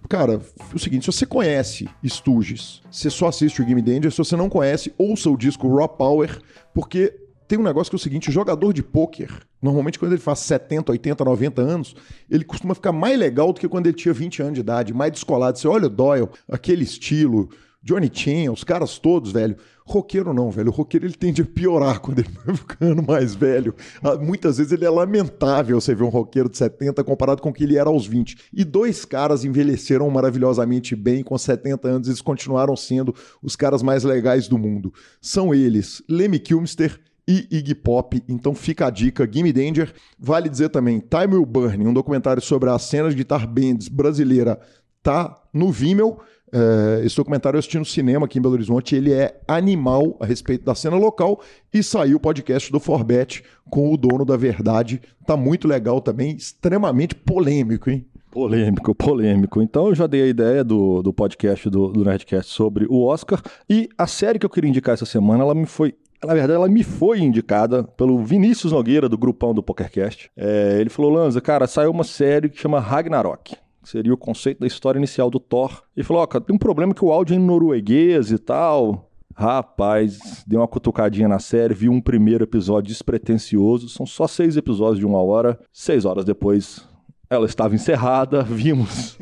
Cara, 0.10 0.34
é 0.34 0.76
o 0.76 0.80
seguinte, 0.80 1.06
se 1.06 1.12
você 1.12 1.26
conhece 1.26 1.90
Stooges, 2.06 2.82
você 2.92 3.10
só 3.10 3.28
assiste 3.28 3.62
o 3.62 3.66
Gimme 3.66 3.82
Danger. 3.82 4.12
Se 4.12 4.18
você 4.18 4.36
não 4.36 4.50
conhece, 4.50 4.94
ouça 4.98 5.30
o 5.30 5.38
disco 5.38 5.74
Raw 5.76 5.90
Power, 5.90 6.40
porque 6.74 7.14
tem 7.48 7.60
um 7.60 7.64
negócio 7.64 7.92
que 7.92 7.96
é 7.96 7.98
o 7.98 8.00
seguinte, 8.00 8.30
o 8.30 8.32
jogador 8.32 8.74
de 8.74 8.82
pôquer, 8.82 9.30
normalmente 9.62 10.00
quando 10.00 10.14
ele 10.14 10.22
faz 10.22 10.40
70, 10.40 10.92
80, 10.92 11.24
90 11.24 11.62
anos, 11.62 11.96
ele 12.30 12.44
costuma 12.44 12.74
ficar 12.74 12.92
mais 12.92 13.18
legal 13.18 13.54
do 13.54 13.60
que 13.60 13.68
quando 13.68 13.88
ele 13.88 13.96
tinha 13.96 14.14
20 14.14 14.42
anos 14.42 14.54
de 14.56 14.62
idade, 14.62 14.94
mais 14.94 15.12
descolado. 15.12 15.58
Você 15.58 15.68
olha 15.68 15.88
o 15.88 15.90
Doyle, 15.90 16.30
aquele 16.50 16.84
estilo, 16.84 17.50
Johnny 17.84 18.10
Chen, 18.12 18.50
os 18.50 18.64
caras 18.64 18.98
todos, 18.98 19.32
velho. 19.32 19.58
Roqueiro 19.86 20.34
não, 20.34 20.50
velho. 20.50 20.70
O 20.70 20.74
roqueiro 20.74 21.06
ele 21.06 21.14
tende 21.14 21.42
a 21.42 21.46
piorar 21.46 22.00
quando 22.00 22.20
ele 22.20 22.30
vai 22.46 22.56
ficando 22.56 23.04
mais 23.04 23.36
velho. 23.36 23.76
Ah, 24.02 24.16
Muitas 24.16 24.58
vezes 24.58 24.72
ele 24.72 24.86
é 24.86 24.90
lamentável 24.90 25.80
você 25.80 25.94
ver 25.94 26.04
um 26.04 26.10
roqueiro 26.10 26.50
de 26.50 26.58
70 26.58 27.04
comparado 27.04 27.42
com 27.42 27.50
o 27.50 27.54
que 27.54 27.64
ele 27.64 27.78
era 27.78 27.90
aos 27.90 28.06
20. 28.06 28.38
E 28.54 28.64
dois 28.64 29.06
caras 29.06 29.44
envelheceram 29.44 30.10
maravilhosamente 30.10 30.96
bem 30.96 31.24
com 31.24 31.38
70 31.38 31.88
anos, 31.88 32.08
eles 32.08 32.22
continuaram 32.22 32.76
sendo 32.76 33.14
os 33.42 33.56
caras 33.56 33.84
mais 33.84 34.04
legais 34.04 34.48
do 34.48 34.58
mundo. 34.58 34.94
São 35.22 35.54
eles, 35.54 36.02
Lemmy 36.10 36.40
Kilmister 36.40 37.00
e 37.28 37.48
Iggy 37.52 37.76
Pop. 37.76 38.22
Então 38.28 38.54
fica 38.54 38.88
a 38.88 38.90
dica, 38.90 39.28
Gimme 39.30 39.54
Danger. 39.54 39.94
Vale 40.20 40.50
dizer 40.50 40.70
também, 40.70 41.00
Time 41.00 41.36
Will 41.36 41.46
Burn, 41.46 41.88
um 41.88 41.94
documentário 41.94 42.42
sobre 42.42 42.70
a 42.70 42.80
cena 42.80 43.10
de 43.10 43.16
guitar 43.16 43.48
bands 43.48 43.88
brasileira, 43.88 44.60
tá 45.02 45.42
no 45.54 45.72
Vimeo. 45.72 46.18
É, 46.54 47.04
esse 47.04 47.16
documentário 47.16 47.58
eu 47.58 47.60
assisti 47.60 47.80
no 47.80 47.86
cinema 47.86 48.26
aqui 48.28 48.38
em 48.38 48.42
Belo 48.42 48.54
Horizonte. 48.54 48.96
Ele 48.96 49.12
é 49.12 49.42
animal 49.48 50.16
a 50.20 50.26
respeito 50.26 50.64
da 50.64 50.76
cena 50.76 50.96
local. 50.96 51.42
E 51.74 51.82
saiu 51.82 52.18
o 52.18 52.20
podcast 52.20 52.72
do 52.72 52.80
Forbet 52.80 53.44
com 53.70 53.92
o 53.92 53.98
dono 53.98 54.24
da 54.24 54.38
verdade. 54.38 55.02
Tá 55.26 55.36
muito 55.36 55.68
legal 55.68 56.00
também, 56.00 56.36
extremamente 56.36 57.16
polêmico, 57.16 57.90
hein? 57.90 58.06
Polêmico, 58.30 58.94
polêmico. 58.94 59.62
Então 59.62 59.88
eu 59.88 59.96
já 59.96 60.06
dei 60.06 60.24
a 60.24 60.28
ideia 60.28 60.64
do, 60.64 61.02
do 61.02 61.12
podcast 61.12 61.70
do, 61.70 61.90
do 61.90 62.04
Nerdcast 62.04 62.52
sobre 62.52 62.86
o 62.88 63.04
Oscar. 63.04 63.42
E 63.68 63.90
a 63.98 64.06
série 64.06 64.38
que 64.38 64.46
eu 64.46 64.50
queria 64.50 64.70
indicar 64.70 64.94
essa 64.94 65.06
semana, 65.06 65.44
ela 65.44 65.56
me 65.56 65.66
foi. 65.66 65.96
Na 66.24 66.34
verdade, 66.34 66.54
ela 66.54 66.70
me 66.70 66.84
foi 66.84 67.20
indicada 67.20 67.84
pelo 67.84 68.24
Vinícius 68.24 68.72
Nogueira, 68.72 69.10
do 69.10 69.18
grupão 69.18 69.54
do 69.54 69.62
PokerCast. 69.62 70.32
É, 70.38 70.78
ele 70.80 70.90
falou: 70.90 71.12
Lanza, 71.12 71.42
cara, 71.42 71.68
saiu 71.68 71.92
uma 71.92 72.04
série 72.04 72.50
que 72.50 72.60
chama 72.60 72.80
Ragnarok. 72.80 73.56
Que 73.84 73.90
Seria 73.90 74.14
o 74.14 74.18
conceito 74.18 74.62
da 74.62 74.68
história 74.68 74.98
inicial 74.98 75.30
do 75.30 75.40
Thor. 75.40 75.84
E 75.96 76.04
falou: 76.04 76.24
Ó, 76.24 76.26
cara, 76.26 76.44
tem 76.44 76.56
um 76.56 76.60
problema 76.60 76.94
que 76.94 77.04
o 77.04 77.12
áudio 77.12 77.36
é 77.36 77.38
em 77.38 77.40
norueguês 77.40 78.32
e 78.32 78.40
tal. 78.40 79.10
Rapaz, 79.36 80.44
dei 80.46 80.58
uma 80.58 80.68
cutucadinha 80.68 81.28
na 81.28 81.40
série, 81.40 81.74
vi 81.74 81.90
um 81.90 82.00
primeiro 82.00 82.44
episódio 82.44 82.90
despretensioso. 82.90 83.90
São 83.90 84.06
só 84.06 84.28
seis 84.28 84.58
episódios 84.58 85.00
de 85.00 85.06
uma 85.06 85.22
hora. 85.22 85.60
Seis 85.72 86.06
horas 86.06 86.24
depois, 86.24 86.88
ela 87.30 87.48
estava 87.48 87.74
encerrada, 87.74 88.44
vimos 88.46 89.18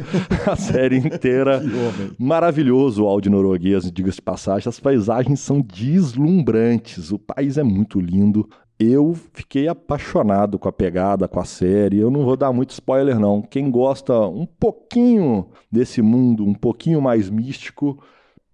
a 0.46 0.56
série 0.56 0.98
inteira. 0.98 1.64
Maravilhoso 2.20 3.04
o 3.04 3.08
áudio 3.08 3.32
norueguês, 3.32 3.90
diga-se 3.92 4.18
de 4.18 4.22
passagem. 4.22 4.68
As 4.68 4.80
paisagens 4.80 5.40
são 5.40 5.62
deslumbrantes, 5.62 7.12
o 7.12 7.18
país 7.18 7.58
é 7.58 7.64
muito 7.64 8.00
lindo. 8.00 8.50
Eu 8.84 9.14
fiquei 9.34 9.68
apaixonado 9.68 10.58
com 10.58 10.68
a 10.68 10.72
pegada, 10.72 11.28
com 11.28 11.40
a 11.40 11.46
série. 11.46 12.00
Eu 12.00 12.10
não 12.10 12.26
vou 12.26 12.36
dar 12.36 12.52
muito 12.52 12.72
spoiler, 12.72 13.20
não. 13.20 13.40
Quem 13.40 13.70
gosta 13.70 14.20
um 14.22 14.48
pouquinho 14.48 15.50
desse 15.72 16.02
mundo, 16.02 16.44
um 16.44 16.56
pouquinho 16.56 17.00
mais 17.00 17.30
místico, 17.30 18.02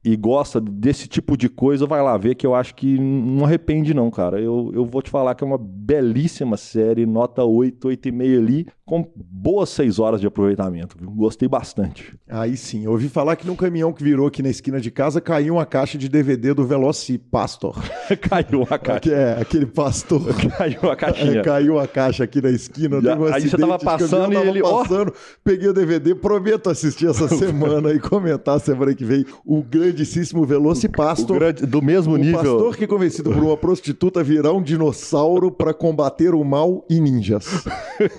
e 0.04 0.18
gosta 0.18 0.60
desse 0.60 1.08
tipo 1.08 1.38
de 1.38 1.48
coisa, 1.48 1.86
vai 1.86 2.02
lá 2.02 2.18
ver 2.18 2.36
que 2.36 2.46
eu 2.46 2.54
acho 2.54 2.76
que 2.76 3.00
não 3.00 3.46
arrepende 3.46 3.94
não, 3.94 4.12
cara. 4.12 4.38
Eu, 4.38 4.70
eu 4.74 4.86
vou 4.86 5.02
te 5.02 5.10
falar 5.10 5.34
que 5.34 5.46
é 5.46 5.48
uma 5.48 5.58
belíssima 5.58 6.58
série, 6.58 7.06
nota 7.06 7.46
8, 7.46 7.88
8,5 7.88 8.38
ali, 8.38 8.68
com 8.88 9.06
boas 9.16 9.68
6 9.72 10.00
horas 10.00 10.22
de 10.22 10.28
aproveitamento, 10.28 10.96
viu? 10.98 11.12
Gostei 11.12 11.46
bastante. 11.50 12.18
Aí 12.30 12.56
sim, 12.56 12.86
eu 12.86 12.92
ouvi 12.92 13.10
falar 13.10 13.36
que 13.36 13.46
num 13.46 13.54
caminhão 13.56 13.92
que 13.92 14.02
virou 14.02 14.26
aqui 14.26 14.42
na 14.42 14.48
esquina 14.50 14.80
de 14.80 14.90
casa 14.90 15.20
caiu 15.20 15.56
uma 15.56 15.66
caixa 15.66 15.98
de 15.98 16.08
DVD 16.08 16.54
do 16.54 16.66
Velocipastor. 16.66 17.76
Caiu 18.22 18.66
a 18.70 18.80
caixa. 18.80 19.00
Que 19.02 19.12
é 19.14 19.38
aquele 19.42 19.66
pastor. 19.66 20.22
Caiu 20.58 20.90
a 20.90 20.96
caixinha. 20.96 21.40
É, 21.40 21.44
caiu 21.44 21.78
a 21.78 21.86
caixa 21.86 22.24
aqui 22.24 22.42
na 22.42 22.50
esquina. 22.50 23.02
Já- 23.02 23.18
um 23.18 23.26
aí 23.26 23.42
você 23.42 23.58
tava 23.58 23.78
caminhão, 23.78 23.80
passando 24.00 24.34
e 24.34 24.38
ele, 24.38 24.62
passando, 24.62 25.14
peguei 25.44 25.68
o 25.68 25.74
DVD, 25.74 26.16
prometo 26.16 26.70
assistir 26.70 27.10
essa 27.10 27.28
semana 27.36 27.92
e 27.92 28.00
comentar 28.00 28.58
semana 28.62 28.96
que 28.96 29.04
vem 29.04 29.26
o 29.46 29.62
grandíssimo 29.62 30.42
O 30.44 30.46
Velocipastor. 30.46 31.38
grande- 31.38 31.66
do 31.66 31.82
mesmo 31.82 32.14
O 32.14 32.18
nível. 32.18 32.38
pastor 32.40 32.78
que 32.78 32.86
é 32.86 32.88
convencido 32.88 33.32
por 33.32 33.44
uma 33.44 33.58
prostituta 33.58 34.24
virá 34.24 34.54
um 34.54 34.62
dinossauro 34.62 35.52
para 35.52 35.74
combater 35.74 36.34
o 36.34 36.44
mal 36.46 36.86
e 36.90 37.02
ninjas. 37.02 37.66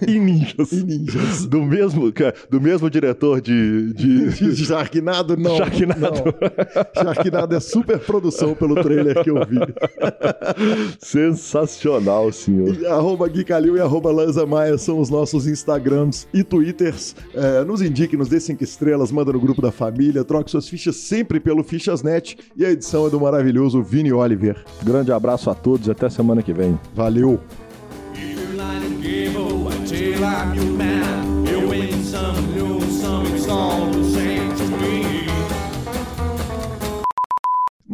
E 0.07 0.19
ninjas. 0.19 0.58
E 0.73 0.83
ninjas. 0.83 1.47
Do 1.47 1.63
mesmo, 1.63 2.13
do 2.51 2.61
mesmo 2.61 2.91
diretor 2.91 3.41
de, 3.41 3.93
de, 3.93 4.29
De 4.55 4.65
Sharknado, 4.65 5.37
não. 5.37 5.57
Sharknado. 5.57 6.01
Não. 6.01 7.03
Sharknado 7.03 7.55
é 7.55 7.61
super 7.61 7.99
produção 7.99 8.55
pelo 8.55 8.75
trailer 8.83 9.23
que 9.23 9.31
eu 9.31 9.37
vi. 9.47 9.59
Sensacional, 10.99 12.33
senhor. 12.33 12.75
E 12.75 12.87
arroba 12.87 13.29
Gui 13.29 13.45
Calil 13.45 13.77
e 13.77 13.81
arroba 13.81 14.11
Lanza 14.11 14.47
Maia 14.47 14.77
são 14.79 14.99
os 14.99 15.09
nossos 15.09 15.47
Instagrams 15.47 16.27
e 16.33 16.43
Twitters. 16.43 17.15
É, 17.35 17.65
nos 17.65 17.83
indique, 17.83 18.17
nos 18.17 18.29
dê 18.29 18.41
cinco 18.41 18.65
estrelas, 18.65 19.13
manda 19.13 19.33
no 19.33 19.41
grupo 19.41 19.63
da 19.63 19.71
família, 19.71 20.25
troque 20.25 20.51
suas 20.51 20.69
fichas 20.69 20.97
sempre 20.97 21.39
pelo 21.39 21.63
Fichasnet. 21.63 22.37
E 22.57 22.65
a 22.65 22.71
edição 22.71 23.07
é 23.07 23.11
do 23.11 23.21
maravilhoso 23.21 23.83
Vini 23.83 24.13
Oliver. 24.13 24.65
Grande 24.83 25.13
abraço 25.13 25.51
a 25.51 25.55
todos 25.55 25.87
e 25.87 25.91
até 25.91 26.09
semana 26.09 26.43
que 26.43 26.53
vem. 26.53 26.79
Valeu! 26.95 27.41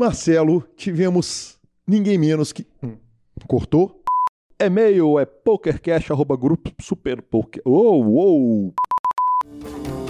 Marcelo, 0.05 0.63
tivemos 0.77 1.57
ninguém 1.87 2.19
menos 2.19 2.53
que. 2.53 2.67
Cortou? 3.47 4.03
E-mail 4.59 5.19
é 5.19 5.25
pokercash.grupo 5.25 6.73
superpoker. 6.81 7.63
Oh, 7.65 8.71
oh. 8.71 10.04